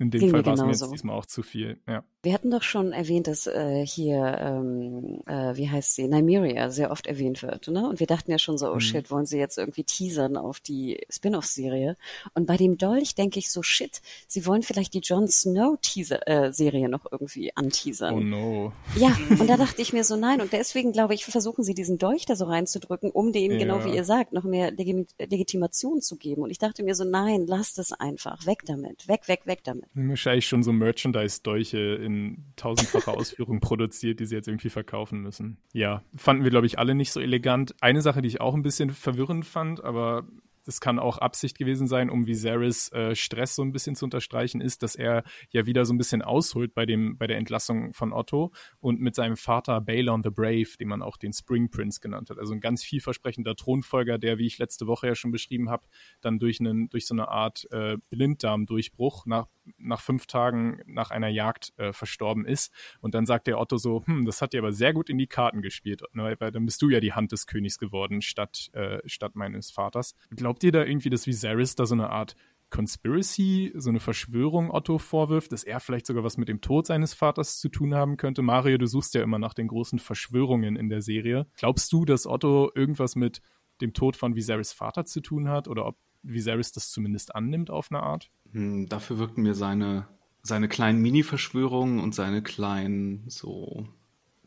In 0.00 0.10
dem 0.10 0.18
Ging 0.20 0.30
Fall 0.30 0.44
war 0.44 0.54
es 0.54 0.60
mir 0.62 0.70
jetzt 0.70 0.90
diesmal 0.92 1.14
auch 1.16 1.26
zu 1.26 1.42
viel. 1.44 1.78
Ja. 1.86 2.02
Wir 2.22 2.32
hatten 2.34 2.50
doch 2.50 2.62
schon 2.62 2.92
erwähnt, 2.92 3.26
dass 3.28 3.46
äh, 3.46 3.86
hier, 3.86 4.36
ähm, 4.40 5.20
äh, 5.26 5.56
wie 5.56 5.70
heißt 5.70 5.94
sie, 5.94 6.08
Nymeria 6.08 6.70
sehr 6.70 6.90
oft 6.90 7.06
erwähnt 7.06 7.42
wird, 7.42 7.68
ne? 7.68 7.88
Und 7.88 8.00
wir 8.00 8.06
dachten 8.06 8.30
ja 8.30 8.38
schon 8.38 8.58
so, 8.58 8.70
oh 8.70 8.74
Mhm. 8.76 8.80
shit, 8.80 9.10
wollen 9.10 9.26
sie 9.26 9.38
jetzt 9.38 9.56
irgendwie 9.58 9.84
teasern 9.84 10.36
auf 10.36 10.58
die 10.60 11.00
Spin-off-Serie? 11.08 11.96
Und 12.34 12.46
bei 12.46 12.56
dem 12.56 12.76
Dolch 12.78 13.14
denke 13.14 13.38
ich 13.38 13.50
so, 13.50 13.62
shit, 13.62 14.00
sie 14.26 14.44
wollen 14.46 14.62
vielleicht 14.62 14.92
die 14.94 15.00
Jon 15.00 15.28
Snow-Serie 15.28 16.88
noch 16.88 17.06
irgendwie 17.10 17.54
anteasern. 17.56 18.14
Oh 18.14 18.20
no. 18.20 18.72
Ja, 18.96 19.16
und 19.38 19.48
da 19.48 19.56
dachte 19.56 19.82
ich 19.82 19.92
mir 19.92 20.04
so, 20.04 20.16
nein, 20.16 20.40
und 20.40 20.52
deswegen 20.52 20.92
glaube 20.92 21.14
ich, 21.14 21.24
versuchen 21.24 21.62
sie 21.64 21.74
diesen 21.74 21.98
Dolch 21.98 22.26
da 22.26 22.36
so 22.36 22.46
reinzudrücken, 22.46 23.10
um 23.10 23.32
denen, 23.32 23.58
genau 23.58 23.78
Ja. 23.78 23.84
wie 23.86 23.94
ihr 23.96 24.04
sagt, 24.04 24.32
noch 24.32 24.44
mehr 24.44 24.70
Legimi 24.70 25.06
Legitimation 25.18 26.00
zu 26.00 26.16
geben. 26.16 26.42
Und 26.42 26.50
ich 26.50 26.58
dachte 26.58 26.82
mir 26.82 26.94
so, 26.94 27.04
nein, 27.04 27.46
lasst 27.46 27.78
es 27.78 27.92
einfach, 27.92 28.46
weg 28.46 28.62
damit, 28.66 29.08
weg, 29.08 29.28
weg, 29.28 29.42
weg 29.44 29.60
damit. 29.64 29.89
Wahrscheinlich 29.94 30.46
schon 30.46 30.62
so 30.62 30.72
Merchandise-Dolche 30.72 31.78
in 31.96 32.44
tausendfacher 32.56 33.16
Ausführung 33.16 33.60
produziert, 33.60 34.20
die 34.20 34.26
sie 34.26 34.36
jetzt 34.36 34.46
irgendwie 34.46 34.70
verkaufen 34.70 35.20
müssen. 35.20 35.58
Ja, 35.72 36.02
fanden 36.14 36.44
wir, 36.44 36.50
glaube 36.50 36.66
ich, 36.66 36.78
alle 36.78 36.94
nicht 36.94 37.10
so 37.12 37.20
elegant. 37.20 37.74
Eine 37.80 38.00
Sache, 38.00 38.22
die 38.22 38.28
ich 38.28 38.40
auch 38.40 38.54
ein 38.54 38.62
bisschen 38.62 38.90
verwirrend 38.90 39.46
fand, 39.46 39.82
aber 39.82 40.26
das 40.64 40.80
kann 40.80 40.98
auch 40.98 41.18
Absicht 41.18 41.58
gewesen 41.58 41.86
sein, 41.86 42.10
um 42.10 42.26
Viserys 42.26 42.90
äh, 42.92 43.14
Stress 43.14 43.54
so 43.54 43.62
ein 43.62 43.72
bisschen 43.72 43.96
zu 43.96 44.04
unterstreichen, 44.04 44.60
ist, 44.60 44.82
dass 44.82 44.94
er 44.94 45.24
ja 45.50 45.66
wieder 45.66 45.84
so 45.84 45.94
ein 45.94 45.98
bisschen 45.98 46.22
ausholt 46.22 46.74
bei 46.74 46.86
dem 46.86 47.16
bei 47.18 47.26
der 47.26 47.38
Entlassung 47.38 47.92
von 47.92 48.12
Otto 48.12 48.52
und 48.80 49.00
mit 49.00 49.14
seinem 49.14 49.36
Vater 49.36 49.80
Balon 49.80 50.22
the 50.22 50.30
Brave, 50.30 50.76
den 50.78 50.88
man 50.88 51.02
auch 51.02 51.16
den 51.16 51.32
Spring 51.32 51.70
Prince 51.70 52.00
genannt 52.00 52.30
hat, 52.30 52.38
also 52.38 52.52
ein 52.52 52.60
ganz 52.60 52.82
vielversprechender 52.82 53.56
Thronfolger, 53.56 54.18
der, 54.18 54.38
wie 54.38 54.46
ich 54.46 54.58
letzte 54.58 54.86
Woche 54.86 55.08
ja 55.08 55.14
schon 55.14 55.32
beschrieben 55.32 55.70
habe, 55.70 55.86
dann 56.20 56.38
durch 56.38 56.60
einen 56.60 56.88
durch 56.88 57.06
so 57.06 57.14
eine 57.14 57.28
Art 57.28 57.66
äh, 57.70 57.96
Blinddarmdurchbruch 58.10 59.26
nach 59.26 59.46
nach 59.78 60.00
fünf 60.00 60.26
Tagen 60.26 60.80
nach 60.86 61.10
einer 61.10 61.28
Jagd 61.28 61.72
äh, 61.76 61.92
verstorben 61.92 62.44
ist. 62.44 62.72
Und 63.00 63.14
dann 63.14 63.26
sagt 63.26 63.46
der 63.46 63.58
Otto 63.58 63.76
so, 63.76 64.04
hm, 64.06 64.24
das 64.24 64.42
hat 64.42 64.52
dir 64.52 64.60
aber 64.60 64.72
sehr 64.72 64.92
gut 64.92 65.10
in 65.10 65.18
die 65.18 65.26
Karten 65.26 65.62
gespielt, 65.62 66.02
ne, 66.12 66.34
weil 66.38 66.50
dann 66.50 66.64
bist 66.64 66.82
du 66.82 66.88
ja 66.88 67.00
die 67.00 67.12
Hand 67.12 67.32
des 67.32 67.46
Königs 67.46 67.78
geworden 67.78 68.22
statt, 68.22 68.70
äh, 68.72 68.98
statt 69.06 69.34
meines 69.34 69.70
Vaters. 69.70 70.14
Glaubt 70.50 70.64
ihr 70.64 70.72
da 70.72 70.84
irgendwie, 70.84 71.10
dass 71.10 71.28
Viserys 71.28 71.76
da 71.76 71.86
so 71.86 71.94
eine 71.94 72.10
Art 72.10 72.34
Conspiracy, 72.70 73.70
so 73.76 73.88
eine 73.88 74.00
Verschwörung 74.00 74.72
Otto 74.72 74.98
vorwirft, 74.98 75.52
dass 75.52 75.62
er 75.62 75.78
vielleicht 75.78 76.08
sogar 76.08 76.24
was 76.24 76.38
mit 76.38 76.48
dem 76.48 76.60
Tod 76.60 76.88
seines 76.88 77.14
Vaters 77.14 77.60
zu 77.60 77.68
tun 77.68 77.94
haben 77.94 78.16
könnte? 78.16 78.42
Mario, 78.42 78.76
du 78.76 78.86
suchst 78.86 79.14
ja 79.14 79.22
immer 79.22 79.38
nach 79.38 79.54
den 79.54 79.68
großen 79.68 80.00
Verschwörungen 80.00 80.74
in 80.74 80.88
der 80.88 81.02
Serie. 81.02 81.46
Glaubst 81.56 81.92
du, 81.92 82.04
dass 82.04 82.26
Otto 82.26 82.72
irgendwas 82.74 83.14
mit 83.14 83.42
dem 83.80 83.92
Tod 83.92 84.16
von 84.16 84.34
Viserys 84.34 84.72
Vater 84.72 85.04
zu 85.04 85.20
tun 85.20 85.48
hat 85.48 85.68
oder 85.68 85.86
ob 85.86 85.96
Viserys 86.24 86.72
das 86.72 86.90
zumindest 86.90 87.32
annimmt 87.32 87.70
auf 87.70 87.92
eine 87.92 88.02
Art? 88.02 88.32
Hm, 88.50 88.88
Dafür 88.88 89.20
wirkten 89.20 89.42
mir 89.42 89.54
seine, 89.54 90.08
seine 90.42 90.66
kleinen 90.66 91.00
Mini-Verschwörungen 91.00 92.00
und 92.00 92.12
seine 92.12 92.42
kleinen, 92.42 93.22
so, 93.28 93.86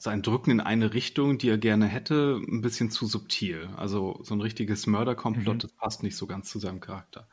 sein 0.04 0.22
Drücken 0.22 0.52
in 0.52 0.60
eine 0.60 0.94
Richtung, 0.94 1.38
die 1.38 1.50
er 1.50 1.58
gerne 1.58 1.88
hätte, 1.88 2.40
ein 2.46 2.62
bisschen 2.62 2.92
zu 2.92 3.06
subtil. 3.06 3.70
Also 3.78 4.20
so 4.22 4.36
ein 4.36 4.42
richtiges 4.42 4.86
Mörderkomplott, 4.86 5.64
das 5.64 5.72
passt 5.72 6.04
nicht 6.04 6.18
so 6.18 6.28
ganz 6.28 6.50
zu 6.50 6.60
seinem 6.60 6.82
Charakter. 6.82 7.28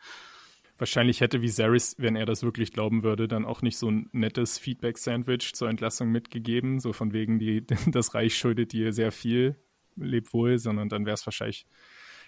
Wahrscheinlich 0.79 1.21
hätte 1.21 1.43
Viserys, 1.43 1.97
wenn 1.99 2.17
er 2.17 2.27
das 2.27 2.43
wirklich 2.43 2.73
glauben 2.73 3.03
würde, 3.03 3.29
dann 3.29 3.45
auch 3.45 3.61
nicht 3.61 3.77
so 3.77 3.91
ein 3.91 4.09
nettes 4.13 4.57
Feedback-Sandwich 4.57 5.53
zur 5.55 5.69
Entlassung 5.69 6.11
mitgegeben, 6.11 6.79
so 6.79 6.93
von 6.93 7.13
wegen, 7.13 7.39
die, 7.39 7.67
das 7.89 8.15
Reich 8.15 8.39
schuldet 8.39 8.73
dir 8.73 8.93
sehr 8.93 9.11
viel, 9.11 9.57
leb 9.97 10.33
wohl, 10.33 10.59
sondern 10.59 10.89
dann 10.89 11.05
wäre 11.05 11.15
es 11.15 11.27
wahrscheinlich, 11.27 11.67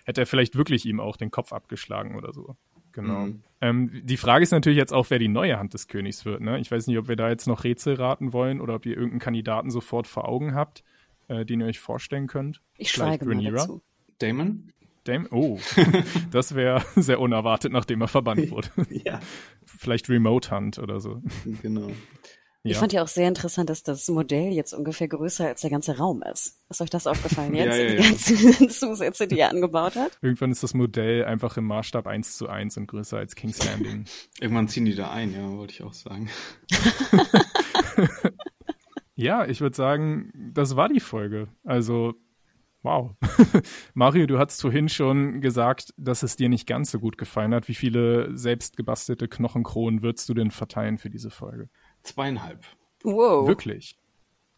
hätte 0.05 0.22
er 0.22 0.26
vielleicht 0.26 0.57
wirklich 0.57 0.84
ihm 0.84 0.99
auch 0.99 1.16
den 1.16 1.30
Kopf 1.30 1.53
abgeschlagen 1.53 2.16
oder 2.16 2.32
so. 2.34 2.57
Genau. 2.93 3.26
Mhm. 3.26 3.43
Ähm, 3.61 3.90
die 4.05 4.16
Frage 4.16 4.43
ist 4.43 4.51
natürlich 4.51 4.78
jetzt 4.78 4.93
auch, 4.93 5.11
wer 5.11 5.18
die 5.18 5.28
neue 5.28 5.59
Hand 5.59 5.74
des 5.74 5.88
Königs 5.88 6.24
wird. 6.24 6.40
Ne? 6.40 6.59
Ich 6.59 6.70
weiß 6.70 6.86
nicht, 6.86 6.99
ob 6.99 7.09
wir 7.09 7.16
da 7.16 7.28
jetzt 7.28 7.47
noch 7.47 7.64
Rätsel 7.64 7.95
raten 7.95 8.32
wollen 8.32 8.61
oder 8.61 8.74
ob 8.74 8.86
ihr 8.86 8.95
irgendeinen 8.95 9.20
Kandidaten 9.20 9.70
sofort 9.70 10.07
vor 10.07 10.28
Augen 10.28 10.55
habt, 10.55 10.82
äh, 11.28 11.45
den 11.45 11.61
ihr 11.61 11.66
euch 11.66 11.78
vorstellen 11.80 12.26
könnt. 12.26 12.61
Ich 12.76 12.90
schweige 12.90 13.24
mal 13.24 13.34
Rhaenyra? 13.34 13.57
dazu. 13.57 13.82
Damon? 14.18 14.72
Dame? 15.05 15.26
Oh, 15.30 15.59
das 16.30 16.55
wäre 16.55 16.84
sehr 16.97 17.20
unerwartet, 17.20 17.72
nachdem 17.72 18.01
er 18.03 18.09
verbannt 18.09 18.51
wurde. 18.53 18.68
Ja. 19.05 19.20
Vielleicht 19.64 20.09
Remote 20.09 20.51
Hunt 20.51 20.78
oder 20.78 21.01
so. 21.01 21.22
Genau. 21.62 21.90
Ich 22.65 22.75
Ja. 22.75 22.79
fand 22.79 22.93
ja 22.93 23.03
auch 23.03 23.09
sehr 23.09 23.27
interessant, 23.27 23.69
dass 23.71 23.83
das 23.83 24.07
Modell 24.09 24.53
jetzt 24.53 24.73
ungefähr 24.73 25.09
größer 25.09 25.49
als 25.49 25.63
der 25.63 25.71
ganze 25.71 25.97
Raum 25.99 26.23
ist. 26.23 26.61
Ist 26.71 26.81
euch 26.81 26.91
das 26.91 27.09
aufgefallen 27.09 27.55
Ja, 27.55 27.65
jetzt? 27.65 27.79
ja, 27.79 27.87
Die 27.89 27.95
ja. 27.97 28.03
ganzen 28.03 28.69
Zusätze, 28.71 29.27
die 29.27 29.41
er 29.41 29.51
angebaut 29.51 29.97
hat? 29.97 30.17
Irgendwann 30.23 30.53
ist 30.53 30.63
das 30.63 30.73
Modell 30.73 31.25
einfach 31.25 31.57
im 31.57 31.65
Maßstab 31.65 32.07
1 32.07 32.37
zu 32.37 32.49
1 32.49 32.77
und 32.77 32.87
größer 32.87 33.19
als 33.19 33.35
King's 33.35 33.65
Landing. 33.65 34.05
Irgendwann 34.41 34.69
ziehen 34.69 34.85
die 34.85 34.95
da 34.95 35.11
ein, 35.11 35.33
ja, 35.35 35.51
wollte 35.57 35.73
ich 35.73 35.83
auch 35.83 35.93
sagen. 35.93 36.31
ja, 39.15 39.45
ich 39.47 39.61
würde 39.61 39.77
sagen, 39.77 40.31
das 40.55 40.77
war 40.77 40.89
die 40.89 41.01
Folge. 41.01 41.49
Also, 41.65 42.15
wow. 42.83 43.11
Mario, 43.95 44.27
du 44.27 44.39
hattest 44.39 44.61
vorhin 44.63 44.89
schon 44.89 45.41
gesagt, 45.41 45.93
dass 45.97 46.23
es 46.23 46.37
dir 46.37 46.49
nicht 46.49 46.67
ganz 46.67 46.91
so 46.91 46.99
gut 47.01 47.19
gefallen 47.19 47.55
hat. 47.55 47.69
Wie 47.69 47.75
viele 47.75 48.37
selbst 48.37 48.77
gebastelte 48.77 49.29
Knochenkronen 49.29 50.03
würdest 50.03 50.29
du 50.29 50.35
denn 50.35 50.51
verteilen 50.51 50.99
für 50.99 51.11
diese 51.11 51.31
Folge? 51.31 51.69
Zweieinhalb. 52.03 52.64
Wow. 53.03 53.46
Wirklich? 53.46 53.96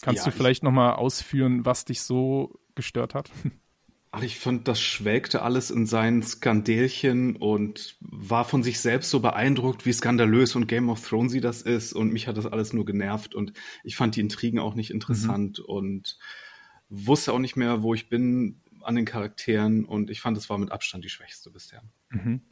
Kannst 0.02 0.24
Ja, 0.26 0.30
du 0.30 0.36
vielleicht 0.36 0.62
nochmal 0.62 0.94
ausführen, 0.94 1.64
was 1.64 1.84
dich 1.84 2.02
so 2.02 2.58
gestört 2.74 3.14
hat? 3.14 3.30
Ach, 4.16 4.22
ich 4.22 4.38
fand, 4.38 4.68
das 4.68 4.80
schwelgte 4.80 5.42
alles 5.42 5.72
in 5.72 5.86
seinen 5.86 6.22
Skandelchen 6.22 7.34
und 7.34 7.96
war 8.00 8.44
von 8.44 8.62
sich 8.62 8.78
selbst 8.78 9.10
so 9.10 9.18
beeindruckt, 9.18 9.86
wie 9.86 9.92
skandalös 9.92 10.54
und 10.54 10.68
Game 10.68 10.88
of 10.88 11.04
Thrones 11.04 11.32
sie 11.32 11.40
das 11.40 11.62
ist. 11.62 11.92
Und 11.94 12.12
mich 12.12 12.28
hat 12.28 12.36
das 12.36 12.46
alles 12.46 12.72
nur 12.72 12.84
genervt 12.84 13.34
und 13.34 13.52
ich 13.82 13.96
fand 13.96 14.14
die 14.14 14.20
Intrigen 14.20 14.60
auch 14.60 14.76
nicht 14.76 14.90
interessant 14.92 15.58
und 15.58 16.16
wusste 16.90 17.32
auch 17.32 17.40
nicht 17.40 17.56
mehr, 17.56 17.82
wo 17.82 17.92
ich 17.92 18.08
bin 18.08 18.60
an 18.84 18.94
den 18.94 19.04
Charakteren 19.04 19.84
und 19.84 20.10
ich 20.10 20.20
fand, 20.20 20.36
es 20.36 20.48
war 20.50 20.58
mit 20.58 20.72
Abstand 20.72 21.04
die 21.04 21.08
schwächste 21.08 21.50
bisher. 21.50 21.82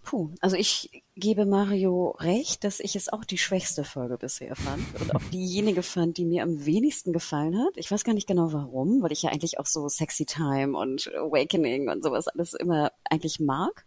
Puh, 0.03 0.35
also 0.41 0.57
ich 0.57 1.05
gebe 1.15 1.47
Mario 1.47 2.11
recht, 2.19 2.65
dass 2.65 2.81
ich 2.81 2.97
es 2.97 3.13
auch 3.13 3.25
die 3.25 3.39
schwächste 3.39 3.85
Folge 3.85 4.19
bisher 4.19 4.57
fand 4.57 4.83
und 5.01 5.15
auch 5.15 5.23
diejenige 5.31 5.83
fand, 5.83 6.17
die 6.17 6.25
mir 6.25 6.43
am 6.43 6.65
wenigsten 6.67 7.13
gefallen 7.13 7.57
hat. 7.59 7.77
Ich 7.77 7.91
weiß 7.91 8.03
gar 8.03 8.15
nicht 8.15 8.27
genau 8.27 8.53
warum, 8.53 9.03
weil 9.03 9.13
ich 9.13 9.23
ja 9.23 9.31
eigentlich 9.31 9.61
auch 9.61 9.67
so 9.67 9.89
Sexy 9.89 10.25
Time 10.25 10.77
und 10.77 11.13
Awakening 11.15 11.89
und 11.89 12.03
sowas 12.03 12.29
alles 12.29 12.55
immer 12.55 12.93
eigentlich 13.05 13.39
mag. 13.39 13.85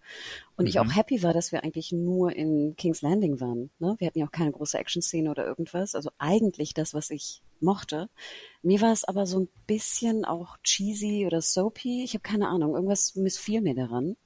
Und 0.56 0.68
ich 0.68 0.80
auch 0.80 0.96
happy 0.96 1.24
war, 1.24 1.34
dass 1.34 1.52
wir 1.52 1.64
eigentlich 1.64 1.92
nur 1.92 2.34
in 2.34 2.76
King's 2.78 3.02
Landing 3.02 3.42
waren. 3.42 3.70
Ne? 3.80 3.96
Wir 3.98 4.08
hatten 4.08 4.20
ja 4.20 4.28
auch 4.28 4.32
keine 4.32 4.52
große 4.52 4.78
Action-Szene 4.78 5.30
oder 5.30 5.46
irgendwas. 5.46 5.96
Also 5.96 6.12
eigentlich 6.18 6.74
das, 6.74 6.94
was 6.94 7.10
ich 7.10 7.42
mochte. 7.62 8.10
Mir 8.62 8.82
war 8.82 8.92
es 8.92 9.04
aber 9.04 9.26
so 9.26 9.42
ein 9.42 9.50
bisschen 9.68 10.26
auch 10.26 10.58
cheesy 10.64 11.26
oder 11.26 11.42
soapy. 11.42 12.04
Ich 12.04 12.14
habe 12.14 12.24
keine 12.24 12.48
Ahnung. 12.48 12.76
Irgendwas 12.76 13.16
missfiel 13.16 13.62
mir 13.62 13.76
daran. 13.76 14.18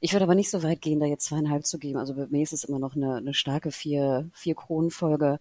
Ich 0.00 0.12
würde 0.12 0.24
aber 0.24 0.34
nicht 0.34 0.50
so 0.50 0.62
weit 0.62 0.80
gehen, 0.80 1.00
da 1.00 1.06
jetzt 1.06 1.26
zweieinhalb 1.26 1.66
zu 1.66 1.78
geben. 1.78 1.98
Also 1.98 2.14
bei 2.14 2.26
mir 2.28 2.42
ist 2.42 2.52
es 2.52 2.64
immer 2.64 2.78
noch 2.78 2.96
eine, 2.96 3.16
eine 3.16 3.34
starke 3.34 3.70
vier, 3.70 4.30
vier 4.32 4.54
Kronenfolge, 4.54 5.38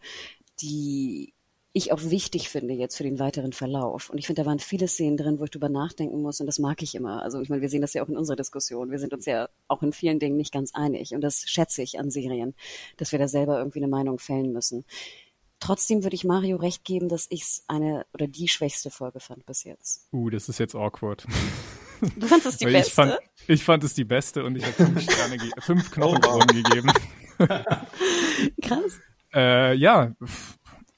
die 0.62 1.34
ich 1.74 1.94
auch 1.94 2.02
wichtig 2.04 2.50
finde 2.50 2.74
jetzt 2.74 2.98
für 2.98 3.04
den 3.04 3.20
weiteren 3.20 3.54
Verlauf. 3.54 4.10
Und 4.10 4.18
ich 4.18 4.28
finde, 4.28 4.42
da 4.42 4.46
waren 4.46 4.60
viele 4.60 4.88
Szenen 4.88 5.16
drin, 5.16 5.40
wo 5.40 5.46
ich 5.46 5.52
drüber 5.52 5.70
nachdenken 5.70 6.22
muss 6.22 6.42
und 6.42 6.48
das 6.48 6.60
mag 6.60 6.82
ich 6.82 6.96
immer. 6.96 7.22
Also 7.24 7.40
ich 7.42 7.50
meine, 7.50 7.62
wir 7.62 7.70
sehen 7.70 7.82
das 7.82 7.94
ja 7.94 8.04
auch 8.04 8.10
in 8.10 8.18
unserer 8.18 8.36
Diskussion. 8.36 8.92
Wir 8.92 9.00
sind 9.00 9.14
uns 9.14 9.26
ja 9.26 9.48
auch 9.68 9.82
in 9.82 9.94
vielen 9.94 10.20
Dingen 10.20 10.36
nicht 10.36 10.54
ganz 10.54 10.76
einig 10.76 11.14
und 11.14 11.22
das 11.22 11.44
schätze 11.48 11.82
ich 11.82 11.98
an 11.98 12.12
Serien, 12.12 12.56
dass 12.98 13.14
wir 13.14 13.20
da 13.20 13.28
selber 13.28 13.58
irgendwie 13.58 13.80
eine 13.80 13.88
Meinung 13.88 14.20
fällen 14.20 14.52
müssen. 14.52 14.84
Trotzdem 15.62 16.04
würde 16.04 16.16
ich 16.16 16.24
Mario 16.24 16.58
recht 16.58 16.84
geben, 16.84 17.08
dass 17.08 17.28
ich 17.30 17.44
es 17.44 17.64
eine 17.68 18.06
oder 18.14 18.28
die 18.28 18.48
schwächste 18.48 18.90
Folge 18.90 19.20
fand 19.20 19.46
bis 19.46 19.64
jetzt. 19.64 20.08
Uh, 20.12 20.30
das 20.32 20.50
ist 20.50 20.60
jetzt 20.60 20.76
awkward. 20.76 21.26
Du 22.16 22.26
fandest 22.26 22.48
es 22.48 22.58
die 22.58 22.66
Weil 22.66 22.74
beste? 22.74 22.90
Ich 22.90 22.94
fand, 22.96 23.20
ich 23.48 23.64
fand 23.64 23.84
es 23.84 23.94
die 23.94 24.04
beste 24.04 24.44
und 24.44 24.56
ich 24.56 24.64
habe 24.66 24.74
fünf 24.74 25.02
Sterne, 25.12 25.38
ge 25.38 25.52
fünf 25.60 25.92
Knochenkronen 25.92 26.48
gegeben. 26.48 26.92
Krass. 28.64 29.00
Äh, 29.36 29.76
ja, 29.76 30.16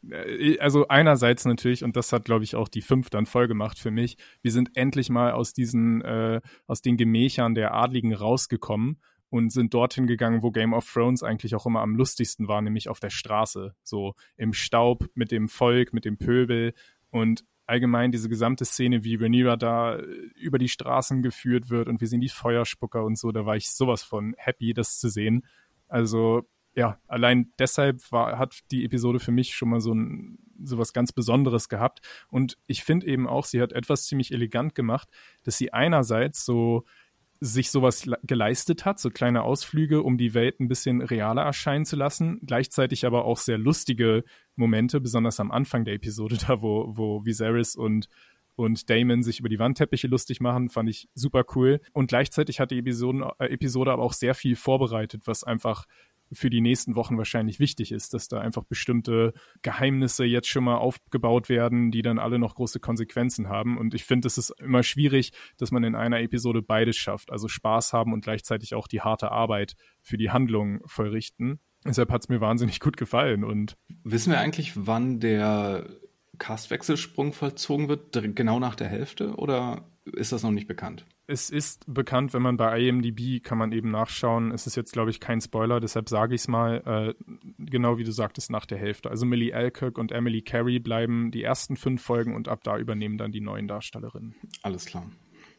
äh, 0.10 0.58
also 0.60 0.88
einerseits 0.88 1.44
natürlich, 1.44 1.84
und 1.84 1.98
das 1.98 2.14
hat, 2.14 2.24
glaube 2.24 2.46
ich, 2.46 2.56
auch 2.56 2.70
die 2.70 2.82
fünf 2.82 3.10
dann 3.10 3.26
voll 3.26 3.50
gemacht 3.50 3.78
für 3.78 3.92
mich, 3.92 4.18
wir 4.42 4.54
sind 4.54 4.78
endlich 4.78 5.10
mal 5.10 5.34
aus 5.34 5.52
diesen, 5.54 6.02
äh, 6.04 6.40
aus 6.68 6.82
den 6.82 6.96
Gemächern 6.96 7.54
der 7.54 7.74
Adligen 7.74 8.14
rausgekommen 8.14 9.02
und 9.34 9.50
sind 9.50 9.74
dorthin 9.74 10.06
gegangen, 10.06 10.44
wo 10.44 10.52
Game 10.52 10.74
of 10.74 10.88
Thrones 10.88 11.24
eigentlich 11.24 11.56
auch 11.56 11.66
immer 11.66 11.82
am 11.82 11.96
lustigsten 11.96 12.48
war, 12.48 12.62
nämlich 12.62 12.88
auf 12.88 13.00
der 13.00 13.10
Straße, 13.10 13.74
so 13.82 14.14
im 14.38 14.54
Staub 14.54 15.10
mit 15.16 15.32
dem 15.32 15.50
Volk, 15.50 15.92
mit 15.92 16.06
dem 16.06 16.20
Pöbel 16.20 16.76
und 17.10 17.44
allgemein 17.66 18.12
diese 18.12 18.30
gesamte 18.30 18.64
Szene, 18.64 19.04
wie 19.04 19.16
Rhaenyra 19.16 19.56
da 19.56 19.96
äh, 19.96 20.04
über 20.36 20.60
die 20.60 20.70
Straßen 20.70 21.24
geführt 21.24 21.72
wird 21.72 21.90
und 21.90 22.00
wir 22.00 22.08
sehen 22.08 22.22
die 22.22 22.30
Feuerspucker 22.30 23.04
und 23.04 23.18
so, 23.18 23.32
da 23.32 23.44
war 23.44 23.56
ich 23.56 23.72
sowas 23.72 24.04
von 24.04 24.36
happy, 24.38 24.72
das 24.76 25.00
zu 25.00 25.10
sehen. 25.10 25.48
Also 25.88 26.44
ja, 26.76 27.00
allein 27.08 27.52
deshalb 27.58 28.12
war, 28.12 28.38
hat 28.38 28.60
die 28.70 28.86
Episode 28.86 29.20
für 29.20 29.32
mich 29.32 29.56
schon 29.56 29.70
mal 29.70 29.82
so 29.82 29.96
ein 29.96 30.38
so 30.64 30.78
was 30.78 30.94
ganz 30.94 31.12
Besonderes 31.12 31.70
gehabt. 31.70 32.02
Und 32.30 32.60
ich 32.68 32.84
finde 32.84 33.08
eben 33.08 33.28
auch, 33.28 33.46
sie 33.46 33.62
hat 33.62 33.74
etwas 33.74 34.06
ziemlich 34.06 34.32
elegant 34.32 34.76
gemacht, 34.76 35.10
dass 35.44 35.58
sie 35.58 35.74
einerseits 35.74 36.46
so 36.46 36.86
sich 37.44 37.72
sowas 37.72 38.10
geleistet 38.24 38.86
hat, 38.86 39.00
so 39.00 39.10
kleine 39.10 39.44
Ausflüge, 39.44 40.02
um 40.02 40.18
die 40.18 40.34
Welt 40.34 40.62
ein 40.62 40.70
bisschen 40.70 41.02
realer 41.02 41.42
erscheinen 41.42 41.86
zu 41.86 41.98
lassen, 41.98 42.40
gleichzeitig 42.46 43.06
aber 43.06 43.26
auch 43.26 43.38
sehr 43.38 43.58
lustige 43.58 44.24
Momente, 44.56 45.02
besonders 45.02 45.42
am 45.42 45.52
Anfang 45.52 45.84
der 45.84 45.96
Episode, 45.96 46.38
da 46.48 46.62
wo, 46.62 46.94
wo 46.96 47.26
Viserys 47.26 47.76
und 47.76 48.08
und 48.56 48.88
Damon 48.88 49.24
sich 49.24 49.40
über 49.40 49.50
die 49.50 49.58
Wandteppiche 49.58 50.08
lustig 50.08 50.40
machen, 50.40 50.70
fand 50.70 50.88
ich 50.88 51.10
super 51.16 51.44
cool. 51.56 51.82
Und 51.92 52.06
gleichzeitig 52.06 52.60
hat 52.60 52.70
die 52.70 52.78
Episoden, 52.78 53.24
äh, 53.40 53.48
Episode 53.48 53.92
aber 53.92 54.04
auch 54.04 54.14
sehr 54.14 54.36
viel 54.36 54.56
vorbereitet, 54.56 55.24
was 55.26 55.44
einfach 55.44 55.86
für 56.34 56.50
die 56.50 56.62
nächsten 56.62 56.96
Wochen 56.96 57.18
wahrscheinlich 57.18 57.60
wichtig 57.60 57.92
ist, 57.92 58.14
dass 58.14 58.28
da 58.28 58.40
einfach 58.40 58.64
bestimmte 58.64 59.34
Geheimnisse 59.62 60.26
jetzt 60.26 60.48
schon 60.48 60.64
mal 60.64 60.78
aufgebaut 60.78 61.50
werden, 61.50 61.92
die 61.92 62.02
dann 62.02 62.20
alle 62.20 62.40
noch 62.40 62.56
große 62.56 62.80
Konsequenzen 62.80 63.50
haben. 63.50 63.78
Und 63.78 63.94
ich 63.94 64.04
finde, 64.04 64.28
es 64.28 64.38
ist 64.38 64.52
immer 64.60 64.84
schwierig, 64.84 65.32
dass 65.58 65.72
man 65.72 65.84
in 65.84 65.96
einer 65.96 66.22
Episode 66.22 66.62
beides 66.62 66.98
schafft. 66.98 67.32
Also 67.32 67.48
Spaß 67.48 67.94
haben 67.94 68.14
und 68.14 68.24
gleichzeitig 68.24 68.76
auch 68.76 68.88
die 68.88 69.02
harte 69.02 69.32
Arbeit 69.32 69.76
für 70.02 70.18
die 70.18 70.32
Handlung 70.32 70.82
vollrichten. 70.86 71.60
Deshalb 71.86 72.12
hat 72.12 72.24
es 72.24 72.30
mir 72.30 72.42
wahnsinnig 72.42 72.80
gut 72.80 72.98
gefallen. 72.98 73.44
Und 73.44 73.78
wissen 74.04 74.32
wir 74.32 74.40
eigentlich, 74.40 74.74
wann 74.76 75.20
der 75.20 75.88
Castwechselsprung 76.38 77.34
vollzogen 77.34 77.90
wird? 77.90 78.18
Genau 78.36 78.60
nach 78.60 78.76
der 78.76 78.88
Hälfte 78.88 79.36
oder 79.36 79.86
ist 80.06 80.32
das 80.32 80.44
noch 80.44 80.52
nicht 80.52 80.68
bekannt? 80.68 81.06
Es 81.26 81.50
ist 81.50 81.86
bekannt, 81.88 82.34
wenn 82.34 82.42
man 82.42 82.58
bei 82.58 82.82
IMDb 82.82 83.42
kann 83.42 83.58
man 83.58 83.72
eben 83.72 83.92
nachschauen. 83.92 84.52
Es 84.52 84.68
ist 84.68 84.76
jetzt, 84.76 84.92
glaube 84.92 85.10
ich, 85.10 85.22
kein 85.22 85.40
Spoiler, 85.40 85.80
deshalb 85.80 86.10
sage 86.10 86.36
ich 86.36 86.42
es 86.42 86.48
mal. 86.50 86.84
Äh, 86.86 87.24
genau 87.58 87.98
wie 87.98 88.04
du 88.04 88.12
sagtest, 88.12 88.52
nach 88.52 88.66
der 88.66 88.78
Hälfte. 88.78 89.10
Also 89.10 89.26
Millie 89.26 89.56
Alcock 89.56 89.98
und 89.98 90.12
Emily 90.12 90.42
Carey 90.42 90.80
bleiben 90.80 91.32
die 91.32 91.44
ersten 91.44 91.78
fünf 91.78 92.02
Folgen 92.02 92.36
und 92.36 92.50
ab 92.50 92.64
da 92.64 92.78
übernehmen 92.78 93.18
dann 93.18 93.32
die 93.32 93.40
neuen 93.40 93.70
Darstellerinnen. 93.70 94.36
Alles 94.64 94.86
klar. 94.86 95.10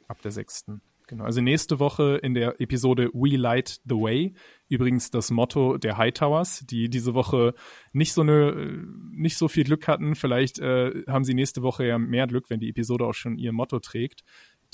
Ab 0.07 0.21
der 0.21 0.33
sechsten. 0.33 0.83
Genau. 1.07 1.25
Also 1.25 1.43
nächste 1.43 1.79
Woche 1.81 2.19
in 2.23 2.33
der 2.33 2.61
Episode 2.61 3.11
We 3.13 3.37
Light 3.37 3.81
the 3.85 3.95
Way. 3.95 4.35
Übrigens 4.69 5.11
das 5.11 5.31
Motto 5.31 5.77
der 5.77 5.99
Hightowers, 5.99 6.65
die 6.67 6.89
diese 6.89 7.13
Woche 7.13 7.55
nicht 7.93 8.15
so 8.15 8.23
eine, 8.23 8.85
nicht 9.13 9.37
so 9.37 9.49
viel 9.49 9.65
Glück 9.65 9.87
hatten. 9.87 10.15
Vielleicht 10.15 10.59
äh, 10.61 11.05
haben 11.07 11.25
sie 11.25 11.35
nächste 11.35 11.63
Woche 11.63 11.87
ja 11.87 11.99
mehr 11.99 12.27
Glück, 12.27 12.49
wenn 12.49 12.61
die 12.61 12.71
Episode 12.71 13.05
auch 13.05 13.13
schon 13.13 13.37
ihr 13.37 13.53
Motto 13.53 13.81
trägt 13.81 14.25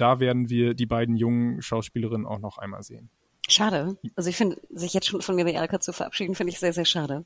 da 0.01 0.21
werden 0.21 0.49
wir 0.49 0.75
die 0.75 0.87
beiden 0.87 1.17
jungen 1.17 1.63
Schauspielerinnen 1.63 2.27
auch 2.27 2.39
noch 2.39 2.59
einmal 2.59 2.83
sehen. 2.83 3.11
Schade. 3.49 3.97
Also 4.17 4.31
ich 4.31 4.37
finde, 4.37 4.61
sich 4.71 4.95
jetzt 4.95 5.07
schon 5.07 5.23
von 5.23 5.35
mir 5.35 5.61
Alka 5.61 5.81
zu 5.81 5.93
verabschieden, 5.93 6.35
finde 6.35 6.53
ich 6.53 6.59
sehr, 6.59 6.73
sehr 6.73 6.85
schade. 6.85 7.25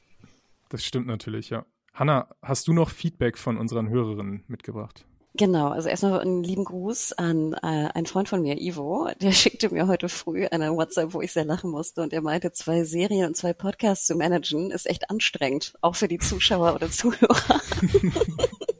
Das 0.71 0.85
stimmt 0.85 1.07
natürlich, 1.07 1.51
ja. 1.51 1.67
Hanna, 1.93 2.29
hast 2.43 2.67
du 2.67 2.73
noch 2.73 2.91
Feedback 2.91 3.39
von 3.39 3.57
unseren 3.57 3.89
Hörerinnen 3.89 4.45
mitgebracht? 4.49 5.07
Genau, 5.37 5.69
also 5.69 5.89
erstmal 5.89 6.21
einen 6.21 6.45
lieben 6.45 6.65
Gruß 6.65 7.13
an 7.15 7.55
äh, 7.55 7.89
einen 7.93 8.07
Freund 8.07 8.29
von 8.29 8.41
mir, 8.41 8.61
Ivo. 8.61 9.09
Der 9.21 9.33
schickte 9.33 9.69
mir 9.73 9.87
heute 9.89 10.09
früh 10.09 10.47
eine 10.47 10.75
WhatsApp, 10.75 11.13
wo 11.13 11.21
ich 11.21 11.33
sehr 11.33 11.45
lachen 11.45 11.71
musste 11.71 12.03
und 12.03 12.13
er 12.13 12.23
meinte, 12.23 12.53
zwei 12.53 12.85
Serien 12.85 13.27
und 13.27 13.37
zwei 13.37 13.53
Podcasts 13.53 14.07
zu 14.07 14.15
managen 14.15 14.71
ist 14.71 14.87
echt 14.87 15.11
anstrengend, 15.11 15.75
auch 15.81 15.97
für 15.97 16.09
die 16.09 16.19
Zuschauer 16.19 16.75
oder 16.75 16.91
Zuhörer. 16.91 17.61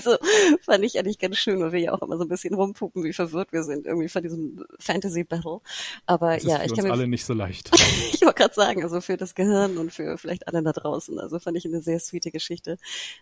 Also 0.00 0.16
fand 0.62 0.84
ich 0.84 0.98
eigentlich 0.98 1.18
ganz 1.18 1.36
schön, 1.36 1.60
weil 1.60 1.72
wir 1.72 1.80
ja 1.80 1.92
auch 1.92 2.02
immer 2.02 2.16
so 2.16 2.24
ein 2.24 2.28
bisschen 2.28 2.54
rumpuppen, 2.54 3.04
wie 3.04 3.12
verwirrt 3.12 3.52
wir 3.52 3.62
sind 3.62 3.86
irgendwie 3.86 4.08
von 4.08 4.22
diesem 4.22 4.64
Fantasy 4.78 5.24
Battle. 5.24 5.60
Aber 6.06 6.34
das 6.34 6.44
ja, 6.44 6.56
ist 6.56 6.70
ich 6.70 6.76
kann 6.76 6.86
mir 6.86 6.92
alle 6.92 7.06
nicht 7.06 7.24
so 7.24 7.34
leicht. 7.34 7.70
ich 8.12 8.22
wollte 8.22 8.34
gerade 8.34 8.54
sagen, 8.54 8.82
also 8.82 9.00
für 9.00 9.16
das 9.16 9.34
Gehirn 9.34 9.76
und 9.76 9.92
für 9.92 10.16
vielleicht 10.16 10.48
alle 10.48 10.62
da 10.62 10.72
draußen. 10.72 11.18
Also 11.18 11.38
fand 11.38 11.56
ich 11.56 11.66
eine 11.66 11.82
sehr 11.82 12.00
sweete 12.00 12.30
Geschichte. 12.30 12.78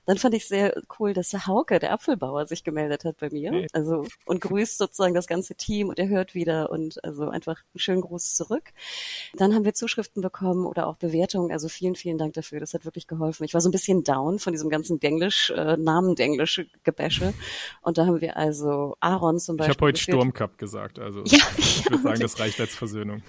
Dann 0.06 0.18
fand 0.18 0.34
ich 0.34 0.46
sehr 0.46 0.80
cool, 0.98 1.14
dass 1.14 1.30
der 1.30 1.46
Hauke, 1.46 1.78
der 1.78 1.92
Apfelbauer, 1.92 2.46
sich 2.46 2.64
gemeldet 2.64 3.04
hat 3.04 3.18
bei 3.18 3.28
mir. 3.30 3.66
Also 3.72 4.04
und 4.24 4.40
grüßt 4.40 4.78
sozusagen 4.78 5.14
das 5.14 5.26
ganze 5.26 5.54
Team 5.54 5.88
und 5.88 5.98
er 5.98 6.08
hört 6.08 6.34
wieder 6.34 6.70
und 6.70 7.02
also 7.04 7.28
einfach 7.28 7.62
einen 7.74 7.80
schönen 7.80 8.00
Gruß 8.02 8.34
zurück. 8.34 8.72
Dann 9.34 9.54
haben 9.54 9.64
wir 9.64 9.74
Zuschriften 9.74 10.22
bekommen 10.22 10.66
oder 10.66 10.86
auch 10.86 10.96
Bewertungen. 10.96 11.52
Also 11.52 11.68
vielen, 11.68 11.96
vielen 11.96 12.18
Dank 12.18 12.34
dafür. 12.34 12.60
Das 12.60 12.74
hat 12.74 12.84
wirklich 12.84 13.06
geholfen. 13.06 13.44
Ich 13.44 13.54
war 13.54 13.60
so 13.60 13.68
ein 13.68 13.72
bisschen 13.72 14.04
down 14.04 14.38
von 14.38 14.52
diesem 14.52 14.70
ganzen 14.70 15.00
Denglisch, 15.00 15.50
äh, 15.50 15.76
Namen-Denglisch 15.76 16.66
Gebäsche. 16.84 17.34
Und 17.82 17.98
da 17.98 18.06
haben 18.06 18.20
wir 18.20 18.36
also 18.36 18.96
Aaron 19.00 19.38
zum 19.38 19.56
Beispiel. 19.56 19.72
Ich 19.72 19.76
habe 19.76 19.86
heute 19.86 20.00
Sturmcup 20.00 20.58
gesagt, 20.58 20.98
also 20.98 21.22
ja, 21.24 21.38
ich 21.56 21.84
würde 21.90 22.02
sagen, 22.02 22.20
das 22.20 22.38
reicht 22.38 22.60
als 22.60 22.74
Versöhnung. 22.74 23.22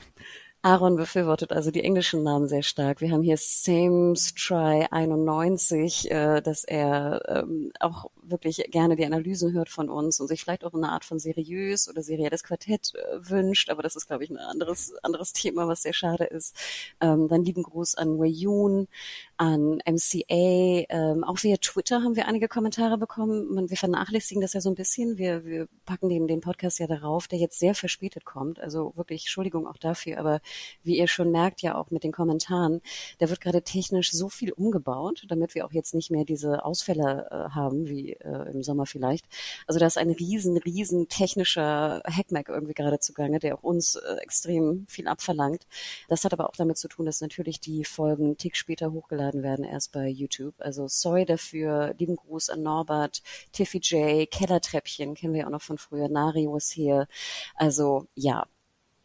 Aaron 0.62 0.97
befürwortet 0.97 1.54
also 1.54 1.72
die 1.72 1.84
englischen 1.84 2.24
Namen 2.24 2.50
sehr 2.50 2.64
stark. 2.64 3.00
Wir 3.00 3.12
haben 3.12 3.22
hier 3.22 3.38
Sames 3.38 4.34
Try 4.34 4.88
91, 4.91 6.12
äh, 6.12 6.41
dass 6.41 6.66
er 6.66 7.22
ähm, 7.28 7.72
auch 7.80 8.12
wirklich 8.32 8.63
gerne 8.71 8.95
die 8.95 9.05
Analysen 9.05 9.53
hört 9.53 9.69
von 9.69 9.89
uns 9.89 10.19
und 10.19 10.27
sich 10.27 10.41
vielleicht 10.41 10.63
auch 10.63 10.73
eine 10.73 10.89
Art 10.89 11.05
von 11.05 11.19
seriös 11.19 11.89
oder 11.89 12.01
serielles 12.01 12.43
Quartett 12.43 12.93
äh, 12.95 13.30
wünscht. 13.30 13.69
Aber 13.69 13.84
das 13.84 13.95
ist, 13.95 14.07
glaube 14.07 14.23
ich, 14.23 14.30
ein 14.30 14.38
anderes, 14.38 14.93
anderes 15.03 15.34
Thema, 15.34 15.67
was 15.67 15.84
sehr 15.84 15.93
schade 15.93 16.25
ist. 16.25 16.55
Ähm, 17.01 17.27
dann 17.27 17.43
lieben 17.43 17.63
Gruß 17.63 17.95
an 17.95 18.19
Wei 18.19 18.27
Yun, 18.27 18.88
an 19.38 19.82
MCA. 19.86 20.86
Ähm, 20.89 21.23
auch 21.23 21.43
via 21.43 21.57
Twitter 21.57 22.03
haben 22.03 22.15
wir 22.15 22.27
einige 22.27 22.47
Kommentare 22.47 22.97
bekommen. 22.97 23.53
Man, 23.53 23.69
wir 23.69 23.77
vernachlässigen 23.77 24.41
das 24.41 24.53
ja 24.53 24.61
so 24.61 24.69
ein 24.69 24.75
bisschen. 24.75 25.17
Wir, 25.17 25.45
wir 25.45 25.67
packen 25.86 26.09
den, 26.09 26.27
den 26.27 26.41
Podcast 26.41 26.80
ja 26.80 26.88
darauf, 26.88 27.27
der 27.27 27.39
jetzt 27.39 27.59
sehr 27.59 27.75
verspätet 27.75 28.25
kommt. 28.25 28.59
Also 28.59 28.93
wirklich 28.95 29.23
Entschuldigung 29.23 29.67
auch 29.67 29.77
dafür. 29.77 30.19
Aber 30.19 30.41
wie 30.84 30.97
ihr 30.97 31.07
schon 31.07 31.32
merkt, 31.32 31.61
ja 31.61 31.75
auch 31.75 31.91
mit 31.91 32.03
den 32.03 32.11
Kommentaren, 32.11 32.82
da 33.19 33.30
wird 33.30 33.41
gerade 33.41 33.61
technisch 33.61 34.11
so 34.11 34.30
viel 34.30 34.51
umgebaut, 34.51 35.25
damit 35.27 35.55
wir 35.55 35.65
auch 35.65 35.71
jetzt 35.71 35.93
nicht 35.93 36.11
mehr 36.11 36.25
diese 36.25 36.65
Ausfälle 36.65 37.27
äh, 37.32 37.55
haben, 37.55 37.88
wie 37.88 38.17
äh, 38.24 38.51
im 38.51 38.63
Sommer 38.63 38.86
vielleicht. 38.86 39.26
Also 39.67 39.80
da 39.80 39.88
ist 39.88 39.97
ein 39.97 40.11
riesen, 40.11 40.57
riesen 40.57 41.07
technischer 41.07 42.01
Hackmack 42.05 42.49
irgendwie 42.49 42.74
gerade 42.74 42.99
zugange, 42.99 43.39
der 43.39 43.55
auch 43.55 43.63
uns 43.63 43.95
äh, 43.95 44.15
extrem 44.22 44.86
viel 44.88 45.07
abverlangt. 45.07 45.65
Das 46.07 46.24
hat 46.24 46.34
aber 46.34 46.49
auch 46.49 46.55
damit 46.55 46.78
zu 46.78 46.88
tun, 46.88 47.05
dass 47.05 47.22
natürlich 47.22 47.59
die 47.59 47.86
Folgen 47.86 48.26
einen 48.26 48.38
Tick 48.38 48.55
später 48.55 48.91
hochgeladen 48.91 49.43
werden, 49.43 49.65
erst 49.65 49.91
bei 49.91 50.07
YouTube. 50.07 50.55
Also 50.59 50.88
sorry 50.88 51.26
dafür. 51.26 51.93
Lieben 51.97 52.15
Gruß 52.15 52.49
an 52.49 52.63
Norbert, 52.63 53.22
Tiffy 53.51 53.80
J, 53.80 54.30
Kellertreppchen 54.30 55.15
kennen 55.15 55.34
wir 55.34 55.47
auch 55.47 55.51
noch 55.51 55.61
von 55.61 55.78
früher. 55.78 56.09
Nario 56.09 56.55
ist 56.57 56.72
hier. 56.72 57.07
Also 57.55 58.07
ja, 58.15 58.45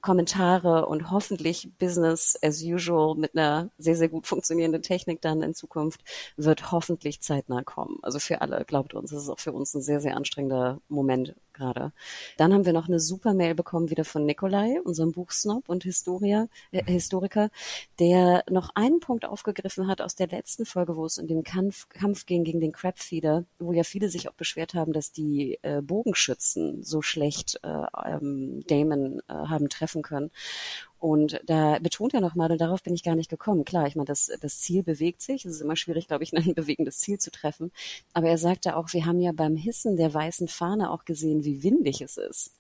Kommentare 0.05 0.85
und 0.85 1.11
hoffentlich 1.11 1.71
Business 1.79 2.39
as 2.43 2.63
usual 2.63 3.15
mit 3.15 3.35
einer 3.35 3.71
sehr, 3.79 3.97
sehr 3.97 4.11
gut 4.11 4.27
funktionierenden 4.27 4.83
Technik 4.83 5.23
dann 5.23 5.41
in 5.41 5.55
Zukunft 5.55 6.05
wird 6.37 6.71
hoffentlich 6.73 7.23
zeitnah 7.23 7.63
kommen. 7.63 8.01
Also 8.03 8.19
für 8.19 8.43
alle, 8.43 8.67
glaubt 8.67 8.93
uns, 8.93 9.13
es 9.13 9.23
ist 9.23 9.29
auch 9.31 9.39
für 9.41 9.53
uns 9.53 9.73
ein 9.73 9.81
sehr, 9.81 10.01
sehr 10.01 10.15
anstrengender 10.15 10.83
Moment 10.89 11.35
gerade. 11.55 11.93
Dann 12.37 12.53
haben 12.53 12.67
wir 12.67 12.73
noch 12.73 12.89
eine 12.89 13.01
super 13.01 13.35
Mail 13.35 13.55
bekommen 13.55 13.91
wieder 13.91 14.05
von 14.05 14.27
Nikolai, 14.27 14.81
unserem 14.85 15.13
Buchsnob 15.13 15.69
und 15.69 15.85
Historia, 15.85 16.49
äh, 16.73 16.85
Historiker, 16.85 17.51
der 17.99 18.45
noch 18.51 18.71
einen 18.75 19.01
Punkt 19.01 19.25
aufgegriffen 19.25 19.87
hat 19.87 20.01
aus 20.01 20.15
der 20.15 20.29
letzten 20.29 20.67
Folge, 20.67 20.97
wo 20.97 21.07
es 21.07 21.19
in 21.19 21.27
den 21.27 21.45
Kampf, 21.45 21.89
Kampf 21.89 22.27
ging 22.27 22.45
gegen 22.45 22.61
den 22.61 22.73
Crabfeeder, 22.73 23.45
wo 23.59 23.73
ja 23.73 23.85
viele 23.85 24.09
sich 24.09 24.29
auch 24.29 24.35
beschwert 24.35 24.75
haben, 24.75 24.93
dass 24.93 25.13
die 25.13 25.59
äh, 25.63 25.81
Bogenschützen 25.81 26.83
so 26.83 27.03
schlecht 27.03 27.61
äh, 27.63 27.85
ähm, 28.05 28.63
Damon 28.67 29.21
äh, 29.29 29.33
haben 29.33 29.69
treffen 29.69 30.03
können. 30.03 30.31
Und 31.05 31.39
da 31.45 31.79
betont 31.81 32.15
er 32.15 32.23
nochmal, 32.23 32.51
und 32.51 32.59
darauf 32.63 32.83
bin 32.83 32.95
ich 32.95 33.03
gar 33.03 33.15
nicht 33.15 33.29
gekommen. 33.29 33.67
Klar, 33.67 33.87
ich 33.87 33.95
meine, 33.95 34.07
das, 34.07 34.31
das 34.41 34.61
Ziel 34.61 34.83
bewegt 34.83 35.21
sich. 35.21 35.45
Es 35.45 35.53
ist 35.53 35.61
immer 35.61 35.77
schwierig, 35.77 36.09
glaube 36.09 36.25
ich, 36.25 36.33
ein 36.35 36.55
bewegendes 36.55 36.99
Ziel 37.01 37.19
zu 37.19 37.31
treffen. 37.31 37.73
Aber 38.15 38.29
er 38.31 38.39
sagte 38.39 38.75
auch, 38.75 38.91
wir 38.95 39.05
haben 39.05 39.21
ja 39.21 39.33
beim 39.33 39.55
Hissen 39.55 39.99
der 39.99 40.15
weißen 40.15 40.49
Fahne 40.49 40.91
auch 40.91 41.05
gesehen, 41.05 41.45
wie 41.45 41.63
windig 41.63 42.01
es 42.01 42.17
ist. 42.17 42.53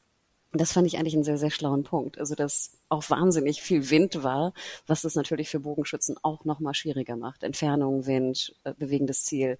Und 0.53 0.61
das 0.61 0.73
fand 0.73 0.87
ich 0.87 0.99
eigentlich 0.99 1.15
einen 1.15 1.25
sehr, 1.25 1.39
sehr 1.39 1.51
schlauen 1.51 1.85
Punkt. 1.85 2.19
Also, 2.19 2.35
dass 2.35 2.77
auch 2.91 3.09
wahnsinnig 3.09 3.63
viel 3.63 3.89
Wind 3.89 4.23
war, 4.23 4.53
was 4.87 5.01
das 5.01 5.15
natürlich 5.15 5.49
für 5.49 5.61
Bogenschützen 5.61 6.17
auch 6.23 6.45
nochmal 6.45 6.75
schwieriger 6.75 7.17
macht. 7.17 7.45
Entfernung, 7.45 8.05
Wind, 8.05 8.55
äh, 8.65 8.75
bewegendes 8.75 9.25
Ziel 9.25 9.57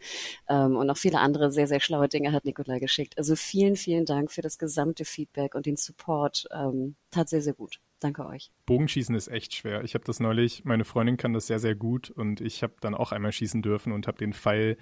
ähm, 0.47 0.77
und 0.77 0.89
noch 0.89 0.99
viele 0.99 1.21
andere 1.21 1.51
sehr, 1.51 1.69
sehr 1.69 1.81
schlaue 1.81 2.11
Dinge 2.11 2.33
hat 2.33 2.45
Nikolai 2.45 2.81
geschickt. 2.81 3.17
Also 3.17 3.35
vielen, 3.35 3.77
vielen 3.77 4.05
Dank 4.05 4.31
für 4.31 4.43
das 4.43 4.59
gesamte 4.59 5.07
Feedback 5.07 5.55
und 5.55 5.65
den 5.65 5.79
Support. 5.79 6.49
Ähm, 6.53 6.97
tat 7.11 7.31
sehr, 7.31 7.41
sehr 7.41 7.55
gut. 7.55 7.81
Danke 8.05 8.27
euch. 8.27 8.51
Bogenschießen 8.67 9.15
ist 9.15 9.29
echt 9.29 9.55
schwer. 9.55 9.83
Ich 9.83 9.95
habe 9.95 10.05
das 10.05 10.21
neulich, 10.21 10.67
meine 10.67 10.85
Freundin 10.85 11.17
kann 11.17 11.33
das 11.33 11.47
sehr, 11.47 11.59
sehr 11.59 11.75
gut 11.75 12.11
und 12.11 12.43
ich 12.43 12.63
habe 12.63 12.75
dann 12.81 12.95
auch 12.95 13.13
einmal 13.13 13.33
schießen 13.33 13.63
dürfen 13.63 13.95
und 13.95 14.07
habe 14.07 14.19
den 14.19 14.35
Pfeil 14.35 14.77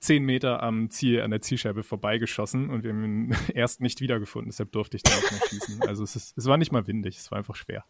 zehn 0.00 0.22
Meter 0.22 0.62
am 0.62 0.90
Ziel, 0.90 1.22
an 1.22 1.30
der 1.30 1.40
Zielscheibe 1.40 1.82
vorbeigeschossen 1.82 2.68
und 2.68 2.84
wir 2.84 2.90
haben 2.90 3.04
ihn 3.04 3.36
erst 3.54 3.80
nicht 3.80 4.02
wiedergefunden, 4.02 4.50
deshalb 4.50 4.70
durfte 4.72 4.98
ich 4.98 5.02
da 5.02 5.12
auch 5.12 5.30
nicht 5.30 5.48
schießen. 5.48 5.80
Also 5.88 6.04
es, 6.04 6.14
ist, 6.14 6.36
es 6.36 6.44
war 6.44 6.58
nicht 6.58 6.70
mal 6.70 6.86
windig, 6.86 7.16
es 7.16 7.30
war 7.30 7.38
einfach 7.38 7.56
schwer. 7.56 7.86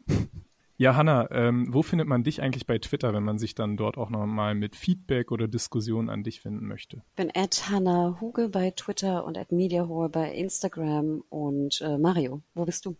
Ja, 0.76 0.94
Hanna, 0.94 1.28
ähm, 1.32 1.74
wo 1.74 1.82
findet 1.82 2.06
man 2.06 2.22
dich 2.22 2.40
eigentlich 2.40 2.68
bei 2.68 2.78
Twitter, 2.78 3.12
wenn 3.12 3.24
man 3.24 3.40
sich 3.40 3.56
dann 3.56 3.76
dort 3.76 3.98
auch 3.98 4.10
nochmal 4.10 4.54
mit 4.54 4.76
Feedback 4.76 5.32
oder 5.32 5.48
Diskussion 5.48 6.08
an 6.08 6.22
dich 6.22 6.40
finden 6.40 6.68
möchte? 6.68 7.02
Ich 7.08 7.16
bin 7.16 7.32
at 7.34 7.68
Hanna 7.68 8.16
Huge 8.20 8.48
bei 8.48 8.70
Twitter 8.70 9.24
und 9.24 9.36
at 9.36 9.50
MediaHore 9.50 10.08
bei 10.08 10.32
Instagram 10.32 11.24
und 11.30 11.80
äh, 11.80 11.98
Mario, 11.98 12.42
wo 12.54 12.64
bist 12.64 12.86
du? 12.86 12.96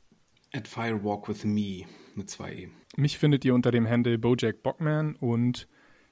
At 0.52 0.66
Firewalk 0.66 1.28
with 1.28 1.44
Me 1.44 1.84
mit 2.14 2.30
zwei 2.30 2.52
E. 2.52 2.68
Mich 2.96 3.18
findet 3.18 3.44
ihr 3.44 3.54
unter 3.54 3.70
dem 3.70 3.88
Handle 3.88 4.18
Bojack 4.18 4.62
Bockman 4.62 5.16
und 5.16 5.68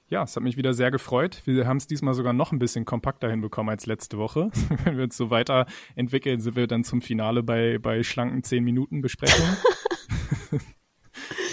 ja, 0.08 0.22
es 0.22 0.36
hat 0.36 0.42
mich 0.42 0.56
wieder 0.56 0.72
sehr 0.72 0.90
gefreut. 0.90 1.42
Wir 1.46 1.66
haben 1.66 1.78
es 1.78 1.88
diesmal 1.88 2.14
sogar 2.14 2.32
noch 2.32 2.52
ein 2.52 2.60
bisschen 2.60 2.84
kompakter 2.84 3.28
hinbekommen 3.28 3.70
als 3.70 3.86
letzte 3.86 4.18
Woche. 4.18 4.50
Wenn 4.84 4.96
wir 4.96 5.04
uns 5.04 5.16
so 5.16 5.30
weiterentwickeln, 5.30 6.40
sind 6.40 6.54
wir 6.54 6.66
dann 6.66 6.84
zum 6.84 7.02
Finale 7.02 7.42
bei, 7.42 7.78
bei 7.78 8.02
schlanken 8.02 8.44
10 8.44 8.62
Minuten 8.62 9.00
Besprechung. 9.00 9.46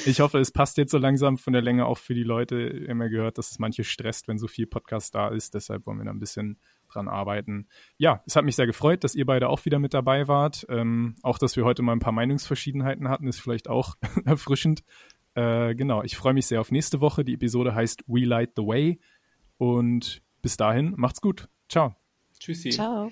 Ich 0.06 0.20
hoffe, 0.20 0.40
es 0.40 0.52
passt 0.52 0.78
jetzt 0.78 0.92
so 0.92 0.98
langsam 0.98 1.38
von 1.38 1.54
der 1.54 1.62
Länge 1.62 1.86
auch 1.86 1.98
für 1.98 2.14
die 2.14 2.24
Leute. 2.24 2.58
Immer 2.58 3.08
gehört, 3.08 3.38
dass 3.38 3.52
es 3.52 3.60
manche 3.60 3.86
stresst, 3.86 4.28
wenn 4.28 4.38
so 4.38 4.48
viel 4.48 4.68
Podcast 4.68 5.16
da 5.16 5.30
ist. 5.30 5.54
Deshalb 5.54 5.86
wollen 5.86 6.00
wir 6.00 6.06
da 6.06 6.12
ein 6.12 6.20
bisschen 6.20 6.60
dran 6.94 7.08
arbeiten. 7.08 7.68
Ja, 7.98 8.22
es 8.26 8.36
hat 8.36 8.46
mich 8.46 8.56
sehr 8.56 8.68
gefreut, 8.68 9.04
dass 9.04 9.16
ihr 9.16 9.26
beide 9.26 9.50
auch 9.50 9.66
wieder 9.66 9.80
mit 9.80 9.94
dabei 9.94 10.28
wart. 10.28 10.66
Ähm, 10.70 11.16
auch, 11.24 11.38
dass 11.38 11.56
wir 11.56 11.66
heute 11.66 11.82
mal 11.82 11.94
ein 11.94 12.00
paar 12.00 12.14
Meinungsverschiedenheiten 12.14 13.10
hatten, 13.10 13.28
ist 13.28 13.40
vielleicht 13.40 13.70
auch 13.70 13.96
erfrischend. 14.26 14.84
Äh, 15.36 15.76
genau, 15.76 16.04
ich 16.04 16.16
freue 16.16 16.34
mich 16.34 16.46
sehr 16.46 16.62
auf 16.62 16.72
nächste 16.72 17.02
Woche. 17.02 17.24
Die 17.24 17.34
Episode 17.34 17.74
heißt 17.74 18.04
We 18.08 18.26
Light 18.26 18.52
the 18.56 18.64
Way. 18.64 19.00
Und 19.58 20.22
bis 20.42 20.58
dahin, 20.58 20.94
macht's 20.98 21.22
gut. 21.22 21.48
Ciao. 21.70 21.96
Tschüssi. 22.40 22.70
Ciao. 22.70 23.12